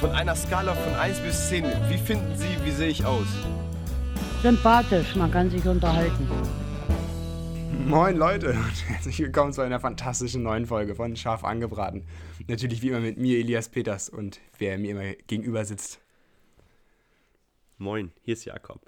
Von 0.00 0.10
einer 0.10 0.36
Skala 0.36 0.74
von 0.74 0.94
1 0.94 1.20
bis 1.20 1.48
10, 1.48 1.64
wie 1.88 1.96
finden 1.96 2.36
Sie, 2.36 2.54
wie 2.64 2.70
sehe 2.70 2.88
ich 2.88 3.06
aus? 3.06 3.26
Sympathisch, 4.42 5.16
man 5.16 5.30
kann 5.30 5.48
sich 5.48 5.66
unterhalten. 5.66 6.28
Moin 7.86 8.18
Leute 8.18 8.50
und 8.50 8.88
herzlich 8.88 9.18
willkommen 9.20 9.54
zu 9.54 9.62
einer 9.62 9.80
fantastischen 9.80 10.42
neuen 10.42 10.66
Folge 10.66 10.94
von 10.94 11.16
Scharf 11.16 11.44
angebraten. 11.44 12.04
Natürlich 12.46 12.82
wie 12.82 12.88
immer 12.88 13.00
mit 13.00 13.16
mir, 13.16 13.38
Elias 13.38 13.70
Peters 13.70 14.10
und 14.10 14.38
wer 14.58 14.76
mir 14.76 14.90
immer 14.90 15.14
gegenüber 15.28 15.64
sitzt. 15.64 15.98
Moin, 17.78 18.12
hier 18.20 18.34
ist 18.34 18.44
Jakob. 18.44 18.82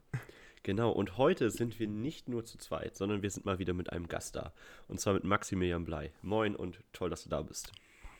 Genau, 0.63 0.91
und 0.91 1.17
heute 1.17 1.51
sind 1.51 1.81
wir 1.81 1.89
nicht 1.89 2.29
nur 2.29 2.45
zu 2.45 2.59
zweit, 2.59 2.97
sondern 2.97 3.23
wir 3.23 3.31
sind 3.31 3.47
mal 3.47 3.59
wieder 3.59 3.73
mit 3.73 3.91
einem 3.95 4.09
Gast 4.09 4.37
da. 4.37 4.53
Und 4.89 5.01
zwar 5.01 5.15
mit 5.15 5.25
Maximilian 5.25 5.87
Blei. 5.87 6.13
Moin 6.21 6.55
und 6.55 6.81
toll, 6.93 7.09
dass 7.09 7.23
du 7.23 7.31
da 7.31 7.41
bist. 7.41 7.73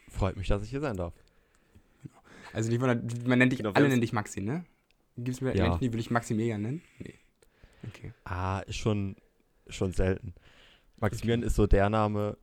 Freut 0.09 0.39
mich, 0.39 0.49
dass 0.49 0.63
ich 0.63 0.71
hier 0.71 0.81
sein 0.81 0.97
darf. 0.97 1.13
Also 2.53 2.71
nicht 2.71 2.81
wundern, 2.81 3.07
man 3.27 3.39
nennt 3.39 3.53
dich, 3.53 3.59
Genau, 3.59 3.73
alle 3.73 3.89
nennen 3.89 4.01
dich 4.01 4.13
Maxi, 4.13 4.41
ne? 4.41 4.65
Gibt 5.17 5.29
es 5.29 5.41
Ja. 5.41 5.53
Menschen, 5.53 5.81
die 5.81 5.93
will 5.93 6.01
ich 6.01 6.11
Maximilian 6.11 6.63
nennen? 6.63 6.83
Nee. 6.99 7.15
Okay. 7.87 8.13
Ah, 8.25 8.61
ist 8.61 8.77
schon, 8.77 9.17
schon 9.69 9.93
selten. 9.93 10.35
Maximilian 10.97 11.43
ist 11.43 11.55
so 11.57 11.67
der 11.67 11.89
Name, 11.91 12.37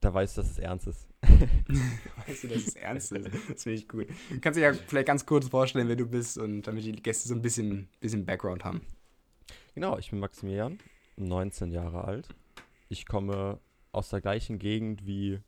da 0.00 0.12
weißt 0.12 0.36
du, 0.36 0.42
dass 0.42 0.50
es 0.50 0.58
ernst 0.58 0.86
ist. 0.86 1.08
Weißt 2.26 2.44
du, 2.44 2.48
dass 2.48 2.58
es 2.58 2.76
ernst 2.76 3.10
ist? 3.12 3.26
Das 3.50 3.62
finde 3.64 3.78
ich 3.78 3.88
gut. 3.88 4.06
Du 4.30 4.38
kannst 4.40 4.56
dich 4.56 4.62
ja 4.62 4.72
vielleicht 4.72 5.08
ganz 5.08 5.26
kurz 5.26 5.48
vorstellen, 5.48 5.88
wer 5.88 5.96
du 5.96 6.06
bist 6.06 6.38
und 6.38 6.62
damit 6.62 6.84
die 6.84 6.92
Gäste 6.92 7.28
so 7.28 7.34
ein 7.34 7.42
bisschen, 7.42 7.88
bisschen 8.00 8.24
Background 8.24 8.64
haben. 8.64 8.82
Genau, 9.74 9.98
ich 9.98 10.10
bin 10.10 10.20
Maximilian, 10.20 10.78
19 11.16 11.72
Jahre 11.72 12.04
alt. 12.04 12.28
Ich 12.88 13.06
komme 13.06 13.58
aus 13.90 14.10
der 14.10 14.20
gleichen 14.20 14.58
Gegend 14.58 15.04
wie 15.06 15.40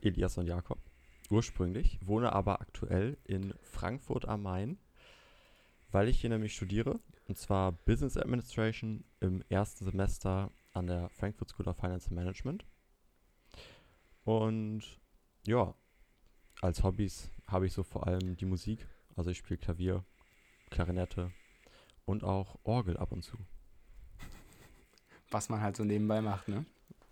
Elias 0.00 0.38
und 0.38 0.46
Jakob. 0.46 0.78
Ursprünglich, 1.32 1.98
wohne 2.04 2.30
aber 2.34 2.60
aktuell 2.60 3.16
in 3.24 3.54
Frankfurt 3.62 4.28
am 4.28 4.42
Main, 4.42 4.76
weil 5.90 6.08
ich 6.08 6.20
hier 6.20 6.28
nämlich 6.28 6.54
studiere. 6.54 7.00
Und 7.26 7.38
zwar 7.38 7.72
Business 7.72 8.18
Administration 8.18 9.02
im 9.20 9.42
ersten 9.48 9.86
Semester 9.86 10.50
an 10.74 10.88
der 10.88 11.08
Frankfurt 11.08 11.48
School 11.48 11.68
of 11.68 11.78
Finance 11.78 12.08
and 12.08 12.16
Management. 12.16 12.66
Und 14.24 14.82
ja, 15.46 15.74
als 16.60 16.82
Hobbys 16.82 17.30
habe 17.46 17.64
ich 17.64 17.72
so 17.72 17.82
vor 17.82 18.06
allem 18.06 18.36
die 18.36 18.44
Musik. 18.44 18.86
Also 19.16 19.30
ich 19.30 19.38
spiele 19.38 19.56
Klavier, 19.56 20.04
Klarinette 20.68 21.32
und 22.04 22.24
auch 22.24 22.58
Orgel 22.62 22.98
ab 22.98 23.10
und 23.10 23.22
zu. 23.22 23.38
Was 25.30 25.48
man 25.48 25.62
halt 25.62 25.78
so 25.78 25.84
nebenbei 25.84 26.20
macht, 26.20 26.48
ne? 26.48 26.66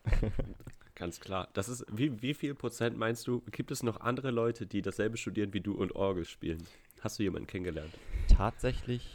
Ganz 1.00 1.18
klar. 1.18 1.48
Das 1.54 1.68
ist, 1.70 1.84
wie, 1.90 2.20
wie 2.22 2.34
viel 2.34 2.54
Prozent 2.54 2.96
meinst 2.98 3.26
du, 3.26 3.40
gibt 3.50 3.70
es 3.70 3.82
noch 3.82 4.00
andere 4.00 4.30
Leute, 4.30 4.66
die 4.66 4.82
dasselbe 4.82 5.16
studieren 5.16 5.54
wie 5.54 5.60
du 5.60 5.72
und 5.72 5.96
Orgel 5.96 6.26
spielen? 6.26 6.62
Hast 7.00 7.18
du 7.18 7.22
jemanden 7.22 7.46
kennengelernt? 7.48 7.92
Tatsächlich 8.28 9.08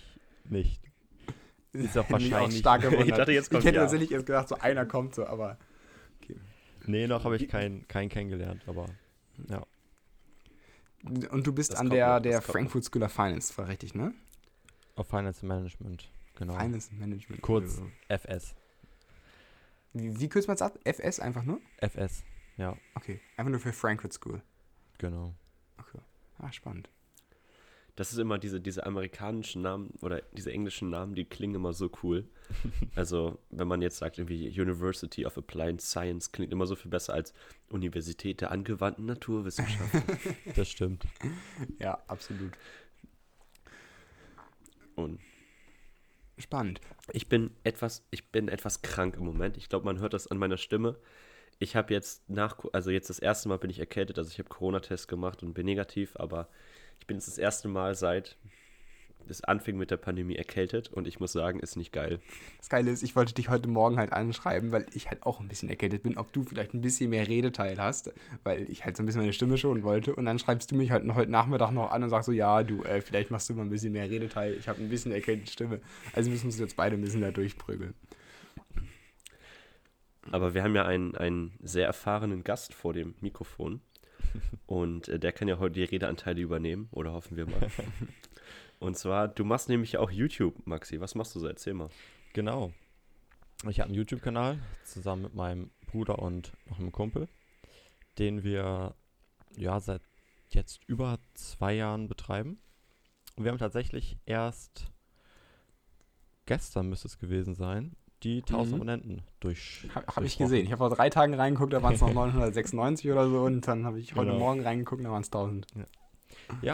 nicht. 0.50 0.82
Ist 1.74 1.96
auch 1.98 2.10
Mich 2.10 2.32
wahrscheinlich- 2.32 2.58
stark 2.60 2.82
gewundert. 2.82 3.08
Ich 3.08 3.14
dachte, 3.14 3.32
jetzt 3.34 3.52
kommt 3.52 3.62
Ich 3.62 3.68
hätte 3.68 3.76
ja. 3.78 3.82
tatsächlich 3.84 4.12
erst 4.12 4.26
gedacht, 4.26 4.48
so 4.50 4.56
einer 4.56 4.86
kommt 4.86 5.14
so, 5.16 5.26
aber 5.28 5.58
Nee, 6.88 7.08
noch 7.08 7.24
habe 7.24 7.36
ich 7.36 7.48
keinen 7.48 7.88
keinen 7.88 8.10
kennengelernt, 8.10 8.62
aber 8.68 8.86
ja. 9.50 9.66
Und 11.32 11.46
du 11.46 11.54
bist 11.54 11.72
Das 11.74 11.80
an 11.80 11.90
der, 11.90 12.20
der 12.20 12.42
Frankfurt 12.42 12.84
School 12.84 13.04
of 13.04 13.12
Finance, 13.12 13.56
war 13.58 13.68
richtig, 13.68 13.94
ne? 13.96 14.14
Auf 14.96 15.08
Finance 15.08 15.46
Management, 15.46 16.10
genau. 16.36 16.58
Finance 16.58 16.94
Management. 16.94 17.42
Kurz. 17.42 17.80
Also, 17.80 17.90
FS. 18.08 18.56
Wie, 19.96 20.20
wie 20.20 20.28
kürzt 20.30 20.48
man 20.50 20.56
es 20.56 20.62
ab? 20.62 20.78
FS 20.84 21.20
einfach 21.22 21.44
nur? 21.44 21.62
FS, 21.78 22.24
ja, 22.58 22.78
Okay, 22.96 23.22
einfach 23.38 23.50
nur 23.50 23.60
für 23.62 23.72
Frankfurt 23.74 24.12
School. 24.14 24.42
genau. 24.98 25.34
Okay. 25.78 26.00
Ah, 26.38 26.52
spannend. 26.52 26.90
Das 27.96 28.12
ist 28.12 28.18
immer 28.18 28.38
diese, 28.38 28.60
diese 28.60 28.86
amerikanischen 28.86 29.62
Namen 29.62 29.94
oder 30.02 30.22
diese 30.34 30.52
englischen 30.52 30.90
Namen, 30.90 31.16
die 31.16 31.24
klingen 31.24 31.56
immer 31.56 31.72
so 31.74 31.90
cool. 32.04 32.28
Also, 32.96 33.40
wenn 33.52 33.70
man 33.70 33.82
jetzt 33.82 33.98
sagt, 33.98 34.18
irgendwie 34.18 34.50
University 34.50 35.26
of 35.26 35.38
Applied 35.38 35.80
Science, 35.82 36.32
klingt 36.34 36.52
immer 36.52 36.68
so 36.68 36.76
viel 36.76 36.92
besser 36.92 37.14
als 37.14 37.34
Universität 37.70 38.42
der 38.42 38.52
angewandten 38.52 39.06
Naturwissenschaften. 39.06 40.04
Das 40.58 40.70
stimmt. 40.70 41.06
Ja, 41.80 42.04
absolut. 42.08 42.52
Und 44.96 45.20
Spannend. 46.46 46.80
ich 47.12 47.28
bin 47.28 47.50
etwas, 47.64 48.06
ich 48.12 48.32
bin 48.32 48.50
etwas 48.50 48.84
krank 48.84 49.16
im 49.18 49.26
Moment. 49.26 49.58
Ich 49.58 49.68
glaube, 49.68 49.86
man 49.86 50.00
hört 50.00 50.14
das 50.14 50.28
an 50.28 50.38
meiner 50.38 50.58
Stimme. 50.58 50.96
Ich 51.58 51.76
habe 51.76 51.92
jetzt 51.92 52.30
nach, 52.30 52.64
also 52.72 52.92
jetzt 52.92 53.10
das 53.10 53.18
erste 53.18 53.50
Mal 53.50 53.58
bin 53.58 53.72
ich 53.72 53.80
erkältet, 53.80 54.20
also 54.20 54.30
ich 54.30 54.38
habe 54.38 54.50
Corona-Test 54.50 55.08
gemacht 55.08 55.42
und 55.42 55.54
bin 55.54 55.66
negativ, 55.66 56.16
aber 56.18 56.48
ich 57.00 57.08
bin 57.08 57.18
jetzt 57.18 57.28
das 57.28 57.40
erste 57.40 57.68
Mal 57.68 57.96
seit 57.96 58.38
es 59.30 59.44
anfing 59.44 59.78
mit 59.78 59.92
der 59.92 59.98
Pandemie 59.98 60.36
erkältet 60.36 60.92
und 60.92 61.08
ich 61.08 61.20
muss 61.20 61.32
sagen, 61.32 61.60
ist 61.60 61.76
nicht 61.76 61.92
geil. 61.92 62.20
Das 62.58 62.70
Geile 62.70 62.92
ist, 62.92 63.04
ich 63.04 63.16
wollte 63.16 63.34
dich 63.34 63.50
heute 63.50 63.68
Morgen 63.68 63.98
halt 63.98 64.12
anschreiben, 64.14 64.72
weil 64.72 64.86
ich 64.94 65.10
halt 65.10 65.24
auch 65.24 65.40
ein 65.40 65.48
bisschen 65.48 65.70
erkältet 65.70 66.04
bin, 66.04 66.18
ob 66.18 66.32
du 66.34 66.44
vielleicht 66.44 66.74
ein 66.74 66.82
bisschen 66.82 67.10
mehr 67.10 67.28
Redeteil 67.28 67.78
hast, 67.78 68.14
weil 68.44 68.70
ich 68.70 68.86
halt 68.86 68.98
so 68.98 69.04
ein 69.04 69.06
bisschen 69.06 69.22
meine 69.22 69.34
Stimme 69.34 69.58
schonen 69.58 69.84
wollte. 69.84 70.16
Und 70.16 70.26
dann 70.26 70.40
schreibst 70.40 70.72
du 70.72 70.76
mich 70.76 70.92
halt 70.92 71.04
heute 71.14 71.32
Nachmittag 71.32 71.72
noch 71.72 71.92
an 71.92 72.04
und 72.04 72.10
sagst 72.10 72.28
so, 72.28 72.32
ja, 72.32 72.64
du, 72.64 72.84
äh, 72.84 73.02
vielleicht 73.02 73.32
machst 73.32 73.50
du 73.50 73.54
mal 73.54 73.64
ein 73.64 73.70
bisschen 73.70 73.94
mehr 73.94 74.10
Redeteil. 74.10 74.54
Ich 74.54 74.68
habe 74.68 74.82
ein 74.82 74.90
bisschen 74.90 75.12
erkältete 75.12 75.52
Stimme. 75.52 75.82
Also 76.14 76.30
müssen 76.30 76.44
wir 76.44 76.48
uns 76.48 76.60
jetzt 76.60 76.76
beide 76.76 76.96
ein 76.96 77.02
bisschen 77.02 77.22
da 77.22 77.32
durchprügeln. 77.32 77.94
Aber 80.32 80.54
wir 80.54 80.64
haben 80.64 80.76
ja 80.76 80.86
einen, 80.86 81.16
einen 81.16 81.54
sehr 81.62 81.86
erfahrenen 81.86 82.44
Gast 82.44 82.74
vor 82.74 82.94
dem 82.94 83.14
Mikrofon 83.22 83.82
und 84.66 85.08
äh, 85.08 85.20
der 85.20 85.32
kann 85.32 85.48
ja 85.48 85.60
heute 85.60 85.76
die 85.76 85.84
Redeanteile 85.84 86.42
übernehmen, 86.42 86.88
oder 86.92 87.14
hoffen 87.14 87.38
wir 87.38 87.46
mal. 87.46 87.70
Und 88.80 88.98
zwar, 88.98 89.28
du 89.28 89.44
machst 89.46 89.70
nämlich 89.70 89.98
auch 89.98 90.12
YouTube, 90.12 90.66
Maxi. 90.68 91.00
Was 91.02 91.16
machst 91.16 91.34
du 91.36 91.40
so? 91.40 91.48
Erzähl 91.48 91.74
mal. 91.74 91.90
Genau. 92.34 92.74
Ich 93.70 93.80
habe 93.80 93.88
einen 93.88 93.96
YouTube-Kanal 93.96 94.60
zusammen 94.84 95.24
mit 95.24 95.34
meinem 95.34 95.72
Bruder 95.88 96.20
und 96.20 96.52
noch 96.70 96.78
einem 96.80 96.92
Kumpel, 96.92 97.28
den 98.20 98.44
wir 98.44 98.96
ja 99.58 99.80
seit 99.80 100.02
jetzt 100.50 100.82
über 100.88 101.18
zwei 101.34 101.74
Jahren 101.74 102.08
betreiben. 102.08 102.60
Und 103.36 103.44
wir 103.46 103.52
haben 103.52 103.58
tatsächlich 103.58 104.18
erst 104.26 104.92
gestern 106.46 106.90
müsste 106.90 107.08
es 107.08 107.18
gewesen 107.18 107.56
sein, 107.56 107.96
die 108.24 108.42
1000 108.42 108.68
Mhm. 108.68 108.74
Abonnenten 108.76 109.24
durch. 109.40 109.88
Habe 109.96 110.08
hab 110.08 110.24
ich 110.24 110.38
gesehen. 110.38 110.66
Ich 110.66 110.72
habe 110.72 110.78
vor 110.78 110.90
drei 110.90 111.10
Tagen 111.10 111.34
reingeguckt, 111.34 111.74
da 111.74 111.82
waren 111.82 111.96
es 111.96 112.02
noch 112.02 112.14
996 112.14 113.12
oder 113.12 113.28
so. 113.30 113.42
Und 113.42 113.68
dann 113.68 113.86
habe 113.86 114.00
ich 114.00 114.16
heute 114.16 114.28
Genau. 114.28 114.40
Morgen 114.40 114.62
reingeguckt, 114.62 115.04
da 115.04 115.10
waren 115.12 115.22
es 115.22 115.28
1000. 115.28 115.68
Ja, 115.76 115.84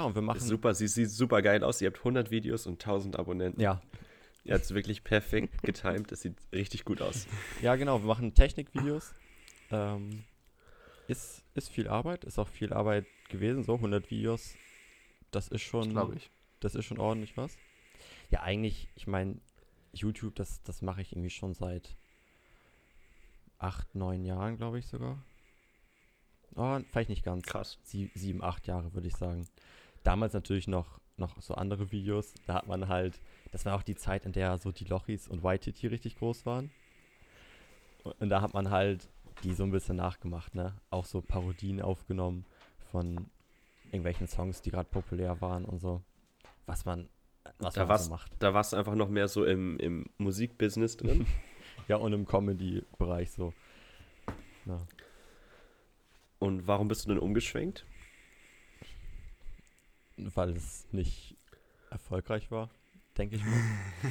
und 0.04 0.16
wir 0.16 0.22
machen. 0.22 0.38
Ist 0.38 0.48
super, 0.48 0.74
sie 0.74 0.88
sieht 0.88 1.10
super 1.10 1.42
geil 1.42 1.64
aus. 1.64 1.82
Ihr 1.82 1.88
habt 1.88 2.00
100 2.00 2.32
Videos 2.32 2.68
und 2.68 2.74
1000 2.74 3.18
Abonnenten. 3.18 3.62
Ja, 3.62 3.82
Ihr 4.44 4.56
habt 4.56 4.64
es 4.64 4.74
wirklich 4.74 5.04
perfekt 5.04 5.62
getimt. 5.62 6.12
Es 6.12 6.22
sieht 6.22 6.38
richtig 6.52 6.84
gut 6.86 7.02
aus. 7.02 7.28
Ja, 7.62 7.76
genau, 7.76 8.00
wir 8.00 8.08
machen 8.08 8.34
Technikvideos. 8.34 9.14
Ähm, 9.70 10.24
ist, 11.08 11.44
ist 11.54 11.70
viel 11.70 11.88
Arbeit, 11.88 12.24
ist 12.24 12.40
auch 12.40 12.48
viel 12.48 12.74
Arbeit 12.74 13.06
gewesen, 13.30 13.64
so 13.64 13.76
100 13.76 14.10
Videos. 14.10 14.56
Das 15.30 15.48
ist 15.48 15.62
schon, 15.62 15.92
Glaube 15.92 16.16
ich. 16.16 16.32
das 16.60 16.76
ist 16.76 16.86
schon 16.86 17.00
ordentlich 17.00 17.38
was. 17.38 17.58
Ja, 18.30 18.42
eigentlich, 18.42 18.90
ich 18.96 19.08
meine, 19.08 19.40
YouTube, 19.94 20.36
das, 20.36 20.62
das 20.64 20.82
mache 20.82 21.02
ich 21.02 21.14
irgendwie 21.14 21.30
schon 21.30 21.54
seit 21.54 21.96
acht, 23.60 23.94
neun 23.94 24.26
Jahren, 24.26 24.58
glaube 24.58 24.80
ich 24.80 24.88
sogar. 24.88 25.24
Oh, 26.56 26.80
vielleicht 26.92 27.10
nicht 27.10 27.24
ganz. 27.24 27.46
Krass. 27.46 27.78
Sie, 27.84 28.12
sieben, 28.14 28.44
acht 28.44 28.68
Jahre, 28.68 28.94
würde 28.94 29.08
ich 29.08 29.16
sagen. 29.16 29.48
Damals 30.04 30.34
natürlich 30.34 30.68
noch, 30.68 31.00
noch 31.18 31.42
so 31.42 31.54
andere 31.56 31.92
Videos. 31.92 32.34
Da 32.48 32.56
hat 32.56 32.68
man 32.68 32.88
halt, 32.88 33.20
das 33.52 33.66
war 33.66 33.76
auch 33.76 33.84
die 33.84 33.96
Zeit, 33.96 34.26
in 34.26 34.32
der 34.32 34.58
so 34.58 34.72
die 34.72 34.86
Lochis 34.86 35.28
und 35.28 35.44
Waititi 35.44 35.88
richtig 35.88 36.18
groß 36.18 36.46
waren. 36.46 36.72
Und 38.20 38.30
da 38.30 38.42
hat 38.42 38.54
man 38.54 38.70
halt 38.70 39.08
die 39.44 39.54
so 39.54 39.64
ein 39.64 39.72
bisschen 39.72 39.96
nachgemacht, 39.96 40.56
ne? 40.56 40.74
Auch 40.90 41.06
so 41.06 41.22
Parodien 41.22 41.82
aufgenommen 41.82 42.46
von 42.92 43.28
irgendwelchen 43.86 44.28
Songs, 44.28 44.62
die 44.62 44.72
gerade 44.72 44.90
populär 44.90 45.42
waren 45.42 45.66
und 45.66 45.80
so. 45.80 46.02
Was 46.66 46.86
man, 46.86 47.10
was 47.60 47.74
Da 47.74 47.86
man 47.86 47.98
so 47.98 48.10
macht. 48.10 48.32
Da 48.40 48.54
warst 48.54 48.74
du 48.74 48.78
einfach 48.78 48.96
noch 48.96 49.10
mehr 49.10 49.28
so 49.28 49.46
im, 49.46 49.78
im 49.80 50.06
Musikbusiness 50.18 50.98
drin. 50.98 51.26
Ja, 51.88 51.98
und 51.98 52.14
im 52.14 52.26
Comedy-Bereich 52.26 53.32
so. 53.32 53.54
Ja. 54.66 54.80
Und 56.42 56.66
warum 56.66 56.88
bist 56.88 57.06
du 57.06 57.10
denn 57.10 57.20
umgeschwenkt? 57.20 57.86
weil 60.18 60.52
es 60.52 60.86
nicht 60.92 61.36
erfolgreich 61.90 62.52
war, 62.52 62.70
denke 63.18 63.38
ich 63.38 63.44
mal. 63.44 63.62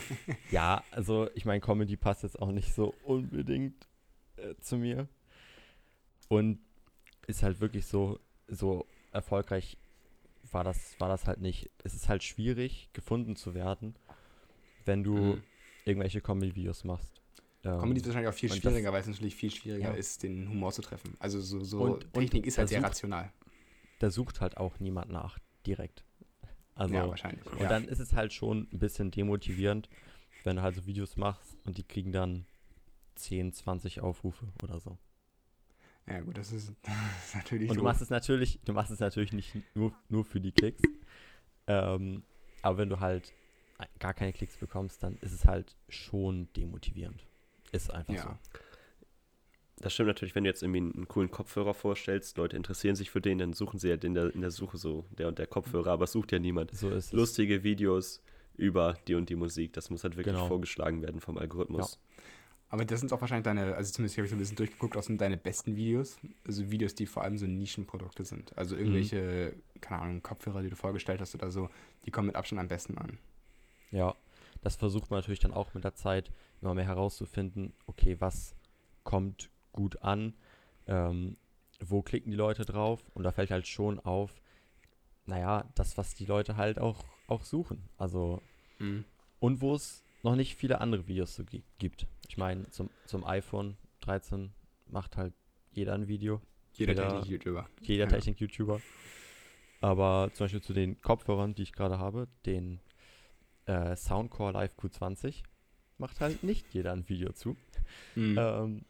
ja, 0.50 0.82
also 0.91 1.29
ich 1.35 1.44
meine, 1.44 1.61
Comedy 1.61 1.97
passt 1.97 2.25
jetzt 2.25 2.41
auch 2.41 2.50
nicht 2.50 2.75
so 2.75 2.94
unbedingt 3.05 3.87
äh, 4.37 4.55
zu 4.61 4.77
mir. 4.77 5.06
Und 6.29 6.59
ist 7.29 7.43
halt 7.44 7.61
wirklich 7.61 7.87
so, 7.87 8.19
so 8.49 8.87
erfolgreich 9.12 9.77
war 10.50 10.65
das, 10.65 10.99
war 10.99 11.09
das 11.09 11.27
halt 11.29 11.41
nicht. 11.41 11.71
Es 11.85 11.94
ist 11.94 12.09
halt 12.09 12.25
schwierig, 12.25 12.88
gefunden 12.93 13.37
zu 13.37 13.55
werden, 13.55 13.94
wenn 14.85 15.05
du 15.05 15.15
Mhm. 15.17 15.43
irgendwelche 15.85 16.21
Comedy-Videos 16.21 16.82
machst. 16.85 17.19
Ähm, 17.62 17.78
Comedy 17.78 18.00
ist 18.00 18.06
wahrscheinlich 18.06 18.28
auch 18.30 18.34
viel 18.36 18.50
und 18.50 18.58
schwieriger, 18.60 18.92
weil 18.92 19.00
es 19.02 19.06
natürlich 19.06 19.34
viel 19.36 19.50
schwieriger 19.50 19.90
Ja. 19.90 19.94
ist, 19.94 20.22
den 20.22 20.48
Humor 20.48 20.72
zu 20.72 20.80
treffen. 20.82 21.14
Also 21.18 21.40
so, 21.40 21.62
so 21.62 21.80
Und- 21.82 22.04
und 22.04 22.12
Technik 22.14 22.46
ist 22.46 22.56
halt 22.58 22.68
sehr 22.70 22.80
versucht- 22.80 22.90
rational. 23.04 23.32
da 23.98 24.10
sucht 24.10 24.40
halt 24.40 24.56
auch 24.56 24.80
niemand 24.80 25.10
nach, 25.10 25.38
direkt. 25.66 26.04
Also, 26.74 26.94
ja, 26.94 27.06
wahrscheinlich. 27.08 27.44
und 27.46 27.60
ja. 27.60 27.68
dann 27.68 27.84
ist 27.86 27.98
es 27.98 28.14
halt 28.14 28.32
schon 28.32 28.66
ein 28.72 28.78
bisschen 28.78 29.10
demotivierend, 29.10 29.90
wenn 30.44 30.56
du 30.56 30.62
halt 30.62 30.74
so 30.74 30.86
Videos 30.86 31.16
machst 31.18 31.54
und 31.66 31.76
die 31.76 31.84
kriegen 31.84 32.12
dann 32.12 32.46
10, 33.16 33.52
20 33.52 34.00
Aufrufe 34.00 34.46
oder 34.62 34.80
so. 34.80 34.96
ja, 36.06 36.20
gut, 36.20 36.38
das 36.38 36.52
ist, 36.52 36.72
das 36.82 36.94
ist 37.26 37.34
natürlich 37.34 37.68
Und 37.68 37.76
du 37.76 37.82
machst 37.82 38.00
es 38.00 38.08
natürlich, 38.08 38.58
du 38.64 38.72
machst 38.72 38.90
es 38.90 39.00
natürlich 39.00 39.32
nicht 39.34 39.54
nur, 39.74 39.92
nur 40.08 40.24
für 40.24 40.40
die 40.40 40.52
Klicks. 40.52 40.80
Ähm, 41.66 42.22
aber 42.62 42.78
wenn 42.78 42.88
du 42.88 43.00
halt 43.00 43.34
gar 43.98 44.14
keine 44.14 44.32
Klicks 44.32 44.56
bekommst, 44.56 45.02
dann 45.02 45.18
ist 45.20 45.32
es 45.32 45.44
halt 45.44 45.76
schon 45.90 46.48
demotivierend. 46.56 47.26
Ist 47.72 47.93
einfach 47.93 48.12
Ja. 48.14 48.22
so. 48.22 48.31
Das 49.82 49.94
stimmt 49.94 50.08
natürlich, 50.08 50.34
wenn 50.34 50.44
du 50.44 50.50
jetzt 50.50 50.62
irgendwie 50.62 50.78
einen 50.81 51.08
coolen 51.08 51.31
Kopfhörer 51.31 51.72
vorstellst, 51.72 52.37
Leute 52.37 52.55
interessieren 52.56 52.96
sich 52.96 53.11
für 53.11 53.22
den, 53.22 53.38
dann 53.38 53.55
suchen 53.55 53.78
sie 53.78 53.88
halt 53.88 54.05
in 54.05 54.12
der, 54.12 54.34
in 54.34 54.43
der 54.43 54.50
Suche 54.50 54.76
so 54.76 55.06
der 55.17 55.28
und 55.28 55.38
der 55.38 55.46
Kopfhörer, 55.46 55.90
aber 55.93 56.05
es 56.05 56.12
sucht 56.12 56.32
ja 56.32 56.38
niemand. 56.38 56.70
So 56.76 56.90
ist 56.90 57.06
es. 57.06 57.12
Lustige 57.12 57.62
Videos 57.62 58.22
über 58.56 58.99
die 59.08 59.14
und 59.14 59.31
die 59.31 59.37
Musik, 59.37 59.72
das 59.72 59.88
muss 59.88 60.05
halt 60.05 60.17
wirklich 60.19 60.34
Genau. 60.34 60.49
vorgeschlagen 60.49 61.00
werden 61.00 61.20
vom 61.22 61.38
Algorithmus. 61.38 61.99
Aber 62.69 62.84
das 62.84 63.00
sind 63.00 63.11
auch 63.14 63.20
wahrscheinlich 63.22 63.44
deine, 63.44 63.75
also 63.75 63.90
zumindest 63.90 64.19
habe 64.19 64.26
ich 64.26 64.31
so 64.31 64.37
ein 64.37 64.38
bisschen 64.38 64.56
durchgeguckt, 64.56 64.94
was 64.96 65.06
sind 65.06 65.19
deine 65.20 65.38
besten 65.38 65.75
Videos. 65.76 66.19
Also 66.46 66.70
Videos, 66.70 66.94
die 66.94 67.06
vor 67.06 67.25
allem 67.25 67.38
so 67.38 67.46
Nischenprodukte 67.46 68.25
sind. 68.25 68.56
Also 68.58 68.76
irgendwelche, 68.76 69.55
keine 69.81 70.02
Ahnung, 70.02 70.22
Kopfhörer, 70.22 70.62
die 70.62 70.69
du 70.69 70.76
vorgestellt 70.76 71.20
hast 71.22 71.34
oder 71.34 71.50
so, 71.50 71.70
die 72.05 72.11
kommen 72.11 72.26
mit 72.26 72.37
Abstand 72.37 72.61
am 72.61 72.69
besten 72.69 72.99
an. 72.99 73.19
Ja, 73.90 74.14
das 74.62 74.76
versucht 74.76 75.10
man 75.10 75.18
natürlich 75.20 75.38
dann 75.40 75.52
auch 75.54 75.72
mit 75.74 75.84
der 75.84 75.94
Zeit 75.94 76.30
immer 76.60 76.74
mehr 76.74 76.84
herauszufinden, 76.86 77.72
okay, 77.86 78.16
was 78.20 78.54
kommt 79.04 79.50
gut 79.72 80.02
an, 80.02 80.34
ähm, 80.86 81.36
wo 81.80 82.02
klicken 82.02 82.30
die 82.30 82.36
Leute 82.36 82.64
drauf 82.64 83.02
und 83.14 83.22
da 83.22 83.32
fällt 83.32 83.50
halt 83.50 83.66
schon 83.66 83.98
auf, 84.00 84.42
naja, 85.26 85.64
das, 85.74 85.96
was 85.96 86.14
die 86.14 86.26
Leute 86.26 86.56
halt 86.56 86.78
auch, 86.78 87.04
auch 87.26 87.44
suchen. 87.44 87.88
Also, 87.96 88.42
und 89.38 89.60
wo 89.60 89.74
es 89.74 90.04
noch 90.22 90.36
nicht 90.36 90.56
viele 90.56 90.80
andere 90.80 91.06
Videos 91.06 91.34
so 91.34 91.44
gi- 91.44 91.62
gibt. 91.78 92.06
Ich 92.28 92.36
meine, 92.36 92.68
zum, 92.70 92.90
zum 93.06 93.24
iPhone 93.24 93.76
13 94.00 94.52
macht 94.86 95.16
halt 95.16 95.32
jeder 95.72 95.94
ein 95.94 96.08
Video, 96.08 96.40
Jeder 96.72 96.92
Jeder- 96.92 97.08
Technik-YouTuber. 97.08 97.68
jeder 97.80 98.04
Ja. 98.04 98.10
Technik-YouTuber. 98.10 98.80
Aber 99.80 100.30
zum 100.34 100.44
Beispiel 100.44 100.60
zu 100.62 100.72
den 100.74 101.00
Kopfhörern, 101.00 101.54
die 101.54 101.62
ich 101.62 101.72
gerade 101.72 101.98
habe, 101.98 102.28
den 102.46 102.80
äh, 103.70 103.96
Soundcore 103.96 104.52
Live 104.52 104.75
Q20, 104.76 105.43
macht 105.99 106.20
halt 106.20 106.43
nicht 106.43 106.72
jeder 106.75 106.93
ein 106.93 107.08
Video 107.08 107.32
zu. 107.32 107.56
Mhm. 108.14 108.37
Ähm, 108.38 108.84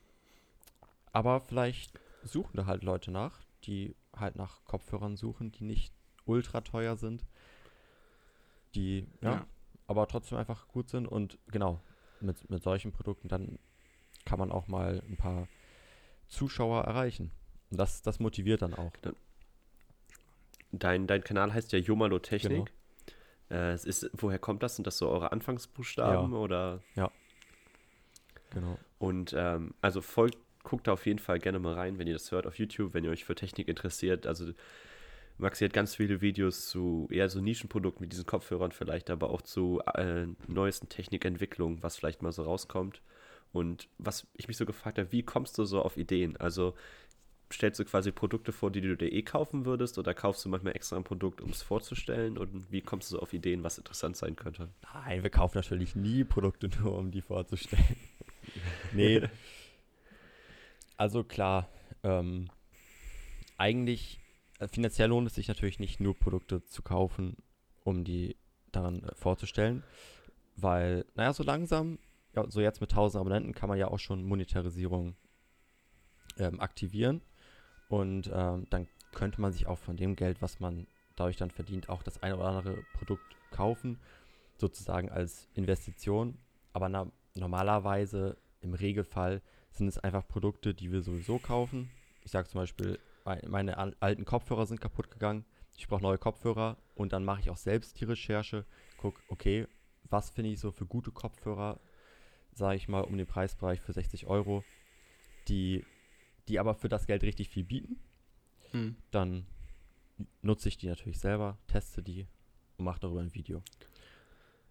aber 1.13 1.41
vielleicht 1.41 1.99
suchen 2.23 2.57
da 2.57 2.67
halt 2.67 2.83
Leute 2.83 3.11
nach, 3.11 3.41
die 3.65 3.95
halt 4.17 4.37
nach 4.37 4.65
Kopfhörern 4.65 5.17
suchen, 5.17 5.53
die 5.53 5.65
nicht 5.65 5.93
ultra 6.25 6.61
teuer 6.61 6.97
sind, 6.97 7.25
die 8.75 9.07
ja, 9.21 9.33
Ja. 9.33 9.47
aber 9.87 10.07
trotzdem 10.07 10.39
einfach 10.39 10.69
gut 10.69 10.89
sind 10.89 11.07
und 11.07 11.39
genau, 11.49 11.81
mit, 12.21 12.49
mit 12.51 12.63
solchen 12.63 12.93
Produkten 12.93 13.29
dann 13.29 13.59
kann 14.25 14.39
man 14.39 14.53
auch 14.53 14.69
mal 14.69 15.03
ein 15.09 15.17
paar 15.17 15.49
Zuschauer 16.29 16.85
erreichen. 16.85 17.33
Und 17.71 17.79
das, 17.81 18.03
das 18.03 18.21
motiviert 18.21 18.63
dann 18.63 18.75
auch. 18.75 18.93
Dein, 20.73 21.07
dein 21.07 21.25
Kanal 21.25 21.53
heißt 21.53 21.73
ja 21.73 21.79
Jomalo 21.79 22.19
Genau. 22.19 22.67
Äh, 23.51 23.73
es 23.73 23.85
ist, 23.85 24.11
woher 24.13 24.39
kommt 24.39 24.63
das? 24.63 24.77
Sind 24.77 24.87
das 24.87 24.99
so 24.99 25.09
eure 25.09 25.33
Anfangsbuchstaben 25.33 26.33
oder? 26.35 26.81
Genau. 28.51 28.79
Und 28.99 29.35
ähm, 29.37 29.75
also 29.81 30.01
folgt, 30.01 30.39
guckt 30.63 30.87
da 30.87 30.93
auf 30.93 31.07
jeden 31.07 31.19
Fall 31.19 31.39
gerne 31.39 31.59
mal 31.59 31.75
rein, 31.75 31.99
wenn 31.99 32.07
ihr 32.07 32.13
das 32.13 32.31
hört 32.33 32.47
auf 32.47 32.59
YouTube, 32.59 32.95
wenn 32.95 33.05
ihr 33.05 33.11
euch 33.11 33.25
für 33.25 33.35
Technik 33.35 33.69
interessiert. 33.69 34.27
Also 34.27 34.53
Maxi 35.39 35.65
hat 35.65 35.73
ganz 35.73 35.95
viele 35.95 36.21
Videos 36.21 36.69
zu 36.69 37.09
eher 37.11 37.29
so 37.29 37.41
Nischenprodukten 37.41 38.03
mit 38.03 38.13
diesen 38.13 38.27
Kopfhörern 38.27 38.73
vielleicht, 38.73 39.11
aber 39.11 39.31
auch 39.31 39.43
zu 39.43 39.81
äh, 39.95 40.27
neuesten 40.47 40.89
Technikentwicklungen, 40.89 41.83
was 41.83 41.97
vielleicht 41.97 42.23
mal 42.23 42.33
so 42.33 42.43
rauskommt. 42.43 43.01
Und 43.53 43.89
was 43.99 44.29
ich 44.37 44.47
mich 44.47 44.57
so 44.57 44.65
gefragt 44.67 44.99
habe, 44.99 45.11
wie 45.11 45.25
kommst 45.25 45.59
du 45.59 45.65
so 45.65 45.83
auf 45.83 45.97
Ideen? 45.97 46.37
Also 46.37 46.75
stellst 47.53 47.81
du 47.81 47.85
quasi 47.85 48.13
Produkte 48.13 48.53
vor, 48.53 48.71
die 48.71 48.81
du 48.81 48.97
dir 48.97 49.13
eh 49.13 49.23
kaufen 49.23 49.65
würdest 49.65 49.99
oder 49.99 50.15
kaufst 50.15 50.45
du 50.45 50.49
manchmal 50.49 50.77
extra 50.77 50.97
ein 50.97 51.05
Produkt, 51.05 51.41
um 51.41 51.51
es 51.51 51.63
vorzustellen? 51.63 52.39
Und 52.39 52.71
wie 52.71 52.81
kommst 52.81 53.11
du 53.11 53.17
so 53.17 53.23
auf 53.23 53.33
Ideen, 53.33 53.65
was 53.65 53.79
interessant 53.79 54.17
sein 54.17 54.37
könnte? 54.37 54.69
Nein, 54.95 55.23
wir 55.23 55.31
kaufen 55.31 55.59
natürlich 55.59 55.97
nie 55.97 56.25
Produkte 56.25 56.69
nur, 56.81 56.97
um 56.97 57.11
die 57.11 57.23
vorzustellen. 57.23 57.97
nee. 58.93 59.23
Also 60.97 61.25
klar, 61.25 61.69
ähm, 62.05 62.49
eigentlich 63.57 64.21
äh, 64.61 64.69
finanziell 64.69 65.09
lohnt 65.09 65.27
es 65.27 65.35
sich 65.35 65.49
natürlich 65.49 65.81
nicht 65.81 65.99
nur 65.99 66.17
Produkte 66.17 66.65
zu 66.65 66.83
kaufen, 66.83 67.37
um 67.83 68.05
die 68.05 68.37
daran 68.71 69.03
äh, 69.03 69.15
vorzustellen, 69.17 69.83
weil, 70.57 71.05
naja, 71.17 71.33
so 71.33 71.43
langsam, 71.43 71.99
ja, 72.37 72.49
so 72.49 72.61
jetzt 72.61 72.81
mit 72.81 72.93
1000 72.93 73.21
Abonnenten 73.21 73.55
kann 73.55 73.69
man 73.69 73.79
ja 73.79 73.89
auch 73.89 73.99
schon 73.99 74.23
Monetarisierung 74.23 75.17
ähm, 76.39 76.61
aktivieren 76.61 77.23
und 77.91 78.31
ähm, 78.33 78.67
dann 78.71 78.87
könnte 79.13 79.41
man 79.41 79.53
sich 79.53 79.67
auch 79.67 79.79
von 79.79 79.97
dem 79.97 80.17
Geld, 80.17 80.41
was 80.41 80.61
man 80.61 80.87
dadurch 81.17 81.37
dann 81.37 81.51
verdient, 81.51 81.89
auch 81.89 82.03
das 82.03 82.23
eine 82.23 82.37
oder 82.37 82.47
andere 82.47 82.85
Produkt 82.95 83.37
kaufen, 83.51 83.99
sozusagen 84.57 85.11
als 85.11 85.49
Investition. 85.55 86.39
Aber 86.73 86.89
na, 86.89 87.11
normalerweise 87.35 88.37
im 88.61 88.75
Regelfall 88.75 89.43
sind 89.73 89.89
es 89.89 89.99
einfach 89.99 90.27
Produkte, 90.27 90.73
die 90.73 90.93
wir 90.93 91.03
sowieso 91.03 91.39
kaufen. 91.39 91.91
Ich 92.23 92.31
sage 92.31 92.49
zum 92.49 92.61
Beispiel, 92.61 92.99
mei- 93.25 93.43
meine 93.49 93.77
al- 93.77 93.97
alten 94.01 94.25
Kopfhörer 94.25 94.67
sind 94.67 94.81
kaputt 94.81 95.11
gegangen. 95.11 95.45
Ich 95.77 95.89
brauche 95.89 96.03
neue 96.03 96.19
Kopfhörer 96.19 96.77
und 96.95 97.13
dann 97.13 97.25
mache 97.25 97.41
ich 97.41 97.51
auch 97.51 97.57
selbst 97.57 98.01
die 98.01 98.05
Recherche. 98.05 98.65
Guck, 98.99 99.21
okay, 99.29 99.67
was 100.09 100.31
finde 100.31 100.51
ich 100.51 100.61
so 100.61 100.71
für 100.71 100.87
gute 100.87 101.11
Kopfhörer, 101.11 101.81
sage 102.53 102.77
ich 102.77 102.87
mal, 102.89 103.01
um 103.01 103.17
den 103.17 103.27
Preisbereich 103.27 103.81
für 103.81 103.93
60 103.93 104.27
Euro, 104.27 104.63
die, 105.49 105.85
die 106.51 106.59
aber 106.59 106.75
für 106.75 106.89
das 106.89 107.07
Geld 107.07 107.23
richtig 107.23 107.49
viel 107.49 107.65
bieten 107.65 107.99
Mhm. 108.73 108.97
dann 109.11 109.47
nutze 110.43 110.69
ich 110.69 110.79
die 110.79 110.89
natürlich 110.89 111.19
selber, 111.19 111.59
teste 111.67 112.03
die 112.03 112.27
und 112.77 112.85
mache 112.85 113.01
darüber 113.01 113.21
ein 113.21 113.35
Video. 113.35 113.63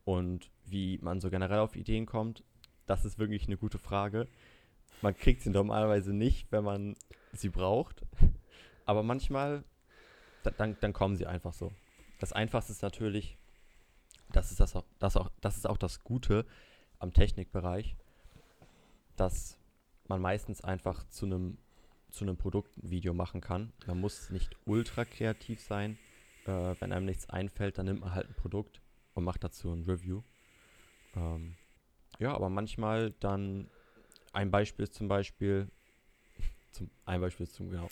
Und 0.05 0.49
wie 0.65 0.97
man 0.99 1.19
so 1.19 1.29
generell 1.29 1.59
auf 1.59 1.75
Ideen 1.75 2.05
kommt, 2.05 2.43
das 2.85 3.05
ist 3.05 3.19
wirklich 3.19 3.45
eine 3.47 3.57
gute 3.57 3.77
Frage. 3.77 4.27
Man 5.01 5.15
kriegt 5.15 5.41
sie 5.41 5.49
normalerweise 5.49 6.13
nicht, 6.13 6.51
wenn 6.51 6.63
man 6.63 6.95
sie 7.33 7.49
braucht. 7.49 8.01
Aber 8.85 9.03
manchmal, 9.03 9.63
da, 10.43 10.51
dann, 10.51 10.77
dann 10.81 10.93
kommen 10.93 11.15
sie 11.15 11.27
einfach 11.27 11.53
so. 11.53 11.71
Das 12.19 12.33
Einfachste 12.33 12.71
ist 12.71 12.81
natürlich, 12.81 13.37
das 14.31 14.51
ist, 14.51 14.59
das, 14.59 14.75
auch, 14.75 14.85
das, 14.97 15.15
auch, 15.15 15.30
das 15.42 15.57
ist 15.57 15.68
auch 15.68 15.77
das 15.77 16.04
Gute 16.04 16.45
am 16.97 17.13
Technikbereich, 17.13 17.95
dass 19.15 19.57
man 20.07 20.21
meistens 20.21 20.61
einfach 20.61 21.07
zu 21.09 21.25
einem 21.25 21.57
zu 22.11 22.25
einem 22.25 22.37
Produktvideo 22.37 23.13
machen 23.13 23.42
kann. 23.42 23.71
Man 23.85 23.99
muss 23.99 24.30
nicht 24.30 24.56
ultra 24.66 25.06
kreativ 25.06 25.61
sein. 25.61 25.97
Äh, 26.45 26.75
wenn 26.80 26.92
einem 26.92 27.06
nichts 27.06 27.30
einfällt, 27.30 27.78
dann 27.78 27.85
nimmt 27.85 28.01
man 28.01 28.13
halt 28.13 28.28
ein 28.28 28.35
Produkt 28.35 28.81
und 29.13 29.23
macht 29.23 29.44
dazu 29.44 29.71
ein 29.71 29.83
Review. 29.83 30.21
Ähm, 31.16 31.56
ja, 32.19 32.33
aber 32.33 32.49
manchmal 32.49 33.11
dann 33.19 33.69
ein 34.33 34.51
Beispiel 34.51 34.83
ist 34.83 34.94
zum 34.94 35.07
Beispiel 35.07 35.68
zum, 36.71 36.89
ein 37.06 37.21
Beispiel 37.21 37.44
ist 37.45 37.56
zum 37.56 37.69
genau. 37.69 37.87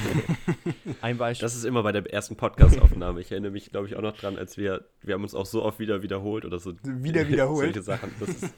ein 1.00 1.18
Beispiel. 1.18 1.44
Das 1.44 1.54
ist 1.54 1.64
immer 1.64 1.82
bei 1.82 1.92
der 1.92 2.10
ersten 2.12 2.36
Podcast-Aufnahme. 2.36 3.20
Ich 3.20 3.30
erinnere 3.30 3.52
mich, 3.52 3.70
glaube 3.70 3.86
ich, 3.86 3.96
auch 3.96 4.02
noch 4.02 4.16
dran, 4.16 4.36
als 4.36 4.56
wir, 4.56 4.88
wir 5.02 5.14
haben 5.14 5.22
uns 5.22 5.34
auch 5.34 5.46
so 5.46 5.62
oft 5.62 5.78
wieder 5.78 6.02
wiederholt 6.02 6.44
oder 6.44 6.58
so. 6.58 6.74
Wieder 6.82 7.28
wiederholt? 7.28 7.74
Solche 7.74 7.82
Sachen. 7.82 8.12
Das 8.18 8.28
ist 8.28 8.54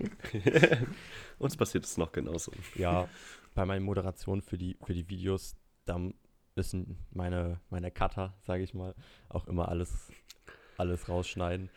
uns 1.38 1.56
passiert 1.56 1.84
es 1.84 1.96
noch 1.96 2.12
genauso. 2.12 2.52
ja, 2.74 3.08
bei 3.54 3.64
meinen 3.64 3.84
Moderationen 3.84 4.42
für 4.42 4.58
die, 4.58 4.76
für 4.82 4.94
die 4.94 5.08
Videos, 5.08 5.56
da 5.84 6.00
müssen 6.54 6.98
meine, 7.10 7.60
meine 7.70 7.90
Cutter, 7.90 8.34
sage 8.42 8.62
ich 8.62 8.74
mal, 8.74 8.94
auch 9.28 9.46
immer 9.46 9.68
alles, 9.68 10.10
alles 10.76 11.08
rausschneiden, 11.08 11.70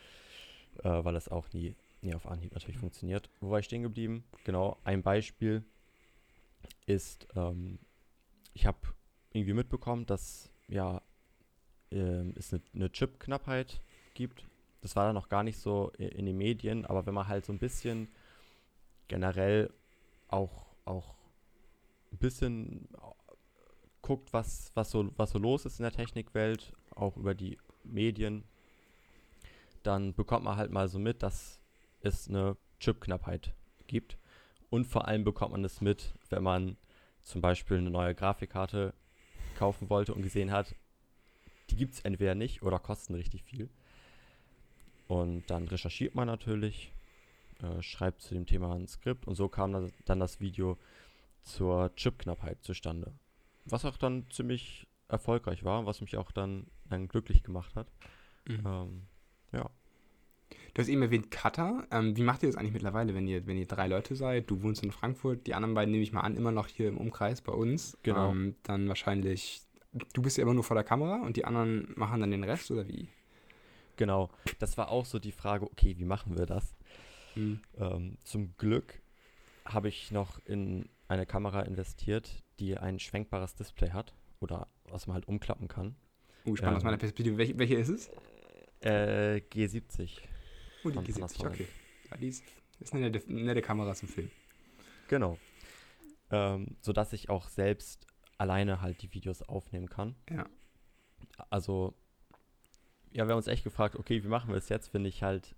äh, 0.82 1.04
weil 1.04 1.14
das 1.14 1.28
auch 1.28 1.52
nie, 1.52 1.76
nie 2.02 2.14
auf 2.14 2.26
Anhieb 2.26 2.52
natürlich 2.52 2.78
funktioniert. 2.78 3.30
Wo 3.40 3.50
war 3.50 3.58
ich 3.58 3.66
stehen 3.66 3.82
geblieben? 3.82 4.24
Genau, 4.44 4.78
ein 4.84 5.02
Beispiel 5.02 5.64
ist, 6.86 7.26
ähm, 7.34 7.78
ich 8.52 8.66
habe 8.66 8.78
irgendwie 9.32 9.54
mitbekommen, 9.54 10.06
dass 10.06 10.50
ja 10.68 11.02
ähm, 11.90 12.34
es 12.36 12.52
eine, 12.52 12.62
eine 12.74 12.92
Chip-Knappheit 12.92 13.80
gibt. 14.14 14.46
Das 14.80 14.96
war 14.96 15.06
dann 15.06 15.14
noch 15.14 15.28
gar 15.28 15.42
nicht 15.42 15.58
so 15.58 15.90
in 15.98 16.26
den 16.26 16.36
Medien, 16.36 16.86
aber 16.86 17.06
wenn 17.06 17.14
man 17.14 17.28
halt 17.28 17.44
so 17.44 17.52
ein 17.52 17.58
bisschen 17.58 18.08
generell 19.08 19.72
auch, 20.28 20.66
auch 20.84 21.15
ein 22.12 22.18
bisschen 22.18 22.88
guckt, 24.02 24.32
was, 24.32 24.70
was, 24.74 24.90
so, 24.90 25.10
was 25.16 25.30
so 25.30 25.38
los 25.38 25.64
ist 25.66 25.80
in 25.80 25.82
der 25.82 25.92
Technikwelt, 25.92 26.72
auch 26.94 27.16
über 27.16 27.34
die 27.34 27.58
Medien, 27.84 28.44
dann 29.82 30.14
bekommt 30.14 30.44
man 30.44 30.56
halt 30.56 30.70
mal 30.70 30.88
so 30.88 30.98
mit, 30.98 31.22
dass 31.22 31.60
es 32.00 32.28
eine 32.28 32.56
Chipknappheit 32.80 33.54
gibt. 33.86 34.18
Und 34.70 34.86
vor 34.86 35.06
allem 35.08 35.24
bekommt 35.24 35.52
man 35.52 35.64
es 35.64 35.80
mit, 35.80 36.14
wenn 36.30 36.42
man 36.42 36.76
zum 37.22 37.40
Beispiel 37.40 37.78
eine 37.78 37.90
neue 37.90 38.14
Grafikkarte 38.14 38.94
kaufen 39.56 39.90
wollte 39.90 40.14
und 40.14 40.22
gesehen 40.22 40.52
hat, 40.52 40.74
die 41.70 41.76
gibt 41.76 41.94
es 41.94 42.00
entweder 42.00 42.34
nicht 42.34 42.62
oder 42.62 42.78
kosten 42.78 43.14
richtig 43.14 43.42
viel. 43.42 43.68
Und 45.08 45.44
dann 45.50 45.68
recherchiert 45.68 46.14
man 46.14 46.26
natürlich, 46.26 46.92
äh, 47.62 47.82
schreibt 47.82 48.22
zu 48.22 48.34
dem 48.34 48.46
Thema 48.46 48.74
ein 48.74 48.86
Skript 48.86 49.26
und 49.26 49.34
so 49.34 49.48
kam 49.48 49.90
dann 50.04 50.20
das 50.20 50.40
Video 50.40 50.78
zur 51.46 51.94
Chipknappheit 51.94 52.62
zustande. 52.62 53.14
Was 53.64 53.84
auch 53.84 53.96
dann 53.96 54.28
ziemlich 54.30 54.86
erfolgreich 55.08 55.64
war, 55.64 55.86
was 55.86 56.00
mich 56.00 56.16
auch 56.16 56.32
dann, 56.32 56.66
dann 56.84 57.08
glücklich 57.08 57.42
gemacht 57.42 57.74
hat. 57.76 57.86
Mhm. 58.46 58.62
Ähm, 58.66 59.02
ja. 59.52 59.70
Du 60.74 60.82
hast 60.82 60.88
eben 60.88 61.02
erwähnt 61.02 61.30
Katar. 61.30 61.86
Ähm, 61.90 62.16
wie 62.16 62.22
macht 62.22 62.42
ihr 62.42 62.48
das 62.48 62.56
eigentlich 62.56 62.72
mittlerweile, 62.72 63.14
wenn 63.14 63.26
ihr, 63.26 63.46
wenn 63.46 63.56
ihr 63.56 63.66
drei 63.66 63.86
Leute 63.86 64.14
seid? 64.14 64.50
Du 64.50 64.62
wohnst 64.62 64.82
in 64.82 64.90
Frankfurt, 64.90 65.46
die 65.46 65.54
anderen 65.54 65.74
beiden 65.74 65.90
nehme 65.92 66.02
ich 66.02 66.12
mal 66.12 66.20
an, 66.20 66.36
immer 66.36 66.52
noch 66.52 66.68
hier 66.68 66.88
im 66.88 66.98
Umkreis 66.98 67.40
bei 67.40 67.52
uns. 67.52 67.96
Genau. 68.02 68.30
Ähm, 68.30 68.56
dann 68.62 68.88
wahrscheinlich, 68.88 69.62
du 70.12 70.22
bist 70.22 70.36
ja 70.36 70.42
immer 70.42 70.54
nur 70.54 70.64
vor 70.64 70.74
der 70.74 70.84
Kamera 70.84 71.22
und 71.22 71.36
die 71.36 71.44
anderen 71.44 71.92
machen 71.96 72.20
dann 72.20 72.30
den 72.30 72.44
Rest 72.44 72.70
oder 72.70 72.86
wie? 72.88 73.08
Genau. 73.96 74.30
Das 74.58 74.76
war 74.76 74.90
auch 74.90 75.06
so 75.06 75.18
die 75.18 75.32
Frage, 75.32 75.64
okay, 75.64 75.96
wie 75.96 76.04
machen 76.04 76.36
wir 76.36 76.46
das? 76.46 76.76
Hm. 77.34 77.60
Ähm, 77.78 78.18
zum 78.24 78.56
Glück 78.56 79.00
habe 79.64 79.88
ich 79.88 80.10
noch 80.10 80.38
in 80.44 80.88
eine 81.08 81.26
Kamera 81.26 81.62
investiert, 81.62 82.42
die 82.58 82.76
ein 82.76 82.98
schwenkbares 82.98 83.54
Display 83.54 83.90
hat 83.90 84.14
oder 84.40 84.68
was 84.84 85.06
man 85.06 85.14
halt 85.14 85.28
umklappen 85.28 85.68
kann. 85.68 85.96
Uh, 86.44 86.56
spannend 86.56 86.74
Ähm. 86.74 86.76
aus 86.78 86.84
meiner 86.84 86.96
Perspektive. 86.98 87.38
Welche, 87.38 87.58
welche 87.58 87.74
ist 87.76 87.88
es? 87.88 88.10
Äh, 88.80 89.42
G70. 89.52 90.20
Oh, 90.84 90.90
die 90.90 90.94
von 90.94 91.04
G70, 91.04 91.12
Panasonic. 91.14 91.52
okay. 91.52 91.66
Ja, 92.10 92.16
die 92.18 92.28
ist, 92.28 92.44
ist 92.80 92.92
eine 92.92 93.10
nette, 93.10 93.32
nette 93.32 93.62
Kamera 93.62 93.94
zum 93.94 94.08
Film. 94.08 94.30
Genau. 95.08 95.38
Ähm, 96.30 96.76
sodass 96.80 97.12
ich 97.12 97.30
auch 97.30 97.48
selbst 97.48 98.06
alleine 98.38 98.80
halt 98.80 99.02
die 99.02 99.12
Videos 99.14 99.42
aufnehmen 99.42 99.88
kann. 99.88 100.14
Ja. 100.30 100.46
Also, 101.50 101.94
ja, 103.12 103.24
wir 103.26 103.30
haben 103.30 103.38
uns 103.38 103.46
echt 103.46 103.64
gefragt, 103.64 103.96
okay, 103.96 104.22
wie 104.22 104.28
machen 104.28 104.50
wir 104.50 104.56
es 104.56 104.68
jetzt, 104.68 104.92
wenn 104.94 105.04
ich 105.04 105.22
halt 105.22 105.54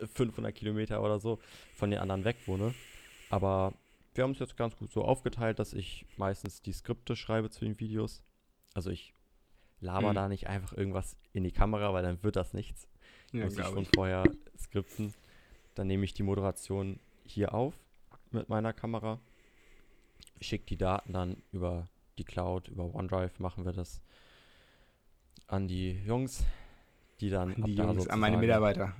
äh, 0.00 0.06
500 0.06 0.54
Kilometer 0.54 1.02
oder 1.02 1.18
so 1.18 1.38
von 1.74 1.90
den 1.90 1.98
anderen 1.98 2.24
weg 2.24 2.36
wohne. 2.46 2.74
Aber 3.30 3.74
wir 4.16 4.24
haben 4.24 4.32
es 4.32 4.38
jetzt 4.38 4.56
ganz 4.56 4.76
gut 4.76 4.90
so 4.92 5.04
aufgeteilt, 5.04 5.58
dass 5.58 5.72
ich 5.72 6.06
meistens 6.16 6.62
die 6.62 6.72
Skripte 6.72 7.16
schreibe 7.16 7.50
zu 7.50 7.64
den 7.64 7.78
Videos. 7.80 8.22
Also 8.74 8.90
ich 8.90 9.12
laber 9.80 10.10
Mhm. 10.10 10.14
da 10.14 10.28
nicht 10.28 10.46
einfach 10.46 10.72
irgendwas 10.72 11.16
in 11.32 11.44
die 11.44 11.52
Kamera, 11.52 11.92
weil 11.92 12.02
dann 12.02 12.22
wird 12.22 12.36
das 12.36 12.52
nichts. 12.54 12.88
Ja, 13.32 13.44
muss 13.44 13.58
ich 13.58 13.64
schon 13.66 13.82
ich. 13.82 13.90
vorher 13.94 14.24
skripten. 14.58 15.12
Dann 15.74 15.86
nehme 15.86 16.04
ich 16.04 16.14
die 16.14 16.22
Moderation 16.22 16.98
hier 17.24 17.54
auf 17.54 17.74
mit 18.30 18.48
meiner 18.48 18.72
Kamera, 18.72 19.20
schicke 20.40 20.64
die 20.66 20.76
Daten 20.78 21.12
dann 21.12 21.42
über 21.52 21.88
die 22.18 22.24
Cloud, 22.24 22.68
über 22.68 22.94
OneDrive 22.94 23.38
machen 23.40 23.64
wir 23.64 23.72
das 23.72 24.00
an 25.46 25.68
die 25.68 25.92
Jungs, 26.06 26.44
die 27.20 27.30
dann 27.30 27.54
Die 27.54 27.62
ab 27.62 27.70
da 27.76 27.84
Jungs, 27.92 28.08
an 28.08 28.20
meine 28.20 28.36
Mitarbeiter. 28.38 28.94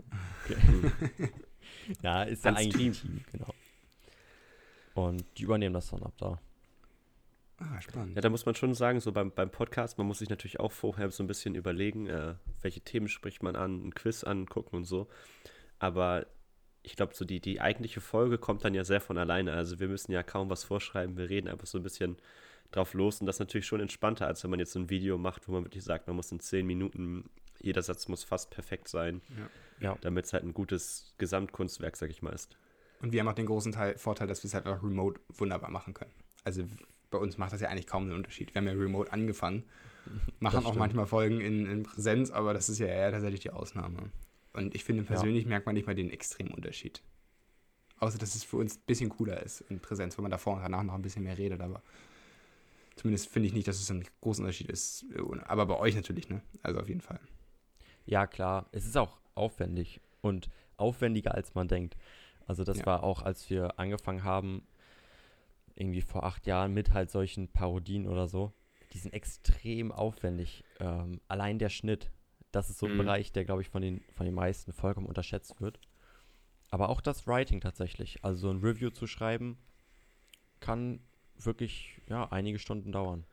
ja, 2.02 2.22
ist 2.24 2.44
ja 2.44 2.52
Ans 2.52 2.60
eigentlich 2.74 3.00
Team, 3.00 3.24
genau. 3.32 3.54
Und 4.96 5.24
die 5.36 5.42
übernehmen 5.42 5.74
das 5.74 5.90
dann 5.90 6.02
ab 6.02 6.14
da. 6.18 6.40
Ah, 7.58 7.80
spannend. 7.80 8.16
Ja, 8.16 8.20
da 8.22 8.28
muss 8.28 8.44
man 8.46 8.54
schon 8.54 8.74
sagen, 8.74 9.00
so 9.00 9.12
beim, 9.12 9.30
beim 9.30 9.50
Podcast, 9.50 9.98
man 9.98 10.06
muss 10.06 10.18
sich 10.18 10.28
natürlich 10.28 10.60
auch 10.60 10.72
vorher 10.72 11.10
so 11.10 11.22
ein 11.22 11.26
bisschen 11.26 11.54
überlegen, 11.54 12.06
äh, 12.06 12.34
welche 12.62 12.80
Themen 12.80 13.08
spricht 13.08 13.42
man 13.42 13.56
an, 13.56 13.86
ein 13.86 13.94
Quiz 13.94 14.24
angucken 14.24 14.76
und 14.76 14.84
so. 14.84 15.08
Aber 15.78 16.26
ich 16.82 16.96
glaube, 16.96 17.14
so 17.14 17.24
die, 17.24 17.40
die 17.40 17.60
eigentliche 17.60 18.00
Folge 18.00 18.38
kommt 18.38 18.64
dann 18.64 18.74
ja 18.74 18.84
sehr 18.84 19.00
von 19.00 19.18
alleine. 19.18 19.52
Also 19.52 19.80
wir 19.80 19.88
müssen 19.88 20.12
ja 20.12 20.22
kaum 20.22 20.50
was 20.50 20.64
vorschreiben, 20.64 21.16
wir 21.16 21.28
reden 21.30 21.48
einfach 21.48 21.66
so 21.66 21.78
ein 21.78 21.82
bisschen 21.82 22.16
drauf 22.72 22.94
los 22.94 23.20
und 23.20 23.26
das 23.26 23.36
ist 23.36 23.40
natürlich 23.40 23.66
schon 23.66 23.80
entspannter, 23.80 24.26
als 24.26 24.42
wenn 24.42 24.50
man 24.50 24.58
jetzt 24.60 24.72
so 24.72 24.78
ein 24.80 24.90
Video 24.90 25.18
macht, 25.18 25.46
wo 25.48 25.52
man 25.52 25.64
wirklich 25.64 25.84
sagt, 25.84 26.06
man 26.08 26.16
muss 26.16 26.32
in 26.32 26.40
zehn 26.40 26.66
Minuten, 26.66 27.28
jeder 27.60 27.82
Satz 27.82 28.08
muss 28.08 28.24
fast 28.24 28.50
perfekt 28.50 28.88
sein, 28.88 29.20
Ja. 29.80 29.96
damit 30.00 30.24
es 30.26 30.32
halt 30.32 30.44
ein 30.44 30.52
gutes 30.54 31.14
Gesamtkunstwerk, 31.18 31.96
sag 31.96 32.10
ich 32.10 32.22
mal, 32.22 32.32
ist. 32.32 32.56
Und 33.00 33.12
wir 33.12 33.20
haben 33.20 33.28
auch 33.28 33.34
den 33.34 33.46
großen 33.46 33.72
Teil, 33.72 33.98
Vorteil, 33.98 34.26
dass 34.26 34.42
wir 34.42 34.48
es 34.48 34.54
halt 34.54 34.66
auch 34.66 34.82
remote 34.82 35.20
wunderbar 35.28 35.70
machen 35.70 35.94
können. 35.94 36.12
Also 36.44 36.64
bei 37.10 37.18
uns 37.18 37.38
macht 37.38 37.52
das 37.52 37.60
ja 37.60 37.68
eigentlich 37.68 37.86
kaum 37.86 38.04
einen 38.04 38.12
Unterschied. 38.12 38.54
Wir 38.54 38.60
haben 38.60 38.68
ja 38.68 38.74
remote 38.74 39.12
angefangen, 39.12 39.64
machen 40.40 40.64
auch 40.64 40.74
manchmal 40.76 41.06
Folgen 41.06 41.40
in, 41.40 41.66
in 41.66 41.82
Präsenz, 41.82 42.30
aber 42.30 42.54
das 42.54 42.68
ist 42.68 42.78
ja 42.78 42.86
eher 42.86 43.12
tatsächlich 43.12 43.40
die 43.40 43.50
Ausnahme. 43.50 44.10
Und 44.52 44.74
ich 44.74 44.84
finde 44.84 45.02
persönlich 45.02 45.44
merkt 45.44 45.66
man 45.66 45.74
nicht 45.74 45.86
mal 45.86 45.94
den 45.94 46.10
extremen 46.10 46.52
Unterschied. 46.52 47.02
Außer, 47.98 48.18
dass 48.18 48.34
es 48.34 48.44
für 48.44 48.56
uns 48.56 48.76
ein 48.76 48.82
bisschen 48.86 49.08
cooler 49.10 49.42
ist 49.42 49.62
in 49.62 49.80
Präsenz, 49.80 50.16
wenn 50.16 50.22
man 50.22 50.30
davor 50.30 50.56
und 50.56 50.62
danach 50.62 50.82
noch 50.82 50.94
ein 50.94 51.02
bisschen 51.02 51.24
mehr 51.24 51.36
redet, 51.36 51.60
aber 51.60 51.82
zumindest 52.94 53.28
finde 53.28 53.48
ich 53.48 53.54
nicht, 53.54 53.68
dass 53.68 53.80
es 53.80 53.90
ein 53.90 54.04
großer 54.20 54.40
Unterschied 54.40 54.70
ist. 54.70 55.06
Aber 55.46 55.66
bei 55.66 55.78
euch 55.78 55.94
natürlich, 55.94 56.28
ne? 56.28 56.42
Also 56.62 56.80
auf 56.80 56.88
jeden 56.88 57.00
Fall. 57.00 57.20
Ja, 58.04 58.26
klar. 58.26 58.68
Es 58.72 58.86
ist 58.86 58.96
auch 58.96 59.18
aufwendig 59.34 60.00
und 60.20 60.48
aufwendiger, 60.76 61.34
als 61.34 61.54
man 61.54 61.68
denkt. 61.68 61.96
Also 62.46 62.64
das 62.64 62.78
Ja. 62.78 62.86
war 62.86 63.02
auch, 63.02 63.22
als 63.22 63.48
wir 63.50 63.78
angefangen 63.78 64.24
haben, 64.24 64.66
irgendwie 65.74 66.00
vor 66.00 66.24
acht 66.24 66.46
Jahren 66.46 66.72
mit 66.72 66.92
halt 66.92 67.10
solchen 67.10 67.48
Parodien 67.48 68.06
oder 68.06 68.28
so. 68.28 68.52
Die 68.92 68.98
sind 68.98 69.12
extrem 69.12 69.92
aufwendig. 69.92 70.64
Ähm, 70.80 71.20
allein 71.28 71.58
der 71.58 71.68
Schnitt, 71.68 72.10
das 72.52 72.70
ist 72.70 72.78
so 72.78 72.86
ein 72.86 72.94
Mhm. 72.94 72.98
Bereich, 72.98 73.32
der, 73.32 73.44
glaube 73.44 73.62
ich, 73.62 73.68
von 73.68 73.82
den, 73.82 74.00
von 74.14 74.24
den 74.24 74.34
meisten 74.34 74.72
vollkommen 74.72 75.06
unterschätzt 75.06 75.60
wird. 75.60 75.78
Aber 76.70 76.88
auch 76.88 77.00
das 77.00 77.26
Writing 77.26 77.60
tatsächlich. 77.60 78.24
Also 78.24 78.48
so 78.48 78.50
ein 78.50 78.60
Review 78.60 78.90
zu 78.90 79.06
schreiben, 79.06 79.58
kann 80.60 81.00
wirklich, 81.36 82.00
ja, 82.08 82.30
einige 82.32 82.58
Stunden 82.58 82.92
dauern. 82.92 83.24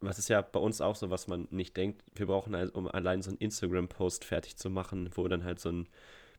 Was 0.00 0.18
ist 0.18 0.28
ja 0.28 0.42
bei 0.42 0.60
uns 0.60 0.80
auch 0.80 0.96
so, 0.96 1.10
was 1.10 1.26
man 1.26 1.48
nicht 1.50 1.76
denkt. 1.76 2.02
Wir 2.14 2.26
brauchen, 2.26 2.54
also, 2.54 2.72
um 2.74 2.86
allein 2.86 3.22
so 3.22 3.30
einen 3.30 3.38
Instagram-Post 3.38 4.24
fertig 4.24 4.56
zu 4.56 4.68
machen, 4.70 5.10
wo 5.14 5.26
dann 5.26 5.44
halt 5.44 5.58
so 5.58 5.70
ein 5.70 5.88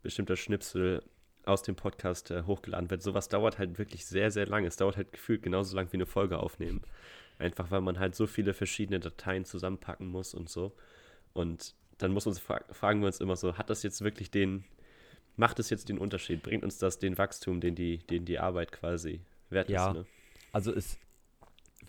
bestimmter 0.03 0.35
Schnipsel 0.35 1.03
aus 1.45 1.63
dem 1.63 1.75
Podcast 1.75 2.29
äh, 2.29 2.43
hochgeladen 2.43 2.89
wird. 2.89 3.01
Sowas 3.01 3.29
dauert 3.29 3.57
halt 3.57 3.79
wirklich 3.79 4.05
sehr, 4.05 4.31
sehr 4.31 4.45
lange. 4.45 4.67
Es 4.67 4.75
dauert 4.75 4.97
halt 4.97 5.11
gefühlt 5.11 5.41
genauso 5.41 5.75
lang 5.75 5.87
wie 5.91 5.97
eine 5.97 6.05
Folge 6.05 6.39
aufnehmen. 6.39 6.81
Einfach 7.39 7.71
weil 7.71 7.81
man 7.81 7.99
halt 7.99 8.15
so 8.15 8.27
viele 8.27 8.53
verschiedene 8.53 8.99
Dateien 8.99 9.45
zusammenpacken 9.45 10.07
muss 10.07 10.33
und 10.33 10.49
so. 10.49 10.73
Und 11.33 11.73
dann 11.97 12.11
muss 12.11 12.27
uns 12.27 12.39
fra 12.39 12.61
fragen 12.71 12.99
wir 12.99 13.07
uns 13.07 13.21
immer 13.21 13.35
so, 13.35 13.57
hat 13.57 13.69
das 13.69 13.81
jetzt 13.83 14.01
wirklich 14.01 14.29
den, 14.29 14.65
macht 15.35 15.59
es 15.59 15.69
jetzt 15.69 15.89
den 15.89 15.97
Unterschied? 15.97 16.43
Bringt 16.43 16.63
uns 16.63 16.77
das 16.77 16.99
den 16.99 17.17
Wachstum, 17.17 17.59
den 17.59 17.75
die, 17.75 17.99
den 17.99 18.25
die 18.25 18.39
Arbeit 18.39 18.71
quasi 18.71 19.21
wert 19.49 19.69
Ja. 19.69 19.89
ist? 19.89 19.93
Ne? 19.95 20.05
Also 20.51 20.73
es 20.73 20.99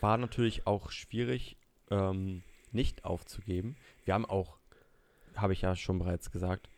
war 0.01 0.17
natürlich 0.19 0.67
auch 0.67 0.91
schwierig, 0.91 1.57
ähm, 1.91 2.43
nicht 2.73 3.05
aufzugeben. 3.05 3.77
Wir 4.05 4.15
haben 4.15 4.27
auch, 4.27 4.59
habe 5.37 5.53
ich 5.53 5.63
ja 5.63 5.75
schon 5.77 5.99
bereits 5.99 6.31
gesagt, 6.31 6.69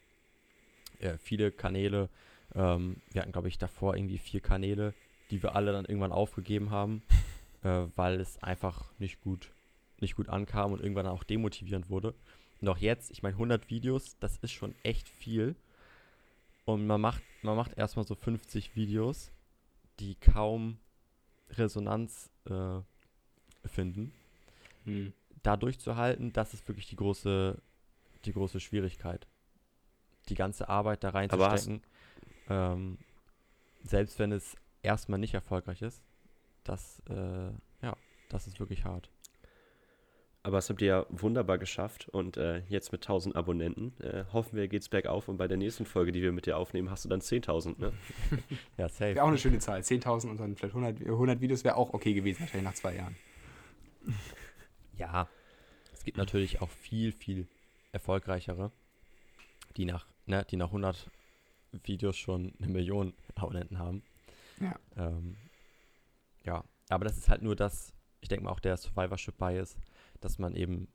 äh, 1.00 1.16
viele 1.18 1.50
Kanäle. 1.52 2.08
Ähm, 2.54 2.96
wir 3.12 3.22
hatten, 3.22 3.32
glaube 3.32 3.48
ich, 3.48 3.58
davor 3.58 3.96
irgendwie 3.96 4.18
vier 4.18 4.40
Kanäle, 4.40 4.94
die 5.30 5.42
wir 5.42 5.54
alle 5.54 5.72
dann 5.72 5.84
irgendwann 5.84 6.12
aufgegeben 6.12 6.70
haben, 6.70 7.02
äh, 7.62 7.86
weil 7.96 8.20
es 8.20 8.42
einfach 8.42 8.92
nicht 8.98 9.20
gut, 9.20 9.50
nicht 10.00 10.16
gut 10.16 10.28
ankam 10.28 10.72
und 10.72 10.80
irgendwann 10.80 11.06
auch 11.06 11.24
demotivierend 11.24 11.90
wurde. 11.90 12.14
Und 12.60 12.68
auch 12.68 12.78
jetzt, 12.78 13.10
ich 13.10 13.22
meine, 13.22 13.34
100 13.34 13.70
Videos, 13.70 14.18
das 14.18 14.36
ist 14.38 14.52
schon 14.52 14.74
echt 14.82 15.08
viel. 15.08 15.56
Und 16.66 16.86
man 16.86 17.00
macht, 17.00 17.22
man 17.42 17.56
macht 17.56 17.76
erstmal 17.78 18.06
so 18.06 18.14
50 18.14 18.76
Videos, 18.76 19.32
die 19.98 20.14
kaum 20.14 20.78
Resonanz 21.50 22.30
äh, 22.44 22.80
finden. 23.66 24.12
Hm. 24.90 25.12
Da 25.42 25.56
durchzuhalten, 25.56 26.32
das 26.32 26.52
ist 26.52 26.68
wirklich 26.68 26.87
die 26.87 26.97
große, 26.97 27.56
die 28.26 28.32
große 28.32 28.61
Schwierigkeit. 28.61 29.26
Die 30.28 30.35
ganze 30.35 30.68
Arbeit 30.68 31.02
da 31.02 31.11
reinzustecken, 31.11 31.82
ähm, 32.50 32.99
selbst 33.82 34.18
wenn 34.18 34.32
es 34.32 34.56
erstmal 34.82 35.18
nicht 35.18 35.32
erfolgreich 35.32 35.80
ist, 35.80 36.02
das, 36.64 37.02
äh, 37.09 37.50
ja, 37.82 37.97
das 38.28 38.47
ist 38.47 38.61
wirklich 38.61 38.85
hart. 38.85 39.11
Aber 40.42 40.56
das 40.56 40.70
habt 40.70 40.80
ihr 40.80 40.88
ja 40.88 41.06
wunderbar 41.11 41.59
geschafft 41.59 42.09
und 42.09 42.38
äh, 42.38 42.62
jetzt 42.68 42.92
mit 42.92 43.02
1000 43.02 43.37
Abonnenten 43.37 43.92
äh, 44.00 44.25
hoffen 44.32 44.56
wir, 44.56 44.68
geht's 44.68 44.88
bergauf 44.88 45.28
und 45.28 45.37
bei 45.37 45.47
der 45.47 45.59
nächsten 45.59 45.85
Folge, 45.85 46.12
die 46.12 46.23
wir 46.23 46.32
mit 46.32 46.47
dir 46.47 46.56
aufnehmen, 46.56 46.90
hast 46.90 47.04
du 47.04 47.11
dann 47.11 47.20
10.000, 47.20 47.78
ne? 47.78 47.92
Ja, 48.78 48.88
safe. 48.88 49.14
Wäre 49.16 49.25
auch 49.25 49.28
eine 49.28 49.37
schöne 49.37 49.59
Zahl. 49.59 49.80
10.000 49.80 50.30
und 50.30 50.40
dann 50.40 50.56
vielleicht 50.56 50.75
100, 50.75 51.02
100 51.02 51.40
Videos 51.42 51.62
wäre 51.62 51.76
auch 51.76 51.92
okay 51.92 52.14
gewesen, 52.14 52.40
wahrscheinlich 52.40 52.70
nach 52.70 52.75
zwei 52.75 52.97
Jahren. 52.97 53.16
Ja, 55.00 55.28
es 55.92 56.04
gibt 56.04 56.19
natürlich 56.19 56.61
auch 56.61 56.69
viel, 56.71 57.11
viel 57.12 57.49
erfolgreichere, 57.92 58.71
die 59.76 59.85
nach, 59.87 60.07
ne, 60.26 60.45
die 60.50 60.57
nach 60.57 60.66
100 60.69 61.11
Videos 61.85 62.16
schon 62.16 62.52
eine 62.59 62.69
Million 62.69 63.14
Abonnenten 63.35 63.78
haben. 63.78 64.02
Ja. 64.61 64.78
Ähm, 64.97 65.37
ja, 66.45 66.64
aber 66.90 67.04
das 67.07 67.16
ist 67.16 67.28
halt 67.30 67.40
nur 67.42 67.57
das, 67.57 67.95
ich 68.21 68.28
denke 68.28 68.45
mal 68.45 68.50
auch 68.50 68.61
der 68.61 68.76
Survivorship 68.76 69.38
Bias, 69.38 69.76
dass 70.21 70.38
man 70.38 70.54
eben 70.54 70.88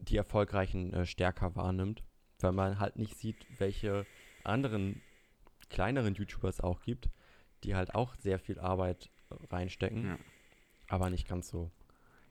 die 0.00 0.16
Erfolgreichen 0.16 0.92
äh, 0.94 1.04
stärker 1.06 1.56
wahrnimmt, 1.56 2.04
weil 2.38 2.52
man 2.52 2.78
halt 2.78 2.96
nicht 2.96 3.16
sieht, 3.18 3.46
welche 3.58 4.06
anderen 4.44 5.02
kleineren 5.70 6.14
YouTuber 6.14 6.48
es 6.48 6.60
auch 6.60 6.80
gibt, 6.82 7.10
die 7.64 7.74
halt 7.74 7.94
auch 7.96 8.14
sehr 8.14 8.38
viel 8.38 8.60
Arbeit 8.60 9.10
äh, 9.30 9.34
reinstecken, 9.52 10.06
Ja. 10.06 10.18
aber 10.86 11.10
nicht 11.10 11.26
ganz 11.26 11.48
so. 11.48 11.72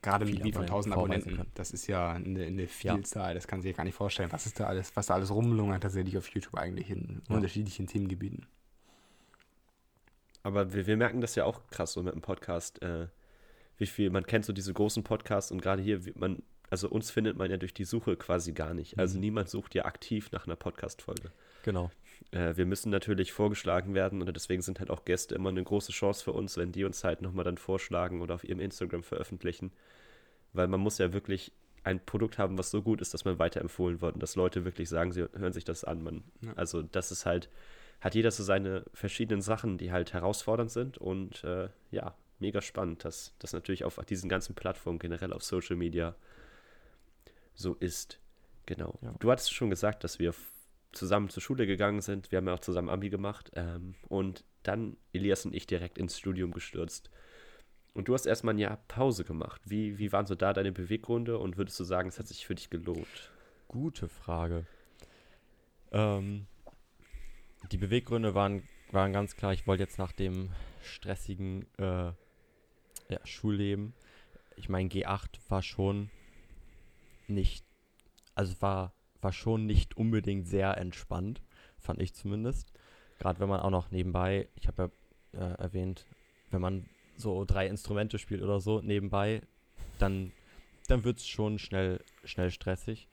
Gerade 0.08 0.26
mit 0.26 0.44
wie 0.44 0.52
von 0.52 0.64
Abonnenten 0.64 0.74
1000 0.74 0.94
vorweisen 0.94 0.94
Abonnenten. 1.22 1.36
können. 1.38 1.52
Das 1.56 1.72
ist 1.72 1.88
ja 1.88 2.12
eine, 2.12 2.44
eine 2.46 2.68
Vielzahl, 2.68 3.34
das 3.34 3.48
kann 3.48 3.62
sich 3.62 3.72
ja 3.72 3.78
gar 3.78 3.84
nicht 3.84 3.96
vorstellen, 3.96 4.32
was 4.32 4.46
ist 4.46 4.60
da 4.60 4.68
alles, 4.68 4.96
was 4.96 5.08
da 5.08 5.16
alles 5.16 5.32
rumlungert 5.32 5.84
tatsächlich 5.84 6.18
auf 6.18 6.28
YouTube 6.30 6.56
eigentlich 6.56 6.90
in 6.90 7.22
Ja. 7.30 7.36
unterschiedlichen 7.36 7.88
Themengebieten. 7.88 8.48
Aber 10.44 10.74
wir, 10.74 10.88
wir 10.88 10.98
merken 10.98 11.22
das 11.22 11.36
ja 11.36 11.44
auch 11.46 11.68
krass 11.68 11.94
so 11.94 12.04
mit 12.04 12.14
dem 12.14 12.22
Podcast, 12.22 12.82
äh, 12.82 13.08
wie 13.78 13.86
viel, 13.86 14.10
man 14.10 14.26
kennt 14.26 14.46
so 14.46 14.54
diese 14.54 14.74
großen 14.74 15.04
Podcasts 15.04 15.52
und 15.52 15.62
gerade 15.62 15.82
hier, 15.82 16.00
man, 16.16 16.42
also 16.70 16.90
uns 16.90 17.12
findet 17.12 17.38
man 17.38 17.52
ja 17.52 17.58
durch 17.58 17.74
die 17.74 17.84
Suche 17.84 18.16
quasi 18.16 18.54
gar 18.54 18.74
nicht. 18.74 18.98
Also 18.98 19.16
Mhm. 19.16 19.22
niemand 19.22 19.50
sucht 19.50 19.76
ja 19.76 19.86
aktiv 19.86 20.32
nach 20.32 20.46
einer 20.48 20.56
Podcast-Folge. 20.56 21.32
Genau. 21.64 21.92
Äh, 22.32 22.56
wir 22.56 22.66
müssen 22.66 22.90
natürlich 22.90 23.34
vorgeschlagen 23.34 23.94
werden 23.94 24.22
und 24.22 24.34
deswegen 24.36 24.62
sind 24.62 24.80
halt 24.80 24.90
auch 24.90 25.06
Gäste 25.06 25.36
immer 25.36 25.50
eine 25.50 25.64
große 25.64 25.92
Chance 25.92 26.24
für 26.24 26.32
uns, 26.34 26.58
wenn 26.58 26.72
die 26.72 26.86
uns 26.86 27.04
halt 27.04 27.22
nochmal 27.22 27.46
dann 27.46 27.58
vorschlagen 27.58 28.22
oder 28.22 28.36
auf 28.36 28.44
ihrem 28.44 28.60
Instagram 28.60 29.04
veröffentlichen. 29.04 29.72
Weil 30.54 30.68
man 30.68 30.80
muss 30.80 30.98
ja 30.98 31.14
wirklich 31.14 31.52
ein 31.84 32.06
Produkt 32.06 32.38
haben, 32.38 32.58
was 32.58 32.70
so 32.70 32.82
gut 32.82 33.02
ist, 33.02 33.14
dass 33.14 33.24
man 33.26 33.40
weiterempfohlen 33.40 34.02
wird 34.02 34.16
und 34.16 34.24
dass 34.24 34.36
Leute 34.36 34.66
wirklich 34.66 34.90
sagen, 34.90 35.12
sie 35.12 35.22
hören 35.22 35.54
sich 35.54 35.64
das 35.64 35.84
an. 35.84 36.04
Man, 36.04 36.24
Ja. 36.42 36.54
Also 36.56 36.82
das 36.82 37.12
ist 37.12 37.26
halt, 37.26 37.50
hat 38.02 38.14
jeder 38.14 38.32
so 38.32 38.44
seine 38.44 38.84
verschiedenen 38.94 39.42
Sachen, 39.42 39.78
die 39.78 39.92
halt 39.92 40.14
herausfordernd 40.14 40.70
sind 40.70 40.98
und 40.98 41.44
äh, 41.44 41.70
ja, 41.92 42.16
mega 42.40 42.62
spannend, 42.62 43.06
dass 43.06 43.34
das 43.40 43.54
natürlich 43.54 43.86
auf 43.86 43.98
diesen 44.06 44.30
ganzen 44.30 44.54
Plattformen 44.54 45.00
generell 45.00 45.34
auf 45.34 45.44
Social 45.44 45.76
Media 45.76 46.16
so 47.54 47.74
ist. 47.76 48.20
Genau. 48.66 49.00
Ja. 49.02 49.16
Du 49.20 49.32
hattest 49.32 49.54
schon 49.54 49.70
gesagt, 49.70 50.04
dass 50.04 50.20
wir 50.20 50.34
zusammen 50.92 51.30
zur 51.30 51.42
Schule 51.42 51.66
gegangen 51.66 52.02
sind. 52.02 52.32
Wir 52.32 52.38
haben 52.38 52.48
ja 52.48 52.54
auch 52.54 52.60
zusammen 52.60 52.90
Abi 52.90 53.10
gemacht. 53.10 53.52
Ähm, 53.56 53.96
und 54.10 54.44
dann 54.64 54.98
Elias 55.14 55.46
und 55.46 55.56
ich 55.56 55.68
direkt 55.68 55.98
ins 55.98 56.18
Studium 56.18 56.52
gestürzt. 56.52 57.10
Und 57.98 58.08
du 58.08 58.14
hast 58.14 58.28
erstmal 58.28 58.54
ein 58.54 58.60
Jahr 58.60 58.78
Pause 58.88 59.24
gemacht. 59.24 59.60
Wie, 59.66 59.98
wie 59.98 60.12
waren 60.12 60.28
so 60.28 60.36
da 60.36 60.54
deine 60.54 60.72
Beweggründe 60.72 61.40
und 61.40 61.58
würdest 61.58 61.80
du 61.80 61.84
sagen, 61.84 62.10
es 62.10 62.20
hat 62.20 62.28
sich 62.28 62.46
für 62.46 62.54
dich 62.54 62.70
gelohnt? 62.70 63.32
Gute 63.68 64.08
Frage. 64.08 64.68
Ähm, 65.92 66.46
die 67.72 67.78
Beweggründe 67.78 68.36
waren, 68.36 68.62
waren 68.92 69.14
ganz 69.14 69.36
klar, 69.36 69.52
ich 69.52 69.66
wollte 69.66 69.82
jetzt 69.82 69.98
nach 69.98 70.12
dem 70.12 70.52
stressigen 70.84 71.66
äh, 71.80 72.12
ja, 73.10 73.20
Schulleben, 73.24 73.96
ich 74.58 74.70
meine, 74.70 74.90
G8 74.90 75.40
war 75.50 75.64
schon 75.64 76.12
nicht, 77.28 77.66
also 78.36 78.62
war, 78.62 78.94
war 79.22 79.34
schon 79.34 79.66
nicht 79.66 79.98
unbedingt 79.98 80.48
sehr 80.48 80.78
entspannt, 80.78 81.42
fand 81.80 82.00
ich 82.00 82.14
zumindest. 82.14 82.74
Gerade 83.18 83.40
wenn 83.40 83.50
man 83.50 83.62
auch 83.62 83.72
noch 83.72 83.90
nebenbei, 83.90 84.50
ich 84.54 84.68
habe 84.68 84.92
ja 85.34 85.40
äh, 85.40 85.54
erwähnt, 85.56 86.06
wenn 86.52 86.62
man 86.62 86.88
so 87.18 87.46
drei 87.46 87.68
Instrumente 87.68 88.20
spielt 88.20 88.42
oder 88.42 88.60
so 88.60 88.82
nebenbei, 88.82 89.42
dann, 90.00 90.32
dann 90.88 91.04
wird 91.04 91.18
es 91.18 91.28
schon 91.28 91.60
schnell, 91.60 92.00
schnell 92.24 92.52
stressig. 92.52 93.08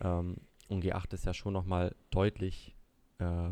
Ähm, 0.00 0.36
und 0.68 0.84
G8 0.84 1.14
ist 1.14 1.26
ja 1.26 1.34
schon 1.34 1.52
nochmal 1.52 1.94
deutlich, 2.10 2.74
äh, 3.18 3.50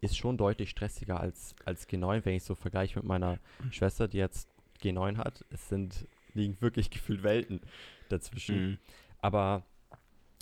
ist 0.00 0.16
schon 0.16 0.36
deutlich 0.36 0.70
stressiger 0.70 1.20
als, 1.20 1.54
als 1.64 1.88
G9, 1.88 2.24
wenn 2.24 2.34
ich 2.34 2.44
so 2.44 2.54
vergleiche 2.54 2.98
mit 2.98 3.06
meiner 3.06 3.38
Schwester, 3.70 4.08
die 4.08 4.18
jetzt 4.18 4.48
G9 4.82 5.16
hat. 5.16 5.44
Es 5.50 5.68
sind, 5.68 6.06
liegen 6.34 6.60
wirklich 6.60 6.90
gefühlt 6.90 7.22
Welten 7.22 7.60
dazwischen. 8.08 8.78
Aber 9.20 9.64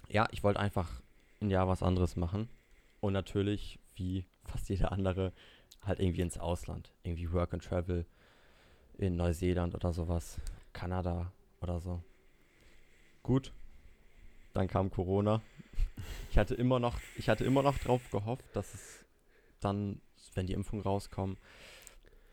ja, 0.09 0.27
ich 0.33 0.43
wollte 0.43 0.61
einfach 0.61 1.01
ein 1.41 1.51
Jahr 1.51 1.69
was 1.69 1.83
anderes 1.83 2.17
machen. 2.17 2.49
Und 3.01 3.13
natürlich, 3.13 3.79
wie 3.97 4.25
fast 4.45 4.69
jeder 4.69 4.93
andere, 4.93 5.33
halt 5.83 6.01
irgendwie 6.01 6.21
ins 6.21 6.39
Ausland. 6.39 6.93
Irgendwie 7.03 7.33
Work 7.33 7.55
and 7.55 7.65
Travel 7.65 8.07
in 9.03 9.17
Neuseeland 9.17 9.75
oder 9.75 9.93
sowas. 9.93 10.41
Kanada 10.73 11.33
oder 11.61 11.81
so. 11.81 12.01
Gut. 13.23 13.53
Dann 14.55 14.69
kam 14.69 14.91
Corona. 14.91 15.43
Ich 16.31 16.39
hatte 16.39 16.55
immer 16.55 16.79
noch, 16.79 16.99
ich 17.17 17.29
hatte 17.29 17.45
immer 17.45 17.63
noch 17.63 17.79
drauf 17.79 18.03
gehofft, 18.11 18.45
dass 18.55 18.75
es 18.75 19.05
dann, 19.61 20.01
wenn 20.35 20.47
die 20.47 20.53
Impfungen 20.53 20.83
rauskommen, 20.83 21.37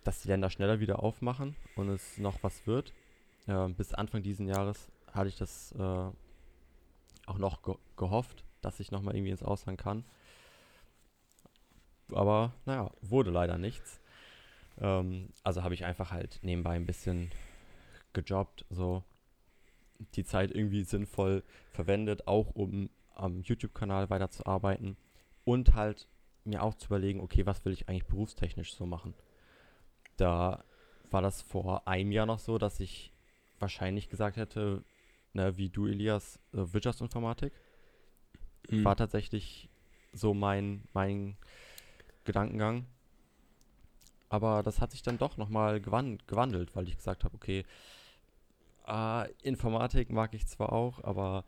dass 0.03 0.21
die 0.21 0.27
Länder 0.27 0.49
schneller 0.49 0.79
wieder 0.79 1.03
aufmachen 1.03 1.55
und 1.75 1.89
es 1.89 2.17
noch 2.17 2.41
was 2.43 2.65
wird. 2.67 2.93
Äh, 3.47 3.69
bis 3.69 3.93
Anfang 3.93 4.23
diesen 4.23 4.47
Jahres 4.47 4.89
hatte 5.11 5.29
ich 5.29 5.37
das 5.37 5.71
äh, 5.73 6.11
auch 7.25 7.37
noch 7.37 7.61
ge 7.61 7.75
gehofft, 7.97 8.43
dass 8.61 8.79
ich 8.79 8.91
nochmal 8.91 9.15
irgendwie 9.15 9.31
ins 9.31 9.43
Ausland 9.43 9.79
kann. 9.79 10.03
Aber 12.11 12.53
naja, 12.65 12.91
wurde 13.01 13.31
leider 13.31 13.57
nichts. 13.57 13.98
Ähm, 14.79 15.29
also 15.43 15.63
habe 15.63 15.73
ich 15.73 15.85
einfach 15.85 16.11
halt 16.11 16.39
nebenbei 16.41 16.75
ein 16.75 16.85
bisschen 16.85 17.31
gejobbt, 18.13 18.65
so 18.69 19.03
die 20.15 20.23
Zeit 20.23 20.51
irgendwie 20.51 20.83
sinnvoll 20.83 21.43
verwendet, 21.71 22.27
auch 22.27 22.51
um 22.51 22.89
am 23.15 23.41
YouTube-Kanal 23.41 24.09
weiterzuarbeiten 24.09 24.95
und 25.43 25.73
halt 25.73 26.07
mir 26.45 26.63
auch 26.63 26.75
zu 26.75 26.87
überlegen, 26.87 27.19
okay, 27.19 27.45
was 27.45 27.65
will 27.65 27.73
ich 27.73 27.89
eigentlich 27.89 28.05
berufstechnisch 28.05 28.73
so 28.73 28.85
machen? 28.85 29.13
Da 30.15 30.63
war 31.11 31.21
das 31.21 31.41
vor 31.41 31.87
einem 31.87 32.11
Jahr 32.11 32.25
noch 32.25 32.39
so, 32.39 32.57
dass 32.57 32.79
ich 32.79 33.11
wahrscheinlich 33.59 34.09
gesagt 34.09 34.37
hätte, 34.37 34.83
ne, 35.33 35.57
wie 35.57 35.69
du, 35.69 35.87
Elias, 35.87 36.39
äh, 36.53 36.73
Wirtschaftsinformatik. 36.73 37.53
Mhm. 38.69 38.85
War 38.85 38.95
tatsächlich 38.95 39.69
so 40.13 40.33
mein, 40.33 40.83
mein 40.93 41.37
Gedankengang. 42.23 42.85
Aber 44.29 44.63
das 44.63 44.79
hat 44.79 44.91
sich 44.91 45.01
dann 45.01 45.17
doch 45.17 45.37
nochmal 45.37 45.81
gewan 45.81 46.19
gewandelt, 46.27 46.75
weil 46.75 46.87
ich 46.87 46.97
gesagt 46.97 47.23
habe, 47.23 47.35
okay, 47.35 47.65
äh, 48.87 49.31
Informatik 49.41 50.11
mag 50.11 50.33
ich 50.33 50.47
zwar 50.47 50.71
auch, 50.71 51.03
aber 51.03 51.45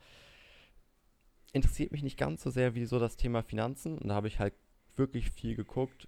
interessiert 1.53 1.91
mich 1.91 2.03
nicht 2.03 2.17
ganz 2.17 2.43
so 2.43 2.49
sehr 2.49 2.75
wie 2.75 2.85
so 2.85 2.99
das 2.99 3.17
Thema 3.17 3.43
Finanzen. 3.43 3.97
Und 3.97 4.09
da 4.09 4.15
habe 4.15 4.27
ich 4.27 4.39
halt 4.39 4.53
wirklich 4.95 5.29
viel 5.29 5.55
geguckt, 5.55 6.07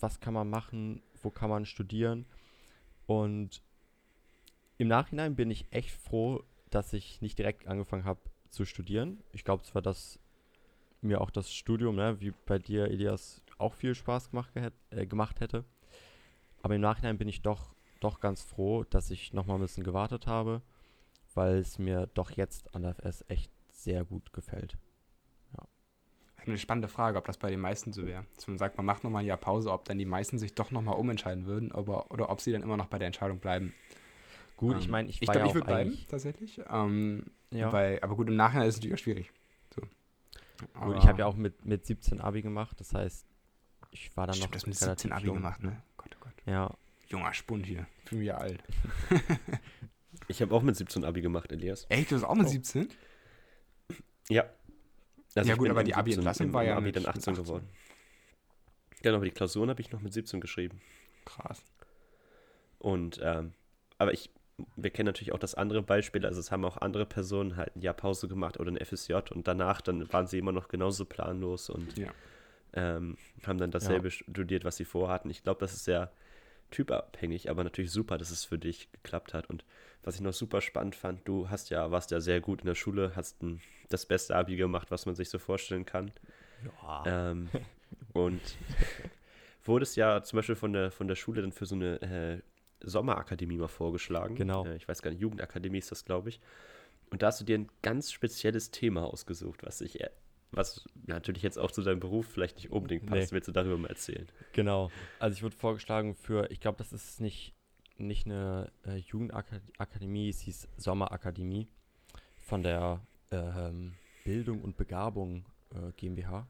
was 0.00 0.20
kann 0.20 0.34
man 0.34 0.48
machen, 0.48 1.02
wo 1.22 1.30
kann 1.30 1.50
man 1.50 1.66
studieren. 1.66 2.26
Und 3.06 3.62
im 4.78 4.88
Nachhinein 4.88 5.36
bin 5.36 5.50
ich 5.50 5.66
echt 5.70 5.90
froh, 5.90 6.42
dass 6.70 6.92
ich 6.92 7.20
nicht 7.20 7.38
direkt 7.38 7.66
angefangen 7.66 8.04
habe 8.04 8.20
zu 8.50 8.64
studieren. 8.64 9.22
Ich 9.32 9.44
glaube 9.44 9.62
zwar, 9.64 9.82
dass 9.82 10.18
mir 11.00 11.20
auch 11.20 11.30
das 11.30 11.52
Studium, 11.52 11.96
ne, 11.96 12.20
wie 12.20 12.32
bei 12.46 12.58
dir, 12.58 12.86
Elias, 12.86 13.42
auch 13.58 13.74
viel 13.74 13.94
Spaß 13.94 14.30
gemacht, 14.30 14.52
äh, 14.90 15.06
gemacht 15.06 15.40
hätte. 15.40 15.64
Aber 16.64 16.74
im 16.74 16.80
Nachhinein 16.80 17.18
bin 17.18 17.28
ich 17.28 17.42
doch, 17.42 17.74
doch 18.00 18.20
ganz 18.20 18.42
froh, 18.42 18.84
dass 18.84 19.10
ich 19.10 19.34
nochmal 19.34 19.58
ein 19.58 19.60
bisschen 19.60 19.84
gewartet 19.84 20.26
habe, 20.26 20.62
weil 21.34 21.58
es 21.58 21.78
mir 21.78 22.06
doch 22.14 22.30
jetzt 22.30 22.74
an 22.74 22.82
der 22.82 22.92
FS 22.98 23.22
echt 23.28 23.52
sehr 23.70 24.04
gut 24.06 24.32
gefällt. 24.32 24.78
Eine 26.36 26.58
spannende 26.58 26.88
Frage, 26.88 27.16
ob 27.18 27.26
das 27.26 27.38
bei 27.38 27.50
den 27.50 27.60
meisten 27.60 27.92
so 27.92 28.06
wäre. 28.06 28.24
Dass 28.36 28.46
man 28.48 28.58
sagt, 28.58 28.76
man 28.78 28.84
macht 28.84 29.02
nochmal 29.04 29.22
ein 29.22 29.26
Jahr 29.26 29.36
Pause, 29.38 29.70
ob 29.72 29.84
dann 29.86 29.98
die 29.98 30.04
meisten 30.04 30.38
sich 30.38 30.54
doch 30.54 30.70
nochmal 30.70 30.96
umentscheiden 30.96 31.46
würden 31.46 31.70
aber, 31.72 32.10
oder 32.10 32.28
ob 32.30 32.40
sie 32.40 32.52
dann 32.52 32.62
immer 32.62 32.76
noch 32.76 32.86
bei 32.86 32.98
der 32.98 33.06
Entscheidung 33.06 33.38
bleiben. 33.40 33.74
Gut, 34.56 34.76
ich 34.78 34.84
Ähm, 34.86 34.90
meine, 34.90 35.08
ich 35.08 35.16
ich 35.22 35.26
glaube, 35.26 35.38
ja 35.40 35.46
ich 35.46 35.54
würde 35.54 35.66
bleiben, 35.66 35.98
tatsächlich. 36.08 36.60
Ähm, 36.70 37.24
Ja. 37.50 37.72
weil, 37.72 37.98
aber 38.00 38.16
gut, 38.16 38.28
im 38.28 38.36
Nachhinein 38.36 38.68
ist 38.68 38.74
es 38.74 38.80
natürlich 38.80 38.94
auch 39.00 39.02
schwierig. 39.02 39.32
So. 39.74 39.82
Gut, 40.80 40.96
ich 40.98 41.06
habe 41.06 41.18
ja 41.18 41.26
auch 41.26 41.34
mit, 41.36 41.64
mit 41.64 41.84
17 41.86 42.20
Abi 42.20 42.42
gemacht, 42.42 42.78
das 42.78 42.94
heißt, 42.94 43.26
ich 43.90 44.14
war 44.16 44.26
dann 44.26 44.34
Stimmt, 44.36 44.50
noch 44.50 44.54
das 44.54 44.66
mit 44.66 44.80
relativ 44.82 45.02
17 45.02 45.12
Abi 45.12 45.26
jung. 45.26 45.36
gemacht, 45.36 45.62
ne? 45.62 45.82
Ja, 46.46 46.74
Junger 47.08 47.32
Spund 47.34 47.66
hier. 47.66 47.86
Fühl 48.06 48.18
mich 48.18 48.28
ja 48.28 48.36
alt. 48.38 48.62
Ich 50.28 50.40
habe 50.40 50.54
auch 50.54 50.62
mit 50.62 50.74
17 50.76 51.04
Abi 51.04 51.20
gemacht, 51.20 51.50
Elias. 51.52 51.86
Echt, 51.90 52.10
du 52.10 52.14
hast 52.16 52.24
auch 52.24 52.34
mit 52.36 52.46
Oh. 52.46 52.50
17? 52.50 52.88
Ja. 54.30 54.44
Also 55.34 55.50
Ja 55.50 55.56
gut, 55.56 55.68
aber 55.68 55.82
die 55.82 55.88
17 55.90 56.00
Abi-Entlassung 56.00 56.52
war 56.52 56.62
ja 56.64 56.76
Abi 56.76 56.86
mit- 56.86 56.96
dann 56.96 57.02
mit 57.02 57.08
18, 57.10 57.32
18. 57.34 57.44
geworden. 57.44 57.68
Genau, 59.02 59.16
aber 59.16 59.24
die 59.26 59.32
Klausuren 59.32 59.68
habe 59.68 59.80
ich 59.82 59.90
noch 59.90 60.00
mit 60.00 60.12
17 60.14 60.40
geschrieben. 60.40 60.80
Krass. 61.26 61.62
Und, 62.78 63.20
ähm, 63.22 63.52
aber 63.98 64.12
ich, 64.14 64.30
wir 64.76 64.90
kennen 64.90 65.06
natürlich 65.08 65.32
auch 65.32 65.38
das 65.38 65.54
andere 65.56 65.82
Beispiel, 65.82 66.24
also 66.24 66.38
es 66.40 66.50
haben 66.52 66.64
auch 66.64 66.76
andere 66.78 67.04
Personen 67.06 67.56
halt 67.56 67.74
ein 67.76 67.82
Jahr 67.82 67.94
Pause 67.94 68.28
gemacht 68.28 68.58
oder 68.60 68.70
ein 68.70 68.78
FSJ 68.82 69.14
und 69.34 69.46
danach 69.48 69.80
dann 69.82 70.10
waren 70.12 70.26
sie 70.28 70.38
immer 70.38 70.52
noch 70.52 70.68
genauso 70.68 71.04
planlos 71.04 71.68
und 71.68 71.98
Ja. 71.98 72.12
ähm, 72.72 73.18
haben 73.46 73.58
dann 73.58 73.72
dasselbe 73.72 74.10
studiert, 74.10 74.64
was 74.64 74.76
sie 74.76 74.84
vorhatten. 74.84 75.28
Ich 75.28 75.42
glaube, 75.42 75.60
das 75.60 75.74
ist 75.74 75.84
sehr 75.84 76.12
typabhängig, 76.70 77.50
aber 77.50 77.64
natürlich 77.64 77.90
super, 77.90 78.18
dass 78.18 78.30
es 78.30 78.44
für 78.44 78.58
dich 78.58 78.90
geklappt 78.92 79.34
hat. 79.34 79.48
Und 79.48 79.64
was 80.02 80.16
ich 80.16 80.20
noch 80.20 80.32
super 80.32 80.60
spannend 80.60 80.94
fand, 80.94 81.26
du 81.26 81.50
hast 81.50 81.70
ja, 81.70 81.90
warst 81.90 82.10
ja 82.10 82.20
sehr 82.20 82.40
gut 82.40 82.60
in 82.60 82.66
der 82.66 82.74
Schule, 82.74 83.12
hast 83.16 83.42
ein, 83.42 83.60
das 83.88 84.06
beste 84.06 84.36
Abi 84.36 84.56
gemacht, 84.56 84.90
was 84.90 85.06
man 85.06 85.14
sich 85.14 85.30
so 85.30 85.38
vorstellen 85.38 85.86
kann. 85.86 86.12
ja. 86.82 87.30
Ähm, 87.30 87.48
und 88.12 88.40
wurdest 89.64 89.96
ja 89.96 90.22
zum 90.22 90.38
Beispiel 90.38 90.56
von 90.56 90.72
der, 90.72 90.90
von 90.90 91.08
der 91.08 91.14
Schule 91.14 91.42
dann 91.42 91.52
für 91.52 91.66
so 91.66 91.74
eine 91.74 92.02
äh, 92.02 92.40
Sommerakademie 92.80 93.56
mal 93.56 93.68
vorgeschlagen. 93.68 94.34
Genau. 94.34 94.66
Äh, 94.66 94.76
ich 94.76 94.88
weiß 94.88 95.02
gar 95.02 95.10
nicht, 95.10 95.20
Jugendakademie 95.20 95.78
ist 95.78 95.90
das, 95.90 96.04
glaube 96.04 96.28
ich. 96.28 96.40
Und 97.10 97.22
da 97.22 97.28
hast 97.28 97.40
du 97.40 97.44
dir 97.44 97.58
ein 97.58 97.68
ganz 97.82 98.12
spezielles 98.12 98.70
Thema 98.70 99.04
ausgesucht, 99.04 99.62
was 99.62 99.80
ich, 99.80 100.00
äh, 100.00 100.10
was 100.56 100.88
natürlich 101.06 101.42
jetzt 101.42 101.58
auch 101.58 101.70
zu 101.70 101.82
deinem 101.82 102.00
Beruf 102.00 102.26
vielleicht 102.26 102.56
nicht 102.56 102.70
unbedingt 102.70 103.06
passt. 103.06 103.32
Nee. 103.32 103.36
Willst 103.36 103.48
du 103.48 103.52
darüber 103.52 103.78
mal 103.78 103.88
erzählen? 103.88 104.26
Genau. 104.52 104.90
Also 105.18 105.36
ich 105.36 105.42
wurde 105.42 105.56
vorgeschlagen 105.56 106.14
für, 106.14 106.50
ich 106.50 106.60
glaube, 106.60 106.78
das 106.78 106.92
ist 106.92 107.20
nicht 107.20 107.54
nicht 107.96 108.26
eine 108.26 108.72
äh, 108.86 108.96
Jugendakademie, 108.96 110.28
es 110.28 110.40
hieß 110.40 110.68
Sommerakademie 110.76 111.68
von 112.38 112.62
der 112.62 113.00
ähm, 113.30 113.94
Bildung 114.24 114.62
und 114.62 114.76
Begabung 114.76 115.44
äh, 115.70 115.92
GmbH 115.96 116.46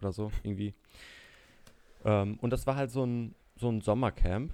oder 0.00 0.12
so 0.12 0.32
irgendwie. 0.42 0.74
Ähm, 2.04 2.38
und 2.40 2.50
das 2.50 2.66
war 2.66 2.76
halt 2.76 2.90
so 2.90 3.04
ein, 3.04 3.34
so 3.56 3.70
ein 3.70 3.80
Sommercamp, 3.80 4.52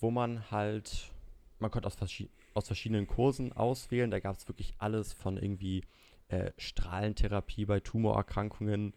wo 0.00 0.10
man 0.10 0.50
halt, 0.50 1.10
man 1.58 1.70
konnte 1.70 1.86
aus, 1.86 1.96
verschi 1.96 2.30
aus 2.54 2.66
verschiedenen 2.68 3.06
Kursen 3.06 3.52
auswählen. 3.52 4.10
Da 4.10 4.20
gab 4.20 4.36
es 4.36 4.48
wirklich 4.48 4.74
alles 4.78 5.12
von 5.12 5.36
irgendwie 5.36 5.82
äh, 6.28 6.50
Strahlentherapie 6.58 7.64
bei 7.64 7.80
Tumorerkrankungen 7.80 8.94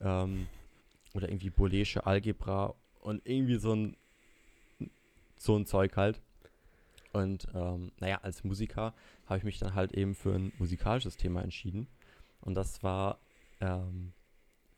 ähm, 0.00 0.48
oder 1.14 1.28
irgendwie 1.28 1.50
Boolesche 1.50 2.06
Algebra 2.06 2.74
und 3.00 3.22
irgendwie 3.24 3.56
so 3.56 3.74
ein, 3.74 3.96
so 5.36 5.56
ein 5.56 5.66
Zeug 5.66 5.96
halt. 5.96 6.20
Und 7.12 7.46
ähm, 7.54 7.92
naja, 8.00 8.20
als 8.22 8.42
Musiker 8.42 8.94
habe 9.26 9.38
ich 9.38 9.44
mich 9.44 9.58
dann 9.58 9.74
halt 9.74 9.92
eben 9.92 10.14
für 10.14 10.34
ein 10.34 10.52
musikalisches 10.58 11.16
Thema 11.16 11.42
entschieden. 11.42 11.86
Und 12.40 12.54
das 12.54 12.82
war, 12.82 13.18
ähm, 13.60 14.12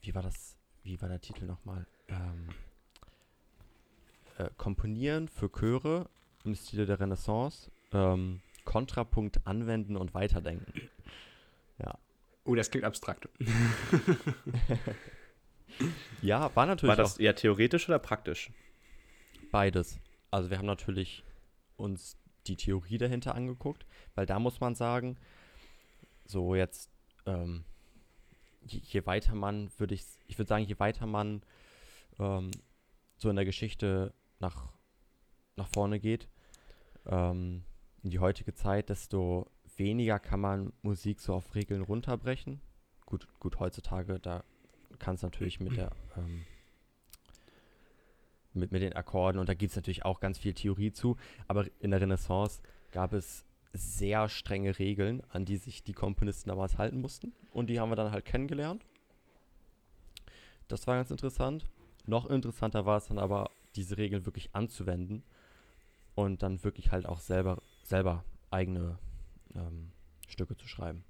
wie 0.01 0.15
war 0.15 0.23
das, 0.23 0.57
wie 0.83 1.01
war 1.01 1.09
der 1.09 1.21
Titel 1.21 1.45
nochmal? 1.45 1.87
Ähm, 2.09 2.49
äh, 4.39 4.51
Komponieren 4.57 5.29
für 5.29 5.51
Chöre 5.51 6.09
im 6.45 6.55
Stile 6.55 6.87
der 6.87 7.01
Renaissance, 7.01 7.71
ähm, 7.93 8.41
Kontrapunkt 8.65 9.47
anwenden 9.47 9.97
und 9.97 10.13
weiterdenken. 10.15 10.91
Ja. 11.79 11.99
Oh, 12.45 12.55
das 12.55 12.71
klingt 12.71 12.85
abstrakt. 12.85 13.29
ja, 16.23 16.55
war 16.55 16.67
natürlich 16.67 16.97
War 16.97 17.03
das 17.03 17.19
eher 17.19 17.35
theoretisch 17.35 17.89
oder 17.89 17.99
praktisch? 17.99 18.51
beides. 19.55 20.01
Also 20.33 20.51
wir 20.51 20.59
haben 20.59 20.67
natürlich 20.67 21.23
uns 21.77 22.19
die 22.49 22.57
Theorie 22.57 22.99
dahinter 22.99 23.37
angeguckt, 23.37 23.87
weil 24.17 24.27
da 24.27 24.41
muss 24.41 24.59
man 24.59 24.75
sagen, 24.75 25.17
so 26.25 26.57
jetzt, 26.57 26.91
ähm, 27.25 27.65
je, 28.63 28.81
je 28.83 29.07
weiter 29.07 29.37
man, 29.37 29.71
würde 29.79 29.95
ich, 29.95 30.05
ich 30.27 30.39
würde 30.39 30.49
sagen, 30.49 30.65
je 30.65 30.81
weiter 30.81 31.07
man 31.07 31.43
ähm, 32.19 32.51
so 33.17 33.31
in 33.31 33.37
der 33.37 33.45
Geschichte 33.45 34.13
nach, 34.41 34.73
nach 35.55 35.69
vorne 35.69 36.01
geht, 36.01 36.29
ähm, 37.07 37.65
in 38.03 38.11
die 38.11 38.19
heutige 38.19 38.55
Zeit, 38.55 38.89
desto 38.89 39.49
weniger 39.77 40.19
kann 40.19 40.41
man 40.41 40.73
Musik 40.83 41.21
so 41.21 41.35
auf 41.35 41.55
Regeln 41.55 41.83
runterbrechen. 41.83 42.61
Gut, 43.07 43.29
gut 43.39 43.61
heutzutage, 43.61 44.19
da 44.19 44.45
kann 44.99 45.17
es 45.17 45.23
natürlich 45.23 45.61
mit 45.61 45.77
der 45.77 45.91
ähm, 46.17 46.45
mit, 48.53 48.71
mit 48.73 48.83
den 48.83 48.93
Akkorden 48.93 49.39
und 49.39 49.49
da 49.49 49.55
gibt 49.55 49.71
es 49.71 49.77
natürlich 49.77 50.05
auch 50.05 50.21
ganz 50.21 50.39
viel 50.39 50.55
Theorie 50.55 50.93
zu, 50.93 51.17
aber 51.49 51.67
in 51.81 51.91
der 51.91 52.01
Renaissance 52.01 52.63
gab 52.93 53.13
es 53.13 53.45
sehr 53.73 54.29
strenge 54.29 54.79
Regeln, 54.79 55.23
an 55.31 55.45
die 55.45 55.57
sich 55.57 55.83
die 55.83 55.93
Komponisten 55.93 56.49
damals 56.49 56.79
halten 56.79 57.01
mussten 57.01 57.33
und 57.51 57.69
die 57.69 57.81
haben 57.81 57.91
wir 57.91 57.97
dann 57.97 58.13
halt 58.13 58.25
kennengelernt. 58.25 58.87
Das 60.69 60.87
war 60.87 60.97
ganz 60.97 61.11
interessant. 61.11 61.67
Noch 62.07 62.27
interessanter 62.27 62.87
war 62.87 62.99
es 62.99 63.07
dann 63.07 63.19
aber, 63.19 63.51
diese 63.75 63.97
Regeln 63.97 64.25
wirklich 64.25 64.55
anzuwenden 64.55 65.25
und 66.15 66.43
dann 66.45 66.63
wirklich 66.63 66.93
halt 66.93 67.07
auch 67.07 67.19
selber, 67.19 67.61
selber 67.83 68.25
eigene 68.51 68.99
ähm, 69.55 69.91
Stücke 70.29 70.57
zu 70.57 70.69
schreiben. 70.69 71.05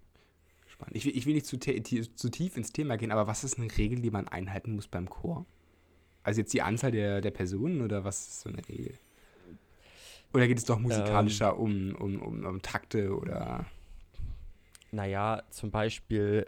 Spannend. 0.66 0.96
Ich 0.96 1.04
will, 1.04 1.16
ich 1.16 1.26
will 1.26 1.35
nicht 1.35 1.46
zu, 1.46 1.59
zu, 1.59 2.30
tief 2.30 2.57
ins 2.57 2.72
Thema 2.72 2.96
gehen, 2.96 3.12
aber 3.12 3.26
was 3.26 3.44
ist 3.44 3.59
eine 3.59 3.76
Regel, 3.76 4.00
die 4.00 4.11
man 4.11 4.28
einhalten 4.28 4.74
muss 4.74 4.88
beim 4.88 5.09
Chor? 5.09 5.46
Also 6.22 6.40
jetzt 6.40 6.52
die 6.52 6.62
Anzahl 6.62 6.90
der, 6.90 7.20
der 7.20 7.30
Personen 7.30 7.83
oder 7.83 8.04
was 8.04 8.28
ist 8.28 8.40
so 8.40 8.48
eine 8.48 8.66
Regel? 8.68 8.98
Oder 10.33 10.48
geht 10.48 10.59
es 10.59 10.64
doch 10.64 10.80
musikalischer 10.80 11.52
ähm, 11.52 11.94
um, 11.96 12.16
um, 12.16 12.22
um, 12.22 12.44
um 12.44 12.62
Takte 12.62 13.16
oder. 13.16 13.66
Naja, 14.90 15.42
zum 15.50 15.70
Beispiel 15.70 16.46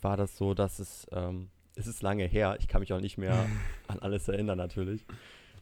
war 0.00 0.16
das 0.16 0.36
so, 0.36 0.52
dass 0.52 0.80
es, 0.80 1.06
ähm, 1.12 1.48
es 1.76 1.86
ist 1.86 2.02
lange 2.02 2.24
her, 2.24 2.56
ich 2.58 2.66
kann 2.66 2.80
mich 2.80 2.92
auch 2.92 3.00
nicht 3.00 3.18
mehr 3.18 3.46
an 3.86 4.00
alles 4.00 4.26
erinnern 4.26 4.58
natürlich. 4.58 5.06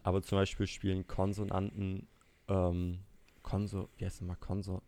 Aber 0.03 0.23
zum 0.23 0.38
Beispiel 0.38 0.66
spielen 0.66 1.07
Konsonanten, 1.07 2.07
ähm, 2.49 3.01
Konso, 3.43 3.90
wie 3.99 4.07
heißt 4.07 4.23
es 4.23 4.27
mal, 4.27 4.37
Konso, 4.37 4.83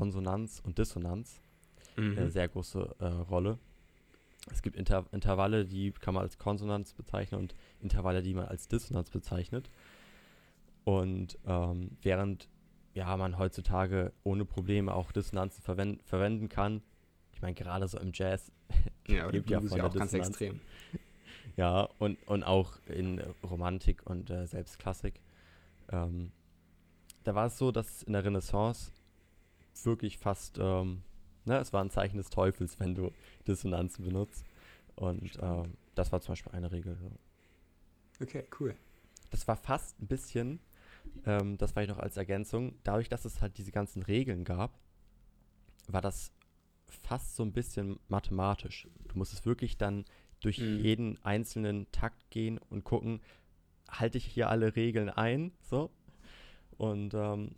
Konsonanz 0.00 0.60
und 0.64 0.78
Dissonanz 0.78 1.40
Mhm. 1.96 2.16
eine 2.16 2.30
sehr 2.30 2.48
große 2.48 2.96
äh, 3.00 3.04
Rolle. 3.04 3.58
Es 4.50 4.62
gibt 4.62 4.76
Inter 4.76 5.04
Intervalle, 5.12 5.66
die 5.66 5.90
kann 5.92 6.14
man 6.14 6.22
als 6.22 6.38
Konsonanz 6.38 6.94
bezeichnen 6.94 7.38
und 7.40 7.54
Intervalle, 7.80 8.22
die 8.22 8.32
man 8.32 8.46
als 8.46 8.68
Dissonanz 8.68 9.10
bezeichnet. 9.10 9.68
Und 10.84 11.36
ähm, 11.46 11.96
während 12.02 12.48
ja, 12.94 13.16
man 13.16 13.38
heutzutage 13.38 14.12
ohne 14.24 14.44
Probleme 14.44 14.94
auch 14.94 15.12
Dissonanzen 15.12 15.62
verwend 15.62 16.02
verwenden 16.02 16.48
kann, 16.48 16.82
ich 17.32 17.42
meine, 17.42 17.54
gerade 17.54 17.86
so 17.86 17.98
im 17.98 18.12
Jazz 18.14 18.50
Ja, 19.08 19.28
lebt 19.28 19.50
ja 19.50 19.60
von 19.60 19.76
ja 19.76 19.84
auch 19.86 19.92
ganz 19.94 20.12
Dissonanz. 20.12 20.28
extrem. 20.40 20.60
Ja, 21.56 21.88
und, 21.98 22.16
und 22.26 22.44
auch 22.44 22.78
in 22.86 23.20
Romantik 23.42 24.06
und 24.06 24.30
äh, 24.30 24.46
selbst 24.46 24.78
Klassik. 24.78 25.20
Ähm, 25.90 26.30
da 27.24 27.34
war 27.34 27.46
es 27.46 27.58
so, 27.58 27.72
dass 27.72 28.02
in 28.04 28.12
der 28.14 28.24
Renaissance 28.24 28.92
wirklich 29.86 30.18
fast, 30.18 30.58
ähm, 30.58 31.02
ne, 31.44 31.58
es 31.58 31.72
war 31.72 31.82
ein 31.82 31.90
Zeichen 31.90 32.16
des 32.16 32.30
Teufels, 32.30 32.78
wenn 32.80 32.94
du 32.94 33.10
Dissonanzen 33.46 34.04
benutzt. 34.04 34.44
Und 34.96 35.38
ähm, 35.40 35.74
das 35.94 36.12
war 36.12 36.20
zum 36.20 36.32
Beispiel 36.32 36.52
eine 36.52 36.70
Regel. 36.72 36.96
So. 36.96 37.10
Okay, 38.22 38.44
cool. 38.58 38.74
Das 39.30 39.46
war 39.48 39.56
fast 39.56 40.00
ein 40.00 40.06
bisschen, 40.08 40.60
ähm, 41.24 41.56
das 41.56 41.74
war 41.76 41.82
ich 41.82 41.88
noch 41.88 41.98
als 41.98 42.16
Ergänzung, 42.16 42.74
dadurch, 42.84 43.08
dass 43.08 43.24
es 43.24 43.40
halt 43.40 43.56
diese 43.58 43.72
ganzen 43.72 44.02
Regeln 44.02 44.44
gab, 44.44 44.78
war 45.86 46.00
das 46.00 46.32
fast 46.88 47.36
so 47.36 47.42
ein 47.44 47.52
bisschen 47.52 47.98
mathematisch. 48.08 48.88
Du 49.08 49.16
musstest 49.18 49.46
wirklich 49.46 49.76
dann 49.78 50.04
durch 50.40 50.58
Mhm. 50.58 50.78
jeden 50.80 51.24
einzelnen 51.24 51.90
Takt 51.92 52.30
gehen 52.30 52.58
und 52.58 52.84
gucken, 52.84 53.20
halte 53.88 54.18
ich 54.18 54.24
hier 54.26 54.48
alle 54.48 54.74
Regeln 54.76 55.08
ein, 55.08 55.52
so. 55.62 55.90
Und 56.76 57.14
ähm, 57.14 57.54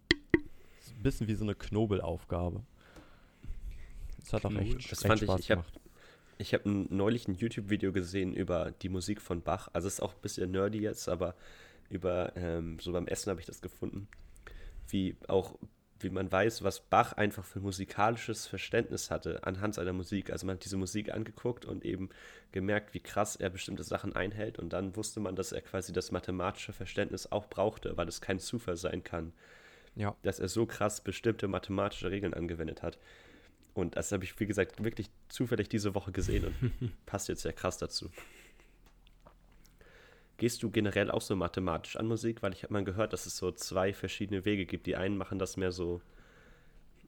bisschen 1.03 1.29
wie 1.29 1.35
so 1.35 1.45
eine 1.45 1.55
Knobelaufgabe. 1.55 2.63
Das 4.21 4.33
hat 4.33 4.45
auch 4.47 4.55
echt, 4.55 4.91
Das 4.91 5.01
echt 5.01 5.07
fand 5.07 5.23
ich- 5.23 5.27
Spaß 5.29 5.41
ich 5.41 5.51
hab- 5.51 5.59
gemacht. 5.67 5.81
Ich 6.39 6.55
habe 6.55 6.69
neulich 6.69 7.29
ein 7.29 7.35
YouTube-Video 7.35 7.93
gesehen 7.93 8.35
über 8.35 8.73
die 8.73 8.89
Musik 8.89 9.21
von 9.21 9.43
Bach. 9.43 9.69
Also 9.73 9.87
es 9.89 9.95
ist 9.95 10.01
auch 10.01 10.15
ein 10.15 10.21
bisschen 10.23 10.51
nerdy 10.51 10.79
jetzt, 10.81 11.09
aber 11.09 11.35
über 11.89 12.33
ähm, 12.37 12.79
so 12.81 12.91
beim 12.93 13.07
Essen 13.07 13.31
habe 13.31 13.39
ich 13.41 13.47
das 13.47 13.61
gefunden. 13.61 14.09
Wie 14.89 15.15
auch, 15.29 15.57
wie 16.01 16.11
man 16.11 16.33
weiß, 16.33 16.65
was 16.65 16.81
Bach 16.81 17.13
einfach 17.13 17.45
für 17.45 17.61
musikalisches 17.61 18.47
Verständnis 18.49 19.11
hatte 19.11 19.45
anhand 19.45 19.75
seiner 19.75 19.93
Musik. 19.93 20.31
Also 20.33 20.47
man 20.47 20.57
hat 20.57 20.65
diese 20.65 20.77
Musik 20.79 21.13
angeguckt 21.13 21.65
und 21.65 21.85
eben 21.85 22.09
gemerkt, 22.51 22.93
wie 22.95 23.01
krass 23.01 23.37
er 23.37 23.51
bestimmte 23.51 23.85
Sachen 23.85 24.17
einhält. 24.17 24.59
Und 24.59 24.73
dann 24.73 24.97
wusste 24.97 25.21
man, 25.21 25.37
dass 25.37 25.53
er 25.53 25.61
quasi 25.61 25.93
das 25.93 26.11
mathematische 26.11 26.73
Verständnis 26.73 27.31
auch 27.31 27.47
brauchte, 27.49 27.97
weil 27.97 28.09
es 28.09 28.21
kein 28.21 28.41
Zufall 28.41 28.77
sein 28.77 29.05
kann, 29.05 29.33
Ja. 29.95 30.17
dass 30.23 30.39
er 30.41 30.49
so 30.49 30.65
krass 30.67 31.01
bestimmte 31.03 31.49
mathematische 31.49 32.11
Regeln 32.11 32.33
angewendet 32.35 32.83
hat. 32.83 32.99
Und 33.75 33.97
das 33.97 34.11
habe 34.13 34.25
ich, 34.25 34.39
wie 34.41 34.47
gesagt, 34.47 34.83
wirklich 34.85 35.11
zufällig 35.29 35.69
diese 35.69 35.95
Woche 35.95 36.13
gesehen 36.13 36.45
und 36.47 36.93
passt 37.07 37.29
jetzt 37.29 37.43
sehr 37.43 37.53
krass 37.53 37.79
dazu. 37.79 38.11
Gehst 40.39 40.63
du 40.63 40.71
generell 40.71 41.11
auch 41.11 41.21
so 41.21 41.37
mathematisch 41.37 41.97
an 41.97 42.07
Musik? 42.07 42.43
Weil 42.43 42.53
ich 42.53 42.63
habe 42.65 42.73
mal 42.73 42.85
gehört, 42.85 43.13
dass 43.13 43.27
es 43.27 43.37
so 43.37 43.53
zwei 43.53 43.93
verschiedene 43.93 44.45
Wege 44.45 44.67
gibt. 44.67 44.87
Die 44.87 44.97
einen 44.97 45.17
machen 45.17 45.39
das 45.39 45.57
mehr 45.57 45.73
so 45.73 46.01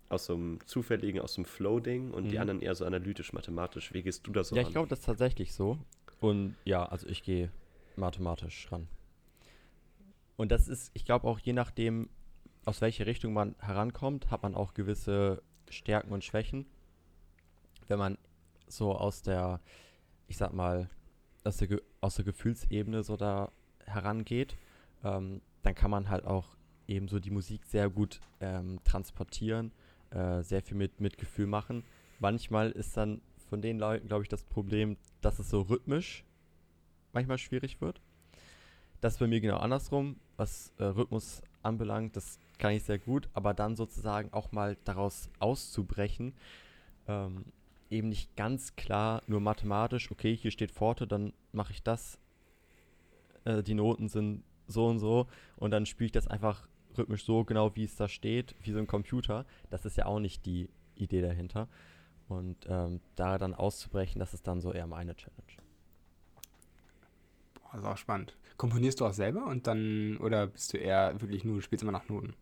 aus 0.09 0.27
so 0.27 0.35
einem 0.35 0.59
zufälligen, 0.66 1.20
aus 1.20 1.35
dem 1.35 1.44
Flow-Ding 1.44 2.12
und 2.12 2.25
die 2.29 2.37
Mhm. 2.37 2.40
anderen 2.42 2.61
eher 2.61 2.75
so 2.75 2.85
analytisch-mathematisch. 2.85 3.92
Wie 3.92 4.03
gehst 4.03 4.27
du 4.27 4.33
da 4.33 4.44
so 4.44 4.55
Ja, 4.55 4.62
ran? 4.62 4.68
ich 4.68 4.73
glaube, 4.75 4.88
das 4.88 5.01
ist 5.01 5.07
tatsächlich 5.07 5.53
so. 5.53 5.79
Und 6.20 6.55
ja, 6.64 6.85
also 6.85 7.09
ich 7.09 7.23
gehe 7.23 7.51
mathematisch 7.97 8.70
ran. 8.70 8.87
Und 10.37 10.53
das 10.53 10.68
ist, 10.68 10.90
ich 10.94 11.05
glaube 11.05 11.27
auch 11.27 11.38
je 11.40 11.53
nachdem, 11.55 12.09
aus 12.64 12.81
welche 12.81 13.07
Richtung 13.07 13.33
man 13.33 13.55
herankommt, 13.59 14.31
hat 14.31 14.42
man 14.42 14.55
auch 14.55 14.74
gewisse 14.74 15.42
Stärken 15.68 16.12
und 16.12 16.24
Schwächen. 16.24 16.66
Wenn 17.88 17.98
man 17.98 18.18
so 18.66 18.94
aus 18.94 19.22
der, 19.22 19.61
ich 20.29 20.37
sag 20.37 20.53
mal, 20.53 20.88
aus 21.44 21.59
der, 21.59 21.81
aus 22.00 22.16
der 22.16 22.24
Gefühlsebene 22.24 23.03
so 23.03 23.16
da 23.16 23.50
herangeht, 23.87 24.57
ähm, 25.03 25.42
dann 25.62 25.74
kann 25.74 25.90
man 25.90 26.09
halt 26.09 26.24
auch 26.24 26.57
eben 26.87 27.09
so 27.09 27.20
die 27.20 27.31
Musik 27.31 27.64
sehr 27.64 27.90
gut 27.90 28.20
ähm, 28.40 28.81
transportieren, 28.85 29.72
äh, 30.11 30.42
sehr 30.42 30.62
viel 30.62 30.77
mit, 30.77 31.00
mit 31.00 31.18
Gefühl 31.18 31.46
machen. 31.46 31.85
Manchmal 32.18 32.70
ist 32.70 32.96
dann 32.96 33.20
von 33.48 33.61
den 33.61 33.79
Leuten, 33.79 34.09
glaube 34.09 34.22
ich, 34.22 34.29
das 34.29 34.44
Problem, 34.44 34.96
dass 35.20 35.38
es 35.38 35.50
so 35.50 35.62
rhythmisch 35.62 36.24
manchmal 37.12 37.38
schwierig 37.38 37.81
wird. 37.81 38.00
Das 39.00 39.14
ist 39.14 39.18
bei 39.18 39.27
mir 39.27 39.40
genau 39.40 39.59
andersrum, 39.59 40.16
was 40.37 40.72
äh, 40.79 40.85
Rhythmus 40.85 41.42
anbelangt, 41.62 42.16
das 42.16 42.38
kann 42.59 42.73
ich 42.73 42.85
sehr 42.85 42.99
gut, 42.99 43.29
aber 43.35 43.55
dann 43.55 43.77
sozusagen 43.77 44.33
auch 44.33 44.53
mal 44.53 44.77
daraus 44.85 45.31
auszubrechen, 45.38 46.35
ähm, 47.09 47.45
eben 47.90 48.09
nicht 48.09 48.35
ganz 48.37 48.77
klar 48.77 49.23
nur 49.27 49.40
mathematisch, 49.40 50.11
okay, 50.11 50.37
hier 50.37 50.51
steht 50.51 50.73
Forte, 50.73 51.07
dann 51.07 51.33
mache 51.53 51.73
ich 51.73 51.83
das, 51.83 52.19
äh, 53.45 53.62
die 53.62 53.75
Noten 53.75 54.09
sind 54.09 54.43
so 54.67 54.87
und 54.87 54.99
so 54.99 55.27
und 55.57 55.71
dann 55.71 55.87
spiele 55.87 56.07
ich 56.07 56.12
das 56.12 56.27
einfach 56.27 56.67
rhythmisch 56.97 57.25
so 57.25 57.45
genau, 57.45 57.75
wie 57.77 57.85
es 57.85 57.97
da 57.97 58.09
steht, 58.09 58.55
wie 58.62 58.73
so 58.73 58.79
ein 58.79 58.87
Computer. 58.87 59.45
Das 59.71 59.85
ist 59.85 59.97
ja 59.97 60.07
auch 60.07 60.21
nicht 60.21 60.47
die 60.47 60.69
Idee 60.95 61.23
dahinter. 61.23 61.69
Und 62.29 62.57
ähm, 62.69 63.01
da 63.17 63.37
dann 63.37 63.55
auszubrechen, 63.55 64.19
das 64.19 64.33
ist 64.33 64.47
dann 64.47 64.61
so 64.61 64.73
eher 64.73 64.87
meine 64.87 65.14
Challenge. 65.14 65.43
Ist 67.75 67.85
auch 67.85 67.97
spannend. 67.97 68.37
Komponierst 68.57 69.01
du 69.01 69.07
auch 69.07 69.12
selber 69.12 69.47
und 69.47 69.67
dann, 69.67 70.17
oder 70.19 70.47
bist 70.47 70.73
du 70.73 70.77
eher 70.77 71.21
wirklich 71.21 71.45
nur, 71.45 71.61
spielst 71.61 71.83
immer 71.83 71.90
nach 71.90 72.09
Noten? 72.09 72.35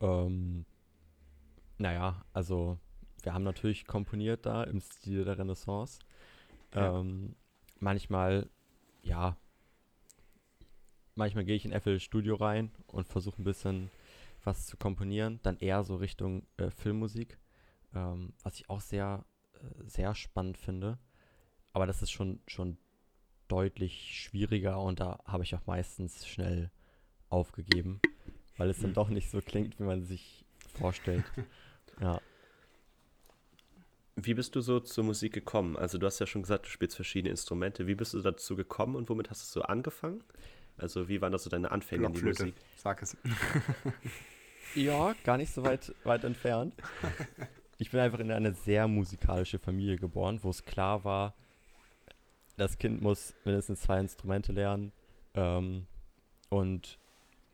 Ähm, 0.00 0.64
naja, 1.78 2.24
also 2.32 2.78
wir 3.22 3.34
haben 3.34 3.44
natürlich 3.44 3.86
komponiert 3.86 4.46
da 4.46 4.64
im 4.64 4.80
Stil 4.80 5.24
der 5.24 5.38
Renaissance. 5.38 6.00
Ja. 6.74 7.00
Ähm, 7.00 7.34
manchmal, 7.78 8.48
ja, 9.02 9.36
manchmal 11.14 11.44
gehe 11.44 11.56
ich 11.56 11.64
in 11.64 11.78
FL 11.78 12.00
Studio 12.00 12.36
rein 12.36 12.70
und 12.86 13.08
versuche 13.08 13.40
ein 13.40 13.44
bisschen 13.44 13.90
was 14.44 14.66
zu 14.66 14.76
komponieren. 14.76 15.40
Dann 15.42 15.58
eher 15.58 15.82
so 15.84 15.96
Richtung 15.96 16.46
äh, 16.56 16.70
Filmmusik, 16.70 17.38
ähm, 17.94 18.32
was 18.42 18.54
ich 18.54 18.70
auch 18.70 18.80
sehr, 18.80 19.24
äh, 19.54 19.88
sehr 19.88 20.14
spannend 20.14 20.58
finde. 20.58 20.98
Aber 21.72 21.86
das 21.86 22.02
ist 22.02 22.10
schon, 22.10 22.40
schon 22.46 22.78
deutlich 23.48 24.20
schwieriger 24.20 24.80
und 24.80 25.00
da 25.00 25.20
habe 25.24 25.42
ich 25.42 25.54
auch 25.54 25.66
meistens 25.66 26.26
schnell 26.26 26.70
aufgegeben, 27.30 28.00
weil 28.58 28.68
es 28.68 28.80
dann 28.80 28.92
doch 28.92 29.08
nicht 29.08 29.30
so 29.30 29.40
klingt, 29.40 29.78
wie 29.80 29.84
man 29.84 30.04
sich 30.04 30.44
vorstellt. 30.78 31.24
Ja. 32.00 32.20
Wie 34.14 34.34
bist 34.34 34.54
du 34.54 34.60
so 34.60 34.78
zur 34.78 35.02
Musik 35.02 35.32
gekommen? 35.32 35.76
Also 35.76 35.98
du 35.98 36.06
hast 36.06 36.20
ja 36.20 36.26
schon 36.28 36.42
gesagt, 36.42 36.66
du 36.66 36.70
spielst 36.70 36.94
verschiedene 36.94 37.32
Instrumente. 37.32 37.88
Wie 37.88 37.96
bist 37.96 38.14
du 38.14 38.22
dazu 38.22 38.54
gekommen 38.54 38.94
und 38.94 39.08
womit 39.08 39.30
hast 39.30 39.42
du 39.42 39.60
so 39.60 39.62
angefangen? 39.62 40.22
Also 40.76 41.08
wie 41.08 41.20
waren 41.20 41.32
das 41.32 41.42
so 41.42 41.50
deine 41.50 41.72
Anfänge 41.72 42.06
in 42.06 42.12
die 42.12 42.22
Musik? 42.22 42.54
sag 42.76 43.02
es. 43.02 43.16
Ja, 44.74 45.14
gar 45.24 45.38
nicht 45.38 45.52
so 45.52 45.64
weit, 45.64 45.92
weit 46.04 46.24
entfernt. 46.24 46.74
Ich 47.80 47.92
bin 47.92 48.00
einfach 48.00 48.18
in 48.18 48.32
eine 48.32 48.54
sehr 48.54 48.88
musikalische 48.88 49.60
Familie 49.60 49.96
geboren, 49.96 50.40
wo 50.42 50.50
es 50.50 50.64
klar 50.64 51.04
war, 51.04 51.34
das 52.56 52.76
Kind 52.76 53.00
muss 53.00 53.34
mindestens 53.44 53.82
zwei 53.82 54.00
Instrumente 54.00 54.50
lernen. 54.50 54.90
Ähm, 55.34 55.86
und 56.48 56.98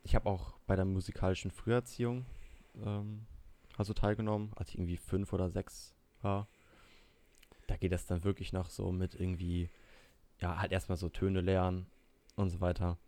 ich 0.04 0.14
habe 0.14 0.28
auch 0.28 0.58
bei 0.66 0.76
der 0.76 0.84
musikalischen 0.84 1.50
Früherziehung 1.50 2.24
ähm, 2.84 3.26
also 3.76 3.92
teilgenommen, 3.92 4.52
als 4.54 4.68
ich 4.68 4.76
irgendwie 4.76 4.96
fünf 4.96 5.32
oder 5.32 5.50
sechs 5.50 5.94
war. 6.22 6.46
Da 7.66 7.76
geht 7.76 7.92
es 7.92 8.06
dann 8.06 8.22
wirklich 8.22 8.52
noch 8.52 8.70
so 8.70 8.92
mit 8.92 9.14
irgendwie, 9.14 9.68
ja, 10.40 10.58
halt 10.58 10.70
erstmal 10.70 10.98
so 10.98 11.08
Töne 11.08 11.40
lernen 11.40 11.86
und 12.36 12.50
so 12.50 12.60
weiter. 12.60 12.98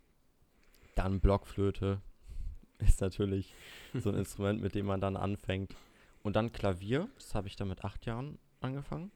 Dann 0.95 1.19
Blockflöte 1.19 2.01
ist 2.79 2.99
natürlich 2.99 3.53
so 3.93 4.09
ein 4.09 4.15
Instrument, 4.17 4.61
mit 4.61 4.75
dem 4.75 4.87
man 4.87 4.99
dann 4.99 5.15
anfängt. 5.15 5.75
Und 6.23 6.35
dann 6.35 6.51
Klavier, 6.51 7.07
das 7.15 7.35
habe 7.35 7.47
ich 7.47 7.55
dann 7.55 7.69
mit 7.69 7.85
acht 7.85 8.05
Jahren 8.05 8.39
angefangen. 8.59 9.11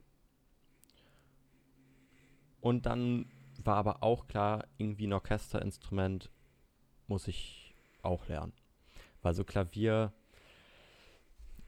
Und 2.61 2.85
dann 2.85 3.25
war 3.57 3.77
aber 3.77 4.03
auch 4.03 4.27
klar, 4.27 4.65
irgendwie 4.77 5.07
ein 5.07 5.13
Orchesterinstrument 5.13 6.29
muss 7.07 7.27
ich 7.27 7.60
auch 8.03 8.27
lernen. 8.27 8.53
Weil 9.21 9.33
so 9.33 9.43
Klavier 9.43 10.13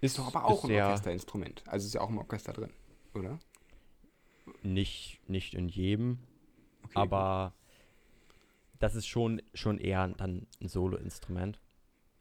Ist 0.02 0.18
doch 0.18 0.28
aber 0.28 0.46
auch 0.46 0.64
ein 0.64 0.72
Orchesterinstrument. 0.72 1.64
Also 1.68 1.88
ist 1.88 1.94
ja 1.94 2.02
auch 2.02 2.10
im 2.10 2.18
Orchester 2.18 2.54
drin, 2.54 2.72
oder? 3.14 3.40
Nicht, 4.62 5.20
nicht 5.28 5.54
in 5.54 5.70
jedem, 5.70 6.20
Okay, 6.84 6.94
aber 6.96 7.54
das 8.80 8.96
ist 8.96 9.08
schon, 9.08 9.42
schon 9.54 9.78
eher 9.78 10.08
dann 10.10 10.48
ein 10.62 10.68
Solo-Instrument. 10.68 11.60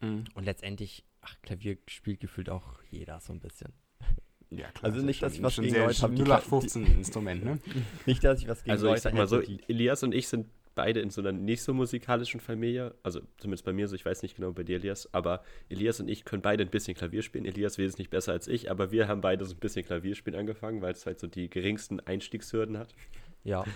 Mhm. 0.00 0.24
Und 0.34 0.44
letztendlich, 0.44 1.04
ach, 1.20 1.36
Klavier 1.42 1.78
spielt 1.88 2.20
gefühlt 2.20 2.50
auch 2.50 2.82
jeder 2.90 3.18
so 3.20 3.32
ein 3.32 3.40
bisschen. 3.40 3.72
Ja, 4.50 4.70
klar. 4.70 4.92
Also 4.92 5.04
nicht, 5.04 5.22
dass 5.22 5.34
ich 5.34 5.42
was 5.42 5.56
gegen 5.56 5.74
Leute 5.74 6.02
habe, 6.02 6.14
die 6.14 6.22
0815 6.22 6.86
Instrument, 6.86 7.44
ne? 7.44 7.58
Nicht, 8.06 8.22
dass 8.22 8.40
ich 8.40 8.48
was 8.48 8.62
gegen 8.62 8.72
Also 8.72 8.86
Leute 8.86 8.98
ich 8.98 9.02
sag 9.02 9.14
mal 9.14 9.26
so, 9.26 9.40
Elias 9.40 10.02
und 10.02 10.14
ich 10.14 10.28
sind 10.28 10.46
beide 10.74 11.00
in 11.00 11.10
so 11.10 11.20
einer 11.20 11.32
nicht 11.32 11.62
so 11.62 11.74
musikalischen 11.74 12.40
Familie. 12.40 12.94
Also 13.02 13.20
zumindest 13.38 13.64
bei 13.64 13.72
mir 13.72 13.88
so, 13.88 13.96
ich 13.96 14.04
weiß 14.04 14.22
nicht 14.22 14.36
genau 14.36 14.52
bei 14.52 14.62
dir, 14.64 14.76
Elias. 14.76 15.08
Aber 15.12 15.42
Elias 15.68 16.00
und 16.00 16.08
ich 16.08 16.24
können 16.24 16.42
beide 16.42 16.64
ein 16.64 16.70
bisschen 16.70 16.94
Klavier 16.96 17.22
spielen. 17.22 17.44
Elias 17.46 17.78
wesentlich 17.78 18.10
besser 18.10 18.32
als 18.32 18.48
ich, 18.48 18.70
aber 18.70 18.90
wir 18.92 19.08
haben 19.08 19.20
beide 19.20 19.44
so 19.44 19.54
ein 19.54 19.58
bisschen 19.60 19.84
Klavierspielen 19.84 20.38
angefangen, 20.38 20.82
weil 20.82 20.92
es 20.92 21.06
halt 21.06 21.20
so 21.20 21.26
die 21.26 21.48
geringsten 21.50 22.00
Einstiegshürden 22.00 22.78
hat. 22.78 22.94
Ja, 23.44 23.68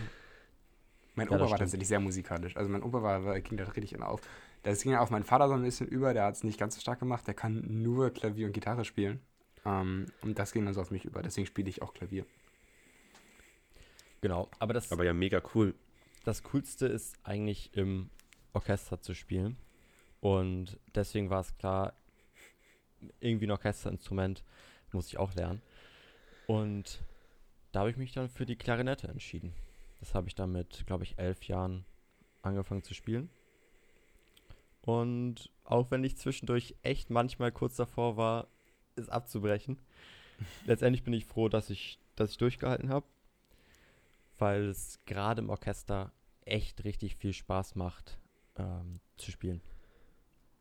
Mein 1.14 1.28
Ja, 1.28 1.38
Opa 1.38 1.50
war 1.50 1.58
stimmt. 1.58 1.58
tatsächlich 1.58 1.88
sehr 1.88 2.00
musikalisch. 2.00 2.56
Also 2.56 2.68
mein 2.70 2.82
Opa 2.82 3.02
war, 3.02 3.24
war 3.24 3.40
ging 3.40 3.56
da 3.56 3.64
richtig 3.64 3.92
in 3.94 4.02
auf. 4.02 4.20
Das 4.62 4.82
ging 4.82 4.92
ja 4.92 5.00
auf 5.00 5.10
meinen 5.10 5.24
Vater 5.24 5.48
so 5.48 5.54
ein 5.54 5.62
bisschen 5.62 5.86
über, 5.88 6.12
der 6.14 6.24
hat 6.24 6.34
es 6.34 6.44
nicht 6.44 6.58
ganz 6.58 6.74
so 6.74 6.80
stark 6.80 6.98
gemacht. 7.00 7.26
Der 7.26 7.34
kann 7.34 7.62
nur 7.82 8.10
Klavier 8.10 8.46
und 8.46 8.52
Gitarre 8.52 8.84
spielen. 8.84 9.20
Ähm, 9.64 10.06
und 10.22 10.38
das 10.38 10.52
ging 10.52 10.64
dann 10.64 10.74
so 10.74 10.80
auf 10.80 10.90
mich 10.90 11.04
über. 11.04 11.22
Deswegen 11.22 11.46
spiele 11.46 11.68
ich 11.70 11.82
auch 11.82 11.94
Klavier. 11.94 12.26
genau. 14.20 14.50
Aber 14.58 14.74
das, 14.74 14.88
Aber 14.90 15.04
ja, 15.04 15.12
mega 15.12 15.40
cool. 15.54 15.74
Das 16.26 16.42
Coolste 16.42 16.86
ist 16.86 17.14
eigentlich 17.22 17.70
im 17.74 18.10
Orchester 18.52 19.00
zu 19.00 19.14
spielen. 19.14 19.56
Und 20.20 20.76
deswegen 20.92 21.30
war 21.30 21.40
es 21.40 21.56
klar, 21.56 21.94
irgendwie 23.20 23.46
ein 23.46 23.52
Orchesterinstrument 23.52 24.42
muss 24.90 25.06
ich 25.06 25.18
auch 25.18 25.34
lernen. 25.34 25.62
Und 26.48 27.00
da 27.70 27.80
habe 27.80 27.90
ich 27.90 27.96
mich 27.96 28.12
dann 28.12 28.28
für 28.28 28.44
die 28.44 28.56
Klarinette 28.56 29.06
entschieden. 29.06 29.54
Das 30.00 30.14
habe 30.14 30.26
ich 30.26 30.34
dann 30.34 30.50
mit, 30.50 30.84
glaube 30.88 31.04
ich, 31.04 31.16
elf 31.16 31.44
Jahren 31.44 31.84
angefangen 32.42 32.82
zu 32.82 32.94
spielen. 32.94 33.30
Und 34.82 35.50
auch 35.62 35.92
wenn 35.92 36.02
ich 36.02 36.16
zwischendurch 36.16 36.74
echt 36.82 37.08
manchmal 37.08 37.52
kurz 37.52 37.76
davor 37.76 38.16
war, 38.16 38.48
es 38.96 39.08
abzubrechen, 39.08 39.78
letztendlich 40.66 41.04
bin 41.04 41.14
ich 41.14 41.24
froh, 41.24 41.48
dass 41.48 41.70
ich, 41.70 42.00
dass 42.16 42.30
ich 42.30 42.38
durchgehalten 42.38 42.88
habe, 42.88 43.06
weil 44.38 44.68
es 44.68 45.00
gerade 45.06 45.42
im 45.42 45.50
Orchester 45.50 46.12
echt 46.44 46.84
richtig 46.84 47.16
viel 47.16 47.32
Spaß 47.32 47.74
macht 47.74 48.18
ähm, 48.56 49.00
zu 49.16 49.30
spielen. 49.30 49.60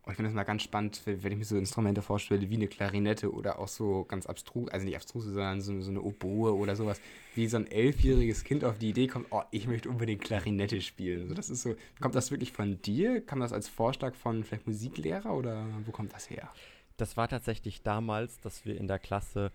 Und 0.06 0.12
ich 0.12 0.18
finde 0.18 0.30
das 0.30 0.36
mal 0.36 0.44
ganz 0.44 0.62
spannend, 0.62 1.02
wenn 1.06 1.24
wenn 1.24 1.32
ich 1.32 1.38
mir 1.40 1.46
so 1.46 1.58
Instrumente 1.58 2.04
vorstelle, 2.04 2.48
wie 2.48 2.56
eine 2.56 2.68
Klarinette 2.68 3.32
oder 3.32 3.58
auch 3.58 3.68
so 3.68 4.06
ganz 4.06 4.28
abstrus, 4.28 4.70
also 4.70 4.86
nicht 4.86 4.96
abstruse, 4.96 5.34
sondern 5.34 5.62
so, 5.62 5.82
so 5.82 5.90
eine 5.90 6.02
Oboe 6.02 6.56
oder 6.56 6.76
sowas, 6.76 7.02
wie 7.34 7.48
so 7.48 7.58
ein 7.58 7.66
elfjähriges 7.66 8.44
Kind 8.44 8.64
auf 8.64 8.78
die 8.78 8.90
Idee 8.90 9.08
kommt, 9.08 9.26
oh, 9.32 9.42
ich 9.50 9.66
möchte 9.66 9.90
unbedingt 9.90 10.22
Klarinette 10.22 10.80
spielen. 10.82 11.24
Also 11.24 11.34
das 11.34 11.50
ist 11.50 11.64
so, 11.64 11.76
kommt 12.00 12.14
das 12.14 12.30
wirklich 12.30 12.52
von 12.52 12.80
dir? 12.84 13.20
Kam 13.26 13.40
das 13.40 13.52
als 13.52 13.68
Vorschlag 13.68 14.14
von 14.14 14.44
vielleicht 14.44 14.68
Musiklehrer 14.68 15.34
oder 15.34 15.66
wo 15.86 15.92
kommt 15.92 16.14
das 16.14 16.30
her? 16.30 16.52
Das 16.98 17.18
war 17.18 17.28
tatsächlich 17.28 17.82
damals, 17.82 18.40
dass 18.40 18.64
wir 18.64 18.78
in 18.78 18.88
der 18.88 19.00
Klasse 19.00 19.52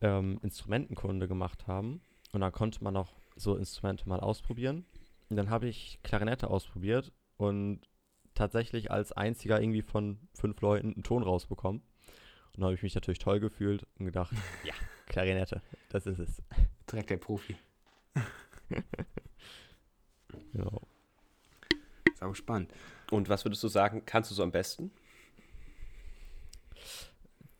ähm, 0.00 0.38
Instrumentenkunde 0.42 1.26
gemacht 1.26 1.66
haben. 1.66 2.00
Und 2.32 2.40
dann 2.40 2.52
konnte 2.52 2.82
man 2.84 2.96
auch 2.96 3.12
so 3.36 3.56
Instrumente 3.56 4.08
mal 4.08 4.20
ausprobieren. 4.20 4.84
Und 5.28 5.36
dann 5.36 5.50
habe 5.50 5.68
ich 5.68 5.98
Klarinette 6.02 6.50
ausprobiert 6.50 7.12
und 7.36 7.80
tatsächlich 8.34 8.90
als 8.90 9.12
einziger 9.12 9.60
irgendwie 9.60 9.82
von 9.82 10.18
fünf 10.34 10.60
Leuten 10.60 10.94
einen 10.94 11.02
Ton 11.02 11.22
rausbekommen. 11.22 11.80
Und 11.80 12.56
dann 12.56 12.64
habe 12.64 12.74
ich 12.74 12.82
mich 12.82 12.94
natürlich 12.94 13.18
toll 13.18 13.40
gefühlt 13.40 13.86
und 13.98 14.06
gedacht, 14.06 14.32
ja, 14.64 14.74
Klarinette, 15.06 15.62
das 15.88 16.06
ist 16.06 16.18
es. 16.18 16.42
Direkt 16.90 17.10
der 17.10 17.16
Profi. 17.18 17.56
Genau. 20.52 20.82
Sau 22.18 22.34
spannend. 22.34 22.72
Und 23.10 23.28
was 23.28 23.44
würdest 23.44 23.62
du 23.62 23.68
sagen, 23.68 24.02
kannst 24.04 24.30
du 24.30 24.34
so 24.34 24.42
am 24.42 24.52
besten? 24.52 24.90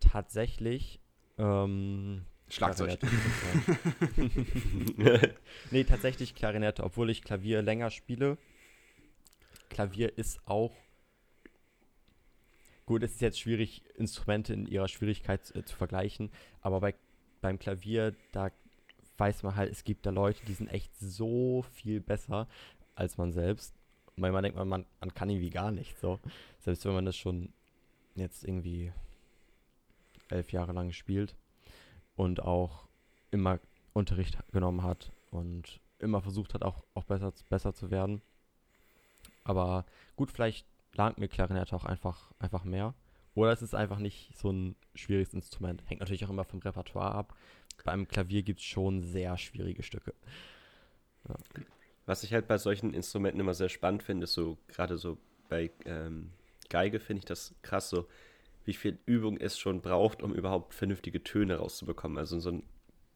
Tatsächlich, 0.00 1.00
ähm, 1.38 2.26
Schlagzeug. 2.50 2.98
Nee, 5.70 5.84
tatsächlich 5.84 6.34
Klarinette, 6.34 6.82
obwohl 6.82 7.10
ich 7.10 7.22
Klavier 7.22 7.62
länger 7.62 7.90
spiele. 7.90 8.38
Klavier 9.68 10.18
ist 10.18 10.40
auch. 10.46 10.74
Gut, 12.86 13.02
es 13.02 13.12
ist 13.12 13.20
jetzt 13.20 13.38
schwierig, 13.38 13.82
Instrumente 13.96 14.52
in 14.52 14.66
ihrer 14.66 14.88
Schwierigkeit 14.88 15.54
äh, 15.54 15.64
zu 15.64 15.76
vergleichen, 15.76 16.30
aber 16.60 16.80
bei, 16.80 16.94
beim 17.40 17.58
Klavier, 17.58 18.16
da 18.32 18.50
weiß 19.16 19.44
man 19.44 19.54
halt, 19.54 19.70
es 19.70 19.84
gibt 19.84 20.06
da 20.06 20.10
Leute, 20.10 20.44
die 20.46 20.54
sind 20.54 20.68
echt 20.68 20.92
so 20.98 21.64
viel 21.72 22.00
besser 22.00 22.48
als 22.96 23.16
man 23.16 23.32
selbst. 23.32 23.74
Manchmal 24.16 24.42
denkt 24.42 24.58
man, 24.58 24.68
man, 24.68 24.86
man 24.98 25.14
kann 25.14 25.30
irgendwie 25.30 25.50
gar 25.50 25.70
nicht 25.70 25.98
so. 25.98 26.18
Selbst 26.58 26.84
wenn 26.84 26.94
man 26.94 27.04
das 27.04 27.16
schon 27.16 27.52
jetzt 28.16 28.44
irgendwie 28.44 28.92
elf 30.28 30.50
Jahre 30.52 30.72
lang 30.72 30.92
spielt 30.92 31.36
und 32.20 32.42
auch 32.42 32.86
immer 33.30 33.58
Unterricht 33.94 34.36
genommen 34.52 34.82
hat 34.82 35.10
und 35.30 35.80
immer 35.98 36.20
versucht 36.20 36.52
hat, 36.52 36.62
auch, 36.62 36.84
auch 36.92 37.04
besser, 37.04 37.32
besser 37.48 37.72
zu 37.72 37.90
werden. 37.90 38.20
Aber 39.42 39.86
gut, 40.16 40.30
vielleicht 40.30 40.66
langt 40.92 41.16
mir 41.16 41.28
Klarinette 41.28 41.74
auch 41.74 41.86
einfach, 41.86 42.30
einfach 42.38 42.64
mehr. 42.64 42.92
Oder 43.34 43.52
es 43.52 43.62
ist 43.62 43.74
einfach 43.74 43.98
nicht 43.98 44.36
so 44.36 44.50
ein 44.50 44.76
schwieriges 44.94 45.32
Instrument. 45.32 45.82
Hängt 45.86 46.00
natürlich 46.00 46.22
auch 46.26 46.30
immer 46.30 46.44
vom 46.44 46.60
Repertoire 46.60 47.14
ab. 47.14 47.34
Beim 47.84 48.06
Klavier 48.06 48.42
gibt 48.42 48.60
es 48.60 48.66
schon 48.66 49.02
sehr 49.02 49.38
schwierige 49.38 49.82
Stücke. 49.82 50.12
Was 52.04 52.22
ich 52.22 52.34
halt 52.34 52.46
bei 52.46 52.58
solchen 52.58 52.92
Instrumenten 52.92 53.40
immer 53.40 53.54
sehr 53.54 53.70
spannend 53.70 54.02
finde, 54.02 54.24
ist 54.24 54.34
so, 54.34 54.58
gerade 54.68 54.98
so 54.98 55.16
bei 55.48 55.70
ähm, 55.86 56.32
Geige 56.68 57.00
finde 57.00 57.20
ich 57.20 57.24
das 57.24 57.54
krass, 57.62 57.88
so 57.88 58.06
wie 58.70 58.74
viel 58.74 59.00
Übung 59.04 59.36
es 59.36 59.58
schon 59.58 59.80
braucht, 59.80 60.22
um 60.22 60.32
überhaupt 60.32 60.74
vernünftige 60.74 61.24
Töne 61.24 61.56
rauszubekommen. 61.56 62.18
Also 62.18 62.38
so 62.38 62.52
ein 62.52 62.62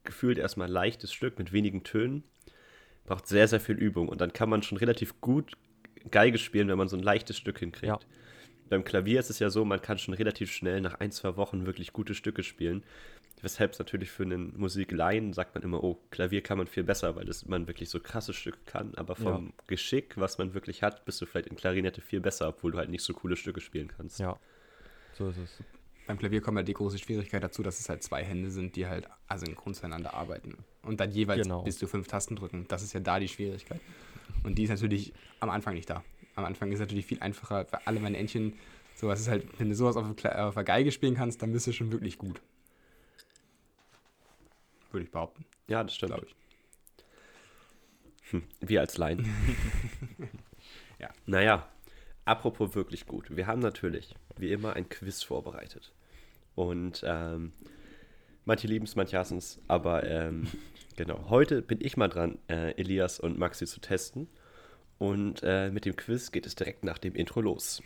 gefühlt 0.03 0.37
erstmal 0.37 0.69
leichtes 0.69 1.13
Stück 1.13 1.39
mit 1.39 1.53
wenigen 1.53 1.83
Tönen 1.85 2.25
braucht 3.05 3.25
sehr, 3.25 3.47
sehr 3.47 3.61
viel 3.61 3.77
Übung. 3.77 4.09
Und 4.09 4.19
dann 4.19 4.33
kann 4.33 4.49
man 4.49 4.63
schon 4.63 4.77
relativ 4.77 5.21
gut 5.21 5.53
Geige 6.11 6.37
spielen, 6.37 6.67
wenn 6.67 6.77
man 6.77 6.89
so 6.89 6.97
ein 6.97 7.03
leichtes 7.03 7.37
Stück 7.37 7.59
hinkriegt. 7.59 7.87
Ja. 7.87 7.99
Beim 8.69 8.83
Klavier 8.83 9.17
ist 9.17 9.29
es 9.29 9.39
ja 9.39 9.49
so, 9.49 9.63
man 9.63 9.81
kann 9.81 9.97
schon 9.97 10.13
relativ 10.13 10.51
schnell 10.51 10.81
nach 10.81 10.95
ein, 10.95 11.11
zwei 11.11 11.37
Wochen 11.37 11.65
wirklich 11.65 11.93
gute 11.93 12.13
Stücke 12.13 12.43
spielen. 12.43 12.83
Weshalb 13.41 13.71
es 13.71 13.79
natürlich 13.79 14.11
für 14.11 14.23
einen 14.23 14.57
Musikleien 14.57 15.31
sagt 15.31 15.55
man 15.55 15.63
immer, 15.63 15.83
oh, 15.83 16.01
Klavier 16.11 16.41
kann 16.41 16.57
man 16.57 16.67
viel 16.67 16.83
besser, 16.83 17.15
weil 17.15 17.25
das, 17.25 17.45
man 17.45 17.67
wirklich 17.67 17.89
so 17.89 18.01
krasse 18.01 18.33
Stücke 18.33 18.59
kann. 18.65 18.93
Aber 18.95 19.15
vom 19.15 19.47
Ja. 19.47 19.53
Geschick, 19.67 20.17
was 20.17 20.37
man 20.37 20.53
wirklich 20.53 20.83
hat, 20.83 21.05
bist 21.05 21.21
du 21.21 21.25
vielleicht 21.25 21.47
in 21.47 21.55
Klarinette 21.55 22.01
viel 22.01 22.19
besser, 22.19 22.49
obwohl 22.49 22.73
du 22.73 22.77
halt 22.77 22.89
nicht 22.89 23.03
so 23.03 23.13
coole 23.13 23.37
Stücke 23.37 23.61
spielen 23.61 23.87
kannst. 23.87 24.19
Ja. 24.19 24.37
So 25.17 25.29
ist 25.29 25.37
es. 25.37 25.63
Beim 26.07 26.17
Klavier 26.19 26.41
kommt 26.41 26.57
halt 26.57 26.67
die 26.67 26.73
große 26.73 26.99
Schwierigkeit 26.99 27.43
dazu, 27.43 27.63
dass 27.63 27.79
es 27.79 27.89
halt 27.89 28.03
zwei 28.03 28.23
Hände 28.23 28.51
sind, 28.51 28.75
die 28.75 28.85
halt 28.85 29.07
asynchron 29.27 29.73
zueinander 29.73 30.13
arbeiten. 30.13 30.55
Und 30.83 30.99
dann 30.99 31.11
jeweils 31.11 31.41
Genau. 31.43 31.63
bis 31.63 31.77
zu 31.79 31.87
fünf 31.87 32.07
Tasten 32.07 32.35
drücken. 32.35 32.65
Das 32.67 32.83
ist 32.83 32.93
ja 32.93 32.99
da 32.99 33.19
die 33.19 33.27
Schwierigkeit. 33.27 33.81
Und 34.43 34.55
die 34.55 34.63
ist 34.63 34.69
natürlich 34.69 35.13
am 35.39 35.49
Anfang 35.49 35.73
nicht 35.73 35.89
da. 35.89 36.03
Am 36.35 36.45
Anfang 36.45 36.69
ist 36.69 36.75
es 36.75 36.79
natürlich 36.81 37.05
viel 37.07 37.19
einfacher, 37.21 37.65
für 37.65 37.87
alle 37.87 37.99
meine 37.99 38.17
Entchen, 38.17 38.53
sowas 38.93 39.19
ist 39.19 39.29
halt, 39.29 39.47
wenn 39.59 39.69
du 39.69 39.75
sowas 39.75 39.95
auf, 39.95 40.05
der 40.05 40.15
Kla- 40.15 40.47
auf 40.47 40.53
der 40.53 40.63
Geige 40.63 40.91
spielen 40.91 41.15
kannst, 41.15 41.41
dann 41.41 41.51
bist 41.53 41.65
du 41.65 41.71
schon 41.71 41.91
wirklich 41.91 42.17
gut. 42.19 42.39
Würde 44.91 45.05
ich 45.05 45.11
behaupten, 45.11 45.45
Ja, 45.67 45.83
das 45.83 45.95
stimmt. 45.95 46.13
glaube 46.13 46.27
ich. 46.27 46.35
Hm, 48.31 48.43
wir 48.61 48.81
als 48.81 48.97
Laien. 48.97 49.25
Ja. 50.99 51.09
Naja, 51.25 51.67
apropos 52.23 52.73
wirklich 52.75 53.05
gut. 53.05 53.35
Wir 53.35 53.47
haben 53.47 53.59
natürlich, 53.59 54.15
wie 54.39 54.51
immer, 54.51 54.75
ein 54.75 54.89
Quiz 54.89 55.23
vorbereitet. 55.23 55.93
Und 56.55 57.03
ähm, 57.05 57.51
manche 58.45 58.67
lieben 58.67 58.85
es, 58.85 58.95
manche 58.95 59.17
hassen 59.17 59.37
es. 59.37 59.59
Aber 59.67 60.03
ähm, 60.03 60.47
genau, 60.95 61.29
heute 61.29 61.61
bin 61.61 61.79
ich 61.81 61.97
mal 61.97 62.07
dran, 62.07 62.37
äh, 62.47 62.71
Elias 62.71 63.19
und 63.19 63.37
Maxi 63.37 63.65
zu 63.65 63.79
testen. 63.79 64.27
Und 64.97 65.41
äh, 65.43 65.69
mit 65.71 65.85
dem 65.85 65.95
Quiz 65.95 66.31
geht 66.31 66.45
es 66.45 66.55
direkt 66.55 66.83
nach 66.83 66.97
dem 66.97 67.15
Intro 67.15 67.41
los. 67.41 67.81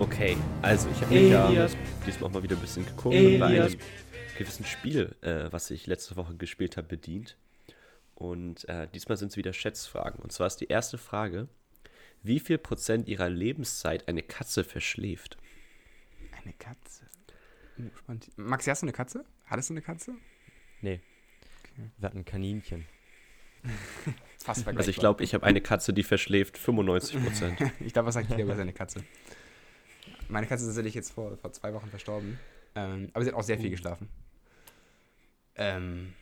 Okay, 0.00 0.36
also 0.60 0.88
ich 0.90 1.00
habe 1.02 1.14
mich 1.14 1.30
ja 1.30 1.68
diesmal 2.04 2.28
auch 2.28 2.34
mal 2.34 2.42
wieder 2.42 2.56
ein 2.56 2.60
bisschen 2.60 2.84
geguckt 2.84 3.14
und 3.14 3.38
bei 3.38 3.46
einem 3.46 3.76
gewissen 4.36 4.64
Spiel, 4.64 5.14
äh, 5.22 5.46
was 5.50 5.70
ich 5.70 5.86
letzte 5.86 6.16
Woche 6.16 6.34
gespielt 6.34 6.76
habe, 6.76 6.88
bedient. 6.88 7.36
Und 8.30 8.66
äh, 8.70 8.88
diesmal 8.94 9.18
sind 9.18 9.32
es 9.32 9.36
wieder 9.36 9.52
Schätzfragen. 9.52 10.20
Und 10.20 10.32
zwar 10.32 10.46
ist 10.46 10.56
die 10.56 10.68
erste 10.68 10.96
Frage: 10.96 11.46
Wie 12.22 12.40
viel 12.40 12.56
Prozent 12.56 13.06
ihrer 13.06 13.28
Lebenszeit 13.28 14.08
eine 14.08 14.22
Katze 14.22 14.64
verschläft? 14.64 15.36
Eine 16.42 16.54
Katze. 16.54 17.04
Bin 17.76 17.90
gespannt. 17.90 18.30
Maxi, 18.36 18.70
hast 18.70 18.82
du 18.82 18.86
eine 18.86 18.92
Katze? 18.92 19.26
Hattest 19.44 19.68
du 19.68 19.74
eine 19.74 19.82
Katze? 19.82 20.14
Nee. 20.80 21.00
Wir 21.98 22.06
hatten 22.06 22.18
ein 22.18 22.24
Kaninchen. 22.24 22.86
Fast 24.42 24.66
Also 24.66 24.90
ich 24.90 24.96
glaube, 24.96 25.22
ich 25.22 25.34
habe 25.34 25.44
eine 25.44 25.60
Katze, 25.60 25.92
die 25.92 26.02
verschläft 26.02 26.56
95 26.56 27.22
Prozent. 27.22 27.60
Ich 27.80 27.92
glaube, 27.92 28.06
was 28.06 28.14
sagt 28.14 28.30
jeder 28.30 28.44
über 28.44 28.56
seine 28.56 28.72
Katze? 28.72 29.04
Meine 30.28 30.46
Katze 30.46 30.62
ist 30.64 30.68
tatsächlich 30.68 30.94
jetzt 30.94 31.12
vor, 31.12 31.36
vor 31.36 31.52
zwei 31.52 31.74
Wochen 31.74 31.88
verstorben. 31.88 32.38
Ähm, 32.74 33.10
aber 33.12 33.24
sie 33.24 33.30
hat 33.30 33.36
auch 33.36 33.42
sehr 33.42 33.58
viel 33.58 33.70
geschlafen. 33.70 34.08
Ähm, 35.56 36.14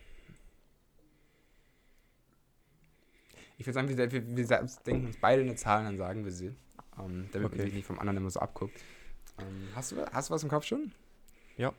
ich 3.63 3.67
würde 3.69 3.75
sagen, 3.75 3.89
wir, 3.97 4.11
wir, 4.11 4.37
wir 4.37 4.69
denken 4.85 5.07
uns 5.07 5.17
beide 5.19 5.43
eine 5.43 5.55
Zahl, 5.55 5.85
dann 5.85 5.97
sagen 5.97 6.25
wir 6.25 6.33
sie. 6.33 6.49
Ähm, 6.99 7.29
damit 7.31 7.35
man 7.35 7.45
Okay. 7.45 7.63
sich 7.63 7.73
nicht 7.75 7.87
vom 7.87 7.99
anderen 8.01 8.17
immer 8.17 8.31
so 8.31 8.41
abguckt. 8.41 8.77
Ähm, 9.39 9.69
hast, 9.77 9.93
du, 9.93 10.05
hast 10.13 10.29
du 10.31 10.35
was 10.35 10.43
im 10.43 10.49
Kopf 10.49 10.65
schon? 10.65 10.91
Ja. 11.57 11.73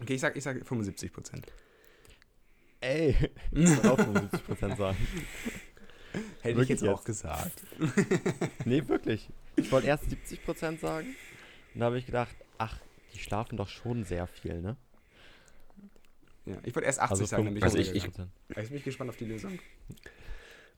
Okay, 0.00 0.14
ich 0.14 0.20
sag, 0.20 0.36
ich 0.36 0.44
sag 0.44 0.64
75 0.64 1.12
Prozent. 1.12 1.46
Ey, 2.80 3.16
ich 3.50 3.68
würde 3.76 3.90
auch 3.92 3.98
75% 3.98 4.76
sagen. 4.76 4.96
Hätte 6.12 6.22
ich 6.42 6.44
Wirklich 6.44 6.68
jetzt 6.68 6.82
auch 6.84 6.98
jetzt? 6.98 7.04
gesagt. 7.06 7.62
Nee, 8.64 8.86
wirklich. 8.86 9.28
Ich 9.56 9.70
wollte 9.72 9.88
erst 9.88 10.04
70% 10.04 10.78
sagen. 10.78 11.08
Und 11.74 11.80
da 11.80 11.86
habe 11.86 11.98
ich 11.98 12.06
gedacht, 12.06 12.34
ach, 12.58 12.78
die 13.12 13.18
schlafen 13.18 13.56
doch 13.56 13.68
schon 13.68 14.04
sehr 14.04 14.26
viel, 14.28 14.60
ne? 14.62 14.76
Ja, 16.46 16.56
ich 16.62 16.74
wollte 16.74 16.86
erst 16.86 17.00
80 17.00 17.10
Also 17.10 17.24
sagen, 17.26 17.44
dann 17.46 17.54
bin 17.54 17.58
ich 17.58 17.64
also 17.64 17.78
ich, 17.78 17.94
ich- 17.94 18.04
ich 18.56 18.70
bin 18.70 18.82
gespannt 18.82 19.10
auf 19.10 19.16
die 19.16 19.24
Lösung. 19.24 19.58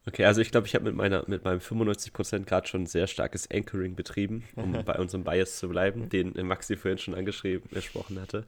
Okay, 0.08 0.24
also 0.24 0.40
ich 0.40 0.50
glaube, 0.52 0.66
ich 0.68 0.74
habe 0.74 0.84
mit, 0.84 0.94
meiner- 0.94 1.24
mit 1.26 1.44
meinem 1.44 1.60
95 1.60 2.12
Prozent 2.12 2.46
gerade 2.46 2.66
schon 2.68 2.82
ein 2.82 2.86
sehr 2.86 3.06
starkes 3.08 3.50
Anchoring 3.50 3.96
betrieben, 3.96 4.44
um 4.54 4.72
bei 4.84 4.98
unserem 4.98 5.24
Bias 5.24 5.58
zu 5.58 5.68
bleiben, 5.68 6.08
den 6.08 6.36
äh, 6.36 6.42
Maxi 6.44 6.76
vorhin 6.76 6.98
schon 6.98 7.14
angeschrieben, 7.14 7.68
gesprochen 7.70 8.20
hatte. 8.20 8.46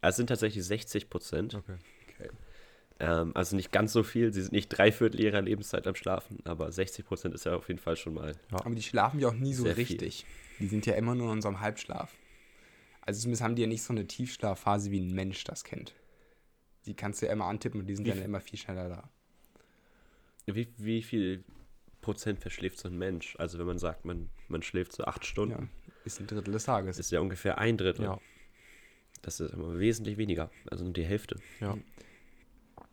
Also 0.00 0.10
es 0.14 0.16
sind 0.16 0.26
tatsächlich 0.28 0.64
60 0.64 1.08
Prozent. 1.08 1.54
Okay. 1.54 1.76
Okay. 2.18 2.30
Ähm, 2.98 3.32
also 3.34 3.54
nicht 3.54 3.70
ganz 3.72 3.92
so 3.92 4.02
viel. 4.02 4.32
Sie 4.32 4.42
sind 4.42 4.52
nicht 4.52 4.68
drei 4.68 4.90
Viertel 4.90 5.20
ihrer 5.20 5.42
Lebenszeit 5.42 5.86
am 5.86 5.94
Schlafen, 5.94 6.38
aber 6.44 6.72
60 6.72 7.04
Prozent 7.06 7.34
ist 7.34 7.44
ja 7.46 7.54
auf 7.54 7.68
jeden 7.68 7.78
Fall 7.80 7.96
schon 7.96 8.14
mal. 8.14 8.34
Aber 8.50 8.74
die 8.74 8.82
schlafen 8.82 9.20
ja 9.20 9.28
auch 9.28 9.34
nie 9.34 9.54
so 9.54 9.62
Sehr 9.64 9.74
viel. 9.74 9.84
richtig. 9.84 10.24
Die 10.58 10.66
sind 10.66 10.86
ja 10.86 10.94
immer 10.94 11.14
nur 11.14 11.32
in 11.32 11.40
so 11.42 11.48
einem 11.48 11.60
Halbschlaf. 11.60 12.12
Also 13.02 13.20
zumindest 13.20 13.42
haben 13.42 13.54
die 13.54 13.62
ja 13.62 13.68
nicht 13.68 13.82
so 13.82 13.92
eine 13.92 14.06
Tiefschlafphase, 14.06 14.90
wie 14.90 15.00
ein 15.00 15.14
Mensch 15.14 15.44
das 15.44 15.62
kennt. 15.62 15.94
Die 16.86 16.94
kannst 16.94 17.22
du 17.22 17.26
ja 17.26 17.32
immer 17.32 17.44
antippen 17.44 17.80
und 17.80 17.86
die 17.86 17.94
sind 17.94 18.06
Wie 18.06 18.10
dann 18.10 18.22
immer 18.22 18.40
viel 18.40 18.58
schneller 18.58 18.88
da. 18.88 19.10
Wie, 20.46 20.68
wie 20.78 21.02
viel 21.02 21.42
Prozent 22.02 22.40
verschläft 22.40 22.78
so 22.78 22.88
ein 22.88 22.96
Mensch? 22.96 23.34
Also 23.38 23.58
wenn 23.58 23.66
man 23.66 23.78
sagt, 23.78 24.04
man, 24.04 24.30
man 24.48 24.62
schläft 24.62 24.92
so 24.92 25.04
acht 25.04 25.24
Ja, 25.24 25.28
Stunden, 25.28 25.70
ist 26.04 26.20
ein 26.20 26.26
Drittel 26.28 26.52
des 26.52 26.64
Tages. 26.64 26.98
ist 26.98 27.10
ja 27.10 27.20
ungefähr 27.20 27.58
ein 27.58 27.76
Drittel. 27.76 28.04
Ja. 28.04 28.20
Das 29.22 29.40
ist 29.40 29.52
immer 29.52 29.78
wesentlich 29.78 30.16
weniger, 30.18 30.50
also 30.70 30.84
nur 30.84 30.92
die 30.92 31.04
Hälfte. 31.04 31.36
Ja. 31.60 31.76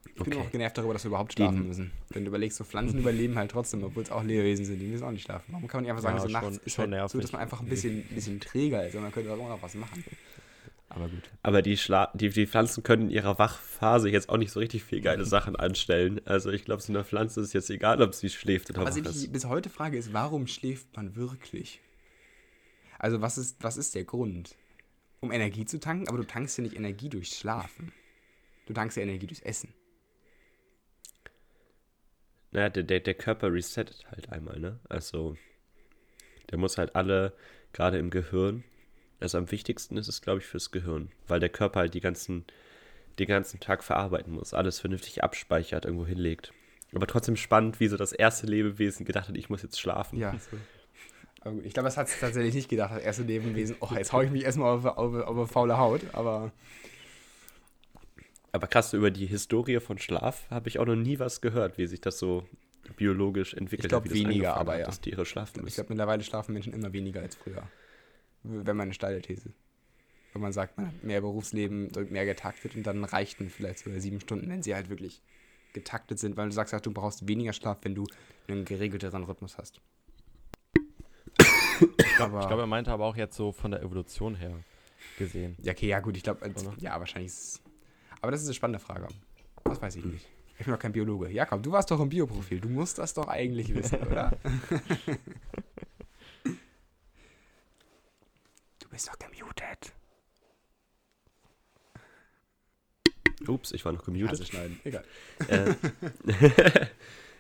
ich 0.08 0.14
bin 0.16 0.34
okay. 0.34 0.38
auch 0.42 0.52
genervt 0.52 0.78
darüber, 0.80 0.94
dass 0.94 1.04
wir 1.04 1.10
überhaupt 1.10 1.34
schlafen 1.34 1.68
müssen. 1.68 1.92
Wenn 2.10 2.24
du 2.24 2.30
überlegst, 2.30 2.58
so 2.58 2.64
Pflanzen 2.64 2.98
überleben 3.00 3.36
halt 3.38 3.52
trotzdem, 3.52 3.84
obwohl 3.84 4.02
es 4.02 4.10
auch 4.12 4.24
Lebewesen 4.24 4.66
sind, 4.66 4.80
die 4.80 4.88
müssen 4.88 5.04
auch 5.04 5.12
nicht 5.12 5.26
schlafen. 5.26 5.46
Warum 5.54 5.68
kann 5.68 5.80
man 5.80 5.84
nicht 5.84 5.92
einfach 5.92 6.04
sagen, 6.04 6.18
Ja, 6.18 6.24
so 6.24 6.30
nachts 6.30 6.48
schon- 6.58 6.66
ist 6.66 6.74
schon 6.74 6.96
halt 6.96 7.10
so, 7.12 7.20
dass 7.20 7.32
man 7.32 7.42
einfach 7.42 7.60
ein 7.62 7.68
bisschen, 7.70 8.00
ein 8.00 8.16
bisschen 8.16 8.40
träger 8.40 8.88
ist 8.88 8.96
und 8.96 9.04
man 9.04 9.12
könnte 9.12 9.32
auch 9.32 9.38
noch 9.38 9.62
was 9.62 9.76
machen. 9.76 10.04
Aber 10.96 11.10
gut. 11.10 11.24
Aber 11.42 11.62
die, 11.62 11.78
Schla 11.78 12.12
die, 12.14 12.30
die 12.30 12.46
Pflanzen 12.46 12.84
können 12.84 13.04
in 13.04 13.10
ihrer 13.10 13.40
Wachphase 13.40 14.10
jetzt 14.10 14.30
auch 14.30 14.38
nicht 14.38 14.52
so 14.52 14.60
richtig 14.60 14.84
viel 14.84 15.02
geile 15.02 15.26
Sachen 15.26 15.56
anstellen. 15.56 16.22
Also 16.26 16.52
ich 16.52 16.66
glaube, 16.66 16.82
so 16.82 16.94
einer 16.94 17.04
Pflanze 17.04 17.42
ist 17.42 17.54
jetzt 17.54 17.70
egal, 17.70 18.02
ob 18.02 18.14
sie 18.14 18.30
schläft 18.30 18.70
oder 18.70 18.86
Was 18.86 19.04
wach 19.04 19.12
ich 19.12 19.32
bis 19.32 19.46
heute 19.46 19.70
frage, 19.70 19.98
ist, 19.98 20.14
warum 20.14 20.46
schläft 20.48 20.96
man 20.96 21.16
wirklich? 21.16 21.82
Also 23.00 23.22
was 23.22 23.38
ist, 23.38 23.64
was 23.64 23.78
ist 23.78 23.96
der 23.96 24.04
Grund? 24.04 24.56
Um 25.20 25.32
Energie 25.32 25.66
zu 25.66 25.80
tanken? 25.80 26.08
Aber 26.08 26.18
du 26.18 26.26
tankst 26.26 26.58
ja 26.58 26.62
nicht 26.64 26.76
Energie 26.76 27.10
durchs 27.10 27.38
Schlafen. 27.38 27.92
Du 28.68 28.74
tankst 28.74 28.96
ja 28.98 29.04
Energie 29.04 29.28
durchs 29.28 29.42
Essen. 29.42 29.74
Naja, 32.52 32.70
der, 32.70 32.84
der, 32.84 33.00
der 33.00 33.16
Körper 33.16 33.52
resettet 33.52 34.06
halt 34.12 34.32
einmal, 34.32 34.60
ne? 34.60 34.80
Also 34.88 35.36
der 36.52 36.60
muss 36.60 36.78
halt 36.78 36.96
alle, 36.96 37.34
gerade 37.72 37.98
im 37.98 38.12
Gehirn, 38.12 38.64
also 39.24 39.38
am 39.38 39.50
wichtigsten 39.52 39.98
ist 39.98 40.08
es, 40.08 40.22
glaube 40.22 40.40
ich, 40.40 40.46
fürs 40.46 40.72
Gehirn, 40.72 41.10
weil 41.28 41.40
der 41.40 41.50
Körper 41.50 41.80
halt 41.80 41.94
die 41.94 42.02
ganzen, 42.02 42.46
den 43.20 43.28
ganzen 43.28 43.60
Tag 43.60 43.84
verarbeiten 43.84 44.34
muss, 44.34 44.54
alles 44.54 44.80
vernünftig 44.80 45.24
abspeichert, 45.24 45.86
irgendwo 45.86 46.06
hinlegt. 46.06 46.54
Aber 46.94 47.08
trotzdem 47.08 47.36
spannend, 47.36 47.80
wie 47.80 47.88
so 47.88 47.98
das 47.98 48.12
erste 48.12 48.46
Lebewesen 48.46 49.06
gedacht 49.06 49.28
hat, 49.30 49.36
ich 49.36 49.50
muss 49.50 49.64
jetzt 49.64 49.80
schlafen. 49.80 50.20
Ja, 50.20 50.36
ich 51.64 51.74
glaube, 51.74 51.88
das 51.88 51.98
hat 51.98 52.08
es 52.08 52.20
tatsächlich 52.20 52.54
nicht 52.54 52.70
gedacht, 52.70 52.94
das 52.96 53.02
erste 53.02 53.24
Lebewesen. 53.24 53.76
Oh, 53.80 53.90
jetzt 53.96 54.14
hau 54.14 54.22
ich 54.22 54.30
mich 54.30 54.44
erstmal 54.44 54.78
auf, 54.78 54.86
auf, 54.86 55.14
auf 55.16 55.38
eine 55.38 55.48
faule 55.48 55.78
Haut. 55.78 56.02
Aber 56.14 56.52
Aber 58.52 58.68
krass, 58.68 58.94
über 58.94 59.10
die 59.12 59.26
Historie 59.26 59.80
von 59.80 59.98
Schlaf 59.98 60.50
habe 60.50 60.70
ich 60.70 60.80
auch 60.80 60.86
noch 60.86 60.96
nie 60.96 61.20
was 61.20 61.42
gehört, 61.42 61.78
wie 61.78 61.88
sich 61.88 62.00
das 62.02 62.20
so 62.20 62.48
biologisch 62.96 63.54
entwickelt 63.56 63.86
Ich 63.86 63.90
glaub, 63.90 64.06
hat, 64.06 64.14
wie 64.14 64.22
das 64.22 64.30
weniger, 64.30 64.56
aber 64.56 64.74
hat, 64.74 64.80
ja. 64.82 64.86
dass 64.86 65.02
Tiere 65.02 65.26
schlafen 65.26 65.58
ich 65.58 65.64
müssen. 65.64 65.76
glaube, 65.76 65.90
mittlerweile 65.90 66.24
schlafen 66.24 66.54
Menschen 66.54 66.74
immer 66.74 66.94
weniger 66.94 67.22
als 67.22 67.36
früher. 67.36 67.64
Wenn 68.44 68.76
man 68.76 68.86
eine 68.86 68.94
steile 68.94 69.22
These. 69.22 69.54
Wenn 70.34 70.42
man 70.42 70.52
sagt, 70.52 70.78
man 70.78 70.88
hat 70.88 71.04
mehr 71.04 71.22
Berufsleben, 71.22 71.92
mehr 72.10 72.26
getaktet 72.26 72.76
und 72.76 72.84
dann 72.84 73.04
reichten 73.04 73.50
vielleicht 73.50 73.80
sogar 73.80 74.00
sieben 74.00 74.20
Stunden, 74.20 74.50
wenn 74.50 74.64
sie 74.64 74.74
halt 74.74 74.90
wirklich 74.90 75.22
getaktet 75.74 76.20
sind, 76.20 76.38
weil 76.38 76.48
du 76.48 76.54
sagst, 76.54 76.74
du 76.86 76.92
brauchst 76.92 77.28
weniger 77.28 77.54
Schlaf, 77.54 77.80
wenn 77.82 77.96
du 77.96 78.06
einen 78.48 78.66
geregelteren 78.66 79.24
Rhythmus 79.24 79.58
hast. 79.58 79.82
Ich 81.98 82.16
glaube, 82.16 82.62
er 82.62 82.68
meinte 82.68 82.92
aber 82.92 83.06
auch 83.06 83.16
jetzt 83.16 83.36
so 83.36 83.52
von 83.52 83.72
der 83.72 83.82
Evolution 83.82 84.36
her 84.36 84.56
gesehen. 85.18 85.58
ja, 85.62 85.74
okay, 85.74 85.88
ja 85.88 86.00
gut, 86.00 86.16
ich 86.16 86.24
glaube, 86.24 86.54
ja, 86.78 87.00
wahrscheinlich 87.00 87.32
ist 87.32 87.44
es, 87.44 87.62
aber 88.22 88.32
das 88.32 88.42
ist 88.42 88.48
eine 88.48 88.54
spannende 88.54 88.80
Frage. 88.80 89.08
Das 89.64 89.82
weiß 89.82 89.96
ich 89.98 90.06
nicht. 90.06 90.28
Ich 90.60 90.66
bin 90.66 90.74
doch 90.74 90.80
kein 90.80 90.94
Biologe. 90.94 91.30
Jakob, 91.30 91.64
du 91.64 91.72
warst 91.72 91.90
doch 91.92 92.00
im 92.00 92.10
Bioprofil. 92.10 92.62
Du 92.62 92.70
musst 92.70 93.00
das 93.00 93.14
doch 93.14 93.28
eigentlich 93.28 93.74
wissen, 93.74 94.00
oder? 94.04 94.32
du 98.80 98.83
bist 98.94 99.10
doch 99.10 99.20
gemutet. 99.20 99.94
Ups, 103.48 103.72
ich 103.72 103.84
war 103.84 103.92
noch 103.92 104.06
gemutet. 104.06 104.40
du 104.40 104.46
schneiden. 104.46 104.80
Egal. 104.84 105.04
Äh, 105.50 105.74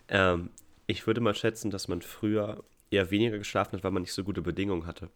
ähm, 0.10 0.50
ich 0.88 1.08
würde 1.08 1.22
mal 1.22 1.36
schätzen, 1.36 1.72
dass 1.72 1.88
man 1.88 2.02
früher 2.02 2.64
eher 2.92 3.10
weniger 3.10 3.38
geschlafen 3.38 3.78
hat, 3.78 3.84
weil 3.84 3.92
man 3.92 4.02
nicht 4.02 4.14
so 4.14 4.24
gute 4.24 4.42
Bedingungen 4.42 4.86
hatte. 4.86 5.10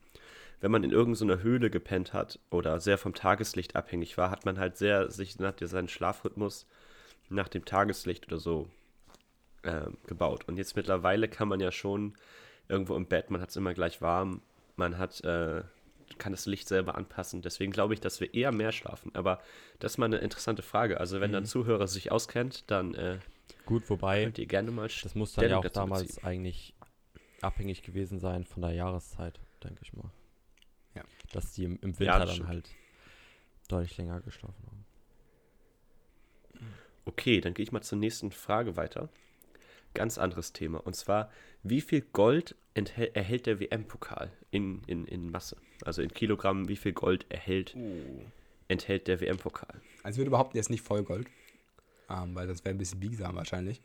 Wenn 0.61 0.71
man 0.71 0.83
in 0.83 0.91
irgendeiner 0.91 1.41
Höhle 1.41 1.69
gepennt 1.69 2.13
hat 2.13 2.39
oder 2.49 2.79
sehr 2.79 2.97
vom 2.97 3.13
Tageslicht 3.13 3.75
abhängig 3.75 4.17
war, 4.17 4.31
hat 4.31 4.45
man 4.45 4.57
halt 4.57 4.77
sehr 4.77 5.11
sich 5.11 5.37
nach 5.39 5.53
seinen 5.59 5.89
Schlafrhythmus 5.89 6.65
nach 7.29 7.47
dem 7.47 7.65
Tageslicht 7.65 8.27
oder 8.27 8.39
so 8.39 8.69
ähm, 9.63 9.97
gebaut. 10.07 10.47
Und 10.47 10.57
jetzt 10.57 10.75
mittlerweile 10.75 11.27
kann 11.27 11.47
man 11.47 11.59
ja 11.59 11.71
schon 11.71 12.15
irgendwo 12.69 12.95
im 12.95 13.05
Bett, 13.05 13.29
man 13.29 13.41
hat 13.41 13.49
es 13.49 13.55
immer 13.55 13.73
gleich 13.73 14.01
warm, 14.01 14.41
man 14.77 14.97
hat, 14.97 15.21
äh, 15.23 15.63
kann 16.17 16.31
das 16.33 16.45
Licht 16.45 16.67
selber 16.67 16.95
anpassen. 16.95 17.41
Deswegen 17.41 17.71
glaube 17.71 17.93
ich, 17.93 17.99
dass 18.01 18.19
wir 18.19 18.33
eher 18.33 18.51
mehr 18.51 18.71
schlafen. 18.71 19.13
Aber 19.15 19.41
das 19.79 19.93
ist 19.93 19.97
mal 19.97 20.05
eine 20.07 20.17
interessante 20.17 20.61
Frage. 20.61 20.99
Also 20.99 21.19
wenn 21.21 21.31
Mhm. 21.31 21.37
ein 21.37 21.45
Zuhörer 21.45 21.87
sich 21.87 22.11
auskennt, 22.11 22.69
dann 22.71 22.93
äh, 22.95 23.19
Gut, 23.65 23.89
wobei, 23.89 24.23
könnt 24.23 24.37
ihr 24.39 24.45
gerne 24.45 24.71
mal 24.71 24.87
das 24.87 25.15
muss 25.15 25.33
dann 25.33 25.49
ja 25.49 25.57
auch 25.57 25.67
damals 25.69 26.07
beziehen. 26.07 26.23
eigentlich 26.25 26.73
abhängig 27.41 27.83
gewesen 27.83 28.19
sein 28.19 28.45
von 28.45 28.61
der 28.61 28.71
Jahreszeit, 28.71 29.39
denke 29.63 29.81
ich 29.83 29.93
mal. 29.93 30.09
Ja. 30.95 31.03
Dass 31.33 31.51
die 31.53 31.65
im, 31.65 31.77
im 31.81 31.91
Ja, 31.93 31.99
Winter 31.99 32.19
das 32.19 32.27
dann 32.27 32.35
stimmt. 32.35 32.49
halt 32.49 32.69
deutlich 33.67 33.97
länger 33.97 34.21
geschlafen 34.21 34.63
haben. 34.65 34.85
Okay, 37.05 37.39
dann 37.41 37.53
gehe 37.53 37.63
ich 37.63 37.71
mal 37.71 37.81
zur 37.81 37.97
nächsten 37.97 38.31
Frage 38.31 38.75
weiter. 38.75 39.09
Ganz 39.97 40.19
anderes 40.19 40.53
Thema. 40.53 40.77
Und 40.85 40.95
zwar, 40.95 41.31
wie 41.63 41.81
viel 41.81 42.01
Gold 42.01 42.55
enthält, 42.75 43.15
erhält 43.15 43.47
der 43.47 43.59
WM-Pokal 43.59 44.31
in, 44.51 44.83
in, 44.85 45.05
in 45.07 45.31
Masse? 45.31 45.57
Also 45.83 46.03
in 46.03 46.13
Kilogramm, 46.13 46.67
wie 46.67 46.75
viel 46.75 46.93
Gold 46.93 47.25
erhält, 47.29 47.75
enthält 48.67 49.07
der 49.07 49.19
WM-Pokal? 49.19 49.81
Also 50.03 50.17
ich 50.17 50.19
würde 50.19 50.29
behaupten, 50.29 50.53
der 50.53 50.59
ist 50.61 50.69
nicht 50.69 50.83
Vollgold. 50.83 51.27
Ähm, 52.11 52.35
weil 52.35 52.45
das 52.45 52.63
wäre 52.63 52.75
ein 52.75 52.77
bisschen 52.77 52.99
biegsam 52.99 53.35
wahrscheinlich. 53.35 53.81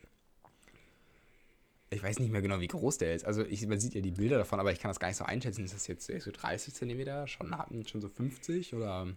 Ich 1.88 2.02
weiß 2.02 2.18
nicht 2.18 2.30
mehr 2.30 2.42
genau, 2.42 2.60
wie 2.60 2.68
groß 2.68 2.98
der 2.98 3.14
ist. 3.14 3.24
Also 3.24 3.42
ich, 3.46 3.66
man 3.66 3.80
sieht 3.80 3.94
ja 3.94 4.02
die 4.02 4.10
Bilder 4.10 4.36
davon, 4.36 4.60
aber 4.60 4.70
ich 4.70 4.80
kann 4.80 4.90
das 4.90 5.00
gar 5.00 5.08
nicht 5.08 5.16
so 5.16 5.24
einschätzen. 5.24 5.64
Ist 5.64 5.74
das 5.74 5.86
jetzt 5.86 6.06
so 6.06 6.30
30 6.30 6.74
Zentimeter? 6.74 7.26
Schon, 7.26 7.54
schon 7.86 8.00
so 8.02 8.10
50? 8.10 8.74
Oder 8.74 9.08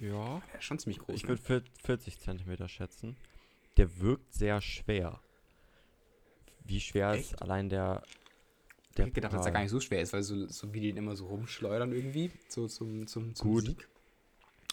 Ja. 0.00 0.42
ist 0.56 0.64
schon 0.64 0.80
ziemlich 0.80 0.98
groß. 0.98 1.14
Ich 1.14 1.22
ne? 1.22 1.38
würde 1.48 1.64
40 1.84 2.18
Zentimeter 2.18 2.68
schätzen. 2.68 3.16
Der 3.76 4.00
wirkt 4.00 4.32
sehr 4.32 4.60
schwer. 4.60 5.20
Wie 6.68 6.80
schwer 6.80 7.14
ist 7.14 7.32
Echt? 7.32 7.42
allein 7.42 7.68
der. 7.68 8.02
Ich 8.90 8.94
der 8.96 9.06
hätte 9.06 9.14
gedacht, 9.14 9.32
dass 9.32 9.38
er 9.40 9.42
Pokal? 9.44 9.52
gar 9.54 9.60
nicht 9.62 9.70
so 9.70 9.80
schwer 9.80 10.02
ist, 10.02 10.12
weil 10.12 10.22
so, 10.22 10.46
so 10.46 10.72
wie 10.72 10.80
die 10.80 10.88
den 10.88 10.98
immer 10.98 11.16
so 11.16 11.26
rumschleudern 11.26 11.92
irgendwie, 11.92 12.30
so 12.48 12.68
zum, 12.68 13.06
zum, 13.06 13.34
zum 13.34 13.50
Gut. 13.50 13.64
Sieg. 13.66 13.88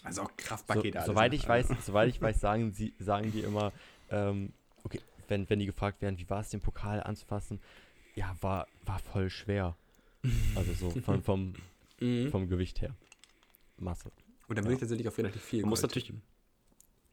Also 0.04 0.22
auch 0.24 0.30
So, 0.30 0.34
Kraftpaket 0.38 0.96
alles. 0.98 1.08
soweit 1.08 1.34
ich 1.34 1.48
weiß, 1.48 1.68
soweit 1.86 2.10
ich 2.10 2.22
weiß, 2.22 2.40
sagen 2.40 2.74
sie, 2.74 2.94
sagen 3.00 3.32
die 3.32 3.40
immer, 3.40 3.72
ähm, 4.10 4.54
okay, 4.84 5.00
wenn, 5.28 5.50
wenn 5.50 5.60
die 5.60 5.66
gefragt 5.66 6.02
werden, 6.02 6.18
wie 6.20 6.30
war 6.30 6.42
es, 6.42 6.50
den 6.50 6.62
Pokal 6.62 7.02
anzufassen, 7.02 7.60
ja, 8.14 8.36
war, 8.42 8.68
war 8.84 9.00
voll 9.00 9.30
schwer. 9.30 9.76
Also 10.56 10.74
so 10.74 11.02
von, 11.02 11.24
vom, 11.24 11.54
Mhm. 12.02 12.30
vom 12.30 12.50
Gewicht 12.50 12.82
her. 12.82 12.94
Masse. 13.78 14.12
Und 14.48 14.58
dann 14.58 14.66
würde 14.66 14.74
ich 14.74 14.80
tatsächlich 14.82 15.08
auf 15.08 15.18
relativ 15.18 15.42
viel 15.42 15.62
Man 15.62 15.70
muss 15.70 15.82
natürlich-. 15.82 16.14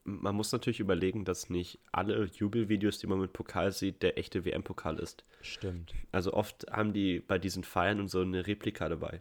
Man 0.05 0.34
muss 0.34 0.50
natürlich 0.50 0.80
überlegen, 0.80 1.24
dass 1.24 1.48
nicht 1.48 1.78
alle 1.92 2.24
Jubelvideos, 2.24 2.98
die 2.98 3.07
man 3.07 3.20
mit 3.20 3.32
Pokal 3.32 3.70
sieht, 3.70 4.03
der 4.03 4.18
echte 4.18 4.44
WM-Pokal 4.44 4.98
ist. 4.98 5.24
Stimmt. 5.42 5.94
Also 6.11 6.32
oft 6.32 6.66
haben 6.70 6.92
die 6.92 7.20
bei 7.20 7.38
diesen 7.38 7.62
Feiern 7.62 8.00
und 8.00 8.09
so 8.09 8.20
eine 8.20 8.46
Replika 8.46 8.88
dabei. 8.88 9.20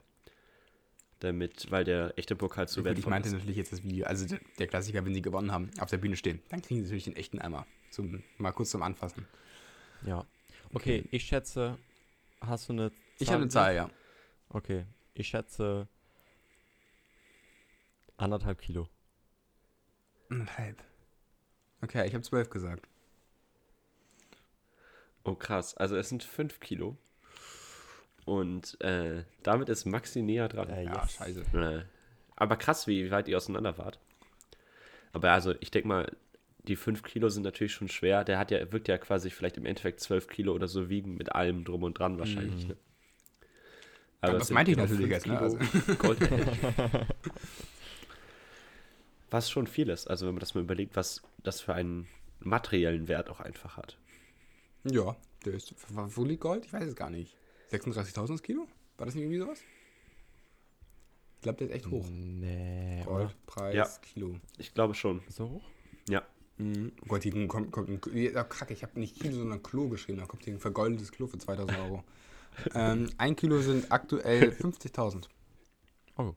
Damit, 1.20 1.70
weil 1.70 1.84
der 1.84 2.18
echte 2.18 2.36
Pokal 2.36 2.68
zu 2.68 2.80
Ich 2.80 2.86
wertvoll 2.86 3.12
meinte 3.12 3.28
ist. 3.28 3.34
natürlich 3.34 3.58
jetzt 3.58 3.72
das 3.72 3.84
Video, 3.84 4.08
also 4.08 4.26
der, 4.28 4.40
der 4.58 4.66
Klassiker, 4.66 5.06
wenn 5.06 5.14
sie 5.14 5.22
gewonnen 5.22 5.52
haben, 5.52 5.70
auf 5.80 5.92
der 5.92 5.98
Bühne 5.98 6.16
stehen. 6.16 6.42
Dann 6.50 6.64
kriegen 6.64 6.80
sie 6.80 6.86
natürlich 6.86 7.04
den 7.04 7.16
echten 7.16 7.38
Eimer. 7.38 7.68
Zum, 7.92 8.24
mal 8.40 8.52
kurz 8.52 8.72
zum 8.72 8.82
Anfassen. 8.82 9.28
Ja. 10.04 10.26
Okay, 10.74 11.04
ich 11.12 11.26
schätze, 11.26 11.78
hast 12.40 12.70
du 12.70 12.74
eine 12.74 12.92
Ich 13.20 13.28
habe 13.30 13.42
eine 13.42 13.50
Zahl, 13.50 13.76
ja. 13.76 13.90
Okay, 14.50 14.86
ich 15.14 15.28
schätze 15.28 15.88
anderthalb 18.18 18.62
Kilo. 18.62 18.90
Eineinhalb. 20.32 20.82
Okay, 21.82 22.08
ich 22.08 22.14
habe 22.14 22.24
zwölf 22.24 22.50
gesagt. 22.50 22.88
Oh 25.24 25.36
krass, 25.36 25.76
also 25.78 25.96
es 25.98 26.10
sind 26.10 26.24
5 26.24 26.60
Kilo. 26.60 26.98
Und 28.26 28.80
äh, 28.82 29.24
damit 29.44 29.70
ist 29.70 29.86
Maxi 29.86 30.22
näher 30.22 30.48
dran. 30.48 30.70
Äh, 30.70 30.86
Ja, 30.86 31.02
yes. 31.02 31.14
scheiße. 31.14 31.42
Äh, 31.54 31.84
aber 32.36 32.56
krass, 32.56 32.88
wie 32.88 33.12
weit 33.12 33.28
ihr 33.28 33.38
auseinander 33.38 33.78
wart. 33.78 34.00
Aber 35.14 35.32
also, 35.32 35.54
ich 35.60 35.70
denke 35.70 35.88
mal, 35.88 36.12
die 36.64 36.76
5 36.76 37.04
Kilo 37.04 37.30
sind 37.30 37.44
natürlich 37.44 37.74
schon 37.74 37.90
schwer. 37.90 38.24
Der 38.24 38.38
hat 38.40 38.52
ja, 38.52 38.72
wirkt 38.72 38.88
ja 38.88 38.98
quasi 38.98 39.30
vielleicht 39.30 39.58
im 39.58 39.66
Endeffekt 39.66 40.00
12 40.00 40.28
Kilo 40.28 40.54
oder 40.54 40.68
so 40.68 40.90
wiegen 40.90 41.16
mit 41.16 41.34
allem 41.34 41.66
drum 41.66 41.84
und 41.84 42.00
dran 42.00 42.18
wahrscheinlich. 42.20 42.64
Mhm. 42.64 42.70
Ne? 42.70 42.78
Ja, 44.24 44.34
es 44.34 44.38
das 44.38 44.50
meinte 44.52 44.72
ich 44.72 44.78
genau 44.78 44.88
natürlich 44.88 45.24
fünf 45.24 45.60
jetzt, 45.60 45.90
ne? 46.00 46.28
Erhält. 46.30 47.08
Was 49.32 49.50
schon 49.50 49.66
viel 49.66 49.90
ist, 49.90 50.10
also 50.10 50.28
wenn 50.28 50.36
man 50.36 50.40
das 50.42 50.54
mal 50.56 50.62
überlegt, 50.62 50.96
was 50.96 51.22
das 51.42 51.62
für 51.62 51.74
einen 51.74 52.08
materiellen 52.40 53.08
Wert 53.08 53.30
auch 53.30 53.40
einfach 53.40 53.78
hat. 53.78 53.98
Ja, 54.84 55.16
der 55.46 55.54
ist. 55.54 55.74
Wo 55.90 56.24
liegt 56.26 56.42
Gold? 56.42 56.66
Ich 56.66 56.74
weiß 56.74 56.86
es 56.88 56.96
gar 56.96 57.10
nicht. 57.10 57.36
36.000 57.72 58.28
das 58.28 58.44
Kilo? 58.44 58.68
War 58.98 59.06
das 59.06 59.16
nicht 59.16 59.24
irgendwie 59.24 59.40
sowas? 59.40 59.60
Ich 61.38 61.42
glaube, 61.44 61.58
der 61.60 61.70
ist 61.70 61.74
echt 61.76 61.88
hoch. 61.90 62.06
Nee? 62.10 63.04
Goldpreis, 63.06 63.76
Ja. 63.76 63.88
Kilo. 64.02 64.36
Ich 64.58 64.74
glaube 64.74 64.94
schon. 64.94 65.22
So 65.30 65.50
hoch? 65.50 65.64
Ja. 66.10 66.24
Mhm. 66.58 66.92
Oh 67.02 67.06
Gott, 67.08 67.24
hier 67.24 67.48
kommt, 67.48 67.72
kommt 67.72 67.90
ein. 67.90 68.18
Ja, 68.18 68.44
kacke, 68.44 68.74
ich 68.74 68.84
habe 68.84 69.00
nicht 69.00 69.20
Kilo, 69.20 69.36
sondern 69.38 69.64
Klo 69.64 69.88
geschrieben. 69.88 70.20
Da 70.20 70.26
kommt 70.26 70.44
hier 70.44 70.54
ein 70.54 70.60
vergoldetes 70.60 71.12
Klo 71.12 71.28
für 71.28 71.38
2000 71.38 71.78
Euro. 71.80 72.04
ähm, 72.76 73.10
ein 73.18 73.36
Kilo 73.36 73.62
sind 73.62 73.92
aktuell 73.92 74.50
50.000. 74.50 75.30
Oh. 76.18 76.34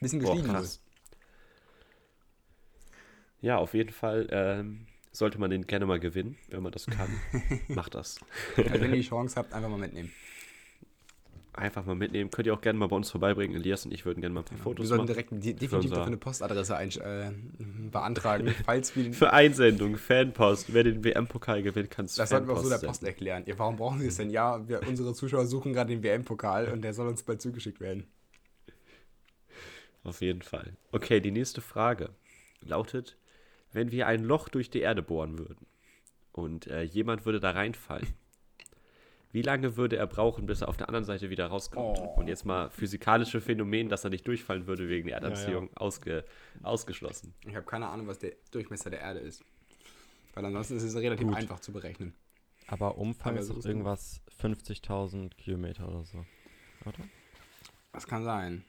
Bisschen 0.00 0.20
Boah, 0.20 0.32
gestiegen. 0.32 0.52
krass. 0.54 0.80
Ja, 3.40 3.58
auf 3.58 3.74
jeden 3.74 3.90
Fall 3.92 4.26
ähm, 4.30 4.86
sollte 5.12 5.38
man 5.38 5.50
den 5.50 5.66
gerne 5.66 5.86
mal 5.86 6.00
gewinnen, 6.00 6.36
wenn 6.50 6.62
man 6.62 6.72
das 6.72 6.86
kann. 6.86 7.08
Macht 7.68 7.94
das. 7.94 8.20
Also, 8.56 8.70
wenn 8.72 8.90
ihr 8.90 8.96
die 8.96 9.02
Chance 9.08 9.36
habt, 9.36 9.52
einfach 9.52 9.68
mal 9.68 9.78
mitnehmen. 9.78 10.10
Einfach 11.52 11.84
mal 11.84 11.96
mitnehmen. 11.96 12.30
Könnt 12.30 12.46
ihr 12.46 12.54
auch 12.54 12.60
gerne 12.60 12.78
mal 12.78 12.86
bei 12.86 12.94
uns 12.94 13.10
vorbeibringen. 13.10 13.56
Elias 13.56 13.84
und 13.84 13.92
ich 13.92 14.04
würden 14.04 14.20
gerne 14.20 14.32
mal 14.32 14.42
ein 14.42 14.44
paar 14.44 14.58
Wir 14.58 14.62
Fotos 14.62 14.86
sollten 14.88 15.02
machen. 15.06 15.06
direkt 15.08 15.30
de- 15.32 15.54
definitiv 15.54 15.90
dafür 15.90 16.06
eine 16.06 16.16
Postadresse 16.16 16.76
ein, 16.76 16.90
äh, 16.90 17.32
beantragen, 17.90 18.48
falls 18.64 18.94
wir. 18.94 19.12
Für 19.12 19.32
Einsendung, 19.32 19.96
Fanpost. 19.96 20.72
Wer 20.72 20.84
den 20.84 21.02
WM-Pokal 21.02 21.62
gewinnt, 21.64 21.90
kann 21.90 22.04
es 22.04 22.14
Das 22.14 22.30
sollten 22.30 22.46
wir 22.46 22.54
auch 22.54 22.62
so 22.62 22.68
der. 22.68 22.78
Post 22.86 23.02
erklären. 23.02 23.42
Ja, 23.46 23.58
warum 23.58 23.74
brauchen 23.74 23.98
sie 24.00 24.06
es 24.06 24.16
denn? 24.18 24.30
Ja, 24.30 24.68
wir, 24.68 24.86
unsere 24.86 25.14
Zuschauer 25.14 25.46
suchen 25.46 25.72
gerade 25.72 25.90
den 25.92 26.04
WM-Pokal 26.04 26.68
und 26.68 26.82
der 26.82 26.94
soll 26.94 27.08
uns 27.08 27.24
bald 27.24 27.42
zugeschickt 27.42 27.80
werden. 27.80 28.06
Auf 30.04 30.20
jeden 30.20 30.42
Fall. 30.42 30.74
Okay, 30.92 31.20
die 31.20 31.32
nächste 31.32 31.60
Frage 31.60 32.10
lautet: 32.60 33.16
Wenn 33.72 33.90
wir 33.90 34.06
ein 34.06 34.24
Loch 34.24 34.48
durch 34.48 34.70
die 34.70 34.80
Erde 34.80 35.02
bohren 35.02 35.38
würden 35.38 35.66
und 36.32 36.66
äh, 36.66 36.82
jemand 36.82 37.26
würde 37.26 37.40
da 37.40 37.50
reinfallen, 37.50 38.06
wie 39.30 39.42
lange 39.42 39.76
würde 39.76 39.96
er 39.96 40.06
brauchen, 40.06 40.46
bis 40.46 40.62
er 40.62 40.68
auf 40.68 40.78
der 40.78 40.88
anderen 40.88 41.04
Seite 41.04 41.28
wieder 41.28 41.46
rauskommt? 41.46 41.98
Oh. 41.98 42.14
Und 42.16 42.28
jetzt 42.28 42.46
mal 42.46 42.70
physikalische 42.70 43.40
Phänomen, 43.40 43.88
dass 43.88 44.04
er 44.04 44.10
nicht 44.10 44.26
durchfallen 44.26 44.66
würde 44.66 44.88
wegen 44.88 45.08
der 45.08 45.18
Ja, 45.18 45.22
ja. 45.22 45.28
Erdanziehung, 45.28 45.70
Ausge 45.76 46.24
ausgeschlossen. 46.62 47.34
Ich 47.46 47.54
habe 47.54 47.66
keine 47.66 47.88
Ahnung, 47.88 48.06
was 48.06 48.18
der 48.18 48.32
Durchmesser 48.50 48.88
der 48.90 49.00
Erde 49.00 49.20
ist. 49.20 49.44
Weil 50.34 50.46
ansonsten 50.46 50.76
ist 50.76 50.84
es 50.84 50.96
relativ 50.96 51.26
Gut. 51.26 51.36
einfach 51.36 51.60
zu 51.60 51.72
berechnen. 51.72 52.14
Aber 52.68 52.96
Umfang 52.96 53.32
Aber 53.32 53.40
ist 53.40 53.48
so 53.48 53.54
doch 53.54 53.60
ist 53.60 53.66
irgendwas 53.66 54.22
50.000 54.40 55.34
Kilometer 55.36 55.88
oder 55.88 56.04
so. 56.04 56.24
Oder? 56.86 56.98
Das 57.92 58.06
kann 58.06 58.24
sein. 58.24 58.64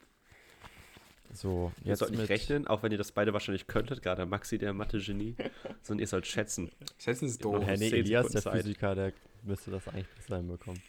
So, 1.31 1.71
Ihr 1.83 1.89
jetzt 1.89 1.99
sollt 1.99 2.11
nicht 2.11 2.21
mit, 2.21 2.29
rechnen, 2.29 2.65
auch 2.67 2.81
wenn 2.81 2.91
ihr 2.91 2.97
das 2.97 3.11
beide 3.11 3.33
wahrscheinlich 3.33 3.67
könntet, 3.67 4.01
gerade 4.01 4.25
Maxi, 4.25 4.57
der 4.57 4.73
Mathe-Genie, 4.73 5.35
sondern 5.83 5.99
ihr 6.01 6.07
sollt 6.07 6.25
schätzen. 6.25 6.71
Schätzen 6.97 7.25
ist 7.27 7.43
doof. 7.45 7.63
Hä, 7.65 7.77
nee, 7.77 7.89
10 7.89 7.99
Elias, 7.99 8.29
der 8.29 8.41
Zeit. 8.41 8.61
Physiker, 8.63 8.95
der 8.95 9.13
müsste 9.43 9.69
das 9.71 9.87
eigentlich 9.87 10.07
besser 10.15 10.37
hinbekommen. 10.37 10.81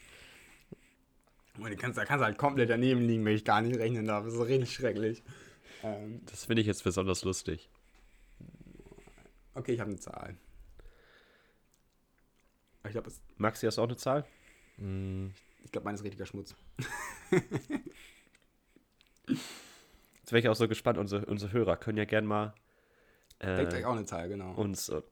Und 1.59 1.69
du 1.71 1.77
kannst, 1.77 1.99
da 1.99 2.05
kannst 2.07 2.23
du 2.23 2.25
halt 2.27 2.39
komplett 2.39 2.71
daneben 2.71 3.03
liegen, 3.07 3.25
wenn 3.25 3.35
ich 3.35 3.45
gar 3.45 3.61
nicht 3.61 3.79
rechnen 3.79 4.07
darf. 4.07 4.25
Das 4.25 4.33
ist 4.35 4.41
richtig 4.41 4.73
schrecklich. 4.73 5.23
Ähm, 5.83 6.23
Das 6.27 6.47
finde 6.47 6.63
ich 6.63 6.67
jetzt 6.67 6.85
besonders 6.85 7.23
lustig. 7.25 7.69
okay, 9.55 9.73
ich 9.75 9.81
habe 9.81 9.91
eine 9.91 10.01
Zahl. 10.01 10.37
Ich 12.87 12.93
glaube, 12.93 13.13
Maxi, 13.37 13.67
hast 13.67 13.77
du 13.77 13.83
auch 13.83 13.89
eine 13.89 13.97
Zahl? 13.97 14.25
Mm, 14.79 15.27
ich 15.65 15.71
glaub, 15.71 15.85
meine 15.85 15.97
ist 15.97 16.05
richtiger 16.05 16.25
Schmutz. 16.25 16.55
Jetzt 20.31 20.35
wäre 20.35 20.41
ich 20.43 20.49
auch 20.49 20.55
so 20.55 20.69
gespannt, 20.69 20.97
unsere, 20.97 21.27
unsere 21.27 21.51
Hörer 21.51 21.77
können 21.77 21.99
ja 21.99 22.05
gern 22.05 22.25
mal 22.25 22.55
Denkt 23.43 23.73
äh, 23.73 23.79
euch 23.79 23.85
auch 23.85 23.97
eine 23.97 24.05
Zahl, 24.05 24.29
genau. 24.29 24.55
uns, 24.55 24.89
äh, 24.89 25.03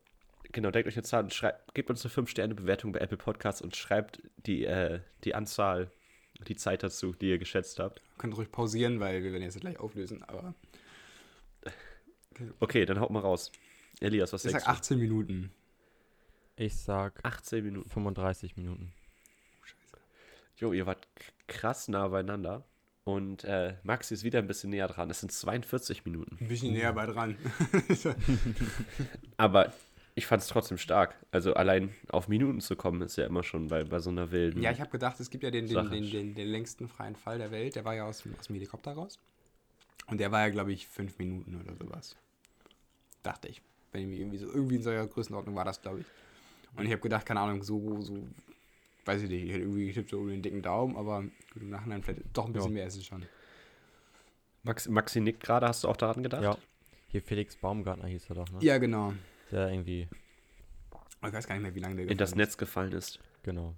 genau, 0.53 0.71
denkt 0.71 0.87
euch 0.87 0.95
eine 0.95 1.03
Zahl 1.03 1.25
und 1.25 1.35
schreibt, 1.35 1.75
gebt 1.75 1.91
uns 1.91 2.05
eine 2.05 2.15
5-Sterne-Bewertung 2.15 2.93
bei 2.93 3.01
Apple 3.01 3.17
Podcasts 3.17 3.61
und 3.61 3.75
schreibt 3.75 4.23
die, 4.47 4.65
äh, 4.65 5.01
die 5.25 5.35
Anzahl, 5.35 5.91
die 6.47 6.55
Zeit 6.55 6.85
dazu, 6.85 7.15
die 7.15 7.31
ihr 7.31 7.39
geschätzt 7.39 7.81
habt. 7.81 8.01
Könnt 8.17 8.37
ruhig 8.37 8.53
pausieren, 8.53 9.01
weil 9.01 9.25
wir 9.25 9.33
werden 9.33 9.43
jetzt 9.43 9.61
gleich 9.61 9.81
auflösen, 9.81 10.23
aber 10.23 10.55
Okay, 12.61 12.87
dann 12.87 13.01
haut 13.01 13.11
mal 13.11 13.19
raus. 13.19 13.51
Elias, 13.99 14.33
was 14.33 14.45
Ich 14.45 14.53
sagst 14.53 14.67
sag 14.67 14.75
du? 14.75 14.79
18 14.79 14.99
Minuten. 15.01 15.51
Ich 16.55 16.77
sag 16.77 17.25
18 17.25 17.65
Minuten. 17.65 17.91
35 17.91 18.57
Minuten. 18.57 18.93
Jo, 20.59 20.73
ihr 20.73 20.87
wart 20.87 21.09
krass 21.49 21.89
nah 21.89 22.07
beieinander. 22.07 22.65
Und 23.09 23.45
äh, 23.45 23.73
Maxi 23.85 24.13
ist 24.13 24.23
wieder 24.23 24.39
ein 24.39 24.47
bisschen 24.47 24.69
näher 24.69 24.87
dran. 24.87 25.09
Es 25.09 25.21
sind 25.21 25.33
42 25.33 26.05
Minuten. 26.05 26.37
Ein 26.43 26.49
bisschen 26.49 26.75
näher 26.75 26.93
bei 26.93 27.07
dran. 27.07 27.39
Aber 29.39 29.73
ich 30.15 30.27
fand 30.27 30.43
es 30.43 30.49
trotzdem 30.49 30.77
stark. 30.77 31.15
Also 31.31 31.55
allein 31.55 31.95
auf 32.11 32.29
Minuten 32.29 32.61
zu 32.61 32.77
kommen, 32.77 33.01
ist 33.03 33.17
ja 33.17 33.25
immer 33.25 33.43
schon 33.43 33.69
bei, 33.69 33.85
bei 33.85 33.99
so 34.01 34.11
einer 34.11 34.31
wilden. 34.31 34.63
Ja, 34.63 34.73
ich 34.73 34.81
habe 34.81 34.91
gedacht, 34.91 35.19
es 35.21 35.31
gibt 35.31 35.43
ja 35.45 35.51
den, 35.51 35.67
den, 35.67 35.91
den, 35.91 36.11
den, 36.11 36.35
den 36.35 36.49
längsten 36.49 36.87
freien 36.89 37.17
Fall 37.17 37.39
der 37.39 37.51
Welt. 37.51 37.77
Der 37.77 37.85
war 37.87 37.95
ja 37.95 38.05
aus, 38.05 38.23
dem- 38.23 38.35
aus 38.39 38.47
dem 38.49 38.55
Helikopter 38.57 38.93
raus. 38.93 39.19
Und 40.09 40.19
der 40.19 40.31
war 40.31 40.41
ja, 40.41 40.49
glaube 40.51 40.73
ich, 40.73 40.87
fünf 40.87 41.17
Minuten 41.19 41.59
oder 41.61 41.75
sowas. 41.77 42.15
Dachte 43.23 43.49
ich. 43.49 43.63
Wenn 43.93 44.13
ich 44.13 44.19
irgendwie, 44.21 44.39
so, 44.39 44.49
irgendwie 44.53 44.77
in 44.77 44.83
solcher 44.83 45.07
Größenordnung 45.07 45.55
war 45.55 45.65
das, 45.65 45.81
glaube 45.81 46.01
ich. 46.01 46.07
Und 46.77 46.85
ich 46.85 46.93
habe 46.93 47.01
gedacht, 47.01 47.25
keine 47.25 47.41
Ahnung, 47.41 47.63
so, 47.63 48.03
so, 48.03 48.19
weiß 49.09 49.23
ich 49.23 49.31
nicht, 49.31 49.45
ich 49.45 49.51
hätte 49.51 49.63
irgendwie 49.63 49.87
getippt 49.87 50.11
so 50.11 50.19
um 50.21 50.29
den 50.29 50.43
dicken 50.43 50.63
Daumen, 50.63 50.97
aber 50.97 51.23
gut, 51.23 51.63
im 51.63 51.71
Nachhinein 51.71 52.03
vielleicht 52.03 52.23
doch 52.33 52.47
ein 52.47 52.53
bisschen 52.53 52.71
Ja. 52.71 52.75
mehr 52.75 52.87
ist 52.87 52.97
es 52.97 53.07
schon. 53.07 53.25
Max, 54.63 54.87
Maxi 54.89 55.21
nickt 55.21 55.43
gerade, 55.43 55.67
hast 55.67 55.85
du 55.85 55.89
auch 55.89 55.97
daran 55.97 56.23
gedacht? 56.23 56.43
Ja. 56.43 56.57
Hier 57.09 57.23
Felix 57.23 57.57
Baumgartner 57.57 58.07
hieß 58.09 58.29
er 58.29 58.35
doch, 58.37 58.51
ne? 58.51 58.59
Ja, 58.61 58.79
genau. 58.79 59.15
Der 59.51 59.71
irgendwie, 59.71 60.09
Ich 61.27 61.33
weiß 61.33 61.47
gar 61.49 61.55
nicht 61.55 61.63
mehr, 61.63 61.75
wie 61.75 61.81
lange 61.81 61.97
der 61.97 62.09
In 62.11 62.19
das 62.19 62.31
gefallen 62.33 62.39
Netz 62.47 62.57
gefallen 62.59 62.93
ist. 62.93 63.19
genau. 63.43 63.71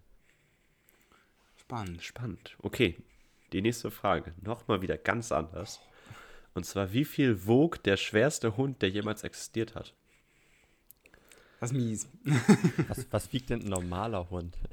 ist. 1.55 1.61
Spannend. 1.61 2.03
Spannend. 2.03 2.57
Okay, 2.61 2.97
die 3.53 3.63
nächste 3.63 3.91
Frage. 3.93 4.35
Nochmal 4.43 4.83
wieder 4.83 4.99
ganz 4.99 5.31
anders. 5.31 5.81
Und 6.55 6.67
zwar, 6.67 6.93
wie 6.93 7.05
viel 7.05 7.47
wog 7.47 7.81
der 7.85 7.97
schwerste 7.97 8.57
Hund, 8.57 8.83
der 8.83 8.91
jemals 8.91 9.23
existiert 9.23 9.77
hat? 9.77 9.95
Das 11.61 11.71
ist 11.71 11.77
mies. 11.77 12.09
Was, 12.89 13.07
was 13.13 13.33
wiegt 13.33 13.51
denn 13.51 13.61
ein 13.61 13.69
normaler 13.69 14.29
Hund? 14.31 14.57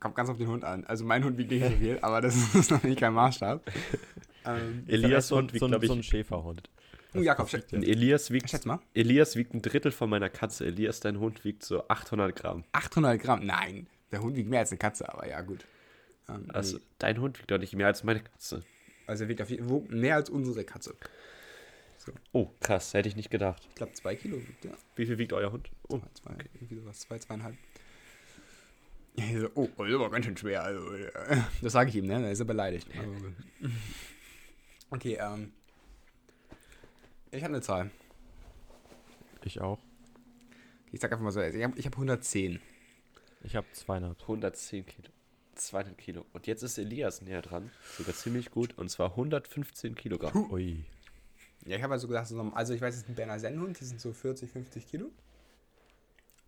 Kommt 0.00 0.14
ganz 0.14 0.28
auf 0.28 0.38
den 0.38 0.48
Hund 0.48 0.64
an. 0.64 0.84
Also 0.84 1.04
mein 1.04 1.24
Hund 1.24 1.38
wiegt 1.38 1.50
nicht 1.50 1.64
so 1.64 1.70
viel, 1.70 1.98
aber 2.00 2.20
das 2.20 2.34
ist 2.54 2.70
noch 2.70 2.82
nicht 2.82 2.98
kein 3.00 3.12
Maßstab. 3.14 3.62
Ähm, 4.44 4.84
Elias 4.86 5.28
so, 5.28 5.36
Hund 5.36 5.52
wiegt, 5.52 5.60
so, 5.60 5.68
glaube 5.68 5.86
so 5.86 5.92
ein 5.92 6.00
ich, 6.00 6.06
Schäferhund. 6.06 6.68
Oh, 7.14 7.20
Jakob, 7.20 7.48
der? 7.50 7.62
Elias 7.72 8.30
wiegt, 8.30 8.50
schätz 8.50 8.64
mal. 8.66 8.78
Elias 8.94 9.36
wiegt 9.36 9.54
ein 9.54 9.62
Drittel 9.62 9.90
von 9.90 10.10
meiner 10.10 10.28
Katze. 10.28 10.66
Elias, 10.66 11.00
dein 11.00 11.18
Hund 11.18 11.44
wiegt 11.44 11.62
so 11.64 11.88
800 11.88 12.36
Gramm. 12.36 12.64
800 12.72 13.20
Gramm? 13.20 13.46
Nein. 13.46 13.86
Der 14.12 14.20
Hund 14.20 14.36
wiegt 14.36 14.48
mehr 14.48 14.60
als 14.60 14.70
eine 14.70 14.78
Katze, 14.78 15.08
aber 15.12 15.26
ja, 15.26 15.40
gut. 15.40 15.64
Ähm, 16.28 16.44
Also, 16.48 16.76
nee. 16.76 16.82
dein 16.98 17.20
Hund 17.20 17.38
wiegt 17.38 17.50
doch 17.50 17.58
nicht 17.58 17.74
mehr 17.74 17.86
als 17.86 18.04
meine 18.04 18.20
Katze. 18.20 18.62
also 19.06 19.24
er 19.24 19.28
wiegt 19.28 19.40
auf 19.40 19.50
jeden 19.50 19.68
Fall 19.68 19.82
mehr 19.88 20.16
als 20.16 20.28
unsere 20.30 20.64
Katze. 20.64 20.94
Oh, 22.32 22.48
krass, 22.60 22.94
hätte 22.94 23.08
ich 23.08 23.16
nicht 23.16 23.30
gedacht. 23.30 23.66
Ich 23.68 23.74
glaube, 23.74 23.92
zwei 23.94 24.14
Kilo 24.14 24.36
wiegt 24.36 24.64
er. 24.64 24.76
Wie 24.94 25.06
viel 25.06 25.18
wiegt 25.18 25.32
euer 25.32 25.50
Hund? 25.50 25.68
Oh, 25.88 25.98
Zwei, 26.14 26.34
zwei, 26.34 26.44
irgendwie 26.54 26.76
sowas, 26.76 27.00
zwei, 27.00 27.18
zweieinhalb. 27.18 27.56
So, 29.16 29.50
oh, 29.54 29.68
das 29.78 29.88
ist 29.88 29.94
aber 29.94 30.10
ganz 30.10 30.24
schön 30.26 30.36
schwer. 30.36 30.62
Also, 30.62 30.92
äh, 30.92 31.10
das 31.62 31.72
sage 31.72 31.90
ich 31.90 31.96
ihm, 31.96 32.06
ne? 32.06 32.20
Da 32.20 32.30
ist 32.30 32.40
er 32.40 32.44
beleidigt. 32.46 32.88
Gut. 32.92 33.70
Okay, 34.88 35.18
ähm. 35.20 35.52
Ich 37.32 37.42
habe 37.42 37.54
eine 37.54 37.60
Zahl. 37.60 37.90
Ich 39.44 39.60
auch. 39.60 39.80
Ich 40.92 41.00
sag 41.00 41.10
einfach 41.10 41.24
mal 41.24 41.32
so, 41.32 41.40
ich 41.40 41.62
habe 41.64 41.76
ich 41.76 41.86
hab 41.86 41.94
110. 41.94 42.60
Ich 43.42 43.56
habe 43.56 43.66
200. 43.72 44.22
110 44.22 44.86
Kilo. 44.86 45.08
200 45.56 45.98
Kilo. 45.98 46.24
Und 46.32 46.46
jetzt 46.46 46.62
ist 46.62 46.78
Elias 46.78 47.20
näher 47.20 47.42
dran. 47.42 47.72
Sogar 47.98 48.14
ziemlich 48.14 48.52
gut. 48.52 48.78
Und 48.78 48.88
zwar 48.88 49.10
115 49.10 49.96
Kilogramm. 49.96 50.50
Ui. 50.52 50.84
Ja, 51.66 51.76
ich 51.76 51.82
habe 51.82 51.94
also 51.94 52.06
gedacht, 52.06 52.28
so, 52.28 52.40
also 52.54 52.72
ich 52.72 52.80
weiß, 52.80 52.94
es 52.94 53.02
ist 53.02 53.08
ein 53.08 53.16
Berner 53.16 53.40
Sennhund, 53.40 53.80
die 53.80 53.84
sind 53.84 54.00
so 54.00 54.12
40, 54.12 54.50
50 54.50 54.86
Kilo. 54.86 55.10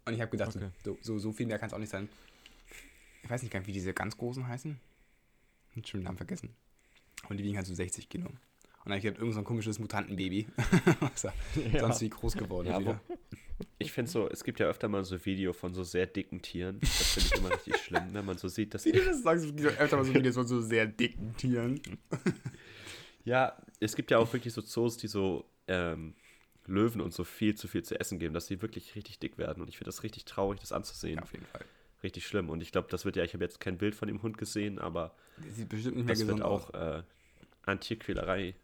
Und 0.05 0.15
ich 0.15 0.21
habe 0.21 0.31
gedacht, 0.31 0.55
Okay. 0.55 0.71
so, 0.85 0.97
so, 1.01 1.19
so 1.19 1.33
viel 1.33 1.47
mehr 1.47 1.59
kann 1.59 1.67
es 1.69 1.75
auch 1.75 1.79
nicht 1.79 1.91
sein. 1.91 2.09
Ich 3.29 3.31
weiß 3.31 3.43
nicht 3.43 3.53
gar 3.53 3.61
nicht, 3.61 3.67
wie 3.67 3.73
diese 3.73 3.93
ganz 3.93 4.17
großen 4.17 4.49
heißen. 4.49 4.81
Ich 5.75 5.87
schon 5.87 6.01
den 6.01 6.05
Namen 6.05 6.17
vergessen. 6.17 6.57
Und 7.29 7.37
die 7.37 7.45
wiegen 7.45 7.59
halt 7.59 7.67
so 7.67 7.75
60 7.75 8.09
Kilo. 8.09 8.25
Und 8.25 8.39
dann 8.87 8.93
habe 8.93 8.97
ich 8.97 9.03
gedacht, 9.03 9.19
irgend 9.19 9.35
so 9.35 9.41
ein 9.41 9.45
komisches 9.45 9.79
Mutantenbaby. 9.79 10.47
Was 11.01 11.25
ja 11.25 11.33
sonst 11.79 12.01
wie 12.01 12.09
groß 12.09 12.39
geworden 12.39 12.69
Ja, 12.69 12.81
wieder. 12.81 13.03
ich 13.77 13.93
finde 13.93 14.11
so, 14.11 14.31
es 14.31 14.45
gibt 14.45 14.61
ja 14.61 14.67
öfter 14.67 14.89
mal 14.89 15.05
so 15.05 15.23
Video 15.27 15.53
von 15.53 15.75
so 15.75 15.85
sehr 15.85 16.07
dicken 16.07 16.41
Tieren. 16.41 16.81
Das 16.81 16.91
finde 16.91 17.29
ich 17.35 17.39
immer 17.39 17.53
richtig 17.55 17.77
schlimm, 17.77 18.15
wenn 18.15 18.25
man 18.25 18.39
so 18.39 18.49
sieht, 18.49 18.73
dass 18.73 18.87
Wie 18.87 18.93
du 18.93 19.05
das 19.05 19.23
sagst, 19.23 19.45
es 19.45 19.55
gibt 19.55 19.79
öfter 19.79 19.99
mal 19.99 20.05
so 20.07 20.15
Videos 20.15 20.35
von 20.35 20.47
so 20.47 20.63
sehr 20.63 20.87
dicken 20.87 21.37
Tieren. 21.37 21.79
Ja, 23.25 23.61
es 23.79 23.95
gibt 23.95 24.11
ja 24.11 24.17
auch 24.17 24.33
wirklich 24.33 24.55
so 24.55 24.63
Zoos, 24.63 24.97
die 24.97 25.07
so 25.07 25.45
ähm, 25.67 26.15
Löwen 26.65 27.03
und 27.03 27.13
so 27.13 27.25
viel 27.25 27.55
zu 27.57 27.69
viel 27.69 27.83
zu 27.83 28.01
essen 28.01 28.19
geben, 28.19 28.33
dass 28.33 28.47
sie 28.47 28.63
wirklich 28.63 28.95
richtig 28.95 29.19
dick 29.19 29.37
werden. 29.37 29.61
Und 29.61 29.69
ich 29.69 29.77
finde 29.77 29.89
das 29.91 30.03
richtig 30.03 30.25
traurig, 30.25 30.61
das 30.61 30.73
anzusehen. 30.73 31.17
Ja, 31.17 31.23
auf 31.25 31.33
jeden 31.33 31.45
Fall. 31.45 31.67
Richtig 32.03 32.27
schlimm. 32.27 32.49
Und 32.49 32.61
ich 32.61 32.71
glaube, 32.71 32.89
das 32.91 33.05
wird 33.05 33.17
ja, 33.17 33.25
ich 33.25 33.35
habe 33.35 33.45
jetzt 33.45 33.61
kein 33.61 33.79
Bild 33.79 33.95
von 33.95 34.09
dem 34.09 34.23
Hund 34.23 34.39
gesehen, 34.39 34.79
aber 34.79 35.15
Der 35.39 35.51
sieht 35.53 35.69
bestimmt 35.69 35.97
nicht 35.97 36.07
mehr 36.07 36.15
das 36.15 36.21
gesund 36.21 36.39
wird 36.41 36.49
auch 36.49 36.75
äh, 36.75 37.03
an 37.65 37.81
Tierquälerei 37.81 38.55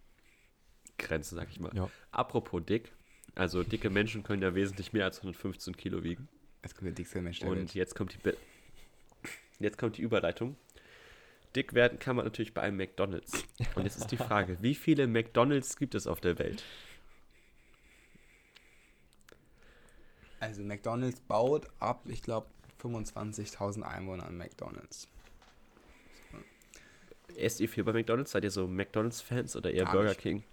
grenzen, 0.98 1.34
sag 1.36 1.50
ich 1.50 1.58
mal. 1.58 1.74
Ja. 1.74 1.90
Apropos 2.12 2.62
dick, 2.64 2.92
also 3.34 3.64
dicke 3.64 3.90
Menschen 3.90 4.22
können 4.22 4.42
ja 4.42 4.54
wesentlich 4.54 4.92
mehr 4.92 5.04
als 5.04 5.18
115 5.18 5.76
Kilo 5.76 6.04
wiegen. 6.04 6.28
Jetzt 6.62 6.76
kommt 6.76 6.86
der 6.86 6.94
dickste 6.94 7.20
Mensch 7.20 7.40
der 7.40 7.50
Und 7.50 7.58
Welt. 7.58 7.74
jetzt 7.74 7.94
kommt 7.94 8.14
die 8.14 8.18
Be 8.18 8.36
jetzt 9.58 9.78
kommt 9.78 9.98
die 9.98 10.02
Überleitung. 10.02 10.56
Dick 11.54 11.74
werden 11.74 11.98
kann 11.98 12.16
man 12.16 12.24
natürlich 12.24 12.54
bei 12.54 12.62
einem 12.62 12.76
McDonald's. 12.76 13.44
Und 13.74 13.84
jetzt 13.84 13.96
ist 13.96 14.10
die 14.10 14.16
Frage, 14.16 14.58
wie 14.62 14.74
viele 14.74 15.06
McDonald's 15.06 15.76
gibt 15.76 15.94
es 15.94 16.06
auf 16.06 16.20
der 16.20 16.38
Welt? 16.38 16.64
Also 20.40 20.62
McDonalds 20.62 21.20
baut 21.20 21.66
ab, 21.78 22.02
ich 22.06 22.22
glaube, 22.22 22.48
25.000 22.84 23.82
Einwohner 23.82 24.26
an 24.26 24.36
McDonalds. 24.36 25.08
Esst 27.36 27.60
ihr 27.60 27.68
viel 27.68 27.84
bei 27.84 27.92
McDonald's? 27.92 28.32
Seid 28.32 28.44
ihr 28.44 28.50
so 28.50 28.66
McDonald's-Fans 28.66 29.56
oder 29.56 29.72
eher 29.72 29.84
Gar 29.84 29.92
Burger 29.92 30.08
nicht. 30.10 30.20
King? 30.20 30.44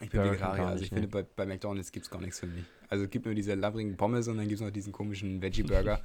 Ich 0.00 0.10
bin 0.10 0.20
Burger 0.20 0.32
Vegetarier, 0.32 0.66
also 0.66 0.84
ich 0.84 0.92
nicht, 0.92 1.00
finde, 1.00 1.08
bei, 1.08 1.26
bei 1.36 1.46
McDonalds 1.46 1.92
gibt 1.92 2.06
es 2.06 2.10
gar 2.10 2.20
nichts 2.20 2.40
für 2.40 2.46
mich. 2.46 2.64
Also 2.88 3.04
es 3.04 3.10
gibt 3.10 3.26
nur 3.26 3.34
diese 3.34 3.54
labbrigen 3.54 3.96
Pommes 3.96 4.28
und 4.28 4.38
dann 4.38 4.48
gibt 4.48 4.60
es 4.60 4.64
noch 4.64 4.72
diesen 4.72 4.92
komischen 4.92 5.40
Veggie-Burger. 5.42 6.02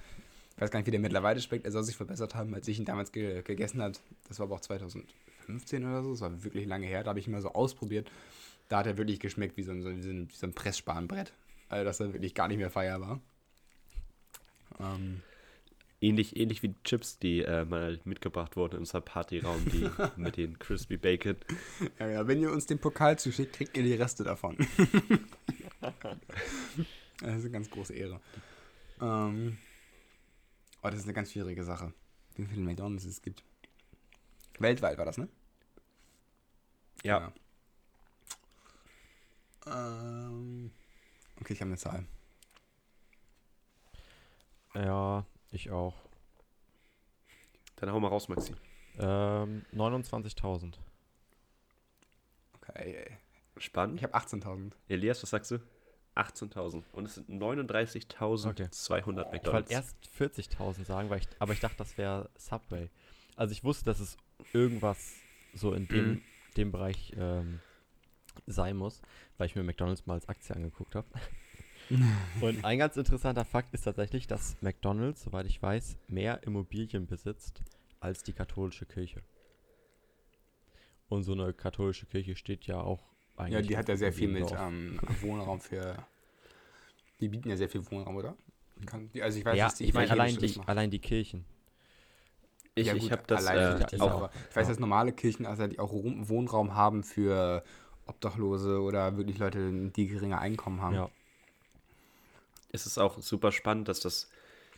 ich 0.56 0.62
weiß 0.62 0.72
gar 0.72 0.80
nicht, 0.80 0.88
wie 0.88 0.92
der 0.92 1.00
mittlerweile 1.00 1.40
schmeckt. 1.42 1.66
Er 1.66 1.72
soll 1.72 1.84
sich 1.84 1.96
verbessert 1.96 2.36
haben, 2.36 2.54
als 2.54 2.68
ich 2.68 2.78
ihn 2.78 2.86
damals 2.86 3.12
ge 3.12 3.42
gegessen 3.42 3.82
habe. 3.82 3.96
Das 4.28 4.40
war 4.40 4.46
aber 4.46 4.56
auch 4.56 4.62
2015 4.62 5.86
oder 5.86 6.04
so. 6.04 6.12
Das 6.12 6.22
war 6.22 6.44
wirklich 6.44 6.68
lange 6.68 6.86
her. 6.86 7.04
Da 7.04 7.10
habe 7.10 7.20
ich 7.20 7.28
ihn 7.28 7.32
mal 7.32 7.42
so 7.42 7.54
ausprobiert. 7.54 8.12
Da 8.70 8.80
hat 8.80 8.88
er 8.88 8.98
wirklich 8.98 9.20
geschmeckt 9.20 9.58
wie 9.58 9.64
so 9.64 9.72
ein, 9.72 9.82
so 9.82 9.90
ein, 9.90 10.30
wie 10.30 10.36
so 10.36 10.46
ein 10.46 10.54
Pressspanbrett. 10.54 11.34
Also 11.70 11.86
das 11.86 12.00
war 12.00 12.14
wirklich 12.14 12.36
gar 12.36 12.48
nicht 12.48 12.58
mehr 12.58 12.70
feierbar. 12.70 13.20
Ähm, 14.80 15.22
Ähnlich, 16.06 16.38
ähnlich 16.38 16.62
wie 16.62 16.76
Chips, 16.84 17.18
die 17.18 17.42
äh, 17.42 17.66
mal 17.66 18.00
mitgebracht 18.04 18.56
wurden 18.56 18.76
in 18.76 18.80
unserem 18.82 19.04
Partyraum, 19.04 19.66
die 19.66 19.90
mit 20.22 20.38
den 20.38 20.60
Crispy 20.60 20.98
Bacon. 20.98 21.36
ja, 21.98 22.08
ja, 22.08 22.28
wenn 22.28 22.40
ihr 22.44 22.52
uns 22.52 22.68
den 22.68 22.78
Pokal 22.78 23.18
zuschickt, 23.18 23.54
kriegt 23.54 23.76
ihr 23.76 23.82
die 23.82 23.96
Reste 23.96 24.24
davon. 24.24 24.56
das 25.82 25.98
ist 27.38 27.46
eine 27.46 27.50
ganz 27.50 27.72
große 27.72 27.96
Ehre. 27.96 28.22
Ähm, 29.02 29.58
oh, 30.84 30.90
das 30.90 30.98
ist 30.98 31.06
eine 31.06 31.14
ganz 31.14 31.32
schwierige 31.32 31.64
Sache. 31.64 31.92
Wie 32.36 32.46
viele 32.46 32.62
McDonalds 32.62 33.06
es 33.06 33.24
gibt. 33.24 33.44
Weltweit 34.60 35.00
war 35.00 35.06
das, 35.06 35.18
ne? 35.18 35.28
Ja, 37.04 37.20
Ja. 37.20 37.34
Ähm, 39.66 40.70
okay, 41.42 41.54
ich 41.54 41.62
habe 41.62 41.70
eine 41.70 41.80
Zahl. 41.80 42.06
Ja, 44.76 45.26
ich 45.58 45.72
auch. 45.72 45.96
dann 47.78 47.92
hau 47.92 48.00
mal 48.00 48.08
raus, 48.10 48.28
Maxi. 48.28 48.54
Ähm, 48.98 49.66
29.000. 49.74 50.76
Okay. 52.56 53.18
Spannend. 53.58 53.98
Ich 53.98 54.04
habe 54.04 54.16
18.000. 54.16 54.72
Elias, 54.88 55.22
was 55.24 55.30
sagst 55.30 55.52
du? 55.52 55.60
18.000. 56.16 56.84
Und 56.94 57.06
es 57.06 57.16
sind 57.16 57.30
39.200 57.30 58.50
Okay. 58.50 58.70
McDonalds. 59.32 59.44
Ich 59.44 59.46
wollte 59.52 59.74
erst 59.74 59.96
40.000 60.18 60.86
sagen, 60.86 61.10
weil 61.10 61.20
ich, 61.20 61.28
aber 61.40 61.54
ich 61.54 61.60
dachte, 61.60 61.78
das 61.78 61.98
wäre 61.98 62.30
Subway. 62.38 62.90
Also 63.36 63.52
ich 63.52 63.64
wusste, 63.64 63.86
dass 63.86 64.00
es 64.00 64.18
irgendwas 64.54 65.16
so 65.54 65.74
in 65.74 65.88
dem, 65.88 66.10
Mhm. 66.14 66.22
dem 66.58 66.72
Bereich 66.72 67.14
ähm, 67.18 67.60
sein 68.48 68.78
muss, 68.78 69.02
weil 69.38 69.48
ich 69.48 69.56
mir 69.56 69.64
McDonalds 69.64 70.06
mal 70.06 70.14
als 70.16 70.28
Aktie 70.30 70.56
angeguckt 70.56 70.96
habe. 70.96 71.08
Und 72.42 72.64
ein 72.66 72.78
ganz 72.80 72.98
interessanter 72.98 73.46
Fakt 73.46 73.74
ist 73.74 73.84
tatsächlich, 73.84 74.28
dass 74.28 74.56
McDonalds, 74.62 75.24
soweit 75.24 75.46
ich 75.46 75.62
weiß, 75.62 75.98
mehr 76.08 76.44
Immobilien 76.44 77.06
besitzt 77.08 77.62
als 78.00 78.24
die 78.24 78.34
katholische 78.34 78.86
Kirche. 78.86 79.22
Und 81.08 81.24
so 81.24 81.34
eine 81.34 81.54
katholische 81.54 82.06
Kirche 82.08 82.36
steht 82.36 82.66
ja 82.66 82.82
auch 82.82 83.04
eigentlich. 83.38 83.54
Ja, 83.54 83.62
die 83.62 83.78
hat 83.78 83.90
ja 83.90 83.96
sehr 83.96 84.12
viel 84.12 84.28
mit 84.28 84.52
ähm, 84.52 85.00
Wohnraum 85.22 85.60
für. 85.62 85.96
Die 87.20 87.30
bieten 87.30 87.50
ja 87.50 87.56
sehr 87.58 87.70
viel 87.70 87.86
Wohnraum, 87.92 88.16
oder? 88.16 88.36
Kann, 88.86 89.10
die- 89.14 89.22
also 89.22 89.38
ich 89.40 89.46
weiß, 89.46 89.58
ja, 89.58 89.66
dass 89.66 89.76
die 89.76 89.86
ich 89.86 89.94
meine 89.94 90.10
allein 90.12 90.36
die, 90.38 90.60
allein 90.66 90.90
die 90.92 91.00
Kirchen. 91.00 91.46
Ich, 92.74 92.88
Ja, 92.88 92.94
ich 92.96 93.12
habe 93.12 93.24
das 93.28 93.46
alleine 93.46 93.86
äh, 93.90 94.00
auch- 94.00 94.12
aber 94.12 94.32
ich 94.50 94.56
weiß, 94.56 94.68
dass 94.68 94.80
normale 94.80 95.14
Kirchen 95.14 95.46
also 95.46 95.66
die 95.68 95.80
auch 95.80 95.94
Wohnraum 95.94 96.76
haben 96.76 97.04
für 97.04 97.64
Obdachlose 98.06 98.82
oder 98.82 99.16
wirklich 99.16 99.38
Leute, 99.38 99.90
die 99.92 100.08
geringe 100.08 100.40
Einkommen 100.40 100.82
haben. 100.82 100.96
Ja. 100.96 101.10
Es 102.72 102.86
ist 102.86 102.98
auch 102.98 103.20
super 103.20 103.52
spannend, 103.52 103.88
dass 103.88 104.00
das, 104.00 104.30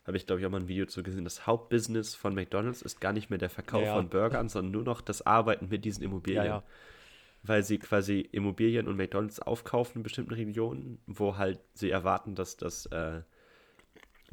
habe 0.05 0.17
ich 0.17 0.25
glaube 0.25 0.41
ich 0.41 0.45
auch 0.45 0.51
mal 0.51 0.61
ein 0.61 0.67
Video 0.67 0.85
zu 0.85 1.03
gesehen, 1.03 1.23
das 1.23 1.47
Hauptbusiness 1.47 2.15
von 2.15 2.33
McDonald's 2.35 2.81
ist 2.81 3.01
gar 3.01 3.13
nicht 3.13 3.29
mehr 3.29 3.39
der 3.39 3.49
Verkauf 3.49 3.83
Ja, 3.83 3.95
von 3.95 4.09
Burgern, 4.09 4.49
sondern 4.49 4.71
nur 4.71 4.83
noch 4.83 5.01
das 5.01 5.25
Arbeiten 5.25 5.69
mit 5.69 5.85
diesen 5.85 6.03
Immobilien. 6.03 6.45
Ja, 6.45 6.49
ja. 6.57 6.63
Weil 7.43 7.63
sie 7.63 7.77
quasi 7.77 8.21
Immobilien 8.31 8.87
und 8.87 8.97
McDonald's 8.97 9.39
aufkaufen 9.39 9.97
in 9.99 10.03
bestimmten 10.03 10.33
Regionen, 10.33 10.99
wo 11.07 11.37
halt 11.37 11.59
sie 11.73 11.89
erwarten, 11.91 12.35
dass 12.35 12.57
das 12.57 12.87
äh, 12.87 13.21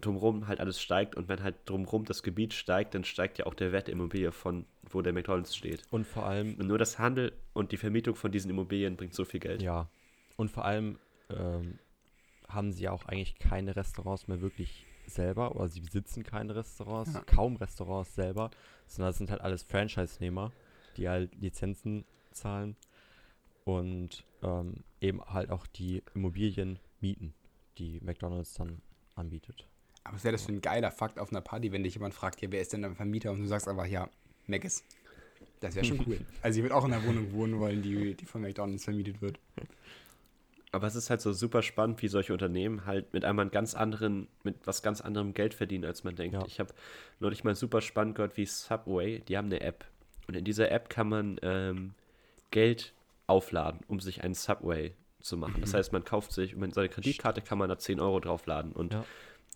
drumherum 0.00 0.48
halt 0.48 0.60
alles 0.60 0.80
steigt 0.80 1.14
und 1.14 1.28
wenn 1.28 1.42
halt 1.42 1.56
drumherum 1.66 2.04
das 2.04 2.22
Gebiet 2.22 2.54
steigt, 2.54 2.94
dann 2.94 3.04
steigt 3.04 3.38
ja 3.38 3.46
auch 3.46 3.54
der 3.54 3.72
Wert 3.72 3.86
der 3.86 3.94
Immobilie 3.94 4.32
von 4.32 4.66
wo 4.90 5.02
der 5.02 5.12
McDonald's 5.12 5.56
steht. 5.56 5.82
Und 5.90 6.06
vor 6.06 6.26
allem, 6.26 6.54
Und 6.58 6.66
nur 6.66 6.78
das 6.78 6.98
Handel 6.98 7.32
und 7.52 7.72
die 7.72 7.76
Vermietung 7.76 8.14
von 8.14 8.30
diesen 8.32 8.50
Immobilien 8.50 8.96
bringt 8.96 9.14
so 9.14 9.24
viel 9.24 9.40
Geld. 9.40 9.62
ja. 9.62 9.88
Und 10.36 10.50
vor 10.50 10.64
allem 10.64 10.98
ähm, 11.30 11.78
haben 12.48 12.72
sie 12.72 12.84
ja 12.84 12.92
auch 12.92 13.04
eigentlich 13.06 13.38
keine 13.38 13.76
Restaurants 13.76 14.28
mehr 14.28 14.40
wirklich 14.40 14.86
selber 15.06 15.54
oder 15.54 15.68
sie 15.68 15.80
besitzen 15.80 16.22
keine 16.22 16.54
Restaurants, 16.56 17.12
Ja. 17.14 17.20
kaum 17.22 17.56
Restaurants 17.56 18.14
selber, 18.14 18.50
sondern 18.86 19.10
das 19.10 19.18
sind 19.18 19.30
halt 19.30 19.40
alles 19.42 19.62
Franchise-Nehmer, 19.62 20.52
die 20.96 21.08
halt 21.08 21.34
Lizenzen 21.36 22.04
zahlen 22.32 22.76
und 23.64 24.24
ähm, 24.42 24.74
eben 25.00 25.22
halt 25.24 25.50
auch 25.50 25.66
die 25.66 26.02
Immobilien 26.14 26.78
mieten, 27.00 27.34
die 27.78 28.00
McDonald's 28.02 28.54
dann 28.54 28.80
anbietet. 29.14 29.66
Aber 30.04 30.16
was 30.16 30.24
wäre 30.24 30.32
das 30.32 30.42
für 30.44 30.52
ein 30.52 30.60
geiler 30.60 30.90
Fakt 30.90 31.18
auf 31.18 31.30
einer 31.30 31.40
Party, 31.40 31.72
wenn 31.72 31.82
dich 31.82 31.94
jemand 31.94 32.14
fragt, 32.14 32.42
ja, 32.42 32.50
wer 32.50 32.60
ist 32.60 32.72
denn 32.72 32.82
dein 32.82 32.94
Vermieter? 32.94 33.30
Und 33.32 33.40
du 33.40 33.46
sagst 33.46 33.68
einfach, 33.68 33.86
ja, 33.86 34.08
Mc's. 34.46 34.84
Das 35.60 35.74
wäre 35.74 35.84
schon 35.86 36.00
cool. 36.06 36.20
Also 36.42 36.58
ich 36.58 36.62
würde 36.62 36.74
auch 36.76 36.84
in 36.84 36.92
einer 36.92 37.04
Wohnung 37.06 37.32
wohnen 37.32 37.58
wollen, 37.58 37.82
die, 37.82 38.14
die 38.14 38.26
von 38.26 38.42
McDonalds 38.42 38.84
vermietet 38.84 39.22
wird. 39.22 39.38
Aber 40.74 40.86
es 40.86 40.94
ist 40.96 41.08
halt 41.08 41.20
so 41.20 41.32
super 41.32 41.62
spannend, 41.62 42.02
wie 42.02 42.08
solche 42.08 42.32
Unternehmen 42.32 42.84
halt 42.84 43.12
mit 43.12 43.24
einmal 43.24 43.44
einen 43.44 43.50
ganz 43.52 43.74
anderen, 43.74 44.26
mit 44.42 44.56
was 44.66 44.82
ganz 44.82 45.00
anderem 45.00 45.32
Geld 45.32 45.54
verdienen, 45.54 45.84
als 45.84 46.02
man 46.02 46.16
denkt. 46.16 46.34
Ja. 46.34 46.44
Ich 46.46 46.58
habe 46.58 46.74
neulich 47.20 47.44
mal 47.44 47.54
super 47.54 47.80
spannend 47.80 48.16
gehört, 48.16 48.36
wie 48.36 48.44
Subway, 48.44 49.20
die 49.20 49.36
haben 49.36 49.46
eine 49.46 49.60
App. 49.60 49.84
Und 50.26 50.36
in 50.36 50.44
dieser 50.44 50.70
App 50.72 50.88
kann 50.88 51.08
man 51.08 51.38
ähm, 51.42 51.94
Geld 52.50 52.92
aufladen, 53.26 53.80
um 53.88 54.00
sich 54.00 54.24
einen 54.24 54.34
Subway 54.34 54.94
zu 55.20 55.36
machen. 55.36 55.60
Das 55.60 55.74
heißt, 55.74 55.92
man 55.92 56.04
kauft 56.04 56.32
sich, 56.32 56.56
mit 56.56 56.74
seiner 56.74 56.88
Kreditkarte 56.88 57.40
kann 57.40 57.58
man 57.58 57.68
da 57.68 57.78
10 57.78 58.00
Euro 58.00 58.20
draufladen. 58.20 58.72
Und 58.72 58.94
Ja. 58.94 59.04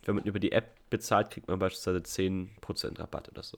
wenn 0.05 0.15
man 0.15 0.23
über 0.23 0.39
die 0.39 0.51
App 0.51 0.75
bezahlt, 0.89 1.31
kriegt 1.31 1.47
man 1.47 1.59
beispielsweise 1.59 1.99
10% 1.99 2.97
Rabatt 2.99 3.29
oder 3.29 3.43
so. 3.43 3.57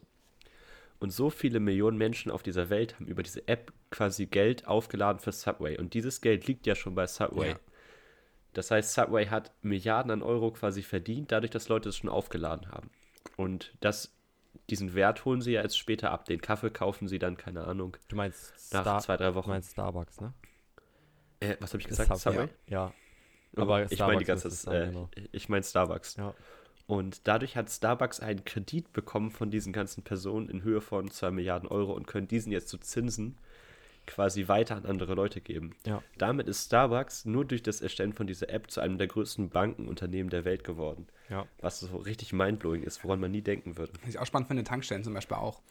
Und 1.02 1.10
so 1.10 1.32
viele 1.32 1.60
Millionen 1.60 1.98
Menschen 1.98 2.32
auf 2.32 2.44
dieser 2.44 2.70
Welt 2.70 2.94
haben 2.94 3.08
über 3.08 3.24
diese 3.24 3.48
App 3.48 3.74
quasi 3.90 4.28
Geld 4.28 4.68
aufgeladen 4.68 5.20
für 5.20 5.32
Subway. 5.32 5.76
Und 5.80 5.96
dieses 5.96 6.22
Geld 6.22 6.46
liegt 6.46 6.68
ja 6.68 6.76
schon 6.76 6.94
bei 6.94 7.08
Subway. 7.08 7.50
Ja. 7.50 7.60
Das 8.54 8.70
heißt, 8.70 8.94
Subway 8.94 9.26
hat 9.26 9.52
Milliarden 9.64 10.12
an 10.12 10.22
Euro 10.22 10.52
quasi 10.52 10.84
verdient, 10.84 11.32
dadurch, 11.32 11.50
dass 11.50 11.70
Leute 11.70 11.90
es 11.90 11.98
schon 11.98 12.10
aufgeladen 12.12 12.70
haben. 12.72 12.92
Und 13.36 13.74
das, 13.80 14.16
diesen 14.70 14.94
Wert 14.94 15.26
holen 15.26 15.42
sie 15.42 15.54
ja 15.54 15.64
jetzt 15.64 15.76
später 15.76 16.12
ab. 16.12 16.26
Den 16.26 16.40
Kaffee 16.40 16.70
kaufen 16.70 17.08
sie 17.08 17.18
dann, 17.18 17.36
keine 17.36 17.64
Ahnung, 17.66 17.98
Du 18.08 18.16
meinst, 18.16 18.52
nach 18.72 18.82
Star 18.84 19.00
zwei, 19.00 19.18
drei 19.18 19.30
du 19.30 19.36
Wochen. 19.36 19.50
meinst 19.50 19.72
Starbucks, 19.72 20.22
ne? 20.22 20.34
Äh, 21.40 21.58
was 21.60 21.74
habe 21.74 21.82
ich 21.82 21.88
gesagt? 21.88 22.16
Subway? 22.16 22.42
Subway? 22.42 22.50
Ja. 22.68 22.94
Oh, 23.58 23.62
Aber 23.62 23.92
ich 23.92 23.98
meine 24.00 24.20
die 24.20 24.26
Starbucks 24.26 24.28
ganze 24.28 24.50
Zeit, 24.52 24.60
sein, 24.60 24.90
genau. 24.92 25.10
äh, 25.16 25.28
ich 25.32 25.50
meine 25.50 25.64
Starbucks. 25.64 26.18
Ja. 26.18 26.36
Und 26.88 27.28
dadurch 27.28 27.56
hat 27.56 27.70
Starbucks 27.70 28.20
einen 28.20 28.44
Kredit 28.44 28.92
bekommen 28.94 29.32
von 29.32 29.52
diesen 29.52 29.74
ganzen 29.74 30.04
Personen 30.04 30.50
in 30.50 30.64
Höhe 30.64 30.82
von 30.82 31.10
2 31.10 31.32
Milliarden 31.32 31.70
Euro 31.70 31.94
und 31.94 32.08
können 32.08 32.28
diesen 32.28 32.52
jetzt 32.52 32.70
zu 32.70 32.78
Zinsen 32.78 33.38
quasi 34.08 34.48
weiter 34.48 34.76
an 34.76 34.86
andere 34.86 35.14
Leute 35.14 35.42
geben. 35.42 35.76
Ja. 35.86 36.02
Damit 36.18 36.48
ist 36.48 36.66
Starbucks 36.66 37.26
nur 37.26 37.46
durch 37.46 37.64
das 37.64 37.82
Erstellen 37.82 38.14
von 38.14 38.28
dieser 38.28 38.50
App 38.50 38.70
zu 38.70 38.82
einem 38.82 38.98
der 38.98 39.08
größten 39.08 39.50
Bankenunternehmen 39.50 40.30
der 40.30 40.44
Welt 40.44 40.64
geworden. 40.64 41.08
Ja. 41.30 41.46
Was 41.60 41.80
so 41.80 41.96
richtig 41.98 42.34
mindblowing 42.34 42.84
ist, 42.84 43.04
woran 43.04 43.20
man 43.20 43.32
nie 43.32 43.42
denken 43.42 43.78
würde. 43.78 43.94
Was 44.02 44.10
ich 44.10 44.20
auch 44.20 44.26
spannend 44.26 44.48
finde, 44.48 44.64
Tankstellen 44.64 45.04
zum 45.04 45.14
Beispiel 45.14 45.38
auch. 45.38 45.62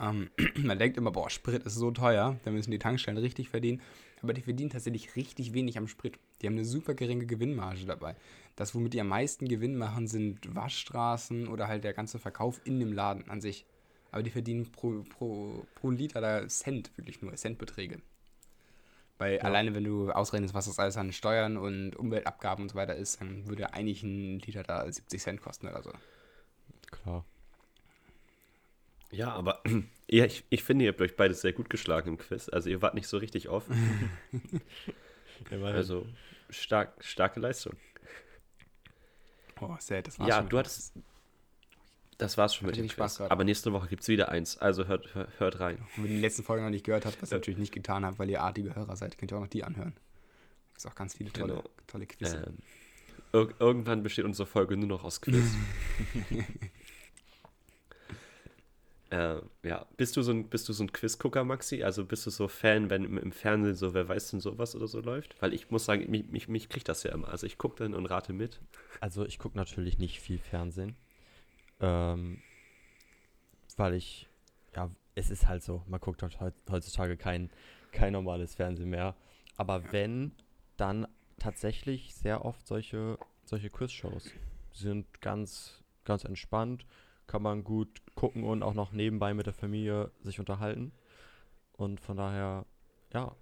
Ähm, 0.00 0.30
man 0.56 0.78
denkt 0.78 0.96
immer, 0.96 1.10
boah, 1.10 1.30
Sprit 1.30 1.62
ist 1.64 1.74
so 1.74 1.90
teuer, 1.90 2.38
da 2.44 2.50
müssen 2.50 2.70
die 2.70 2.78
Tankstellen 2.78 3.18
richtig 3.18 3.48
verdienen. 3.48 3.80
Aber 4.22 4.32
die 4.32 4.42
verdienen 4.42 4.70
tatsächlich 4.70 5.14
richtig 5.14 5.52
wenig 5.52 5.78
am 5.78 5.86
Sprit. 5.86 6.18
Die 6.40 6.46
haben 6.46 6.54
eine 6.54 6.64
super 6.64 6.94
geringe 6.94 7.26
Gewinnmarge 7.26 7.84
dabei. 7.86 8.16
Das, 8.58 8.74
womit 8.74 8.92
die 8.92 9.00
am 9.00 9.06
meisten 9.06 9.46
Gewinn 9.46 9.76
machen, 9.76 10.08
sind 10.08 10.52
Waschstraßen 10.52 11.46
oder 11.46 11.68
halt 11.68 11.84
der 11.84 11.92
ganze 11.92 12.18
Verkauf 12.18 12.60
in 12.64 12.80
dem 12.80 12.92
Laden 12.92 13.30
an 13.30 13.40
sich. 13.40 13.64
Aber 14.10 14.24
die 14.24 14.30
verdienen 14.30 14.72
pro, 14.72 15.04
pro, 15.08 15.64
pro 15.76 15.90
Liter 15.90 16.20
da 16.20 16.48
Cent, 16.48 16.90
wirklich 16.96 17.22
nur 17.22 17.32
Centbeträge. 17.36 18.00
Weil 19.18 19.38
alleine, 19.38 19.76
wenn 19.76 19.84
du 19.84 20.10
ausrechnest, 20.10 20.54
was 20.54 20.66
das 20.66 20.80
alles 20.80 20.96
an 20.96 21.12
Steuern 21.12 21.56
und 21.56 21.94
Umweltabgaben 21.94 22.64
und 22.64 22.70
so 22.70 22.74
weiter 22.74 22.96
ist, 22.96 23.20
dann 23.20 23.46
würde 23.46 23.72
eigentlich 23.74 24.02
ein 24.02 24.40
Liter 24.40 24.64
da 24.64 24.90
70 24.90 25.22
Cent 25.22 25.40
kosten 25.40 25.68
oder 25.68 25.84
so. 25.84 25.92
Klar. 26.90 27.24
Ja, 29.12 29.34
aber 29.34 29.62
ja, 30.08 30.24
ich, 30.24 30.42
ich 30.50 30.64
finde, 30.64 30.86
ihr 30.86 30.90
habt 30.90 31.00
euch 31.00 31.14
beide 31.14 31.34
sehr 31.34 31.52
gut 31.52 31.70
geschlagen 31.70 32.08
im 32.08 32.18
Quiz. 32.18 32.48
Also 32.48 32.70
ihr 32.70 32.82
wart 32.82 32.94
nicht 32.94 33.06
so 33.06 33.18
richtig 33.18 33.48
offen. 33.48 34.10
Also 35.52 36.04
stark, 36.50 36.94
starke 36.98 37.38
Leistung. 37.38 37.76
Oh, 39.60 39.76
sad, 39.78 40.06
das 40.06 40.18
war's 40.18 40.28
Ja, 40.28 40.38
schon. 40.40 40.48
du 40.48 40.58
hattest. 40.58 40.92
Das 42.18 42.36
war's 42.36 42.54
schon 42.54 42.66
mit 42.66 42.76
dem 42.76 42.88
Spaß 42.88 43.18
Quiz. 43.18 43.30
Aber 43.30 43.44
nächste 43.44 43.72
Woche 43.72 43.86
gibt's 43.88 44.08
wieder 44.08 44.28
eins. 44.28 44.58
Also 44.58 44.86
hört, 44.86 45.14
hört, 45.14 45.38
hört 45.38 45.60
rein. 45.60 45.76
Und 45.96 46.04
wenn 46.04 46.10
ihr 46.10 46.16
die 46.16 46.20
letzten 46.22 46.42
Folgen 46.42 46.64
noch 46.64 46.70
nicht 46.70 46.84
gehört 46.84 47.06
habt, 47.06 47.22
was 47.22 47.30
ihr 47.30 47.36
natürlich 47.38 47.58
nicht 47.60 47.72
getan 47.72 48.04
habt, 48.04 48.18
weil 48.18 48.28
ihr 48.28 48.42
artige 48.42 48.74
Hörer 48.74 48.96
seid, 48.96 49.16
könnt 49.18 49.30
ihr 49.32 49.36
auch 49.36 49.42
noch 49.42 49.46
die 49.48 49.62
anhören. 49.62 49.94
Es 50.76 50.82
gibt 50.82 50.92
auch 50.92 50.96
ganz 50.96 51.14
viele 51.14 51.32
tolle, 51.32 51.54
Genau. 51.54 51.64
tolle 51.86 52.06
Quizze. 52.06 52.44
Ähm, 52.48 52.58
ir 53.32 53.54
irgendwann 53.60 54.02
besteht 54.02 54.24
unsere 54.24 54.46
Folge 54.46 54.76
nur 54.76 54.88
noch 54.88 55.04
aus 55.04 55.20
Quiz. 55.20 55.44
äh, 59.10 59.40
ja, 59.62 59.86
bist 59.96 60.16
du 60.16 60.22
so 60.22 60.32
ein, 60.32 60.48
bist 60.48 60.68
du 60.68 60.72
so 60.72 60.84
ein 60.84 60.92
Quizgucker, 60.92 61.44
Maxi? 61.44 61.82
Also 61.82 62.04
bist 62.04 62.26
du 62.26 62.30
so 62.30 62.48
Fan, 62.48 62.90
wenn 62.90 63.04
im, 63.04 63.18
im 63.18 63.32
Fernsehen 63.32 63.74
so 63.74 63.94
Wer 63.94 64.08
weiß 64.08 64.30
denn 64.30 64.40
sowas 64.40 64.74
oder 64.76 64.86
so 64.86 65.00
läuft? 65.00 65.40
Weil 65.40 65.54
ich 65.54 65.70
muss 65.70 65.84
sagen, 65.84 66.10
mich, 66.10 66.28
mich, 66.28 66.48
mich 66.48 66.68
kriegt 66.68 66.88
das 66.88 67.02
ja 67.02 67.12
immer. 67.12 67.28
Also 67.28 67.46
ich 67.46 67.58
gucke 67.58 67.76
dann 67.82 67.94
und 67.94 68.06
rate 68.06 68.32
mit. 68.32 68.60
Also 69.00 69.24
ich 69.24 69.38
gucke 69.38 69.56
natürlich 69.56 69.98
nicht 69.98 70.20
viel 70.20 70.38
Fernsehen. 70.38 70.96
Ähm, 71.80 72.38
weil 73.76 73.94
ich, 73.94 74.28
ja, 74.74 74.90
es 75.14 75.30
ist 75.30 75.46
halt 75.48 75.62
so, 75.62 75.82
man 75.86 76.00
guckt 76.00 76.22
heut- 76.22 76.52
heutzutage 76.70 77.16
kein, 77.16 77.50
kein 77.92 78.12
normales 78.12 78.54
Fernsehen 78.54 78.90
mehr. 78.90 79.14
Aber 79.56 79.92
wenn, 79.92 80.32
dann 80.76 81.06
tatsächlich 81.38 82.14
sehr 82.14 82.44
oft 82.44 82.66
solche, 82.66 83.18
solche 83.44 83.70
Quizshows. 83.70 84.32
Sie 84.72 84.82
sind 84.84 85.20
ganz, 85.20 85.82
ganz 86.04 86.24
entspannt, 86.24 86.84
kann 87.28 87.42
man 87.42 87.62
gut 87.62 88.02
gucken 88.16 88.42
und 88.42 88.64
auch 88.64 88.74
noch 88.74 88.90
nebenbei 88.90 89.34
mit 89.34 89.46
der 89.46 89.52
Familie 89.52 90.10
sich 90.22 90.40
unterhalten. 90.40 90.90
Und 91.74 92.00
von 92.00 92.16
daher, 92.16 92.66
ja, 93.12 93.36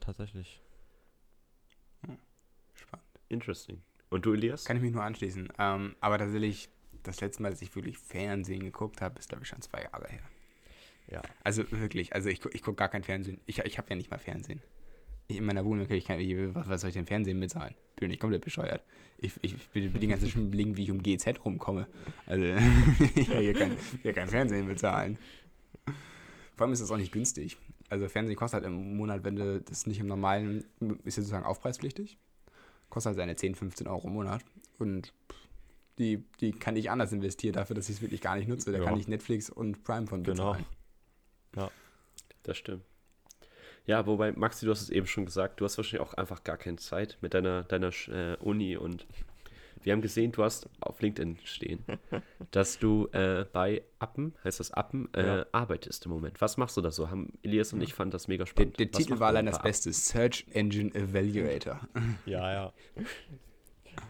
tatsächlich. 0.00 0.62
Spannend. 2.72 3.06
Interesting. 3.28 3.82
Und 4.08 4.24
du, 4.24 4.32
Elias? 4.32 4.64
Kann 4.64 4.76
ich 4.76 4.82
mich 4.82 4.92
nur 4.92 5.02
anschließen. 5.02 5.52
Ähm, 5.58 5.96
aber 6.00 6.18
tatsächlich, 6.18 6.70
das 7.02 7.20
letzte 7.20 7.42
Mal, 7.42 7.50
dass 7.50 7.60
ich 7.60 7.74
wirklich 7.74 7.98
Fernsehen 7.98 8.60
geguckt 8.60 9.02
habe, 9.02 9.18
ist, 9.18 9.28
glaube 9.28 9.42
ich, 9.42 9.48
schon 9.48 9.60
zwei 9.60 9.82
Jahre 9.82 10.08
her. 10.08 10.22
Ja. 11.10 11.20
Also 11.42 11.70
wirklich, 11.70 12.14
also 12.14 12.30
ich, 12.30 12.42
ich 12.46 12.62
gucke 12.62 12.76
gar 12.76 12.88
kein 12.88 13.02
Fernsehen. 13.02 13.40
Ich, 13.44 13.58
ich 13.58 13.76
habe 13.76 13.90
ja 13.90 13.96
nicht 13.96 14.10
mal 14.10 14.18
Fernsehen. 14.18 14.62
Ich, 15.26 15.36
in 15.38 15.44
meiner 15.46 15.64
Wohnung 15.64 15.86
kriege 15.86 15.96
ich 15.98 16.04
kein, 16.04 16.54
was, 16.54 16.68
was 16.68 16.80
soll 16.82 16.88
ich 16.88 16.94
denn 16.94 17.06
Fernsehen 17.06 17.40
bezahlen? 17.40 17.74
Bin 17.96 18.08
nicht 18.10 18.20
komplett 18.20 18.44
bescheuert. 18.44 18.82
Ich, 19.18 19.32
ich 19.42 19.56
bin, 19.68 19.90
bin 19.90 20.00
die 20.00 20.06
ganze 20.06 20.24
Zeit 20.26 20.32
schon 20.34 20.46
überlegen, 20.48 20.76
wie 20.76 20.82
ich 20.82 20.90
um 20.90 21.02
GZ 21.02 21.42
rumkomme. 21.44 21.86
Also 22.26 22.44
ich 23.14 23.28
kann 23.28 23.40
hier 23.40 23.54
kein, 23.54 23.76
hier 24.02 24.12
kein 24.12 24.28
Fernsehen 24.28 24.66
bezahlen. 24.66 25.16
Vor 26.56 26.66
allem 26.66 26.72
ist 26.72 26.82
das 26.82 26.90
auch 26.90 26.96
nicht 26.98 27.12
günstig. 27.12 27.56
Also 27.88 28.08
Fernsehen 28.08 28.36
kostet 28.36 28.62
halt 28.62 28.66
im 28.72 28.96
Monat, 28.96 29.24
wenn 29.24 29.36
du 29.36 29.60
das 29.62 29.86
nicht 29.86 29.98
im 30.00 30.06
normalen, 30.06 30.64
ist 31.04 31.16
ja 31.16 31.22
sozusagen 31.22 31.44
aufpreispflichtig. 31.46 32.18
Kostet 32.90 33.10
halt 33.10 33.16
seine 33.16 33.36
10, 33.36 33.54
15 33.54 33.86
Euro 33.86 34.08
im 34.08 34.14
Monat. 34.14 34.42
Und 34.78 35.12
die, 35.98 36.22
die 36.40 36.52
kann 36.52 36.76
ich 36.76 36.90
anders 36.90 37.12
investieren 37.12 37.54
dafür, 37.54 37.74
dass 37.76 37.88
ich 37.88 37.96
es 37.96 38.02
wirklich 38.02 38.20
gar 38.20 38.36
nicht 38.36 38.48
nutze. 38.48 38.72
Da 38.72 38.78
Ja. 38.78 38.84
kann 38.84 38.98
ich 38.98 39.08
Netflix 39.08 39.48
und 39.48 39.84
Prime 39.84 40.06
von 40.06 40.22
Genau. 40.22 40.52
bezahlen. 40.52 41.70
Das 42.42 42.58
stimmt. 42.58 42.84
Ja, 43.86 44.06
wobei, 44.06 44.32
Maxi, 44.32 44.64
du 44.64 44.70
hast 44.72 44.80
es 44.82 44.90
eben 44.90 45.06
schon 45.06 45.26
gesagt, 45.26 45.60
du 45.60 45.64
hast 45.64 45.76
wahrscheinlich 45.76 46.08
auch 46.08 46.14
einfach 46.14 46.42
gar 46.42 46.56
keine 46.56 46.76
Zeit 46.78 47.18
mit 47.20 47.34
deiner, 47.34 47.64
deiner 47.64 47.90
äh, 48.08 48.36
Uni 48.40 48.76
und 48.76 49.06
wir 49.82 49.92
haben 49.92 50.00
gesehen, 50.00 50.32
du 50.32 50.42
hast 50.42 50.70
auf 50.80 51.02
LinkedIn 51.02 51.36
stehen, 51.44 51.84
dass 52.52 52.78
du 52.78 53.08
äh, 53.12 53.44
bei 53.52 53.82
Appen, 53.98 54.34
heißt 54.42 54.58
das 54.58 54.70
Appen, 54.70 55.12
äh, 55.12 55.26
Ja. 55.40 55.46
arbeitest 55.52 56.06
im 56.06 56.12
Moment. 56.12 56.40
Was 56.40 56.56
machst 56.56 56.78
du 56.78 56.80
da 56.80 56.90
so? 56.90 57.10
Haben 57.10 57.34
Elias 57.42 57.74
und 57.74 57.82
ich 57.82 57.92
fanden 57.92 58.12
das 58.12 58.26
mega 58.26 58.44
Der, 58.44 58.50
spannend. 58.50 58.78
der 58.80 58.88
Was 58.90 58.96
Titel 58.96 59.18
war 59.20 59.28
allein 59.28 59.44
das 59.44 59.56
Appen? 59.56 59.68
Beste. 59.68 59.92
Search 59.92 60.46
Engine 60.52 60.94
Evaluator. 60.94 61.86
Ja, 62.24 62.50
ja. 62.52 62.72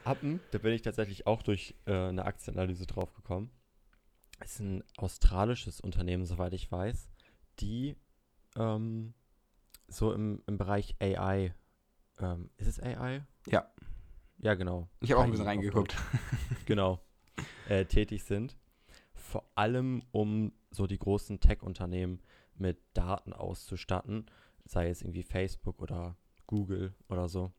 Appen, 0.04 0.40
da 0.52 0.58
bin 0.58 0.72
ich 0.72 0.82
tatsächlich 0.82 1.26
auch 1.26 1.42
durch 1.42 1.74
äh, 1.86 1.92
eine 1.92 2.24
Aktienanalyse 2.24 2.86
drauf 2.86 3.12
gekommen. 3.14 3.50
Es 4.38 4.52
ist 4.54 4.60
ein 4.60 4.84
australisches 4.96 5.80
Unternehmen, 5.80 6.24
soweit 6.26 6.52
ich 6.52 6.70
weiß, 6.70 7.08
die 7.60 7.96
ähm, 8.56 9.14
so 9.88 10.12
im, 10.12 10.42
im 10.46 10.58
Bereich 10.58 10.96
AI, 11.00 11.54
ähm, 12.18 12.50
ist 12.56 12.66
es 12.66 12.80
AI? 12.80 13.24
Ja. 13.46 13.66
ja 14.38 14.54
genau. 14.54 14.88
Ich 15.00 15.10
habe 15.10 15.20
auch 15.20 15.24
ein 15.24 15.30
bisschen 15.30 15.46
reingeguckt. 15.46 15.96
Genau. 16.66 16.98
Äh, 17.68 17.84
tätig 17.84 18.24
sind. 18.24 18.56
Vor 19.12 19.44
allem, 19.54 20.02
um 20.12 20.52
so 20.70 20.86
die 20.86 20.98
großen 20.98 21.40
Tech-Unternehmen 21.40 22.22
mit 22.56 22.78
Daten 22.94 23.34
auszustatten, 23.34 24.26
sei 24.64 24.88
es 24.88 25.02
irgendwie 25.02 25.22
Facebook 25.22 25.82
oder 25.82 26.16
Google 26.46 26.94
oder 27.08 27.28
so. 27.28 27.52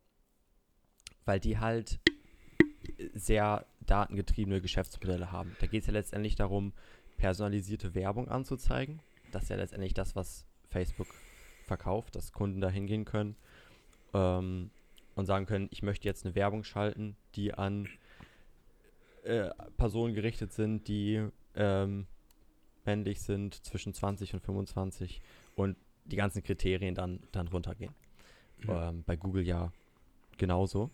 Weil 1.24 1.38
die 1.38 1.58
halt 1.58 2.00
sehr 3.14 3.66
datengetriebene 3.80 4.60
Geschäftsmodelle 4.60 5.30
haben. 5.32 5.56
Da 5.60 5.66
geht 5.66 5.82
es 5.82 5.86
ja 5.86 5.92
letztendlich 5.92 6.34
darum, 6.34 6.72
personalisierte 7.16 7.94
Werbung 7.94 8.28
anzuzeigen. 8.28 9.00
Das 9.32 9.44
ist 9.44 9.48
ja 9.48 9.56
letztendlich 9.56 9.94
das, 9.94 10.16
was 10.16 10.46
Facebook 10.68 11.08
verkauft, 11.66 12.16
dass 12.16 12.32
Kunden 12.32 12.60
da 12.60 12.70
hingehen 12.70 13.04
können 13.04 13.36
ähm, 14.14 14.70
und 15.14 15.26
sagen 15.26 15.46
können, 15.46 15.68
ich 15.70 15.82
möchte 15.82 16.06
jetzt 16.06 16.24
eine 16.24 16.34
Werbung 16.34 16.64
schalten, 16.64 17.16
die 17.34 17.54
an 17.54 17.88
äh, 19.24 19.50
Personen 19.76 20.14
gerichtet 20.14 20.52
sind, 20.52 20.88
die 20.88 21.26
ähm, 21.54 22.06
männlich 22.84 23.20
sind, 23.20 23.54
zwischen 23.64 23.92
20 23.92 24.34
und 24.34 24.40
25 24.40 25.20
und 25.56 25.76
die 26.04 26.16
ganzen 26.16 26.42
Kriterien 26.42 26.94
dann, 26.94 27.20
dann 27.32 27.48
runtergehen. 27.48 27.94
Ähm, 28.68 29.02
bei 29.04 29.16
Google 29.16 29.44
ja 29.44 29.72
genauso. 30.38 30.90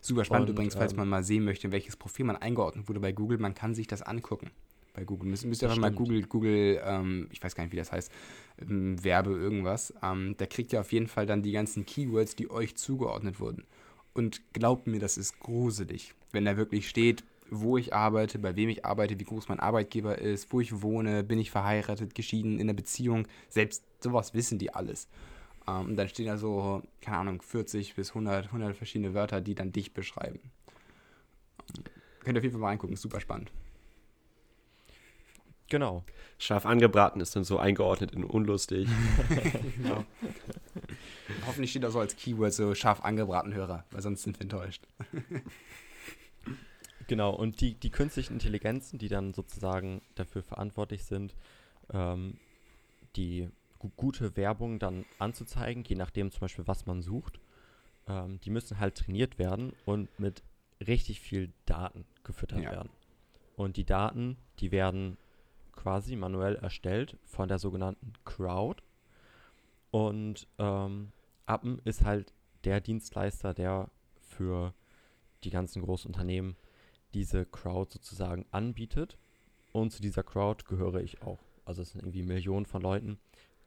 Super 0.00 0.24
spannend 0.24 0.48
Und, 0.48 0.54
übrigens, 0.54 0.74
falls 0.74 0.92
ähm, 0.92 0.98
man 0.98 1.08
mal 1.08 1.22
sehen 1.22 1.44
möchte, 1.44 1.68
in 1.68 1.72
welches 1.72 1.96
Profil 1.96 2.24
man 2.24 2.36
eingeordnet 2.36 2.88
wurde 2.88 3.00
bei 3.00 3.12
Google. 3.12 3.38
Man 3.38 3.54
kann 3.54 3.74
sich 3.74 3.86
das 3.86 4.02
angucken. 4.02 4.50
Bei 4.94 5.04
Google. 5.04 5.28
Müsst, 5.28 5.46
müsst 5.46 5.62
ihr 5.62 5.68
einfach 5.68 5.80
mal. 5.80 5.92
Google, 5.92 6.22
Google, 6.22 6.80
ähm, 6.84 7.28
ich 7.30 7.42
weiß 7.42 7.54
gar 7.54 7.64
nicht, 7.64 7.72
wie 7.72 7.78
das 7.78 7.92
heißt, 7.92 8.10
Werbe 8.58 9.32
irgendwas. 9.32 9.94
Ähm, 10.02 10.34
da 10.38 10.46
kriegt 10.46 10.72
ihr 10.72 10.80
auf 10.80 10.92
jeden 10.92 11.08
Fall 11.08 11.26
dann 11.26 11.42
die 11.42 11.52
ganzen 11.52 11.86
Keywords, 11.86 12.36
die 12.36 12.50
euch 12.50 12.76
zugeordnet 12.76 13.40
wurden. 13.40 13.64
Und 14.14 14.42
glaubt 14.52 14.86
mir, 14.86 15.00
das 15.00 15.16
ist 15.16 15.40
gruselig. 15.40 16.14
Wenn 16.32 16.44
da 16.44 16.56
wirklich 16.56 16.88
steht, 16.88 17.24
wo 17.50 17.76
ich 17.76 17.94
arbeite, 17.94 18.38
bei 18.38 18.56
wem 18.56 18.68
ich 18.68 18.84
arbeite, 18.84 19.18
wie 19.18 19.24
groß 19.24 19.48
mein 19.48 19.60
Arbeitgeber 19.60 20.18
ist, 20.18 20.52
wo 20.52 20.60
ich 20.60 20.82
wohne, 20.82 21.22
bin 21.22 21.38
ich 21.38 21.50
verheiratet, 21.50 22.14
geschieden, 22.14 22.54
in 22.54 22.62
einer 22.62 22.74
Beziehung. 22.74 23.26
Selbst 23.48 23.84
sowas 24.00 24.34
wissen 24.34 24.58
die 24.58 24.74
alles. 24.74 25.08
Ähm, 25.66 25.86
und 25.86 25.96
dann 25.96 26.08
stehen 26.08 26.26
da 26.26 26.36
so, 26.36 26.82
keine 27.00 27.18
Ahnung, 27.18 27.42
40 27.42 27.94
bis 27.94 28.10
100, 28.10 28.46
100 28.46 28.76
verschiedene 28.76 29.14
Wörter, 29.14 29.40
die 29.40 29.54
dann 29.54 29.72
dich 29.72 29.92
beschreiben. 29.92 30.40
Ähm, 31.76 31.84
Könnt 32.20 32.36
ihr 32.36 32.40
auf 32.40 32.44
jeden 32.44 32.52
Fall 32.52 32.60
mal 32.60 32.68
reingucken, 32.68 32.96
super 32.96 33.20
spannend. 33.20 33.50
Genau. 35.72 36.04
Scharf 36.38 36.66
angebraten 36.66 37.22
ist 37.22 37.34
dann 37.34 37.44
so 37.44 37.58
eingeordnet 37.58 38.12
in 38.12 38.24
unlustig. 38.24 38.86
Genau. 39.78 40.04
Hoffentlich 41.46 41.70
steht 41.70 41.82
da 41.82 41.90
so 41.90 41.98
als 41.98 42.14
Keyword 42.14 42.52
so 42.52 42.74
scharf 42.74 43.00
angebraten 43.02 43.54
Hörer, 43.54 43.86
weil 43.90 44.02
sonst 44.02 44.22
sind 44.22 44.38
wir 44.38 44.42
enttäuscht. 44.42 44.86
Genau, 47.08 47.30
und 47.34 47.60
die, 47.60 47.74
die 47.74 47.90
künstlichen 47.90 48.34
Intelligenzen, 48.34 48.98
die 48.98 49.08
dann 49.08 49.34
sozusagen 49.34 50.02
dafür 50.14 50.42
verantwortlich 50.42 51.04
sind, 51.04 51.34
ähm, 51.92 52.38
die 53.16 53.50
gu 53.80 53.90
gute 53.96 54.36
Werbung 54.36 54.78
dann 54.78 55.04
anzuzeigen, 55.18 55.84
je 55.84 55.96
nachdem 55.96 56.30
zum 56.30 56.40
Beispiel, 56.40 56.66
was 56.66 56.86
man 56.86 57.02
sucht, 57.02 57.40
ähm, 58.06 58.40
die 58.44 58.50
müssen 58.50 58.78
halt 58.78 58.94
trainiert 58.94 59.38
werden 59.38 59.72
und 59.84 60.08
mit 60.20 60.42
richtig 60.86 61.20
viel 61.20 61.52
Daten 61.66 62.04
gefüttert 62.24 62.60
Ja. 62.60 62.70
werden. 62.70 62.90
Und 63.56 63.76
die 63.76 63.84
Daten, 63.84 64.36
die 64.60 64.70
werden 64.70 65.18
quasi 65.72 66.16
manuell 66.16 66.56
erstellt 66.56 67.18
von 67.24 67.48
der 67.48 67.58
sogenannten 67.58 68.12
Crowd. 68.24 68.82
Und 69.90 70.46
ähm, 70.58 71.12
Appen 71.46 71.80
ist 71.84 72.04
halt 72.04 72.32
der 72.64 72.80
Dienstleister, 72.80 73.54
der 73.54 73.90
für 74.20 74.74
die 75.44 75.50
ganzen 75.50 75.82
großen 75.82 76.08
Unternehmen 76.08 76.56
diese 77.14 77.44
Crowd 77.44 77.92
sozusagen 77.92 78.46
anbietet. 78.50 79.18
Und 79.72 79.90
zu 79.90 80.00
dieser 80.00 80.22
Crowd 80.22 80.64
gehöre 80.64 81.00
ich 81.00 81.22
auch. 81.22 81.40
Also 81.64 81.82
es 81.82 81.92
sind 81.92 82.02
irgendwie 82.02 82.22
Millionen 82.22 82.66
von 82.66 82.82
Leuten, 82.82 83.18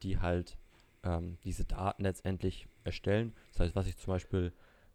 die 0.03 0.19
halt 0.19 0.57
ähm, 1.03 1.37
diese 1.43 1.65
Daten 1.65 2.03
letztendlich 2.03 2.67
erstellen. 2.83 3.33
Das 3.51 3.61
heißt, 3.61 3.75
was 3.75 3.87
ich 3.87 3.97
zum 3.97 4.13
Beispiel 4.13 4.53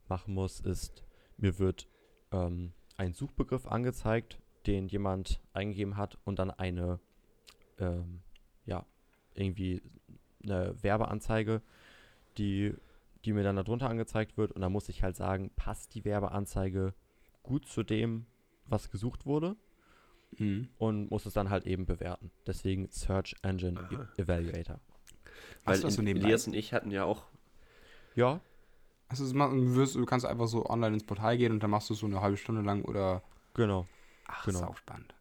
machen 0.08 0.34
muss, 0.34 0.60
ist, 0.60 1.04
mir 1.36 1.58
wird 1.58 1.88
ähm, 2.32 2.72
ein 2.96 3.14
Suchbegriff 3.14 3.66
angezeigt, 3.66 4.39
den 4.66 4.88
jemand 4.88 5.40
eingegeben 5.52 5.96
hat 5.96 6.18
und 6.24 6.38
dann 6.38 6.50
eine, 6.50 6.98
ähm, 7.78 8.20
ja, 8.66 8.84
irgendwie 9.34 9.82
eine 10.42 10.74
Werbeanzeige, 10.82 11.62
die, 12.38 12.74
die 13.24 13.32
mir 13.32 13.42
dann 13.42 13.56
darunter 13.56 13.88
angezeigt 13.88 14.36
wird. 14.36 14.52
Und 14.52 14.60
dann 14.62 14.72
muss 14.72 14.88
ich 14.88 15.02
halt 15.02 15.16
sagen, 15.16 15.50
passt 15.56 15.94
die 15.94 16.04
Werbeanzeige 16.04 16.94
gut 17.42 17.66
zu 17.66 17.82
dem, 17.82 18.26
was 18.66 18.90
gesucht 18.90 19.26
wurde 19.26 19.56
Mhm. 20.38 20.68
und 20.78 21.10
muss 21.10 21.26
es 21.26 21.34
dann 21.34 21.50
halt 21.50 21.66
eben 21.66 21.86
bewerten. 21.86 22.30
Deswegen 22.46 22.88
Search 22.90 23.34
Engine 23.42 23.80
Aha. 23.80 24.08
Evaluator. 24.16 24.78
Weil 25.64 25.74
Hast 25.74 25.82
du 25.82 25.86
das 25.88 25.94
so 25.96 26.02
nebenbei? 26.02 26.26
Elias 26.28 26.46
und 26.46 26.54
ich 26.54 26.72
hatten 26.72 26.92
ja 26.92 27.02
auch 27.04 27.24
Ja, 28.14 28.40
Also 29.08 29.24
du, 29.32 29.74
wirst, 29.74 29.96
du 29.96 30.04
kannst 30.06 30.24
einfach 30.24 30.46
so 30.46 30.66
online 30.66 30.94
ins 30.94 31.04
Portal 31.04 31.36
gehen 31.36 31.50
und 31.52 31.62
dann 31.64 31.70
machst 31.70 31.88
du 31.90 31.94
es 31.94 32.00
so 32.00 32.06
eine 32.06 32.20
halbe 32.20 32.36
Stunde 32.36 32.62
lang 32.62 32.84
oder. 32.84 33.22
genau. 33.54 33.88
Ach, 34.32 34.44
Genau. 34.44 34.58
ist 34.58 34.64
auch 34.64 34.76
spannend. 34.76 35.14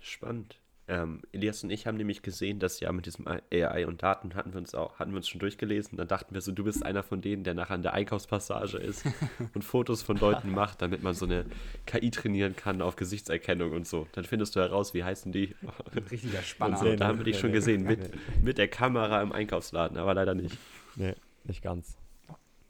spannend. 0.00 0.58
Ähm, 0.88 1.22
Elias 1.32 1.64
und 1.64 1.70
ich 1.70 1.88
haben 1.88 1.96
nämlich 1.96 2.22
gesehen, 2.22 2.60
dass 2.60 2.78
ja 2.78 2.92
mit 2.92 3.06
diesem 3.06 3.26
AI 3.26 3.88
und 3.88 4.04
Daten 4.04 4.36
hatten 4.36 4.52
wir 4.52 4.60
uns 4.60 4.72
auch, 4.72 5.00
hatten 5.00 5.10
wir 5.10 5.16
uns 5.16 5.28
schon 5.28 5.40
durchgelesen. 5.40 5.98
Dann 5.98 6.06
dachten 6.06 6.32
wir 6.32 6.40
so, 6.40 6.52
du 6.52 6.62
bist 6.62 6.84
einer 6.86 7.02
von 7.02 7.20
denen, 7.20 7.42
der 7.42 7.54
nachher 7.54 7.74
an 7.74 7.82
der 7.82 7.92
Einkaufspassage 7.94 8.76
ist 8.78 9.04
und 9.54 9.64
Fotos 9.64 10.02
von 10.02 10.16
Leuten 10.16 10.52
macht, 10.52 10.82
damit 10.82 11.02
man 11.02 11.12
so 11.12 11.24
eine 11.24 11.44
KI 11.86 12.12
trainieren 12.12 12.54
kann 12.54 12.82
auf 12.82 12.94
Gesichtserkennung 12.94 13.72
und 13.72 13.88
so. 13.88 14.06
Dann 14.12 14.22
findest 14.24 14.54
du 14.54 14.60
heraus, 14.60 14.94
wie 14.94 15.02
heißen 15.02 15.32
die. 15.32 15.56
Ein 15.92 16.04
richtiger 16.04 16.38
Und 16.38 16.44
Spanner. 16.46 16.76
so, 16.76 16.94
da 16.94 17.08
haben 17.08 17.18
wir 17.18 17.24
dich 17.24 17.40
schon 17.40 17.50
gesehen, 17.50 17.82
mit, 17.82 18.12
mit 18.44 18.56
der 18.56 18.68
Kamera 18.68 19.20
im 19.22 19.32
Einkaufsladen, 19.32 19.96
aber 19.96 20.14
leider 20.14 20.34
nicht. 20.36 20.56
Nee, 20.94 21.16
nicht 21.42 21.62
ganz. 21.62 21.96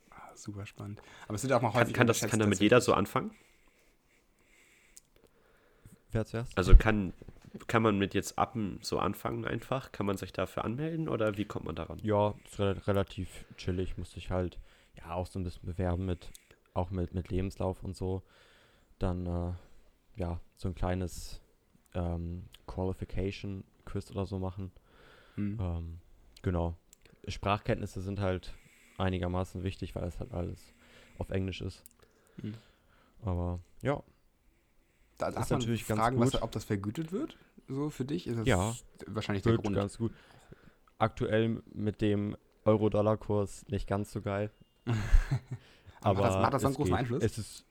Ah, 0.08 0.34
super 0.34 0.64
spannend. 0.64 1.02
Aber 1.28 1.34
es 1.34 1.42
wird 1.42 1.52
auch 1.52 1.60
mal 1.60 1.70
Kann, 1.70 1.82
häufig 1.82 1.92
kann, 1.94 2.06
das, 2.06 2.16
unterschätzt, 2.16 2.30
kann 2.30 2.40
damit 2.40 2.60
jeder 2.60 2.80
so 2.80 2.94
anfangen? 2.94 3.32
Wer 6.12 6.24
zuerst? 6.24 6.56
Also 6.56 6.76
kann, 6.76 7.12
kann 7.66 7.82
man 7.82 7.98
mit 7.98 8.14
jetzt 8.14 8.38
Appen 8.38 8.78
so 8.82 8.98
anfangen 8.98 9.44
einfach? 9.44 9.92
Kann 9.92 10.06
man 10.06 10.16
sich 10.16 10.32
dafür 10.32 10.64
anmelden 10.64 11.08
oder 11.08 11.36
wie 11.36 11.44
kommt 11.44 11.64
man 11.64 11.74
daran? 11.74 11.98
Ja, 12.02 12.34
ist 12.44 12.58
rel 12.58 12.78
relativ 12.86 13.44
chillig. 13.56 13.98
Musste 13.98 14.18
ich 14.18 14.30
halt 14.30 14.58
ja 14.96 15.12
auch 15.14 15.26
so 15.26 15.38
ein 15.38 15.44
bisschen 15.44 15.66
bewerben 15.66 16.06
mit, 16.06 16.30
auch 16.74 16.90
mit, 16.90 17.14
mit 17.14 17.30
Lebenslauf 17.30 17.82
und 17.82 17.96
so. 17.96 18.22
Dann, 18.98 19.26
äh, 19.26 19.52
ja, 20.16 20.40
so 20.56 20.68
ein 20.68 20.74
kleines 20.74 21.40
ähm, 21.94 22.44
Qualification-Quiz 22.66 24.10
oder 24.10 24.26
so 24.26 24.38
machen. 24.38 24.72
Hm. 25.34 25.58
Ähm, 25.60 25.98
genau. 26.42 26.76
Sprachkenntnisse 27.28 28.00
sind 28.00 28.20
halt 28.20 28.54
einigermaßen 28.98 29.62
wichtig, 29.62 29.94
weil 29.94 30.04
es 30.04 30.20
halt 30.20 30.32
alles 30.32 30.72
auf 31.18 31.30
Englisch 31.30 31.60
ist. 31.60 31.82
Hm. 32.40 32.54
Aber 33.22 33.60
ja, 33.82 34.02
Da 35.18 35.30
darf 35.30 35.44
ist 35.44 35.50
man 35.50 35.58
natürlich 35.60 35.86
ganz 35.86 36.00
fragen, 36.00 36.18
was, 36.20 36.40
ob 36.42 36.52
das 36.52 36.64
vergütet 36.64 37.12
wird? 37.12 37.36
So 37.68 37.90
für 37.90 38.04
dich? 38.04 38.26
Ist 38.26 38.38
das 38.38 38.46
Ja. 38.46 38.74
wahrscheinlich 39.06 39.42
der 39.42 39.52
wird 39.52 39.62
Grund. 39.62 39.74
ganz 39.76 39.98
gut. 39.98 40.12
Aktuell 40.98 41.62
mit 41.72 42.00
dem 42.00 42.36
Euro-Dollar-Kurs 42.64 43.66
nicht 43.68 43.86
ganz 43.88 44.12
so 44.12 44.20
geil. 44.22 44.50
Aber 46.00 46.20
macht 46.20 46.28
das- 46.30 46.42
macht 46.42 46.54
das 46.54 46.62
so 46.62 46.68
einen 46.68 46.76
großen 46.76 46.90
geht. 46.92 46.98
Einfluss? 47.00 47.22
Es 47.22 47.38
ist 47.38 47.66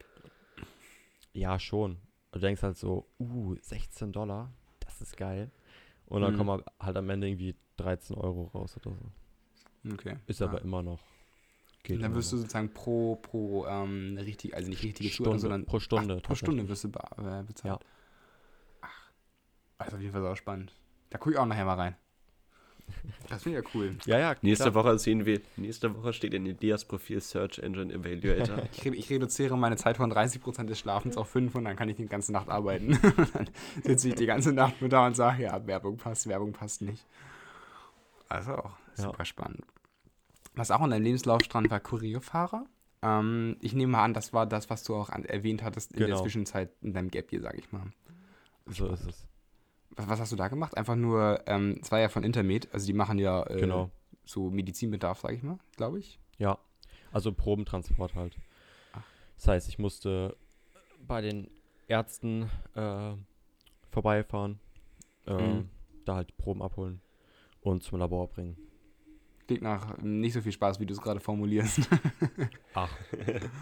ja 1.34 1.60
schon. 1.60 1.98
Du 2.32 2.40
denkst 2.40 2.62
halt 2.64 2.78
so, 2.78 3.08
uh, 3.20 3.56
16 3.62 4.12
Dollar, 4.12 4.52
das 4.82 5.02
ist 5.02 5.16
geil. 5.16 5.52
Und 6.08 6.22
dann 6.22 6.34
Mhm. 6.34 6.38
kommen 6.38 6.64
halt 6.80 6.98
am 6.98 7.10
Ende 7.10 7.28
irgendwie 7.28 7.56
13 7.78 8.16
Euro 8.18 8.44
raus 8.54 8.78
oder 8.78 8.96
so. 8.96 9.92
Okay. 9.94 10.18
Ist 10.28 10.40
Ja. 10.40 10.48
aber 10.48 10.62
immer 10.62 10.82
noch. 10.84 11.00
Geht 11.86 11.98
Und 11.98 12.02
dann 12.02 12.16
wirst 12.16 12.32
du 12.34 12.38
sozusagen 12.38 12.74
pro, 12.74 13.16
pro 13.18 13.68
ähm, 13.68 14.18
richtig, 14.20 14.56
also 14.56 14.68
nicht 14.70 14.82
richtige 14.84 15.08
Stunde, 15.10 15.30
Stunde, 15.30 15.40
sondern 15.40 15.66
pro 15.66 15.80
Stunde 15.80 16.18
Ach, 16.20 16.24
pro 16.28 16.34
Stunde 16.34 16.68
wirst 16.68 16.84
du 16.84 16.90
be 16.90 17.00
äh, 17.18 17.44
bezahlt. 17.44 17.80
Ach, 18.82 19.12
das 19.78 19.88
ist 19.90 19.94
auf 19.94 20.02
jeden 20.02 20.12
Fall 20.12 20.24
sau 20.24 20.34
spannend. 20.34 20.74
Da 21.12 21.20
gucke 21.20 21.34
ich 21.34 21.38
auch 21.38 21.46
nachher 21.46 21.66
mal 21.66 21.76
rein. 21.76 21.96
Das 23.30 23.44
finde 23.44 23.60
ich 23.60 23.66
ja 23.66 23.72
cool. 23.76 23.96
Ja, 24.06 24.18
ja, 24.18 24.36
Nächste 24.42 24.72
klar. 24.72 24.84
Woche 24.84 24.98
sehen 24.98 25.26
wir, 25.28 25.42
nächste 25.58 25.96
Woche 25.96 26.12
steht 26.12 26.34
in 26.34 26.48
Elias 26.48 26.86
Profil 26.86 27.22
Search 27.22 27.60
Engine 27.60 27.94
Evaluator. 27.94 28.64
Ich, 28.74 28.84
re 28.86 28.96
ich 28.96 29.10
reduziere 29.12 29.56
meine 29.56 29.76
Zeit 29.78 29.98
von 29.98 30.12
30% 30.12 30.64
des 30.66 30.80
Schlafens 30.80 31.18
auf 31.18 31.30
5 31.30 31.54
und 31.54 31.66
dann 31.66 31.76
kann 31.76 31.88
ich 31.90 31.98
die 31.98 32.08
ganze 32.08 32.32
Nacht 32.32 32.50
arbeiten. 32.50 33.00
dann 33.34 33.48
sitze 33.84 34.10
ich 34.10 34.16
die 34.16 34.26
ganze 34.26 34.54
Nacht 34.54 34.82
nur 34.82 34.90
da 34.90 35.06
und 35.06 35.16
sage, 35.16 35.44
ja, 35.44 35.68
Werbung 35.68 35.98
passt, 35.98 36.28
Werbung 36.28 36.52
passt 36.52 36.82
nicht. 36.82 37.06
Also 38.28 38.54
auch 38.56 38.72
Ja. 38.98 39.04
super 39.04 39.24
spannend. 39.26 39.64
Was 40.56 40.72
auch 40.72 40.84
in 40.84 40.90
deinem 40.92 41.04
Lebenslauf 41.04 41.42
stand, 41.44 41.70
war 41.70 41.80
Kurierfahrer. 41.80 42.66
Ähm, 43.02 43.58
ich 43.62 43.74
nehme 43.74 43.92
mal 43.94 44.04
an, 44.04 44.14
das 44.14 44.32
war 44.34 44.46
das, 44.46 44.70
was 44.70 44.84
du 44.84 44.96
auch 44.96 45.10
an, 45.10 45.26
erwähnt 45.26 45.64
hattest 45.64 45.92
in 45.94 46.00
der 46.00 46.08
Genau. 46.08 46.22
Zwischenzeit 46.22 46.72
in 46.82 46.94
deinem 46.94 47.12
Gap 47.12 47.30
hier, 47.30 47.42
sage 47.42 47.58
ich 47.58 47.72
mal. 47.72 47.84
so 48.68 48.88
ist 48.88 49.06
es. 49.06 49.28
Was, 49.92 50.08
was 50.10 50.20
hast 50.20 50.32
du 50.32 50.36
da 50.36 50.48
gemacht? 50.48 50.76
Einfach 50.78 50.96
nur, 50.96 51.44
ähm, 51.46 51.78
es 51.82 51.92
war 51.92 52.00
ja 52.00 52.10
von 52.10 52.24
Intermed, 52.24 52.74
also 52.74 52.86
die 52.88 52.94
machen 52.94 53.20
ja 53.20 53.44
äh, 53.48 53.60
Genau. 53.60 53.92
so 54.26 54.50
Medizinbedarf, 54.50 55.20
sage 55.20 55.36
ich 55.36 55.44
mal, 55.44 55.60
glaube 55.76 56.00
ich. 56.00 56.20
Ja, 56.38 56.58
also 57.12 57.32
Probentransport 57.32 58.16
halt. 58.16 58.36
Ach. 58.94 59.04
Das 59.38 59.48
heißt, 59.48 59.70
ich 59.70 59.78
musste 59.80 60.36
bei 61.06 61.22
den 61.22 61.50
Ärzten 61.88 62.50
äh, 62.74 63.14
vorbeifahren, 63.92 64.60
äh, 65.28 65.34
Mhm. 65.34 65.70
da 66.06 66.16
halt 66.16 66.36
Proben 66.38 66.62
abholen 66.62 67.02
und 67.62 67.84
zum 67.84 68.00
Labor 68.00 68.28
bringen. 68.28 68.58
Klingt 69.48 69.62
nach 69.62 69.98
nicht 70.00 70.34
so 70.34 70.42
viel 70.42 70.52
Spaß, 70.52 70.80
wie 70.80 70.86
du 70.86 70.94
es 70.94 71.02
gerade 71.02 71.20
formulierst. 71.20 71.88
Ach, 72.74 72.90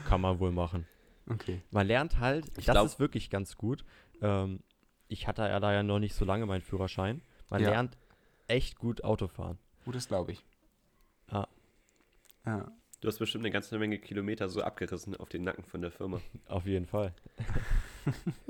kann 0.08 0.22
man 0.22 0.40
wohl 0.40 0.52
machen. 0.52 0.86
okay. 1.30 1.62
Man 1.72 1.88
lernt 1.88 2.20
halt, 2.20 2.48
Ich 2.58 2.66
das 2.66 2.74
glaub- 2.74 2.86
ist 2.86 3.00
wirklich 3.00 3.30
ganz 3.30 3.58
gut. 3.58 3.84
Ähm, 4.22 4.62
ich 5.10 5.28
hatte 5.28 5.42
ja 5.44 5.60
da 5.60 5.74
ja 5.74 5.84
noch 5.84 6.00
nicht 6.00 6.16
so 6.16 6.24
lange 6.26 6.46
meinen 6.46 6.62
Führerschein. 6.62 7.22
Man 7.50 7.62
Ja. 7.62 7.70
lernt 7.72 7.98
echt 8.48 8.80
gut 8.80 9.04
Autofahren. 9.04 9.58
Gut, 9.86 9.96
das 9.96 10.08
glaube 10.08 10.32
ich. 10.32 10.44
Ah. 11.28 11.48
Ja. 12.46 12.72
Du 13.02 13.08
hast 13.10 13.20
bestimmt 13.20 13.44
eine 13.44 13.52
ganze 13.52 13.78
Menge 13.78 14.00
Kilometer 14.00 14.48
so 14.48 14.62
abgerissen 14.62 15.18
auf 15.18 15.28
den 15.28 15.44
Nacken 15.44 15.66
von 15.66 15.82
der 15.82 15.92
Firma. 15.92 16.22
Auf 16.48 16.66
jeden 16.66 16.86
Fall. 16.86 17.14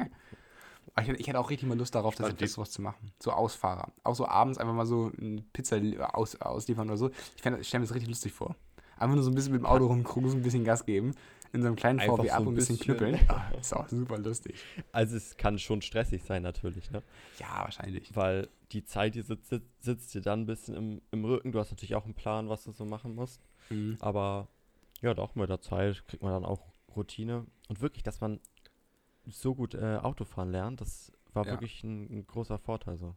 Aber 0.96 1.04
Ich, 1.04 1.10
hätte- 1.10 1.20
ich 1.22 1.28
hätte 1.28 1.40
auch 1.40 1.50
richtig 1.50 1.68
mal 1.68 1.78
Lust 1.78 1.96
darauf, 1.96 2.16
das, 2.16 2.36
das 2.36 2.54
sowas 2.54 2.72
zu 2.72 2.82
machen. 2.82 3.12
So 3.22 3.32
Ausfahrer. 3.32 3.92
Auch 4.04 4.16
so 4.16 4.28
abends 4.28 4.58
einfach 4.58 4.74
mal 4.74 4.86
so 4.86 5.12
eine 5.20 5.42
Pizza 5.54 5.78
aus, 6.16 6.36
ausliefern 6.40 6.88
oder 6.88 6.98
so. 6.98 7.10
Ich, 7.36 7.42
fänd- 7.42 7.60
ich 7.60 7.68
stelle 7.68 7.82
mir 7.82 7.88
das 7.88 7.96
richtig 7.96 8.10
lustig 8.10 8.32
vor. 8.32 8.56
Einfach 8.98 9.16
nur 9.16 9.24
so 9.24 9.32
ein 9.32 9.36
bisschen 9.36 9.54
mit 9.54 9.62
dem 9.62 9.66
Auto 9.66 9.88
rumkruisen, 9.88 10.40
ein 10.40 10.44
bisschen 10.44 10.64
Gas 10.64 10.86
geben. 10.86 11.14
In 11.52 11.62
so 11.62 11.68
einem 11.68 11.76
kleinen 11.76 12.00
Einfach 12.00 12.18
VW 12.18 12.30
ab 12.32 12.38
so 12.38 12.44
ein 12.44 12.48
und 12.48 12.54
ein 12.54 12.56
bisschen 12.56 12.78
bisschen. 12.78 12.98
knüppeln. 12.98 13.20
Ah, 13.30 13.50
ist 13.60 13.74
auch 13.76 13.88
super 13.90 14.18
lustig. 14.18 14.56
Also 14.92 15.18
es 15.18 15.36
kann 15.38 15.60
schon 15.60 15.82
stressig 15.82 16.24
sein 16.24 16.42
natürlich, 16.44 16.90
ne? 16.92 17.02
Ja, 17.40 17.60
wahrscheinlich. 17.64 18.16
Weil 18.16 18.50
die 18.72 18.84
Zeit, 18.86 19.16
die 19.16 19.22
sitzt, 19.22 19.50
sitzt, 19.50 19.84
sitzt 19.84 20.14
dir 20.16 20.22
dann 20.22 20.42
ein 20.42 20.46
bisschen 20.46 20.76
im, 20.76 21.02
im 21.12 21.26
Rücken. 21.26 21.52
Du 21.52 21.60
hast 21.60 21.72
natürlich 21.72 21.96
auch 21.96 22.06
einen 22.06 22.16
Plan, 22.16 22.50
was 22.50 22.64
du 22.64 22.72
so 22.72 22.86
machen 22.86 23.14
musst. 23.16 23.40
Mhm. 23.70 23.98
Aber 24.00 24.48
ja, 25.02 25.14
doch, 25.14 25.36
mit 25.36 25.50
der 25.50 25.62
Zeit 25.62 26.04
kriegt 26.08 26.24
man 26.24 26.32
dann 26.32 26.46
auch 26.46 26.62
Routine. 26.96 27.46
Und 27.70 27.82
wirklich, 27.82 28.04
dass 28.04 28.22
man 28.22 28.40
so 29.28 29.56
gut 29.56 29.74
äh, 29.76 29.98
Autofahren 30.02 30.52
lernt, 30.52 30.82
das 30.82 31.12
war 31.34 31.46
Ja. 31.46 31.52
wirklich 31.52 31.84
ein, 31.84 32.04
ein 32.20 32.28
großer 32.28 32.58
Vorteil 32.60 32.98
so. 32.98 33.16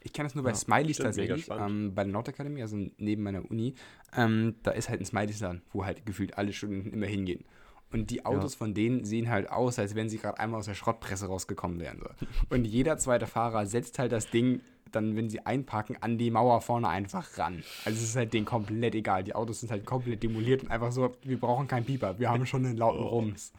Ich 0.00 0.12
kenne 0.12 0.26
das 0.26 0.34
nur 0.34 0.44
bei 0.44 0.50
Ja, 0.50 0.56
Smileys 0.56 0.98
tatsächlich, 0.98 1.48
ähm, 1.50 1.94
bei 1.94 2.04
der 2.04 2.12
Nordakademie, 2.12 2.62
also 2.62 2.76
neben 2.98 3.22
meiner 3.22 3.48
Uni. 3.50 3.74
Ähm, 4.16 4.54
da 4.62 4.70
ist 4.70 4.88
halt 4.88 5.00
ein 5.00 5.04
Smileys-Laden, 5.06 5.62
wo 5.72 5.84
halt 5.84 6.06
gefühlt 6.06 6.38
alle 6.38 6.52
Stunden 6.52 6.92
immer 6.92 7.06
hingehen. 7.06 7.44
Und 7.92 8.10
die 8.10 8.24
Autos 8.26 8.54
von 8.54 8.74
denen 8.74 9.04
sehen 9.04 9.30
halt 9.30 9.48
aus, 9.50 9.78
als 9.78 9.94
wenn 9.94 10.08
sie 10.08 10.18
gerade 10.18 10.38
einmal 10.38 10.58
aus 10.58 10.66
der 10.66 10.74
Schrottpresse 10.74 11.26
rausgekommen 11.26 11.78
wären. 11.80 11.98
So. 12.00 12.06
Und 12.50 12.64
jeder 12.64 12.98
zweite 12.98 13.26
Fahrer 13.26 13.66
setzt 13.66 13.98
halt 13.98 14.12
das 14.12 14.28
Ding 14.30 14.60
dann, 14.92 15.16
wenn 15.16 15.28
sie 15.30 15.40
einparken, 15.44 15.96
an 16.00 16.18
die 16.18 16.30
Mauer 16.30 16.60
vorne 16.60 16.88
einfach 16.88 17.38
ran. 17.38 17.62
Also 17.84 17.98
es 17.98 18.10
ist 18.10 18.16
halt 18.16 18.32
denen 18.32 18.44
komplett 18.46 18.94
egal. 18.94 19.24
Die 19.24 19.34
Autos 19.34 19.60
sind 19.60 19.70
halt 19.70 19.84
komplett 19.84 20.22
demoliert 20.22 20.62
und 20.62 20.70
einfach 20.70 20.92
so, 20.92 21.12
wir 21.22 21.38
brauchen 21.38 21.66
keinen 21.68 21.84
Pieper, 21.84 22.18
wir 22.18 22.30
haben 22.30 22.46
schon 22.46 22.64
einen 22.64 22.76
lauten 22.76 23.02
Rums. 23.02 23.52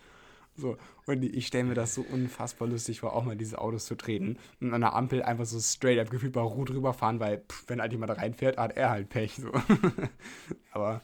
So, 0.60 0.76
und 1.06 1.24
ich 1.24 1.46
stelle 1.46 1.66
mir 1.66 1.76
das 1.76 1.94
so 1.94 2.02
unfassbar 2.02 2.68
lustig 2.68 3.02
vor, 3.02 3.14
auch 3.14 3.24
mal 3.24 3.36
diese 3.38 3.60
Autos 3.62 3.86
zu 3.86 3.94
treten 3.96 4.38
und 4.60 4.74
an 4.74 4.82
der 4.82 4.96
Ampel 4.96 5.22
einfach 5.22 5.46
so 5.46 5.60
straight 5.60 6.00
up 6.00 6.10
gefühlt 6.10 6.34
bei 6.34 6.42
Ruhe 6.42 6.66
drüber 6.66 6.94
fahren, 6.94 7.20
weil 7.20 7.44
pff, 7.48 7.66
wenn 7.68 7.80
halt 7.80 7.92
jemand 7.92 8.18
reinfährt, 8.18 8.58
hat 8.58 8.76
er 8.76 8.90
halt 8.90 9.10
Pech. 9.10 9.36
So. 9.36 9.52
Aber 10.72 11.02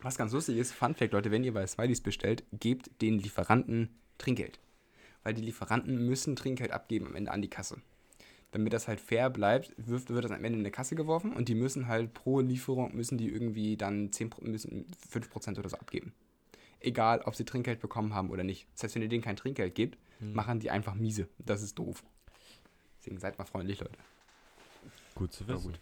was 0.00 0.16
ganz 0.16 0.32
lustig 0.32 0.58
ist, 0.58 0.72
Fun 0.72 0.94
Fact, 0.94 1.12
Leute, 1.12 1.30
wenn 1.32 1.42
ihr 1.44 1.52
bei 1.54 1.66
Smileys 1.66 2.00
bestellt, 2.00 2.44
gebt 2.52 3.02
den 3.02 3.18
Lieferanten 3.18 3.88
Trinkgeld. 4.18 4.60
Weil 5.24 5.34
die 5.34 5.42
Lieferanten 5.42 6.06
müssen 6.06 6.36
Trinkgeld 6.36 6.70
abgeben 6.70 7.06
am 7.06 7.16
Ende 7.16 7.32
an 7.32 7.42
die 7.42 7.50
Kasse. 7.50 7.78
Damit 8.52 8.72
das 8.72 8.86
halt 8.86 9.00
fair 9.00 9.30
bleibt, 9.30 9.72
wird, 9.76 10.08
wird 10.10 10.24
das 10.24 10.30
am 10.30 10.44
Ende 10.44 10.58
in 10.58 10.64
eine 10.64 10.70
Kasse 10.70 10.94
geworfen 10.94 11.32
und 11.32 11.48
die 11.48 11.54
müssen 11.54 11.88
halt 11.88 12.14
pro 12.14 12.40
Lieferung, 12.40 12.94
müssen 12.94 13.18
die 13.18 13.28
irgendwie 13.28 13.76
dann 13.76 14.12
10, 14.12 14.30
Pro- 14.30 14.44
müssen 14.44 14.86
5% 15.10 15.58
oder 15.58 15.68
so 15.68 15.78
abgeben. 15.78 16.12
Egal, 16.82 17.20
ob 17.22 17.34
sie 17.36 17.44
Trinkgeld 17.44 17.80
bekommen 17.80 18.14
haben 18.14 18.30
oder 18.30 18.42
nicht. 18.44 18.66
Das 18.74 18.84
heißt, 18.84 18.94
wenn 18.96 19.02
ihr 19.02 19.08
denen 19.08 19.22
kein 19.22 19.36
Trinkgeld 19.36 19.74
gebt, 19.74 19.98
machen 20.20 20.60
die 20.60 20.70
einfach 20.70 20.94
miese. 20.94 21.28
Das 21.38 21.62
ist 21.62 21.78
doof. 21.78 22.02
Deswegen 22.98 23.18
seid 23.18 23.38
mal 23.38 23.44
freundlich, 23.44 23.80
Leute. 23.80 23.98
Gut 25.14 25.32
zu 25.32 25.46
wissen. 25.48 25.62
gut. 25.72 25.80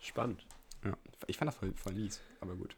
Spannend. 0.00 0.44
Ja, 0.84 0.96
ich 1.26 1.36
fand 1.36 1.48
das 1.48 1.56
voll, 1.56 1.72
voll 1.74 1.92
mies, 1.94 2.20
aber 2.40 2.54
gut. 2.54 2.76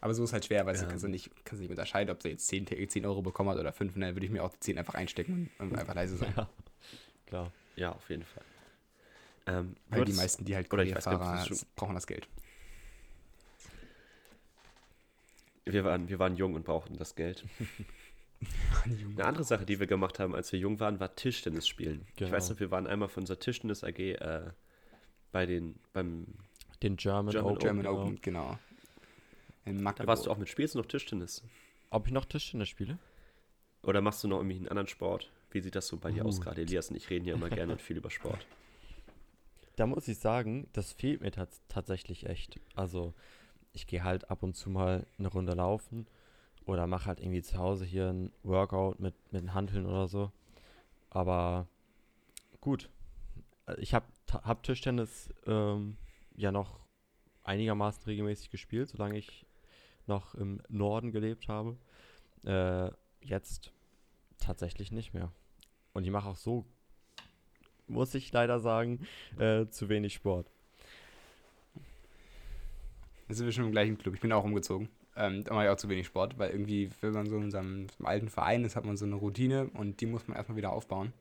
Aber 0.00 0.14
so 0.14 0.22
ist 0.24 0.32
halt 0.32 0.44
schwer, 0.44 0.64
weil 0.66 0.74
du 0.76 0.82
Ja. 0.82 0.86
kannst 0.88 1.02
du 1.04 1.08
nicht, 1.08 1.30
kannst 1.44 1.58
du 1.58 1.62
nicht 1.62 1.70
unterscheiden, 1.70 2.10
ob 2.14 2.22
sie 2.22 2.28
jetzt 2.28 2.46
10, 2.46 2.66
T- 2.66 2.86
10 2.86 3.04
Euro 3.06 3.22
bekommen 3.22 3.50
hat 3.50 3.58
oder 3.58 3.72
5. 3.72 3.94
Dann 3.94 4.14
würde 4.14 4.24
ich 4.26 4.30
mir 4.30 4.44
auch 4.44 4.50
die 4.52 4.60
10 4.60 4.78
einfach 4.78 4.94
einstecken 4.94 5.50
und, 5.58 5.76
einfach 5.76 5.94
leise 5.94 6.16
sein. 6.16 6.32
Ja, 6.36 6.48
klar. 7.26 7.52
Ja, 7.74 7.92
auf 7.92 8.08
jeden 8.08 8.22
Fall. 8.24 8.44
Ähm, 9.46 9.76
Weil 9.88 10.04
die 10.04 10.12
meisten, 10.12 10.44
die 10.44 10.54
halt 10.54 10.68
schon- 10.70 11.58
brauchen 11.74 11.94
das 11.94 12.06
Geld. 12.06 12.28
Wir, 15.66 15.84
waren, 15.84 16.08
wir 16.08 16.18
waren 16.18 16.36
jung 16.36 16.54
und 16.54 16.64
brauchten 16.64 16.96
das 16.96 17.14
Geld. 17.14 17.44
Eine 18.84 19.24
andere 19.24 19.44
Sache, 19.44 19.64
die 19.66 19.80
wir 19.80 19.86
gemacht 19.86 20.18
haben, 20.18 20.34
als 20.34 20.52
wir 20.52 20.58
jung 20.58 20.78
waren, 20.78 21.00
war 21.00 21.14
Tischtennis 21.14 21.66
spielen. 21.66 22.04
Ich 22.10 22.16
Genau. 22.16 22.32
weiß 22.32 22.50
noch, 22.50 22.60
wir 22.60 22.70
waren 22.70 22.86
einmal 22.86 23.08
von 23.08 23.22
unserer 23.22 23.38
Tischtennis 23.38 23.82
AG 23.82 23.98
äh, 23.98 24.50
bei 25.32 25.46
den, 25.46 25.76
beim, 25.92 26.26
Den 26.82 26.96
German, 26.96 27.32
German 27.32 27.52
Open. 27.52 27.60
German 27.60 27.84
genau. 27.84 28.02
Open, 28.02 28.20
genau. 28.20 28.58
In 29.64 29.84
da 29.84 30.06
warst 30.06 30.26
du 30.26 30.30
auch 30.30 30.36
mit, 30.38 30.48
spielst 30.48 30.74
du 30.74 30.78
noch 30.78 30.86
Tischtennis? 30.86 31.42
Ob 31.90 32.06
ich 32.06 32.12
noch 32.12 32.24
Tischtennis 32.24 32.68
spiele? 32.68 32.98
Oder 33.82 34.00
machst 34.00 34.22
du 34.22 34.28
noch 34.28 34.38
irgendwie 34.38 34.56
einen 34.56 34.68
anderen 34.68 34.86
Sport? 34.88 35.30
Wie 35.50 35.60
sieht 35.60 35.74
das 35.74 35.88
so 35.88 35.96
bei 35.96 36.12
dir 36.12 36.24
aus 36.24 36.36
Gut. 36.36 36.44
gerade? 36.44 36.60
Elias 36.60 36.90
und 36.90 36.96
ich 36.96 37.08
reden 37.10 37.24
ja 37.24 37.34
immer 37.34 37.48
gerne 37.48 37.72
und 37.72 37.82
viel 37.82 37.96
über 37.96 38.10
Sport. 38.10 38.46
Da 39.76 39.86
muss 39.86 40.06
ich 40.08 40.18
sagen, 40.18 40.68
das 40.72 40.92
fehlt 40.92 41.20
mir 41.20 41.30
tats 41.32 41.60
tatsächlich 41.68 42.26
echt. 42.26 42.60
Also, 42.74 43.14
ich 43.76 43.86
gehe 43.86 44.02
halt 44.02 44.30
ab 44.30 44.42
und 44.42 44.56
zu 44.56 44.70
mal 44.70 45.06
eine 45.18 45.28
Runde 45.28 45.52
laufen 45.52 46.06
oder 46.64 46.86
mache 46.86 47.06
halt 47.06 47.20
irgendwie 47.20 47.42
zu 47.42 47.58
Hause 47.58 47.84
hier 47.84 48.08
ein 48.08 48.32
Workout 48.42 48.98
mit, 48.98 49.14
mit 49.32 49.42
den 49.42 49.54
Hanteln 49.54 49.86
oder 49.86 50.08
so. 50.08 50.32
Aber 51.10 51.68
gut. 52.60 52.88
Ich 53.78 53.94
habe 53.94 54.06
hab 54.32 54.62
Tischtennis 54.62 55.28
ähm, 55.46 55.98
ja 56.36 56.52
noch 56.52 56.80
einigermaßen 57.44 58.04
regelmäßig 58.04 58.50
gespielt, 58.50 58.88
solange 58.88 59.18
ich 59.18 59.44
noch 60.06 60.34
im 60.34 60.62
Norden 60.68 61.12
gelebt 61.12 61.48
habe. 61.48 61.76
Äh, 62.44 62.90
jetzt 63.20 63.72
tatsächlich 64.38 64.90
nicht 64.90 65.12
mehr. 65.12 65.32
Und 65.92 66.04
ich 66.04 66.10
mache 66.10 66.30
auch 66.30 66.36
so, 66.36 66.64
muss 67.88 68.14
ich 68.14 68.32
leider 68.32 68.58
sagen, 68.58 69.06
äh, 69.38 69.66
zu 69.66 69.88
wenig 69.88 70.14
Sport. 70.14 70.50
Da 73.28 73.34
sind 73.34 73.46
wir 73.46 73.52
schon 73.52 73.64
im 73.64 73.72
gleichen 73.72 73.98
Club. 73.98 74.14
Ich 74.14 74.20
bin 74.20 74.32
auch 74.32 74.44
umgezogen. 74.44 74.88
Ähm, 75.16 75.44
da 75.44 75.54
mache 75.54 75.64
ich 75.64 75.70
auch 75.70 75.76
zu 75.76 75.88
wenig 75.88 76.06
Sport, 76.06 76.38
weil 76.38 76.50
irgendwie, 76.50 76.90
wenn 77.00 77.12
man 77.12 77.26
so 77.26 77.36
in 77.38 77.50
seinem, 77.50 77.88
seinem 77.88 78.06
alten 78.06 78.28
Verein 78.28 78.64
ist, 78.64 78.76
hat 78.76 78.84
man 78.84 78.96
so 78.96 79.04
eine 79.06 79.14
Routine 79.16 79.70
und 79.74 80.00
die 80.00 80.06
muss 80.06 80.28
man 80.28 80.36
erstmal 80.36 80.56
wieder 80.56 80.72
aufbauen. 80.72 81.12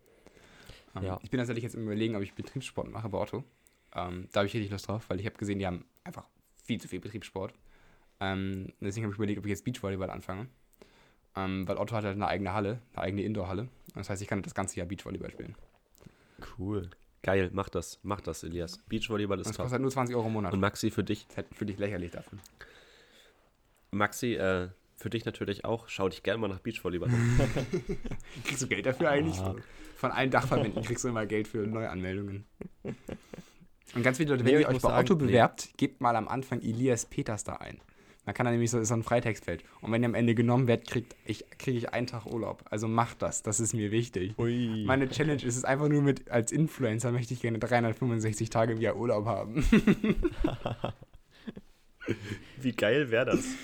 Ähm, 0.95 1.03
Ja. 1.03 1.19
Ich 1.23 1.31
bin 1.31 1.37
tatsächlich 1.37 1.63
jetzt 1.63 1.75
im 1.75 1.83
Überlegen, 1.83 2.15
ob 2.15 2.21
ich 2.21 2.33
Betriebssport 2.33 2.91
mache 2.91 3.09
bei 3.09 3.17
Otto. 3.17 3.43
Ähm, 3.95 4.27
da 4.31 4.39
habe 4.41 4.47
ich 4.47 4.53
richtig 4.53 4.71
Lust 4.71 4.87
drauf, 4.87 5.05
weil 5.09 5.19
ich 5.19 5.25
habe 5.25 5.37
gesehen, 5.37 5.59
die 5.59 5.65
haben 5.65 5.85
einfach 6.03 6.27
viel 6.63 6.79
zu 6.81 6.87
viel 6.87 6.99
Betriebssport. 6.99 7.53
Ähm, 8.19 8.73
deswegen 8.81 9.05
habe 9.05 9.13
ich 9.13 9.17
überlegt, 9.17 9.39
ob 9.39 9.45
ich 9.45 9.51
jetzt 9.51 9.63
Beachvolleyball 9.63 10.09
anfange. 10.09 10.47
Ähm, 11.37 11.67
weil 11.67 11.77
Otto 11.77 11.95
hat 11.95 12.03
halt 12.03 12.15
eine 12.15 12.27
eigene 12.27 12.53
Halle, 12.53 12.81
eine 12.93 13.03
eigene 13.03 13.23
Indoor-Halle. 13.23 13.67
Das 13.93 14.09
heißt, 14.09 14.21
ich 14.21 14.27
kann 14.27 14.41
das 14.41 14.55
ganze 14.55 14.77
Jahr 14.77 14.87
Beachvolleyball 14.87 15.31
spielen. 15.31 15.55
Cool. 16.57 16.89
Geil, 17.25 17.49
mach 17.53 17.69
das, 17.69 17.97
mach 18.03 18.21
das, 18.21 18.43
Elias. 18.43 18.77
Beachvolleyball 18.87 19.39
ist 19.39 19.47
Das 19.47 19.55
top. 19.55 19.63
kostet 19.63 19.71
halt 19.73 19.81
nur 19.81 19.89
20 19.89 20.15
Euro 20.15 20.27
im 20.27 20.33
Monat. 20.33 20.53
Und 20.53 20.59
Maxi, 20.59 20.91
für 20.91 21.03
dich, 21.03 21.23
Das 21.23 21.31
ist 21.31 21.37
halt 21.37 21.47
für 21.55 21.65
dich 21.65 21.79
lächerlich 21.79 22.11
davon. 22.11 22.39
Maxi, 23.89 24.35
äh, 24.35 24.69
für 24.97 25.09
dich 25.09 25.25
natürlich 25.25 25.65
auch. 25.65 25.89
Schau 25.89 26.07
dich 26.07 26.21
gerne 26.21 26.37
mal 26.39 26.49
nach 26.49 26.59
Beachvolleyball 26.59 27.09
um. 27.09 27.39
Kriegst 28.43 28.61
du 28.61 28.67
Geld 28.67 28.85
dafür 28.85 29.09
eigentlich? 29.09 29.39
Ah. 29.39 29.55
Von 29.95 30.11
allen 30.11 30.29
Dachverbänden 30.29 30.83
kriegst 30.83 31.03
du 31.03 31.07
immer 31.07 31.25
Geld 31.25 31.47
für 31.47 31.65
Neuanmeldungen. 31.65 32.45
Und 32.83 34.03
ganz 34.03 34.17
viele 34.17 34.29
Leute, 34.33 34.45
wenn 34.45 34.53
Nee, 34.53 34.61
ihr 34.61 34.67
euch 34.67 34.73
bei 34.75 34.89
sagen, 34.89 34.99
Otto 35.05 35.15
nee. 35.15 35.25
bewerbt, 35.27 35.69
gebt 35.77 36.01
mal 36.01 36.15
am 36.15 36.27
Anfang 36.27 36.61
Elias 36.61 37.07
Peters 37.07 37.43
da 37.43 37.53
ein. 37.55 37.79
Dann 38.25 38.33
kann 38.33 38.45
er 38.47 38.51
nämlich 38.51 38.71
so, 38.71 38.79
ist 38.79 38.87
so 38.87 38.95
ein 38.95 39.03
Freitextfeld. 39.03 39.63
Und 39.81 39.91
wenn 39.91 40.01
ihr 40.01 40.09
am 40.09 40.15
Ende 40.15 40.33
genommen 40.33 40.67
werdet, 40.67 40.87
kriegt 40.87 41.15
ich, 41.25 41.45
kriege 41.57 41.77
ich 41.77 41.93
einen 41.93 42.07
Tag 42.07 42.25
Urlaub. 42.25 42.63
Also 42.69 42.87
macht 42.87 43.21
das, 43.21 43.43
das 43.43 43.59
ist 43.59 43.73
mir 43.73 43.91
wichtig. 43.91 44.33
Ui. 44.37 44.83
Meine 44.85 45.07
Challenge 45.09 45.43
ist 45.43 45.55
es 45.55 45.63
einfach 45.63 45.87
nur 45.87 46.01
mit, 46.01 46.31
als 46.31 46.51
Influencer 46.51 47.11
möchte 47.11 47.33
ich 47.33 47.41
gerne 47.41 47.59
365 47.59 48.49
Tage 48.49 48.73
im 48.73 48.81
Jahr 48.81 48.95
Urlaub 48.95 49.25
haben. 49.25 49.63
Wie 52.61 52.71
geil 52.71 53.11
wäre 53.11 53.25
das? 53.25 53.45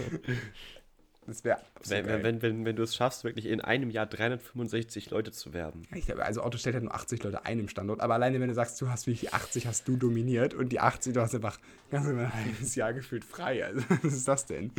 Das 1.31 1.43
wäre 1.43 1.59
Wenn, 1.87 2.05
wenn, 2.05 2.23
wenn, 2.23 2.41
wenn, 2.41 2.65
wenn 2.65 2.75
du 2.75 2.83
es 2.83 2.95
schaffst, 2.95 3.23
wirklich 3.23 3.45
in 3.45 3.61
einem 3.61 3.89
Jahr 3.89 4.05
365 4.05 5.09
Leute 5.09 5.31
zu 5.31 5.53
werben. 5.53 5.87
Ich 5.95 6.05
glaube, 6.05 6.25
also 6.25 6.43
Otto 6.43 6.57
stellt 6.57 6.75
halt 6.75 6.83
nur 6.83 6.93
80 6.93 7.23
Leute 7.23 7.45
ein 7.45 7.59
im 7.59 7.69
Standort, 7.69 8.01
aber 8.01 8.15
alleine 8.15 8.39
wenn 8.39 8.49
du 8.49 8.53
sagst, 8.53 8.79
du 8.81 8.89
hast 8.89 9.07
wirklich 9.07 9.21
die 9.21 9.33
80 9.33 9.67
hast 9.67 9.87
du 9.87 9.97
dominiert 9.97 10.53
und 10.53 10.69
die 10.69 10.79
80, 10.79 11.13
du 11.13 11.21
hast 11.21 11.33
einfach 11.33 11.57
ganz 11.89 12.07
ein 12.07 12.33
halbes 12.33 12.75
Jahr 12.75 12.93
gefühlt 12.93 13.23
frei. 13.23 13.65
Also 13.65 13.81
was 14.03 14.13
ist 14.13 14.27
das 14.27 14.45
denn? 14.45 14.71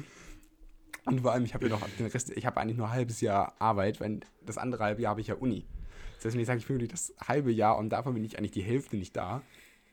Und 1.05 1.23
vor 1.23 1.33
allem, 1.33 1.45
ich 1.45 1.55
habe 1.55 1.67
ja 1.67 1.71
noch 1.71 1.87
den 1.99 2.07
Rest, 2.07 2.31
ich 2.31 2.47
habe 2.47 2.61
eigentlich 2.61 2.77
nur 2.77 2.87
ein 2.87 2.93
halbes 2.93 3.21
Jahr 3.21 3.55
Arbeit, 3.59 4.01
weil 4.01 4.21
das 4.45 4.59
andere 4.59 4.85
halbe 4.85 5.03
Jahr 5.03 5.11
habe 5.11 5.21
ich 5.21 5.27
ja 5.29 5.35
Uni. 5.35 5.67
Das 6.17 6.27
heißt, 6.27 6.35
wenn 6.35 6.41
ich 6.41 6.47
sage, 6.47 6.61
ich 6.61 6.67
bin 6.67 6.77
wirklich 6.77 6.93
das 6.93 7.13
halbe 7.27 7.51
Jahr 7.51 7.77
und 7.79 7.89
davon 7.91 8.15
bin 8.15 8.25
ich 8.25 8.39
eigentlich 8.39 8.53
die 8.53 8.63
Hälfte 8.63 8.97
nicht 8.97 9.17
da, 9.17 9.43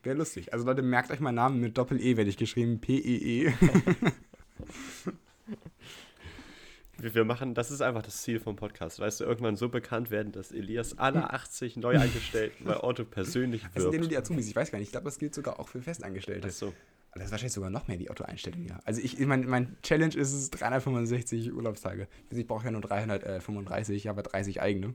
wäre 0.04 0.18
lustig. 0.18 0.54
Also 0.54 0.66
Leute, 0.66 0.82
merkt 0.82 1.10
euch 1.12 1.20
meinen 1.20 1.36
Namen 1.36 1.60
mit 1.60 1.78
Doppel-E, 1.78 2.18
werde 2.18 2.30
ich 2.30 2.38
geschrieben, 2.38 2.80
P-E-E. 2.80 3.54
Wir, 3.60 5.14
wir 7.02 7.26
machen, 7.26 7.54
das 7.54 7.72
ist 7.72 7.82
einfach 7.82 8.02
das 8.02 8.22
Ziel 8.22 8.40
vom 8.40 8.56
Podcast. 8.56 9.00
Weißt 9.00 9.20
du, 9.20 9.24
irgendwann 9.26 9.56
so 9.56 9.70
bekannt 9.70 10.12
werden, 10.12 10.32
dass 10.32 10.52
Elias 10.52 10.98
alle 10.98 11.32
80 11.34 11.78
Neuangestellten 11.78 12.66
bei 12.66 12.82
Otto 12.84 13.06
persönlich 13.06 13.64
Das 13.74 13.84
sind 13.84 13.84
ja 13.84 13.90
nur 13.92 13.94
wirbt. 14.02 14.12
die 14.12 14.18
Azubis, 14.18 14.48
ich 14.48 14.56
weiß 14.56 14.72
gar 14.72 14.80
nicht. 14.80 14.88
Ich 14.88 14.92
glaube, 14.92 15.06
das 15.06 15.18
gilt 15.20 15.34
sogar 15.34 15.60
auch 15.60 15.68
für 15.70 15.82
Festangestellte. 15.82 16.48
Ach 16.50 16.54
so. 16.54 16.74
Das 17.16 17.26
ist 17.26 17.32
wahrscheinlich 17.32 17.54
sogar 17.54 17.72
noch 17.72 17.88
mehr 17.88 17.98
die 17.98 18.12
Otto-Einstellung, 18.12 18.66
ja. 18.66 18.80
Also 18.86 19.02
ich, 19.02 19.20
ich 19.20 19.26
mein, 19.26 19.48
mein 19.48 19.78
Challenge 19.82 20.14
ist 20.16 20.32
es 20.32 20.52
365 20.52 21.52
Urlaubstage. 21.52 22.08
Also 22.30 22.40
ich 22.40 22.48
brauche 22.48 22.66
ja 22.66 22.72
nur 22.72 22.82
335, 22.82 24.10
aber 24.10 24.22
30 24.22 24.62
eigene. 24.62 24.94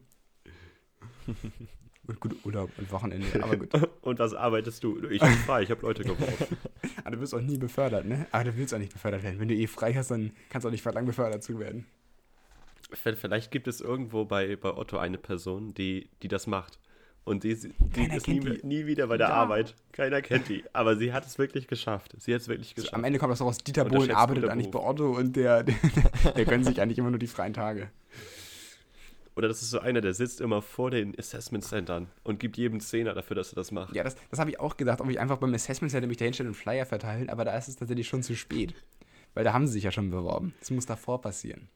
Und 2.06 2.20
gut, 2.20 2.36
Urlaub 2.44 2.70
und 2.76 2.90
Wochenende, 2.92 3.26
aber 3.42 3.56
gut. 3.56 3.70
Und 4.02 4.18
was 4.18 4.34
arbeitest 4.34 4.84
du? 4.84 4.98
Ich 5.08 5.20
bin 5.20 5.30
frei, 5.46 5.62
ich 5.62 5.70
habe 5.70 5.82
Leute 5.82 6.04
gebraucht. 6.04 6.48
Aber 7.04 7.16
du 7.16 7.20
wirst 7.22 7.34
auch 7.34 7.40
nie 7.40 7.58
befördert, 7.58 8.06
ne? 8.06 8.26
Aber 8.30 8.44
du 8.44 8.56
willst 8.56 8.72
auch 8.72 8.78
nicht 8.78 8.92
befördert 8.92 9.22
werden. 9.22 9.38
Wenn 9.38 9.48
du 9.48 9.54
eh 9.54 9.66
frei 9.66 9.92
hast, 9.92 10.10
dann 10.10 10.32
kannst 10.48 10.64
du 10.64 10.68
auch 10.68 10.72
nicht 10.72 10.82
verlangen, 10.82 11.06
befördert 11.06 11.42
zu 11.42 11.58
werden. 11.58 11.86
Vielleicht 12.92 13.50
gibt 13.50 13.68
es 13.68 13.80
irgendwo 13.80 14.24
bei, 14.24 14.56
bei 14.56 14.70
Otto 14.74 14.96
eine 14.98 15.18
Person, 15.18 15.74
die, 15.74 16.08
die 16.22 16.28
das 16.28 16.46
macht. 16.46 16.78
Und 17.24 17.42
die, 17.44 17.54
die 17.56 18.04
ist 18.14 18.28
nie, 18.28 18.40
nie 18.62 18.86
wieder 18.86 19.06
bei 19.06 19.16
der 19.16 19.28
Ja. 19.28 19.34
Arbeit. 19.34 19.74
Keiner 19.92 20.20
kennt 20.20 20.48
die. 20.50 20.62
Aber 20.74 20.96
sie 20.96 21.12
hat 21.12 21.24
es 21.26 21.38
wirklich 21.38 21.66
geschafft. 21.66 22.14
Sie 22.18 22.34
hat 22.34 22.42
es 22.42 22.48
wirklich 22.48 22.74
geschafft. 22.74 22.92
Am 22.94 23.02
Ende 23.04 23.18
kommt 23.18 23.32
das 23.32 23.40
auch 23.40 23.46
aus, 23.46 23.58
Dieter 23.58 23.86
Bohlen 23.86 24.10
arbeitet 24.10 24.48
eigentlich 24.48 24.70
bei. 24.70 24.78
Otto 24.78 25.10
und 25.12 25.34
der, 25.34 25.62
der, 25.64 25.74
der 26.36 26.44
gönnt 26.44 26.66
sich 26.66 26.80
eigentlich 26.80 26.98
immer 26.98 27.10
nur 27.10 27.18
die 27.18 27.26
freien 27.26 27.54
Tage. 27.54 27.90
Oder 29.36 29.48
das 29.48 29.62
ist 29.62 29.70
so 29.70 29.80
einer, 29.80 30.00
der 30.00 30.14
sitzt 30.14 30.40
immer 30.40 30.62
vor 30.62 30.90
den 30.90 31.18
Assessment 31.18 31.64
Centern 31.64 32.08
und 32.22 32.38
gibt 32.38 32.56
jedem 32.56 32.80
Zehner 32.80 33.14
dafür, 33.14 33.34
dass 33.34 33.52
er 33.52 33.56
das 33.56 33.72
macht. 33.72 33.94
Ja, 33.94 34.04
das, 34.04 34.16
das 34.30 34.38
habe 34.38 34.50
ich 34.50 34.60
auch 34.60 34.76
gedacht, 34.76 35.00
ob 35.00 35.10
ich 35.10 35.18
einfach 35.18 35.38
beim 35.38 35.52
Assessment 35.54 35.90
Center 35.90 36.06
mich 36.06 36.18
dahinstelle 36.18 36.48
und 36.48 36.54
Flyer 36.54 36.86
verteilen, 36.86 37.28
aber 37.30 37.44
da 37.44 37.56
ist 37.56 37.68
es 37.68 37.76
tatsächlich 37.76 38.06
schon 38.06 38.22
zu 38.22 38.36
spät. 38.36 38.74
Weil 39.34 39.42
da 39.42 39.52
haben 39.52 39.66
sie 39.66 39.74
sich 39.74 39.84
ja 39.84 39.90
schon 39.90 40.10
beworben. 40.10 40.54
Das 40.60 40.70
muss 40.70 40.86
davor 40.86 41.20
passieren. 41.20 41.68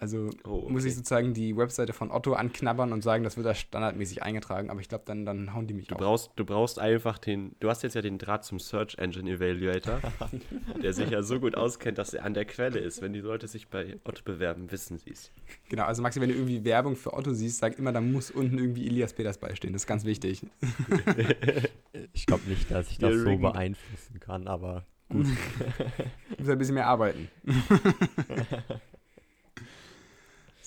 Also 0.00 0.30
Oh, 0.44 0.62
okay. 0.62 0.72
muss 0.72 0.84
ich 0.84 0.94
sozusagen 0.94 1.34
die 1.34 1.56
Webseite 1.56 1.92
von 1.92 2.12
Otto 2.12 2.34
anknabbern 2.34 2.92
und 2.92 3.02
sagen, 3.02 3.24
das 3.24 3.36
wird 3.36 3.46
da 3.46 3.54
standardmäßig 3.54 4.22
eingetragen, 4.22 4.70
aber 4.70 4.80
ich 4.80 4.88
glaube, 4.88 5.02
dann, 5.06 5.26
dann 5.26 5.54
hauen 5.54 5.66
die 5.66 5.74
mich 5.74 5.88
Du 5.88 5.96
auf. 5.96 6.00
brauchst, 6.00 6.30
du 6.36 6.44
brauchst 6.44 6.78
einfach 6.78 7.18
den. 7.18 7.56
Du 7.58 7.68
hast 7.68 7.82
jetzt 7.82 7.94
ja 7.94 8.00
den 8.02 8.16
Draht 8.18 8.44
zum 8.44 8.60
Search 8.60 8.96
Engine 8.98 9.28
Evaluator, 9.28 10.00
der 10.82 10.92
sich 10.92 11.10
ja 11.10 11.22
so 11.24 11.40
gut 11.40 11.56
auskennt, 11.56 11.98
dass 11.98 12.14
er 12.14 12.24
an 12.24 12.32
der 12.34 12.44
Quelle 12.44 12.78
ist. 12.78 13.02
Wenn 13.02 13.12
die 13.12 13.20
Leute 13.20 13.48
sich 13.48 13.68
bei 13.68 13.96
Otto 14.04 14.22
bewerben, 14.24 14.70
wissen 14.70 14.98
sie 14.98 15.10
es. 15.10 15.32
Genau, 15.68 15.82
also 15.84 16.00
Maxi, 16.00 16.20
wenn 16.20 16.28
du 16.28 16.36
irgendwie 16.36 16.64
Werbung 16.64 16.94
für 16.94 17.12
Otto 17.12 17.32
siehst, 17.34 17.58
sag 17.58 17.76
immer, 17.78 17.92
da 17.92 18.00
muss 18.00 18.30
unten 18.30 18.56
irgendwie 18.56 18.86
Elias 18.86 19.12
Peters 19.14 19.38
beistehen. 19.38 19.72
Das 19.72 19.82
ist 19.82 19.86
ganz 19.88 20.04
wichtig. 20.04 20.42
Ich 22.12 22.26
glaube 22.26 22.48
nicht, 22.48 22.70
dass 22.70 22.90
ich 22.90 22.98
das 22.98 23.14
so 23.16 23.36
beeinflussen 23.38 24.20
kann, 24.20 24.46
aber 24.46 24.84
gut. 25.08 25.26
Du 26.30 26.36
musst 26.38 26.50
ein 26.50 26.58
bisschen 26.58 26.74
mehr 26.74 26.86
arbeiten. 26.86 27.28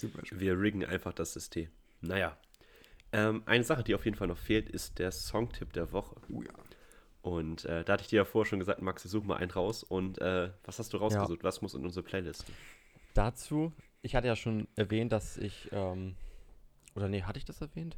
Super 0.02 0.26
spannend. 0.26 0.42
Wir 0.42 0.60
riggen 0.60 0.86
einfach 0.86 1.14
das 1.14 1.34
System. 1.34 1.70
Naja. 2.02 2.38
Ähm, 3.14 3.44
eine 3.46 3.64
Sache, 3.64 3.84
die 3.84 3.94
auf 3.94 4.06
jeden 4.06 4.18
Fall 4.18 4.28
noch 4.28 4.38
fehlt, 4.38 4.70
ist 4.70 5.00
der 5.00 5.12
Songtipp 5.12 5.74
der 5.74 5.92
Woche. 5.92 6.16
Oh 6.30 6.42
ja. 6.42 6.54
Und 7.22 7.66
äh, 7.66 7.84
da 7.84 7.94
hatte 7.94 8.04
ich 8.04 8.10
dir 8.10 8.18
ja 8.18 8.26
vorher 8.26 8.50
schon 8.50 8.60
gesagt, 8.60 8.82
Max, 8.82 9.04
such 9.04 9.24
mal 9.24 9.38
einen 9.38 9.52
raus. 9.52 9.84
Und 9.84 10.20
äh, 10.20 10.50
was 10.64 10.80
hast 10.80 10.94
du 10.94 10.98
rausgesucht? 10.98 11.44
Was 11.44 11.62
muss 11.62 11.76
in 11.76 11.86
unsere 11.86 12.04
Playlist? 12.04 12.46
Dazu, 13.14 13.74
ich 14.02 14.16
hatte 14.16 14.28
ja 14.28 14.36
schon 14.36 14.68
erwähnt, 14.76 15.12
dass 15.12 15.38
ich, 15.38 15.70
ähm, 15.72 16.16
oder 16.96 17.10
nee, 17.10 17.22
hatte 17.22 17.38
ich 17.38 17.46
das 17.46 17.62
erwähnt? 17.62 17.98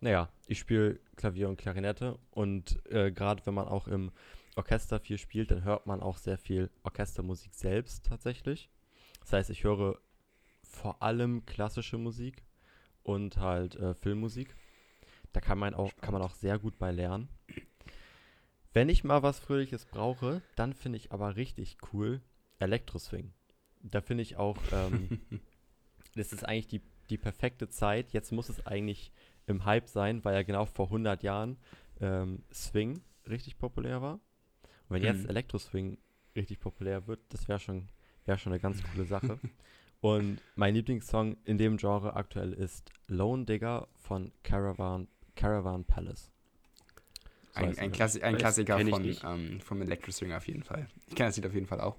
Naja, 0.00 0.28
ich 0.46 0.58
spiele 0.58 0.98
Klavier 1.16 1.48
und 1.48 1.56
Klarinette 1.56 2.18
und 2.30 2.84
äh, 2.90 3.12
gerade 3.12 3.44
wenn 3.46 3.54
man 3.54 3.68
auch 3.68 3.86
im 3.86 4.10
Orchester 4.56 4.98
viel 4.98 5.18
spielt, 5.18 5.50
dann 5.50 5.64
hört 5.64 5.86
man 5.86 6.00
auch 6.00 6.16
sehr 6.16 6.38
viel 6.38 6.70
Orchestermusik 6.82 7.54
selbst 7.54 8.06
tatsächlich. 8.06 8.68
Das 9.20 9.32
heißt, 9.32 9.50
ich 9.50 9.64
höre 9.64 9.98
vor 10.70 11.02
allem 11.02 11.44
klassische 11.46 11.98
Musik 11.98 12.44
und 13.02 13.36
halt 13.36 13.76
äh, 13.76 13.94
Filmmusik. 13.94 14.54
Da 15.32 15.40
kann 15.40 15.58
man, 15.58 15.74
auch, 15.74 15.92
kann 16.00 16.12
man 16.12 16.22
auch 16.22 16.34
sehr 16.34 16.58
gut 16.58 16.78
bei 16.78 16.90
lernen. 16.90 17.28
Wenn 18.72 18.88
ich 18.88 19.04
mal 19.04 19.22
was 19.22 19.40
Fröhliches 19.40 19.84
brauche, 19.86 20.42
dann 20.54 20.72
finde 20.74 20.96
ich 20.98 21.12
aber 21.12 21.36
richtig 21.36 21.76
cool 21.92 22.20
Elektroswing. 22.58 23.32
Da 23.82 24.00
finde 24.00 24.22
ich 24.22 24.36
auch, 24.36 24.56
ähm, 24.72 25.08
das 26.14 26.32
ist 26.32 26.44
eigentlich 26.44 26.68
die, 26.68 26.80
die 27.10 27.18
perfekte 27.18 27.68
Zeit. 27.68 28.12
Jetzt 28.12 28.32
muss 28.32 28.48
es 28.48 28.66
eigentlich 28.66 29.12
im 29.46 29.64
Hype 29.64 29.88
sein, 29.88 30.24
weil 30.24 30.34
ja 30.34 30.42
genau 30.42 30.66
vor 30.66 30.86
100 30.86 31.22
Jahren 31.22 31.56
ähm, 32.00 32.44
Swing 32.52 33.02
richtig 33.28 33.58
populär 33.58 34.02
war. 34.02 34.14
Und 34.88 34.96
wenn 34.96 35.02
jetzt 35.02 35.24
Mhm. 35.24 35.30
Elektroswing 35.30 35.98
richtig 36.36 36.60
populär 36.60 37.06
wird, 37.06 37.20
das 37.30 37.48
wäre 37.48 37.58
schon, 37.58 37.88
wär 38.24 38.38
schon 38.38 38.52
eine 38.52 38.60
ganz 38.60 38.82
coole 38.82 39.04
Sache. 39.04 39.38
Und 40.00 40.38
mein 40.56 40.74
Lieblingssong 40.74 41.36
in 41.44 41.58
dem 41.58 41.76
Genre 41.76 42.14
aktuell 42.16 42.52
ist 42.52 42.90
Lone 43.06 43.44
Digger 43.44 43.88
von 43.96 44.32
Caravan, 44.42 45.08
Caravan 45.36 45.84
Palace. 45.84 46.30
So 47.52 47.60
Ein, 47.64 47.76
ein. 47.78 47.90
Klassi 47.92 48.22
ein 48.22 48.36
Klassiker 48.38 48.78
von, 48.78 49.16
ähm, 49.24 49.60
vom 49.60 49.82
Electro 49.82 50.12
Swing 50.12 50.32
auf 50.32 50.46
jeden 50.46 50.62
Fall. 50.62 50.86
Ich 51.08 51.16
kenne 51.16 51.28
das 51.30 51.36
Lied 51.36 51.46
auf 51.46 51.52
jeden 51.52 51.66
Fall 51.66 51.80
auch. 51.80 51.96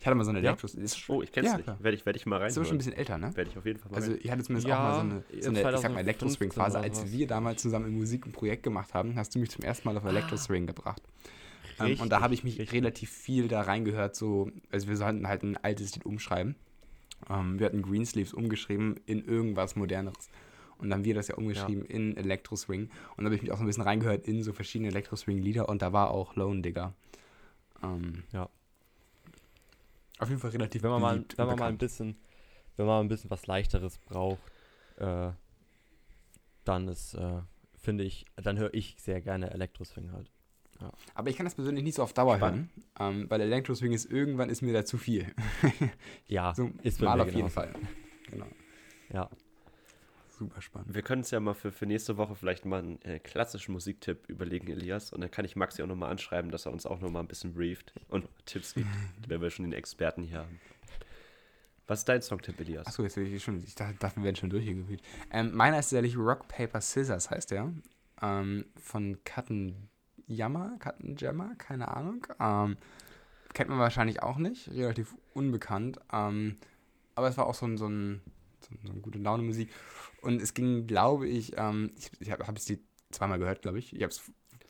Ich 0.00 0.04
hatte 0.04 0.16
mal 0.16 0.24
so 0.24 0.30
eine 0.30 0.40
Ja? 0.42 0.56
Schon, 0.58 1.16
Oh, 1.16 1.22
ich 1.22 1.30
kenn's 1.30 1.46
ja, 1.46 1.56
nicht. 1.56 1.68
Werde 1.68 1.96
ich, 1.96 2.04
werd 2.04 2.16
ich 2.16 2.26
mal 2.26 2.44
Ist 2.44 2.58
aber 2.58 2.66
schon 2.66 2.74
ein 2.74 2.78
bisschen 2.78 2.94
älter, 2.94 3.16
ne? 3.16 3.34
Werde 3.36 3.48
ich 3.48 3.56
auf 3.56 3.64
jeden 3.64 3.78
Fall 3.78 3.92
mal 3.92 3.96
Also 3.98 4.10
rein. 4.10 4.20
ich 4.22 4.30
hatte 4.30 4.42
zumindest 4.42 4.66
Ja, 4.66 4.76
auch 4.78 4.82
mal 4.82 4.94
so 4.94 5.00
eine, 5.00 5.42
so 5.42 5.50
eine 5.50 5.58
ich 5.60 5.62
sag 5.62 5.62
mal, 5.62 5.80
2015 5.80 5.98
Elektro-Swing-Phase. 5.98 6.78
oder 6.78 6.84
Als 6.84 7.12
wir 7.12 7.26
damals 7.28 7.62
zusammen 7.62 7.86
in 7.86 7.94
Musik 7.96 8.26
ein 8.26 8.32
Projekt 8.32 8.64
gemacht 8.64 8.92
haben, 8.92 9.14
hast 9.14 9.34
du 9.36 9.38
mich 9.38 9.50
zum 9.50 9.62
ersten 9.62 9.86
Mal 9.88 9.96
auf 9.96 10.04
Elektro-Swing 10.04 10.66
gebracht. 10.66 11.00
Ähm, 11.78 11.92
und 12.00 12.10
da 12.10 12.16
Richtig, 12.16 12.20
habe 12.20 12.34
ich 12.34 12.44
mich 12.44 12.58
richtig. 12.58 12.72
relativ 12.76 13.10
viel 13.10 13.46
da 13.46 13.60
reingehört, 13.62 14.16
so, 14.16 14.50
also 14.72 14.88
wir 14.88 14.96
sollten 14.96 15.28
halt 15.28 15.44
ein 15.44 15.56
altes 15.58 15.94
Lied 15.94 16.04
umschreiben. 16.06 16.56
Ähm, 17.30 17.58
wir 17.58 17.66
hatten 17.66 17.82
Greensleeves 17.82 18.34
umgeschrieben 18.34 18.96
in 19.06 19.24
irgendwas 19.24 19.76
Moderneres. 19.76 20.30
Und 20.78 20.90
dann 20.90 21.00
haben 21.00 21.04
wir 21.04 21.14
das 21.14 21.28
ja 21.28 21.34
umgeschrieben 21.34 21.84
in 21.84 22.16
Elektro-Swing. 22.16 22.82
Und 23.16 23.18
da 23.18 23.24
habe 23.24 23.34
ich 23.34 23.42
mich 23.42 23.50
auch 23.50 23.56
so 23.56 23.64
ein 23.64 23.66
bisschen 23.66 23.82
reingehört 23.82 24.26
in 24.26 24.42
so 24.42 24.52
verschiedene 24.52 24.88
Elektro-Swing-Lieder 24.90 25.68
und 25.68 25.82
da 25.82 25.92
war 25.92 26.10
auch 26.10 26.36
Lone 26.36 26.62
Digger. 26.62 26.94
Ähm, 27.82 28.22
Ja. 28.32 28.48
Auf 30.20 30.28
jeden 30.28 30.40
Fall 30.40 30.50
relativ 30.50 30.82
wenn 30.82 30.90
man 30.90 31.00
mal, 31.00 31.24
wenn 31.36 31.46
man 31.46 31.58
mal 31.58 31.68
ein 31.68 31.78
bisschen, 31.78 32.16
wenn 32.76 32.86
man 32.86 33.04
ein 33.04 33.08
bisschen 33.08 33.30
was 33.30 33.46
leichteres 33.46 33.98
braucht, 33.98 34.40
äh, 34.96 35.30
dann 36.64 36.88
ist, 36.88 37.14
äh, 37.14 37.40
finde 37.80 38.04
ich, 38.04 38.24
dann 38.36 38.58
höre 38.58 38.74
ich 38.74 38.96
sehr 38.98 39.20
gerne 39.20 39.50
Elektroswing 39.50 40.10
halt. 40.12 40.30
Aber 41.14 41.30
ich 41.30 41.36
kann 41.36 41.44
das 41.44 41.54
persönlich 41.54 41.84
nicht 41.84 41.94
so 41.96 42.02
auf 42.02 42.12
Dauer 42.12 42.36
Spannend. 42.36 42.70
hören, 42.98 43.20
ähm, 43.22 43.30
weil 43.30 43.40
Elektro-Swing 43.40 43.92
ist 43.92 44.10
irgendwann 44.10 44.48
ist 44.50 44.62
mir 44.62 44.72
da 44.72 44.84
zu 44.84 44.98
viel. 44.98 45.34
Ja, 46.26 46.54
So 46.54 46.70
ist 46.82 46.98
bei 47.00 47.06
mal 47.06 47.16
mir 47.16 47.22
auf 47.22 47.28
jeden 47.28 47.38
genauso. 47.38 47.54
Fall. 47.54 47.72
Genau. 48.30 48.46
Ja, 49.12 49.28
Super 50.38 50.62
spannend. 50.62 50.94
Wir 50.94 51.02
können 51.02 51.22
uns 51.22 51.32
ja 51.32 51.40
mal 51.40 51.54
für, 51.54 51.72
für 51.72 51.84
nächste 51.86 52.16
Woche 52.16 52.36
vielleicht 52.36 52.64
mal 52.64 52.78
einen 52.78 53.02
äh, 53.02 53.18
klassischen 53.18 53.72
Musiktipp 53.72 54.28
überlegen, 54.28 54.68
Elias. 54.68 55.12
Und 55.12 55.20
dann 55.20 55.32
kann 55.32 55.44
ich 55.44 55.56
Maxi 55.56 55.82
auch 55.82 55.88
nochmal 55.88 56.12
anschreiben, 56.12 56.52
dass 56.52 56.64
er 56.66 56.72
uns 56.72 56.86
auch 56.86 57.00
nochmal 57.00 57.24
ein 57.24 57.26
bisschen 57.28 57.54
brieft 57.54 57.92
und 58.08 58.28
Tipps 58.44 58.74
gibt, 58.74 58.86
wenn 59.26 59.40
wir 59.40 59.50
schon 59.50 59.64
den 59.64 59.72
Experten 59.72 60.22
hier 60.22 60.38
haben. 60.38 60.60
Was 61.88 62.00
ist 62.00 62.08
dein 62.08 62.22
Songtipp, 62.22 62.60
Elias? 62.60 62.86
Achso, 62.86 63.02
jetzt 63.02 63.16
ich 63.16 63.42
schon. 63.42 63.64
Ich 63.64 63.74
dachte, 63.74 63.96
wir 64.14 64.22
werden 64.22 64.36
schon 64.36 64.50
durchgefühlt. 64.50 65.02
Ähm, 65.32 65.52
meiner 65.56 65.78
ist 65.80 65.86
tatsächlich 65.86 66.16
Rock, 66.16 66.46
Paper, 66.46 66.80
Scissors, 66.80 67.30
heißt 67.30 67.50
der. 67.50 67.72
Ähm, 68.22 68.66
von 68.76 69.18
Katten 69.24 69.88
Jammer, 70.28 70.76
Katten 70.78 71.16
Jammer, 71.16 71.54
keine 71.56 71.88
Ahnung. 71.88 72.26
Ähm, 72.40 72.76
kennt 73.54 73.70
man 73.70 73.78
wahrscheinlich 73.78 74.22
auch 74.22 74.38
nicht, 74.38 74.70
relativ 74.70 75.14
unbekannt. 75.34 76.00
Ähm, 76.12 76.56
aber 77.14 77.28
es 77.28 77.36
war 77.36 77.46
auch 77.46 77.54
so 77.54 77.66
ein, 77.66 77.76
so 77.76 77.88
ein, 77.88 78.20
so 78.60 78.74
ein, 78.74 78.78
so 78.86 78.92
ein 78.92 79.02
gute 79.02 79.18
Laune 79.18 79.42
Musik. 79.42 79.70
Und 80.22 80.40
es 80.40 80.54
ging, 80.54 80.86
glaube 80.86 81.26
ich, 81.28 81.54
ähm, 81.56 81.90
ich, 81.96 82.10
ich 82.20 82.30
habe 82.30 82.46
hab 82.46 82.56
es 82.56 82.66
die 82.66 82.78
zweimal 83.10 83.38
gehört, 83.38 83.62
glaube 83.62 83.78
ich. 83.78 83.94
Ich 83.94 84.02
habe 84.02 84.10
es 84.10 84.22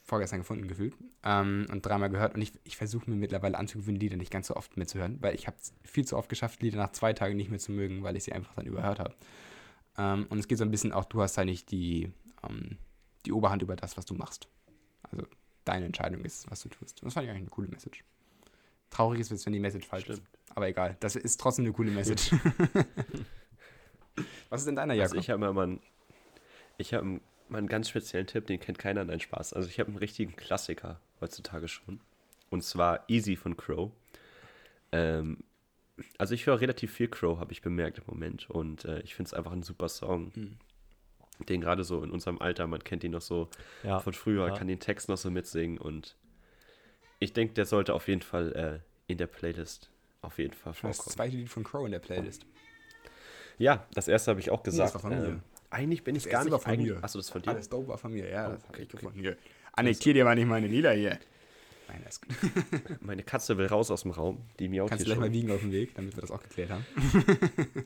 vorgestern 0.05 0.41
gefunden 0.41 0.69
gefühlt 0.69 0.95
ähm, 1.23 1.67
und 1.71 1.85
dreimal 1.85 2.09
gehört. 2.09 2.35
Und 2.35 2.41
ich, 2.41 2.53
ich 2.65 2.77
versuche 2.77 3.11
mir 3.11 3.17
mittlerweile 3.17 3.59
anzugewöhnen, 3.59 4.01
Lieder 4.01 4.17
nicht 4.17 4.31
ganz 4.31 4.47
so 4.47 4.57
oft 4.57 4.77
mitzuhören, 4.77 5.19
weil 5.21 5.35
ich 5.35 5.47
habe 5.47 5.57
viel 5.85 6.07
zu 6.07 6.17
oft 6.17 6.31
geschafft, 6.31 6.63
Lieder 6.63 6.79
nach 6.79 6.93
zwei 6.93 7.13
Tagen 7.13 7.37
nicht 7.37 7.51
mehr 7.51 7.59
zu 7.59 7.73
mögen, 7.73 8.03
weil 8.03 8.17
ich 8.17 8.25
sie 8.25 8.33
einfach 8.33 8.55
dann 8.55 8.67
überhört 8.67 9.01
habe. 9.01 9.15
Ähm, 9.99 10.27
und 10.31 10.39
es 10.39 10.49
geht 10.49 10.57
so 10.57 10.65
ein 10.65 10.71
bisschen 10.71 10.93
auch, 10.93 11.05
du 11.05 11.21
hast 11.21 11.37
halt 11.37 11.49
nicht 11.49 11.71
die, 11.71 12.11
ähm, 12.49 12.79
die 13.27 13.33
Oberhand 13.33 13.61
über 13.61 13.77
das, 13.77 13.99
was 13.99 14.07
du 14.07 14.15
machst. 14.15 14.49
Also 15.03 15.27
deine 15.69 15.87
Entscheidung 15.87 16.25
ist, 16.25 16.51
was 16.51 16.63
du 16.63 16.69
tust. 16.69 17.03
Und 17.03 17.07
das 17.07 17.15
fand 17.15 17.25
ich 17.25 17.31
eigentlich 17.31 17.43
eine 17.43 17.51
coole 17.51 17.69
Message. 17.69 18.05
Traurig 18.91 19.21
ist 19.21 19.31
es, 19.31 19.45
wenn 19.47 19.53
die 19.53 19.61
Message 19.61 19.87
falsch 19.87 20.09
ist. 20.09 20.17
Stimmt. 20.17 20.29
Aber 20.55 20.69
egal, 20.69 20.97
das 21.01 21.15
ist 21.15 21.41
trotzdem 21.41 21.67
eine 21.67 21.75
coole 21.75 21.91
Message. 21.91 22.33
was 24.49 24.63
ist 24.63 24.67
denn 24.67 24.77
deiner, 24.77 24.93
Also 24.95 25.03
Jakob? 25.03 25.19
ich 25.19 25.31
habe 25.31 25.53
mal 25.53 25.63
einen, 25.63 25.81
ich 26.79 26.95
habe 26.95 27.05
einen, 27.05 27.21
mal 27.49 27.59
einen 27.59 27.69
ganz 27.69 27.89
speziellen 27.89 28.27
Tipp, 28.27 28.47
den 28.47 28.61
kennt 28.61 28.79
keiner, 28.79 29.05
nein 29.05 29.21
Spaß. 29.21 29.53
Also 29.53 29.69
ich 29.69 29.79
habe 29.79 29.89
einen 29.89 29.99
richtigen 29.99 30.35
Klassiker 30.37 31.01
heutzutage 31.21 31.69
schon. 31.69 32.01
Und 32.51 32.65
zwar 32.65 33.05
Easy 33.09 33.37
von 33.37 33.57
Crow. 33.57 33.91
Ähm, 34.93 35.39
also 36.17 36.35
ich 36.35 36.47
höre 36.47 36.61
relativ 36.61 36.93
viel 36.93 37.09
Crow, 37.09 37.39
habe 37.39 37.53
ich 37.53 37.61
bemerkt 37.61 37.99
im 37.99 38.05
Moment. 38.07 38.49
Und 38.49 38.85
äh, 38.85 39.01
ich 39.01 39.15
finde 39.15 39.29
es 39.29 39.35
einfach 39.35 39.53
ein 39.53 39.63
super 39.63 39.89
Song. 39.89 40.33
Mhm. 40.35 40.57
Den 41.49 41.61
gerade 41.61 41.85
so 41.85 42.03
in 42.03 42.11
unserem 42.11 42.41
Alter, 42.41 42.67
man 42.67 42.83
kennt 42.83 43.05
ihn 43.05 43.13
noch 43.13 43.21
so 43.21 43.49
ja. 43.85 44.01
von 44.01 44.13
früher, 44.13 44.49
ja. 44.49 44.55
kann 44.55 44.67
den 44.67 44.81
Text 44.81 45.09
noch 45.09 45.17
so 45.17 45.31
mitsingen. 45.31 45.79
Und 45.79 46.17
ich 47.21 47.33
denke, 47.33 47.55
der 47.55 47.67
sollte 47.67 47.95
auf 47.95 48.09
jeden 48.09 48.23
Fall 48.23 48.53
äh, 48.53 49.11
in 49.13 49.19
der 49.19 49.27
Playlist 49.27 49.91
auf 50.21 50.39
jeden 50.39 50.55
Fall 50.55 50.73
das 50.73 50.97
vorkommen. 50.97 51.15
zweite 51.15 51.37
Lied 51.37 51.49
von 51.49 51.65
Crow 51.65 51.87
in 51.87 51.93
der 51.93 52.01
Playlist. 52.01 52.45
Ja, 53.57 53.87
das 53.95 54.09
erste 54.09 54.31
habe 54.31 54.41
ich 54.41 54.51
auch 54.51 54.63
gesagt. 54.63 54.95
das 54.95 55.03
war 55.03 55.11
von 55.11 55.21
mir. 55.21 55.29
Ähm, 55.29 55.43
eigentlich 55.71 56.05
bin 56.05 56.17
ich 56.17 56.25
Das 56.25 56.33
gar 56.33 56.41
erste 56.41 56.55
nicht. 56.55 56.67
war 56.67 56.75
von 56.75 56.83
mir. 56.83 57.05
Achso, 57.05 57.19
das 57.19 57.27
ist 57.27 57.33
von 57.33 57.43
dir. 57.43 57.51
Alles 57.51 57.69
dope 57.69 57.89
war 57.89 57.99
von 57.99 58.13
mir, 58.13 58.29
ja. 58.29 58.49
das 58.49 58.63
hab 58.63 58.71
okay, 58.71 58.83
ich 58.83 58.89
okay. 58.89 58.97
gefunden. 58.97 59.21
Hier. 59.21 59.37
Annektier 59.73 60.15
dir 60.15 60.25
mal 60.25 60.35
nicht 60.35 60.47
meine 60.47 60.67
Lieder 60.67 60.93
hier. 60.93 61.19
Nein, 61.89 62.03
das 62.05 62.19
ist 62.19 62.23
gut. 62.23 63.01
Meine 63.01 63.23
Katze 63.23 63.57
will 63.57 63.67
raus 63.67 63.91
aus 63.91 64.03
dem 64.03 64.11
Raum. 64.11 64.43
Die 64.59 64.69
miaut 64.69 64.91
Kannst 64.91 65.07
du 65.07 65.07
hier 65.07 65.15
gleich 65.15 65.25
schon. 65.25 65.33
mal 65.33 65.39
wiegen 65.39 65.51
auf 65.51 65.61
dem 65.61 65.73
Weg, 65.73 65.95
damit 65.95 66.15
wir 66.15 66.21
das 66.21 66.31
auch 66.31 66.43
geklärt 66.43 66.71
haben. 66.71 66.85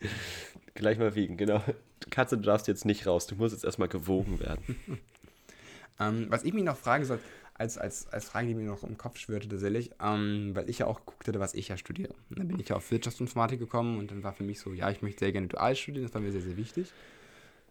Gleich 0.74 0.98
mal 0.98 1.14
wiegen, 1.14 1.36
genau. 1.36 1.62
Katze, 2.10 2.36
du 2.36 2.44
darfst 2.44 2.68
jetzt 2.68 2.84
nicht 2.84 3.06
raus. 3.06 3.26
Du 3.26 3.34
musst 3.34 3.54
jetzt 3.54 3.64
erstmal 3.64 3.88
gewogen 3.88 4.40
werden. 4.40 4.76
Ähm, 6.00 6.26
was 6.28 6.44
ich 6.44 6.54
mich 6.54 6.62
noch 6.62 6.76
fragen 6.76 7.04
soll, 7.04 7.18
als, 7.54 7.76
als, 7.76 8.08
als 8.12 8.28
Frage, 8.28 8.46
die 8.46 8.54
mir 8.54 8.66
noch 8.66 8.84
im 8.84 8.96
Kopf 8.96 9.18
schwirrte 9.18 9.48
tatsächlich, 9.48 9.90
ähm, 10.00 10.52
weil 10.54 10.70
ich 10.70 10.78
ja 10.78 10.86
auch 10.86 11.00
geguckt 11.00 11.26
hatte, 11.26 11.40
was 11.40 11.54
ich 11.54 11.68
ja 11.68 11.76
studiere. 11.76 12.14
Und 12.30 12.38
dann 12.38 12.46
bin 12.46 12.60
ich 12.60 12.68
ja 12.68 12.76
auf 12.76 12.90
Wirtschaftsinformatik 12.90 13.58
gekommen 13.58 13.98
und 13.98 14.10
dann 14.10 14.22
war 14.22 14.32
für 14.32 14.44
mich 14.44 14.60
so, 14.60 14.72
ja, 14.72 14.90
ich 14.90 15.02
möchte 15.02 15.24
sehr 15.24 15.32
gerne 15.32 15.48
dual 15.48 15.74
studieren, 15.74 16.04
das 16.04 16.14
war 16.14 16.20
mir 16.20 16.30
sehr, 16.30 16.40
sehr 16.40 16.56
wichtig. 16.56 16.92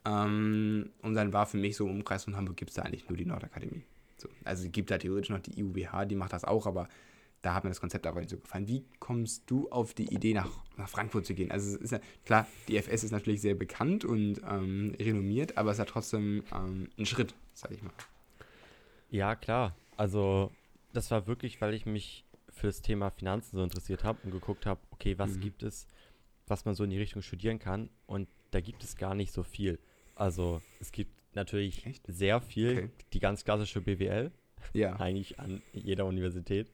Ähm, 0.05 0.89
und 1.01 1.15
dann 1.15 1.31
war 1.31 1.45
für 1.45 1.57
mich 1.57 1.77
so 1.77 1.85
im 1.85 1.91
Umkreis 1.91 2.25
von 2.25 2.35
Hamburg 2.35 2.57
gibt 2.57 2.71
es 2.71 2.75
da 2.75 2.81
eigentlich 2.81 3.07
nur 3.07 3.17
die 3.17 3.25
Nordakademie. 3.25 3.83
So, 4.17 4.27
also 4.43 4.65
es 4.65 4.71
gibt 4.71 4.91
da 4.91 4.97
theoretisch 4.97 5.29
noch 5.29 5.39
die 5.39 5.59
IUBH, 5.59 6.05
die 6.05 6.15
macht 6.15 6.33
das 6.33 6.43
auch, 6.43 6.65
aber 6.65 6.89
da 7.41 7.53
hat 7.53 7.63
mir 7.63 7.69
das 7.69 7.79
Konzept 7.79 8.05
aber 8.07 8.19
nicht 8.19 8.29
so 8.29 8.37
gefallen. 8.37 8.67
Wie 8.67 8.83
kommst 8.99 9.49
du 9.49 9.69
auf 9.69 9.93
die 9.93 10.13
Idee, 10.13 10.33
nach, 10.33 10.49
nach 10.75 10.89
Frankfurt 10.89 11.25
zu 11.25 11.33
gehen? 11.33 11.51
Also 11.51 11.75
es 11.75 11.81
ist 11.81 11.91
ja, 11.91 11.99
klar, 12.25 12.47
die 12.67 12.77
FS 12.77 13.03
ist 13.03 13.11
natürlich 13.11 13.41
sehr 13.41 13.55
bekannt 13.55 14.03
und 14.05 14.41
ähm, 14.49 14.95
renommiert, 14.99 15.57
aber 15.57 15.71
es 15.71 15.75
ist 15.75 15.79
ja 15.79 15.85
trotzdem 15.85 16.43
ähm, 16.53 16.89
ein 16.97 17.05
Schritt, 17.05 17.35
sag 17.53 17.71
ich 17.71 17.81
mal. 17.83 17.93
Ja, 19.09 19.35
klar. 19.35 19.75
Also, 19.95 20.51
das 20.93 21.09
war 21.11 21.27
wirklich, 21.27 21.61
weil 21.61 21.73
ich 21.73 21.85
mich 21.85 22.25
für 22.49 22.67
das 22.67 22.81
Thema 22.81 23.09
Finanzen 23.11 23.55
so 23.55 23.63
interessiert 23.63 24.03
habe 24.03 24.19
und 24.23 24.31
geguckt 24.31 24.65
habe, 24.65 24.81
okay, 24.91 25.17
was 25.17 25.35
Mhm. 25.35 25.39
gibt 25.41 25.63
es, 25.63 25.87
was 26.47 26.65
man 26.65 26.75
so 26.75 26.83
in 26.83 26.89
die 26.89 26.97
Richtung 26.97 27.21
studieren 27.21 27.59
kann. 27.59 27.89
Und 28.05 28.27
da 28.51 28.61
gibt 28.61 28.83
es 28.83 28.97
gar 28.97 29.15
nicht 29.15 29.31
so 29.31 29.43
viel. 29.43 29.79
Also, 30.15 30.61
es 30.79 30.91
gibt 30.91 31.11
natürlich 31.35 31.85
Echt? 31.85 32.03
sehr 32.07 32.41
viel, 32.41 32.71
Okay. 32.71 32.89
die 33.13 33.19
ganz 33.19 33.43
klassische 33.43 33.79
BWL, 33.81 34.31
Ja. 34.73 34.95
eigentlich 34.99 35.39
an 35.39 35.61
jeder 35.71 36.05
Universität. 36.05 36.71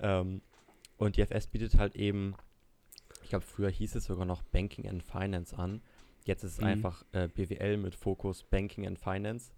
Ähm, 0.00 0.42
und 0.96 1.16
die 1.16 1.22
FS 1.22 1.46
bietet 1.46 1.76
halt 1.78 1.96
eben, 1.96 2.34
ich 3.22 3.28
glaube, 3.30 3.44
früher 3.44 3.70
hieß 3.70 3.94
es 3.96 4.04
sogar 4.04 4.24
noch 4.26 4.42
Banking 4.42 4.88
and 4.88 5.02
Finance 5.02 5.56
an. 5.56 5.82
Jetzt 6.24 6.42
ist 6.44 6.52
es 6.52 6.58
Mhm. 6.60 6.66
einfach 6.66 7.04
äh, 7.12 7.28
BWL 7.28 7.76
mit 7.76 7.94
Fokus 7.94 8.44
Banking 8.44 8.86
and 8.86 8.98
Finance. 8.98 9.52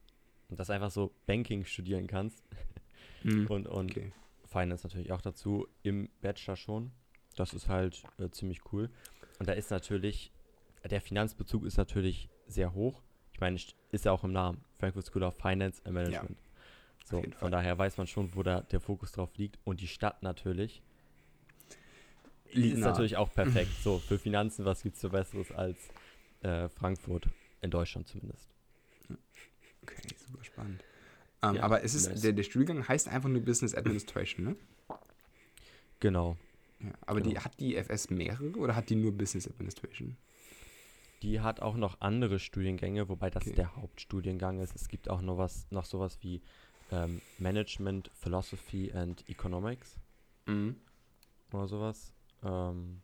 Und 0.48 0.58
dass 0.60 0.70
einfach 0.70 0.90
so 0.90 1.12
Banking 1.26 1.64
studieren 1.64 2.06
kannst 2.06 2.42
Mhm. 3.22 3.46
und, 3.48 3.66
und 3.66 3.90
Okay. 3.90 4.12
Finance 4.44 4.86
natürlich 4.86 5.10
auch 5.12 5.20
dazu, 5.20 5.66
im 5.82 6.08
Bachelor 6.20 6.56
schon. 6.56 6.92
Das 7.36 7.52
ist 7.52 7.68
halt 7.68 8.02
äh, 8.18 8.30
ziemlich 8.30 8.60
cool. 8.72 8.90
Und 9.38 9.48
da 9.48 9.52
ist 9.52 9.70
natürlich, 9.70 10.32
der 10.88 11.00
Finanzbezug 11.00 11.64
ist 11.64 11.76
natürlich 11.76 12.28
sehr 12.46 12.72
hoch. 12.72 13.02
Ich 13.32 13.40
meine, 13.40 13.56
st- 13.58 13.74
ist 13.90 14.04
ja 14.04 14.12
auch 14.12 14.22
im 14.24 14.32
Namen, 14.32 14.64
Frankfurt 14.78 15.04
School 15.04 15.24
of 15.24 15.36
Finance 15.36 15.82
and 15.84 15.94
Management. 15.94 16.38
So, 17.08 17.20
Fall. 17.22 17.32
von 17.32 17.52
daher 17.52 17.78
weiß 17.78 17.96
man 17.98 18.06
schon, 18.06 18.34
wo 18.34 18.42
da 18.42 18.60
der 18.62 18.80
Fokus 18.80 19.12
drauf 19.12 19.30
liegt. 19.36 19.58
Und 19.64 19.80
die 19.80 19.86
Stadt 19.88 20.22
natürlich 20.22 20.82
Liegt 22.52 22.74
ist 22.74 22.80
nah. 22.80 22.88
natürlich 22.90 23.16
auch 23.16 23.32
perfekt. 23.32 23.70
So, 23.82 23.98
für 23.98 24.18
Finanzen, 24.18 24.64
was 24.64 24.82
gibt 24.82 24.96
es 24.96 25.02
so 25.02 25.10
Besseres 25.10 25.52
als 25.52 25.78
äh, 26.42 26.68
Frankfurt, 26.68 27.28
in 27.60 27.70
Deutschland 27.70 28.06
zumindest. 28.08 28.48
Okay, 29.82 30.02
super 30.16 30.42
spannend. 30.44 30.82
Ähm, 31.42 31.56
Ja, 31.56 31.62
aber 31.62 31.82
es 31.84 31.94
ist, 31.94 32.24
der, 32.24 32.32
der 32.32 32.42
Studiengang 32.42 32.86
heißt 32.88 33.08
einfach 33.08 33.28
nur 33.28 33.42
Business 33.42 33.74
Administration, 33.74 34.44
ne? 34.46 34.56
Genau. 36.00 36.36
Ja, 36.80 36.92
aber 37.06 37.20
die, 37.20 37.30
Genau. 37.30 37.44
hat 37.44 37.58
die 37.60 37.76
FS 37.76 38.10
mehrere 38.10 38.50
oder 38.56 38.74
hat 38.76 38.90
die 38.90 38.96
nur 38.96 39.12
Business 39.16 39.48
Administration? 39.48 40.16
Die 41.22 41.40
hat 41.40 41.60
auch 41.62 41.76
noch 41.76 42.00
andere 42.00 42.38
Studiengänge, 42.38 43.08
wobei 43.08 43.30
das 43.30 43.44
Okay. 43.46 43.54
der 43.54 43.74
Hauptstudiengang 43.76 44.60
ist. 44.60 44.74
Es 44.76 44.88
gibt 44.88 45.08
auch 45.08 45.22
noch 45.22 45.38
was, 45.38 45.66
noch 45.70 45.86
sowas 45.86 46.18
wie 46.20 46.42
ähm, 46.90 47.20
Management, 47.38 48.10
Philosophy 48.14 48.92
and 48.92 49.28
Economics 49.28 49.98
Mhm. 50.46 50.76
oder 51.52 51.66
sowas. 51.66 52.12
Ähm, 52.42 53.02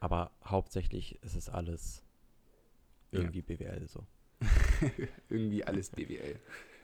aber 0.00 0.30
hauptsächlich 0.44 1.22
ist 1.22 1.36
es 1.36 1.48
alles 1.48 2.02
Ja. 3.10 3.20
irgendwie 3.20 3.42
BWL 3.42 3.86
so. 3.88 4.06
Irgendwie 5.28 5.64
alles 5.64 5.90
BWL. 5.90 6.40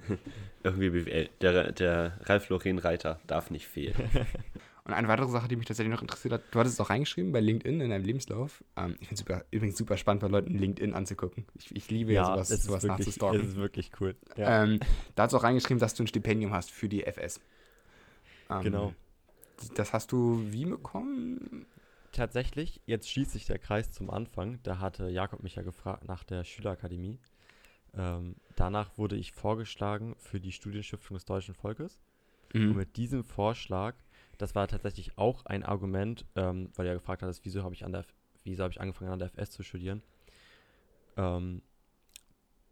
Irgendwie 0.62 0.91
BWL. 0.91 1.28
Der, 1.41 1.72
der 1.72 2.20
Ralf 2.22 2.49
Loren 2.51 2.78
Reiter 2.78 3.20
darf 3.26 3.51
nicht 3.51 3.66
fehlen. 3.66 3.97
Und 4.89 4.95
eine 4.95 5.07
weitere 5.07 5.28
Sache, 5.28 5.49
die 5.49 5.57
mich 5.57 5.66
tatsächlich 5.66 5.95
noch 5.95 6.01
interessiert 6.01 6.32
hat, 6.32 6.43
du 6.51 6.59
hattest 6.59 6.76
es 6.76 6.80
auch 6.80 6.89
reingeschrieben 6.89 7.30
bei 7.30 7.41
LinkedIn 7.41 7.82
in 7.82 7.91
deinem 7.91 8.07
Lebenslauf. 8.07 8.64
Ähm, 8.74 8.97
ich 9.01 9.09
finde 9.09 9.34
es 9.34 9.45
übrigens 9.51 9.76
super 9.76 9.99
spannend, 9.99 10.22
bei 10.22 10.28
Leuten 10.28 10.57
LinkedIn 10.57 10.95
anzugucken. 10.95 11.45
Ich, 11.57 11.76
ich 11.76 11.91
liebe 11.91 12.14
ja, 12.14 12.24
sowas, 12.24 12.51
es 12.51 12.61
ist 12.61 12.64
sowas 12.64 12.84
wirklich, 12.84 12.99
nachzustalken. 13.07 13.41
es 13.43 13.49
ist 13.49 13.57
wirklich 13.57 13.91
cool. 14.01 14.16
Ja. 14.39 14.64
Ähm, 14.64 14.80
da 15.14 15.24
hast 15.24 15.34
du 15.34 15.36
auch 15.36 15.43
reingeschrieben, 15.43 15.78
dass 15.78 15.93
du 15.93 16.05
ein 16.05 16.07
Stipendium 16.07 16.55
hast 16.55 16.70
für 16.70 16.89
die 16.89 17.05
FS. 17.05 17.39
Ähm, 18.49 18.62
Genau. 18.62 18.95
Das 19.74 19.93
hast 19.93 20.11
du 20.11 20.43
wie 20.51 20.64
bekommen? 20.64 21.66
Tatsächlich, 22.12 22.80
jetzt 22.86 23.11
schließt 23.11 23.32
sich 23.32 23.45
der 23.45 23.59
Kreis 23.59 23.93
zum 23.93 24.09
Anfang. 24.09 24.59
Da 24.62 24.78
hatte 24.78 25.11
Jakob 25.11 25.43
mich 25.43 25.57
ja 25.57 25.62
gefragt 25.62 26.09
nach 26.09 26.24
der 26.24 26.45
Schülerakademie. 26.45 27.18
Ähm, 27.95 28.36
danach 28.57 28.97
wurde 28.97 29.16
ich 29.16 29.32
vorgeschlagen 29.32 30.14
für 30.18 30.41
die 30.41 30.53
Studienstiftung 30.53 31.16
des 31.16 31.26
deutschen 31.26 31.55
Volkes. 31.55 32.01
Und 32.55 32.76
mit 32.76 32.97
diesem 32.97 33.24
Vorschlag, 33.24 33.95
das 34.39 34.55
war 34.55 34.66
tatsächlich 34.68 35.18
auch 35.18 35.45
ein 35.47 35.62
Argument, 35.64 36.24
ähm, 36.36 36.70
weil 36.76 36.86
er 36.86 36.95
gefragt 36.95 37.22
hat, 37.22 37.41
wieso 37.43 37.62
habe 37.62 37.74
ich 37.74 37.84
an 37.84 37.93
der, 37.93 38.01
F- 38.03 38.14
wieso 38.45 38.62
habe 38.62 38.72
ich 38.72 38.80
angefangen 38.80 39.11
an 39.11 39.18
der 39.18 39.28
FS 39.28 39.51
zu 39.51 39.62
studieren. 39.62 40.03
Ähm, 41.16 41.62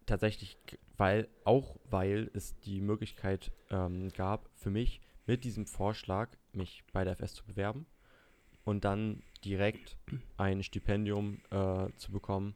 tatsächlich, 0.05 0.57
weil 0.97 1.27
auch 1.43 1.77
weil 1.89 2.31
es 2.33 2.57
die 2.61 2.81
Möglichkeit 2.81 3.51
ähm, 3.69 4.09
gab, 4.13 4.49
für 4.55 4.69
mich 4.69 5.01
mit 5.25 5.43
diesem 5.43 5.65
Vorschlag 5.65 6.29
mich 6.53 6.83
bei 6.93 7.03
der 7.03 7.13
FS 7.13 7.33
zu 7.35 7.45
bewerben 7.45 7.85
und 8.63 8.85
dann 8.85 9.21
direkt 9.43 9.97
ein 10.37 10.63
Stipendium 10.63 11.41
äh, 11.51 11.87
zu 11.97 12.11
bekommen 12.11 12.55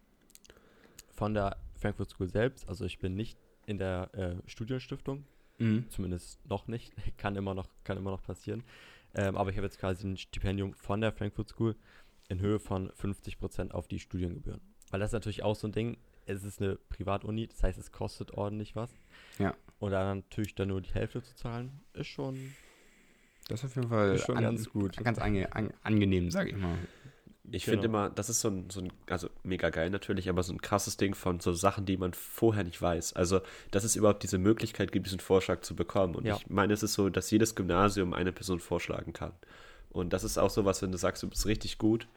von 1.11 1.33
der 1.33 1.57
Frankfurt 1.75 2.09
School 2.09 2.29
selbst. 2.29 2.67
Also 2.69 2.85
ich 2.85 2.99
bin 2.99 3.15
nicht 3.15 3.37
in 3.65 3.77
der 3.77 4.09
äh, 4.13 4.35
Studienstiftung, 4.49 5.25
Mhm. 5.57 5.87
zumindest 5.89 6.43
noch 6.49 6.67
nicht. 6.67 6.93
kann 7.17 7.35
immer 7.35 7.53
noch, 7.53 7.67
kann 7.83 7.97
immer 7.97 8.09
noch 8.11 8.23
passieren. 8.23 8.63
Ähm, 9.15 9.35
aber 9.35 9.49
ich 9.49 9.57
habe 9.57 9.65
jetzt 9.67 9.79
quasi 9.79 10.07
ein 10.07 10.17
Stipendium 10.17 10.73
von 10.73 11.01
der 11.01 11.11
Frankfurt 11.11 11.49
School 11.49 11.75
in 12.29 12.39
Höhe 12.39 12.59
von 12.59 12.89
50% 12.91 13.71
auf 13.71 13.87
die 13.87 13.99
Studiengebühren. 13.99 14.61
Weil 14.89 14.99
das 14.99 15.09
ist 15.09 15.13
natürlich 15.13 15.43
auch 15.43 15.55
so 15.55 15.67
ein 15.67 15.73
Ding, 15.73 15.97
es 16.25 16.43
ist 16.43 16.61
eine 16.61 16.75
Privatuni, 16.75 17.47
das 17.47 17.63
heißt, 17.63 17.77
es 17.77 17.91
kostet 17.91 18.31
ordentlich 18.31 18.75
was. 18.75 18.91
Ja. 19.39 19.55
Und 19.79 19.91
dann 19.91 20.19
natürlich 20.19 20.55
dann 20.55 20.69
nur 20.69 20.81
die 20.81 20.93
Hälfte 20.93 21.21
zu 21.21 21.35
zahlen, 21.35 21.81
ist 21.93 22.07
schon, 22.07 22.53
Das 23.47 23.59
ist 23.63 23.65
auf 23.65 23.75
jeden 23.75 23.89
Fall 23.89 24.17
schon 24.17 24.35
ganz 24.35 24.69
gut. 24.69 24.97
ganz 24.97 25.19
ange 25.19 25.51
an, 25.53 25.73
angenehm, 25.83 26.29
sage 26.31 26.51
ich 26.51 26.57
mal. 26.57 26.77
Ich 27.53 27.65
Genau. 27.65 27.73
finde 27.81 27.85
immer, 27.87 28.09
das 28.09 28.29
ist 28.29 28.39
so 28.41 28.47
ein, 28.49 28.69
so 28.69 28.81
ein, 28.81 28.93
also 29.09 29.29
mega 29.43 29.69
geil 29.69 29.89
natürlich, 29.89 30.29
aber 30.29 30.41
so 30.43 30.53
ein 30.53 30.61
krasses 30.61 30.97
Ding 30.97 31.15
von 31.15 31.39
so 31.39 31.53
Sachen, 31.53 31.85
die 31.85 31.97
man 31.97 32.13
vorher 32.13 32.63
nicht 32.63 32.81
weiß. 32.81 33.13
Also, 33.13 33.41
dass 33.71 33.83
es 33.83 33.95
überhaupt 33.95 34.23
diese 34.23 34.37
Möglichkeit 34.37 34.91
gibt, 34.91 35.05
diesen 35.07 35.19
Vorschlag 35.19 35.61
zu 35.61 35.75
bekommen. 35.75 36.15
Und 36.15 36.25
Ja. 36.25 36.35
ich 36.37 36.49
meine, 36.49 36.73
es 36.73 36.81
ist 36.83 36.93
so, 36.93 37.09
dass 37.09 37.29
jedes 37.31 37.55
Gymnasium 37.55 38.13
eine 38.13 38.31
Person 38.31 38.59
vorschlagen 38.59 39.11
kann. 39.13 39.33
Und 39.89 40.13
das 40.13 40.23
ist 40.23 40.37
auch 40.37 40.49
so 40.49 40.63
was, 40.63 40.81
wenn 40.81 40.91
du 40.91 40.97
sagst, 40.97 41.21
du 41.23 41.27
bist 41.29 41.45
richtig 41.45 41.77
gut. 41.77 42.07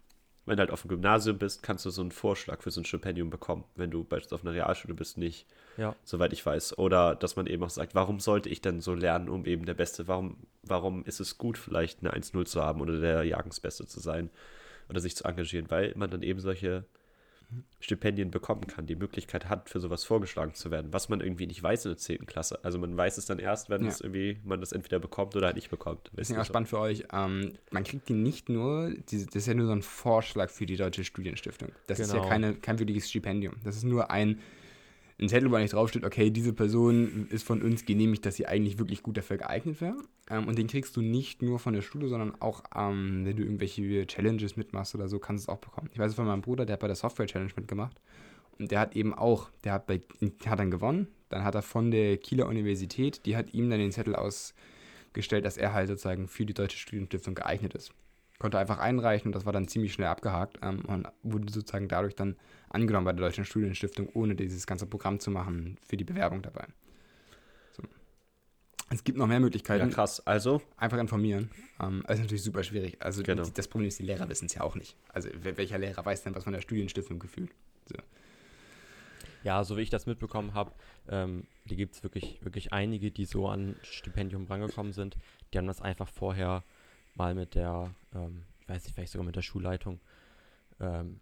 Wenn 0.47 0.57
du 0.59 0.61
halt 0.61 0.71
auf 0.71 0.83
dem 0.83 0.91
Gymnasium 0.91 1.39
bist, 1.39 1.63
kannst 1.63 1.87
du 1.87 1.91
so 1.91 2.03
einen 2.03 2.11
Vorschlag 2.13 2.63
für 2.63 2.71
so 2.71 2.81
ein 2.81 2.85
Stipendium 2.85 3.31
bekommen. 3.31 3.65
Wenn 3.77 3.91
du 3.91 4.05
beispielsweise 4.05 4.35
auf 4.35 4.43
einer 4.45 4.53
Realschule 4.55 4.93
bist, 4.95 5.17
nicht 5.17 5.47
Ja, 5.79 5.97
soweit 6.05 6.33
ich 6.35 6.45
weiß. 6.45 6.79
Oder 6.79 7.15
dass 7.17 7.35
man 7.35 7.47
eben 7.47 7.65
auch 7.65 7.71
sagt, 7.71 7.95
warum 7.95 8.21
sollte 8.21 8.51
ich 8.51 8.61
denn 8.61 8.81
so 8.83 8.95
lernen, 8.95 9.31
um 9.31 9.47
eben 9.47 9.65
der 9.65 9.75
Beste, 9.75 10.07
warum, 10.07 10.37
warum 10.63 11.03
ist 11.07 11.19
es 11.19 11.39
gut, 11.39 11.57
vielleicht 11.59 12.01
eine 12.01 12.13
1-0 12.13 12.45
zu 12.45 12.63
haben 12.63 12.83
oder 12.83 13.01
der 13.01 13.25
Jahrgangsbeste 13.25 13.87
zu 13.87 13.99
sein 14.01 14.31
oder 14.89 15.01
sich 15.01 15.17
zu 15.17 15.25
engagieren, 15.25 15.67
weil 15.71 15.93
man 15.97 16.11
dann 16.11 16.23
eben 16.23 16.41
solche 16.41 16.85
Stipendien 17.79 18.31
bekommen 18.31 18.67
kann, 18.67 18.87
die 18.87 18.97
Möglichkeit 18.97 19.49
hat, 19.49 19.69
für 19.69 19.79
sowas 19.79 20.05
vorgeschlagen 20.05 20.55
zu 20.55 20.71
werden, 20.71 20.93
was 20.93 21.09
man 21.09 21.21
irgendwie 21.21 21.47
nicht 21.47 21.63
weiß 21.63 21.85
in 21.85 21.91
der 21.93 21.99
10. 21.99 22.27
Klasse. 22.27 22.59
Also 22.65 22.79
man 22.79 22.97
weiß 22.97 23.19
es 23.19 23.27
dann 23.27 23.39
erst, 23.39 23.71
wenn 23.71 23.83
Ja. 23.83 23.89
es 23.91 24.01
irgendwie, 24.01 24.39
man 24.45 24.61
das 24.61 24.73
entweder 24.73 24.99
bekommt 24.99 25.37
oder 25.37 25.47
halt 25.47 25.57
nicht 25.57 25.71
bekommt. 25.71 26.11
Das 26.15 26.29
ist 26.31 26.35
ja 26.35 26.41
auch 26.43 26.47
spannend 26.47 26.69
für 26.69 26.79
euch. 26.81 27.05
Ähm, 27.13 27.53
man 27.71 27.85
kriegt 27.85 28.09
die 28.09 28.15
nicht 28.15 28.49
nur, 28.49 28.93
diese, 29.11 29.27
das 29.27 29.37
ist 29.37 29.47
ja 29.47 29.55
nur 29.55 29.67
so 29.67 29.73
ein 29.73 29.83
Vorschlag 29.83 30.51
für 30.51 30.67
die 30.67 30.77
Deutsche 30.77 31.05
Studienstiftung. 31.05 31.69
Das 31.87 32.01
ist 32.01 32.09
ja 32.13 32.19
Genau. 32.19 32.29
keine, 32.29 32.55
kein 32.55 32.79
wirkliches 32.79 33.09
Stipendium. 33.11 33.55
Das 33.63 33.77
ist 33.77 33.85
nur 33.85 34.11
ein, 34.11 34.41
ein 35.21 35.29
Zettel, 35.29 35.51
wo 35.51 35.55
eigentlich 35.55 35.71
draufsteht, 35.73 36.05
okay, 36.05 36.31
diese 36.31 36.55
Person 36.55 37.29
ist 37.29 37.47
von 37.47 37.63
uns 37.63 37.85
genehmigt, 37.85 38.25
dass 38.27 38.37
sie 38.37 38.47
eigentlich 38.47 38.79
wirklich 38.79 39.03
gut 39.03 39.17
dafür 39.17 39.37
geeignet 39.37 39.81
wäre. 39.81 39.97
Ähm, 40.31 40.49
und 40.49 40.59
den 40.59 40.69
kriegst 40.69 40.97
du 40.97 41.03
nicht 41.03 41.43
nur 41.43 41.59
von 41.59 41.75
der 41.75 41.83
Schule, 41.83 42.09
sondern 42.09 42.41
auch, 42.41 42.63
ähm, 42.75 43.25
wenn 43.25 43.37
du 43.37 43.43
irgendwelche 43.43 44.07
Challenges 44.07 44.57
mitmachst 44.57 44.95
oder 44.95 45.09
so, 45.09 45.19
kannst 45.19 45.47
du 45.47 45.53
es 45.53 45.57
auch 45.57 45.61
bekommen. 45.61 45.91
Ich 45.93 45.99
weiß 45.99 46.11
es 46.11 46.17
von 46.17 46.27
meinem 46.27 46.43
Bruder, 46.43 46.65
der 46.67 46.75
hat 46.75 46.81
bei 46.81 46.87
der 46.87 46.97
Software 46.97 47.27
Challenge 47.27 47.53
mitgemacht. 47.57 48.01
Und 48.59 48.71
der 48.71 48.81
hat 48.81 48.97
eben 48.97 49.13
auch, 49.15 49.51
der 49.65 49.73
hat, 49.73 49.87
bei, 49.87 50.01
hat 50.47 50.59
dann 50.59 50.71
gewonnen. 50.71 51.09
Dann 51.29 51.45
hat 51.45 51.55
er 51.55 51.63
von 51.63 51.91
der 51.91 52.17
Kieler 52.19 52.47
Universität, 52.47 53.27
die 53.27 53.37
hat 53.37 53.53
ihm 53.53 53.69
dann 53.69 53.81
den 53.81 53.91
Zettel 53.91 54.15
ausgestellt, 54.15 55.45
dass 55.45 55.57
er 55.57 55.73
halt 55.73 55.89
sozusagen 55.89 56.29
für 56.29 56.47
die 56.47 56.55
Deutsche 56.55 56.79
Studienstiftung 56.79 57.35
geeignet 57.35 57.75
ist. 57.75 57.93
konnte 58.39 58.59
einfach 58.59 58.79
einreichen 58.79 59.29
und 59.29 59.35
das 59.35 59.45
war 59.45 59.53
dann 59.53 59.67
ziemlich 59.67 59.93
schnell 59.93 60.07
abgehakt 60.09 60.59
ähm, 60.63 60.83
und 60.87 61.09
wurde 61.23 61.53
sozusagen 61.53 61.89
dadurch 61.89 62.15
dann 62.15 62.37
angenommen 62.71 63.05
bei 63.07 63.13
der 63.13 63.27
Deutschen 63.27 63.45
Studienstiftung, 63.45 64.09
ohne 64.15 64.37
dieses 64.37 64.67
ganze 64.67 64.87
Programm 64.87 65.19
zu 65.19 65.31
machen 65.33 65.77
für 65.87 65.97
die 65.97 66.05
Bewerbung 66.05 66.43
dabei. 66.43 66.67
Es 68.91 69.03
gibt 69.03 69.19
noch 69.19 69.27
mehr 69.27 69.37
Ja, 69.37 69.41
Möglichkeiten. 69.41 69.91
krass. 69.91 70.25
Also, 70.27 70.63
Einfach 70.77 70.99
informieren. 70.99 71.51
Ähm, 71.81 72.05
das 72.07 72.17
ist 72.19 72.23
natürlich 72.25 72.43
super 72.45 72.63
schwierig. 72.63 72.97
Also 73.01 73.23
Genau. 73.23 73.45
das 73.49 73.67
Problem 73.69 73.89
ist, 73.89 73.99
die 73.99 74.03
Lehrer 74.05 74.29
wissen 74.29 74.47
es 74.47 74.55
ja 74.55 74.61
auch 74.63 74.75
nicht. 74.77 74.97
Also 75.09 75.29
welcher 75.43 75.79
Lehrer 75.79 76.05
weiß 76.05 76.23
denn 76.23 76.35
was 76.35 76.45
von 76.45 76.53
der 76.53 76.61
Studienstiftung 76.61 77.19
gefühlt? 77.19 77.51
So. 77.87 77.97
Ja, 79.43 79.63
so 79.65 79.77
wie 79.77 79.83
ich 79.83 79.91
das 79.91 80.07
mitbekommen 80.07 80.55
habe, 80.55 80.73
ähm, 81.09 81.47
die 81.67 81.77
gibt 81.77 81.95
es 81.95 82.03
wirklich, 82.03 82.39
wirklich 82.43 82.73
einige, 82.73 83.11
die 83.11 83.25
so 83.27 83.49
an 83.49 83.77
Stipendium 83.83 84.47
rangekommen 84.47 84.93
sind. 84.93 85.17
Die 85.53 85.59
haben 85.59 85.67
das 85.67 85.83
einfach 85.83 86.09
vorher 86.09 86.65
mal 87.15 87.35
mit 87.35 87.55
der, 87.55 87.95
ähm, 88.15 88.45
ich 88.63 88.69
weiß 88.69 88.85
nicht, 88.85 88.95
vielleicht 88.95 89.13
sogar 89.13 89.27
mit 89.27 89.37
der 89.37 89.43
Schulleitung, 89.43 90.01
ähm, 90.81 91.21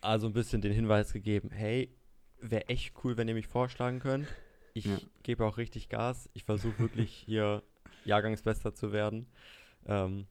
also 0.00 0.26
ein 0.26 0.32
bisschen 0.32 0.62
den 0.62 0.72
Hinweis 0.72 1.12
gegeben, 1.12 1.50
hey, 1.50 1.94
wäre 2.40 2.68
echt 2.68 2.94
cool, 3.04 3.16
wenn 3.16 3.28
ihr 3.28 3.34
mich 3.34 3.46
vorschlagen 3.46 4.00
könnt. 4.00 4.26
Ich 4.74 4.84
Ja. 4.86 4.98
gebe 5.22 5.44
auch 5.44 5.56
richtig 5.56 5.88
Gas. 5.88 6.28
Ich 6.34 6.44
versuche 6.44 6.78
wirklich 6.78 7.12
hier 7.26 7.62
Jahrgangsbester 8.04 8.74
zu 8.74 8.92
werden. 8.92 9.26
Ähm, 9.86 10.26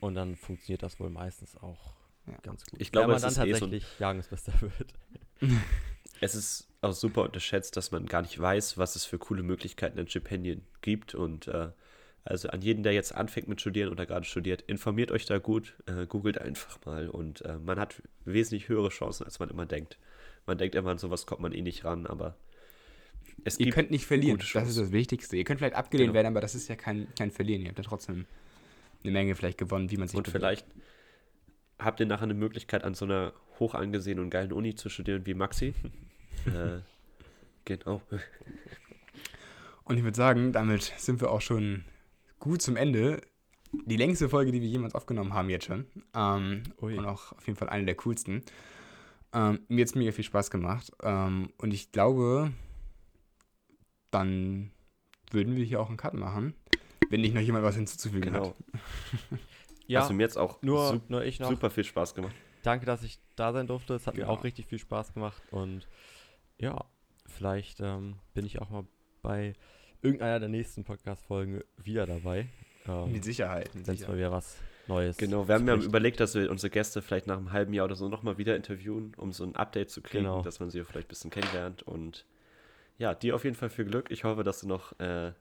und 0.00 0.14
dann 0.14 0.36
funktioniert 0.36 0.82
das 0.82 0.98
wohl 1.00 1.10
meistens 1.10 1.56
auch 1.56 1.94
Ja. 2.26 2.38
ganz 2.42 2.64
gut. 2.66 2.80
Ich 2.80 2.92
glaube, 2.92 3.08
Wenn 3.14 3.20
man 3.20 3.28
es 3.30 3.34
dann 3.34 3.46
ist 3.46 3.48
eh 3.50 3.52
so 3.54 3.60
tatsächlich 3.66 3.98
Jahrgangsbester 3.98 4.52
wird. 4.60 4.92
es 6.20 6.34
ist 6.34 6.68
auch 6.80 6.92
super 6.92 7.22
unterschätzt, 7.22 7.76
dass 7.76 7.90
man 7.90 8.06
gar 8.06 8.22
nicht 8.22 8.38
weiß, 8.38 8.78
was 8.78 8.96
es 8.96 9.04
für 9.04 9.18
coole 9.18 9.42
Möglichkeiten 9.42 9.98
an 9.98 10.08
Stipendien 10.08 10.66
gibt. 10.80 11.14
Und 11.14 11.48
äh, 11.48 11.70
also 12.24 12.48
an 12.48 12.62
jeden, 12.62 12.82
der 12.82 12.92
jetzt 12.92 13.14
anfängt 13.14 13.48
mit 13.48 13.60
Studieren 13.60 13.90
oder 13.90 14.06
gerade 14.06 14.24
studiert, 14.24 14.62
informiert 14.62 15.10
euch 15.10 15.26
da 15.26 15.38
gut, 15.38 15.74
äh, 15.86 16.06
googelt 16.06 16.38
einfach 16.38 16.78
mal. 16.84 17.08
Und 17.08 17.42
äh, 17.42 17.58
man 17.58 17.78
hat 17.78 18.02
wesentlich 18.24 18.68
höhere 18.68 18.88
Chancen, 18.90 19.24
als 19.24 19.38
man 19.38 19.50
immer 19.50 19.66
denkt. 19.66 19.98
Man 20.46 20.58
denkt 20.58 20.74
immer, 20.74 20.90
an 20.90 20.98
sowas 20.98 21.26
kommt 21.26 21.40
man 21.42 21.52
eh 21.52 21.62
nicht 21.62 21.84
ran, 21.84 22.06
aber 22.06 22.36
es 23.44 23.58
Ihr 23.58 23.70
könnt 23.72 23.90
nicht 23.90 24.06
verlieren. 24.06 24.38
Das 24.38 24.68
ist 24.68 24.78
das 24.78 24.92
Wichtigste. 24.92 25.36
Ihr 25.36 25.44
könnt 25.44 25.58
vielleicht 25.60 25.74
abgelehnt 25.76 26.08
Genau. 26.08 26.14
werden, 26.14 26.26
aber 26.28 26.40
das 26.40 26.54
ist 26.54 26.68
ja 26.68 26.76
kein, 26.76 27.08
kein 27.18 27.30
Verlieren. 27.30 27.62
Ihr 27.62 27.68
habt 27.68 27.78
ja 27.78 27.84
trotzdem 27.84 28.26
eine 29.02 29.12
Menge 29.12 29.34
vielleicht 29.34 29.58
gewonnen, 29.58 29.90
wie 29.90 29.96
man 29.96 30.08
sich 30.08 30.16
Und 30.16 30.24
bewirbt. 30.24 30.40
vielleicht 30.42 30.66
habt 31.78 32.00
ihr 32.00 32.06
nachher 32.06 32.24
eine 32.24 32.34
Möglichkeit, 32.34 32.84
an 32.84 32.94
so 32.94 33.04
einer 33.06 33.32
hoch 33.58 33.74
angesehenen 33.74 34.24
und 34.24 34.30
geilen 34.30 34.52
Uni 34.52 34.74
zu 34.74 34.88
studieren 34.88 35.24
wie 35.26 35.34
Maxi. 35.34 35.74
äh, 36.46 36.80
genau. 37.64 38.02
Und 39.84 39.96
ich 39.96 40.04
würde 40.04 40.16
sagen, 40.16 40.52
damit 40.52 40.82
sind 40.98 41.20
wir 41.20 41.30
auch 41.30 41.40
schon 41.40 41.84
gut 42.38 42.62
zum 42.62 42.76
Ende. 42.76 43.20
Die 43.72 43.96
längste 43.96 44.28
Folge, 44.28 44.52
die 44.52 44.60
wir 44.60 44.68
jemals 44.68 44.94
aufgenommen 44.94 45.32
haben, 45.32 45.48
jetzt 45.48 45.66
schon. 45.66 45.86
Ähm, 46.14 46.62
und 46.76 46.98
auch 47.06 47.32
auf 47.32 47.46
jeden 47.46 47.58
Fall 47.58 47.68
eine 47.68 47.84
der 47.86 47.94
coolsten. 47.96 48.42
Ähm, 49.32 49.60
mir 49.68 49.82
hat 49.82 49.88
es 49.88 49.94
mega 49.94 50.12
viel 50.12 50.24
Spaß 50.24 50.50
gemacht. 50.50 50.90
Ähm, 51.02 51.50
und 51.58 51.72
ich 51.72 51.92
glaube, 51.92 52.52
dann 54.10 54.70
würden 55.30 55.56
wir 55.56 55.64
hier 55.64 55.80
auch 55.80 55.88
einen 55.88 55.96
Cut 55.96 56.14
machen, 56.14 56.54
wenn 57.08 57.20
nicht 57.20 57.34
noch 57.34 57.40
jemand 57.40 57.64
was 57.64 57.76
hinzuzufügen 57.76 58.32
genau. 58.32 58.48
hat. 58.48 58.54
Ja, 59.86 60.00
Also 60.02 60.12
mir 60.14 60.22
jetzt 60.22 60.38
auch 60.38 60.62
nur, 60.62 60.88
su 60.88 61.00
nur 61.08 61.24
ich 61.24 61.40
noch. 61.40 61.50
super 61.50 61.70
viel 61.70 61.84
Spaß 61.84 62.14
gemacht. 62.14 62.34
Danke, 62.62 62.86
dass 62.86 63.02
ich 63.02 63.18
da 63.36 63.52
sein 63.52 63.66
durfte. 63.66 63.94
Es 63.94 64.06
hat 64.06 64.14
Genau. 64.14 64.26
mir 64.26 64.32
auch 64.32 64.44
richtig 64.44 64.66
viel 64.66 64.78
Spaß 64.78 65.14
gemacht. 65.14 65.42
Und 65.50 65.88
ja, 66.58 66.84
vielleicht 67.26 67.80
ähm, 67.80 68.16
bin 68.34 68.44
ich 68.46 68.60
auch 68.60 68.70
mal 68.70 68.84
bei 69.22 69.54
irgendeiner 70.02 70.38
der 70.40 70.48
nächsten 70.48 70.84
Podcast-Folgen 70.84 71.62
wieder 71.82 72.06
dabei. 72.06 72.48
Ähm, 72.86 73.12
Mit 73.12 73.24
Sicherheit. 73.24 73.70
Wenn 73.74 73.94
es 73.94 74.06
mal 74.06 74.16
wieder 74.16 74.30
was 74.32 74.56
Neues 74.86 75.16
Genau, 75.18 75.46
wir 75.48 75.54
haben 75.54 75.66
ja 75.68 75.74
überlegt, 75.76 76.20
dass 76.20 76.34
wir 76.34 76.50
unsere 76.50 76.70
Gäste 76.70 77.00
vielleicht 77.02 77.26
nach 77.26 77.36
einem 77.38 77.52
halben 77.52 77.72
Jahr 77.72 77.84
oder 77.84 77.94
so 77.96 78.08
nochmal 78.08 78.38
wieder 78.38 78.56
interviewen, 78.56 79.12
um 79.16 79.32
so 79.32 79.44
ein 79.44 79.54
Update 79.56 79.90
zu 79.90 80.02
kriegen, 80.02 80.24
Genau. 80.24 80.42
dass 80.42 80.58
man 80.60 80.70
sie 80.70 80.82
vielleicht 80.84 81.06
ein 81.06 81.08
bisschen 81.08 81.30
kennenlernt. 81.30 81.82
Und 81.82 82.26
ja, 83.00 83.14
dir 83.14 83.34
auf 83.34 83.44
jeden 83.44 83.56
Fall 83.56 83.70
viel 83.70 83.86
Glück. 83.86 84.10
Ich 84.10 84.24
hoffe, 84.24 84.44
dass 84.44 84.60
du 84.60 84.68
noch, 84.68 84.92
äh, 85.00 85.32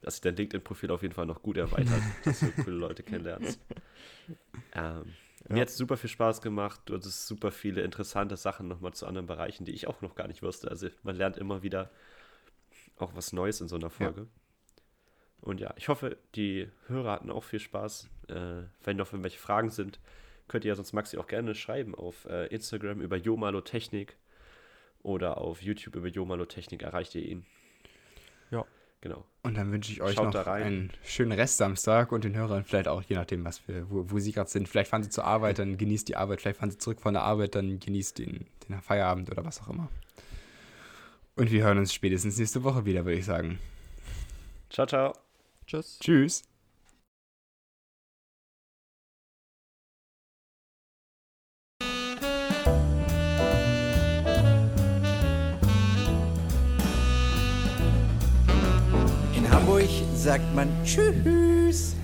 dass 0.00 0.14
sich 0.14 0.20
dein 0.22 0.36
LinkedIn-Profil 0.36 0.90
auf 0.90 1.02
jeden 1.02 1.14
Fall 1.14 1.26
noch 1.26 1.42
gut 1.42 1.56
erweitert, 1.58 2.02
dass 2.24 2.40
du 2.40 2.50
coole 2.64 2.76
Leute 2.76 3.02
kennenlernst. 3.02 3.60
Ähm, 4.74 5.14
Mir 5.48 5.56
Ja. 5.56 5.60
hat 5.60 5.68
es 5.68 5.76
super 5.76 5.96
viel 5.98 6.08
Spaß 6.10 6.40
gemacht. 6.40 6.80
Du 6.86 6.94
hattest 6.94 7.26
super 7.26 7.52
viele 7.52 7.82
interessante 7.82 8.36
Sachen 8.36 8.66
nochmal 8.68 8.94
zu 8.94 9.06
anderen 9.06 9.26
Bereichen, 9.26 9.64
die 9.66 9.72
ich 9.72 9.86
auch 9.86 10.00
noch 10.00 10.14
gar 10.14 10.26
nicht 10.28 10.42
wusste. 10.42 10.68
Also 10.70 10.88
man 11.02 11.14
lernt 11.14 11.36
immer 11.36 11.62
wieder 11.62 11.90
auch 12.96 13.14
was 13.14 13.32
Neues 13.32 13.60
in 13.60 13.68
so 13.68 13.76
einer 13.76 13.90
Folge. 13.90 14.26
Und 15.42 15.60
ja, 15.60 15.74
ich 15.76 15.88
hoffe, 15.88 16.16
die 16.34 16.70
Hörer 16.86 17.12
hatten 17.12 17.30
auch 17.30 17.44
viel 17.44 17.60
Spaß. 17.60 18.08
Äh, 18.28 18.62
wenn 18.82 18.96
noch 18.96 19.12
irgendwelche 19.12 19.38
Fragen 19.38 19.68
sind, 19.68 20.00
könnt 20.48 20.64
ihr 20.64 20.70
ja 20.70 20.74
sonst 20.74 20.94
Maxi 20.94 21.18
auch 21.18 21.26
gerne 21.26 21.54
schreiben 21.54 21.94
auf 21.94 22.24
äh, 22.24 22.46
Instagram 22.46 23.02
über 23.02 23.16
Jomalo 23.16 23.60
Technik 23.60 24.16
oder 25.04 25.38
auf 25.38 25.62
YouTube 25.62 25.94
über 25.94 26.08
Jomalo 26.08 26.46
Technik 26.46 26.82
erreicht 26.82 27.14
ihr 27.14 27.22
ihn. 27.22 27.46
Ja. 28.50 28.64
Genau. 29.00 29.24
Und 29.42 29.56
dann 29.56 29.70
wünsche 29.70 29.92
ich 29.92 30.00
euch 30.00 30.14
Schaut 30.14 30.24
noch 30.24 30.32
da 30.32 30.42
rein. 30.42 30.62
einen 30.62 30.90
schönen 31.04 31.32
Restsamstag 31.32 32.10
und 32.10 32.24
den 32.24 32.34
Hörern 32.34 32.64
vielleicht 32.64 32.88
auch, 32.88 33.02
je 33.02 33.16
nachdem, 33.16 33.44
was 33.44 33.58
für, 33.58 33.88
wo, 33.90 34.10
wo 34.10 34.18
sie 34.18 34.32
gerade 34.32 34.48
sind. 34.48 34.66
Vielleicht 34.66 34.90
fahren 34.90 35.02
sie 35.02 35.10
zur 35.10 35.24
Arbeit, 35.24 35.58
dann 35.58 35.76
genießt 35.76 36.08
die 36.08 36.16
Arbeit. 36.16 36.40
Vielleicht 36.40 36.58
fahren 36.58 36.70
sie 36.70 36.78
zurück 36.78 37.00
von 37.00 37.12
der 37.12 37.22
Arbeit, 37.22 37.54
dann 37.54 37.78
genießt 37.78 38.18
den, 38.18 38.46
den 38.66 38.80
Feierabend 38.80 39.30
oder 39.30 39.44
was 39.44 39.60
auch 39.60 39.68
immer. 39.68 39.90
Und 41.36 41.50
wir 41.50 41.64
hören 41.64 41.78
uns 41.78 41.92
spätestens 41.92 42.38
nächste 42.38 42.64
Woche 42.64 42.86
wieder, 42.86 43.04
würde 43.04 43.18
ich 43.18 43.26
sagen. 43.26 43.58
Ciao, 44.70 44.86
ciao. 44.86 45.12
Tschüss. 45.66 45.98
Tschüss. 46.00 46.53
Sagt 60.24 60.54
man 60.54 60.68
Tschüss. 60.84 61.94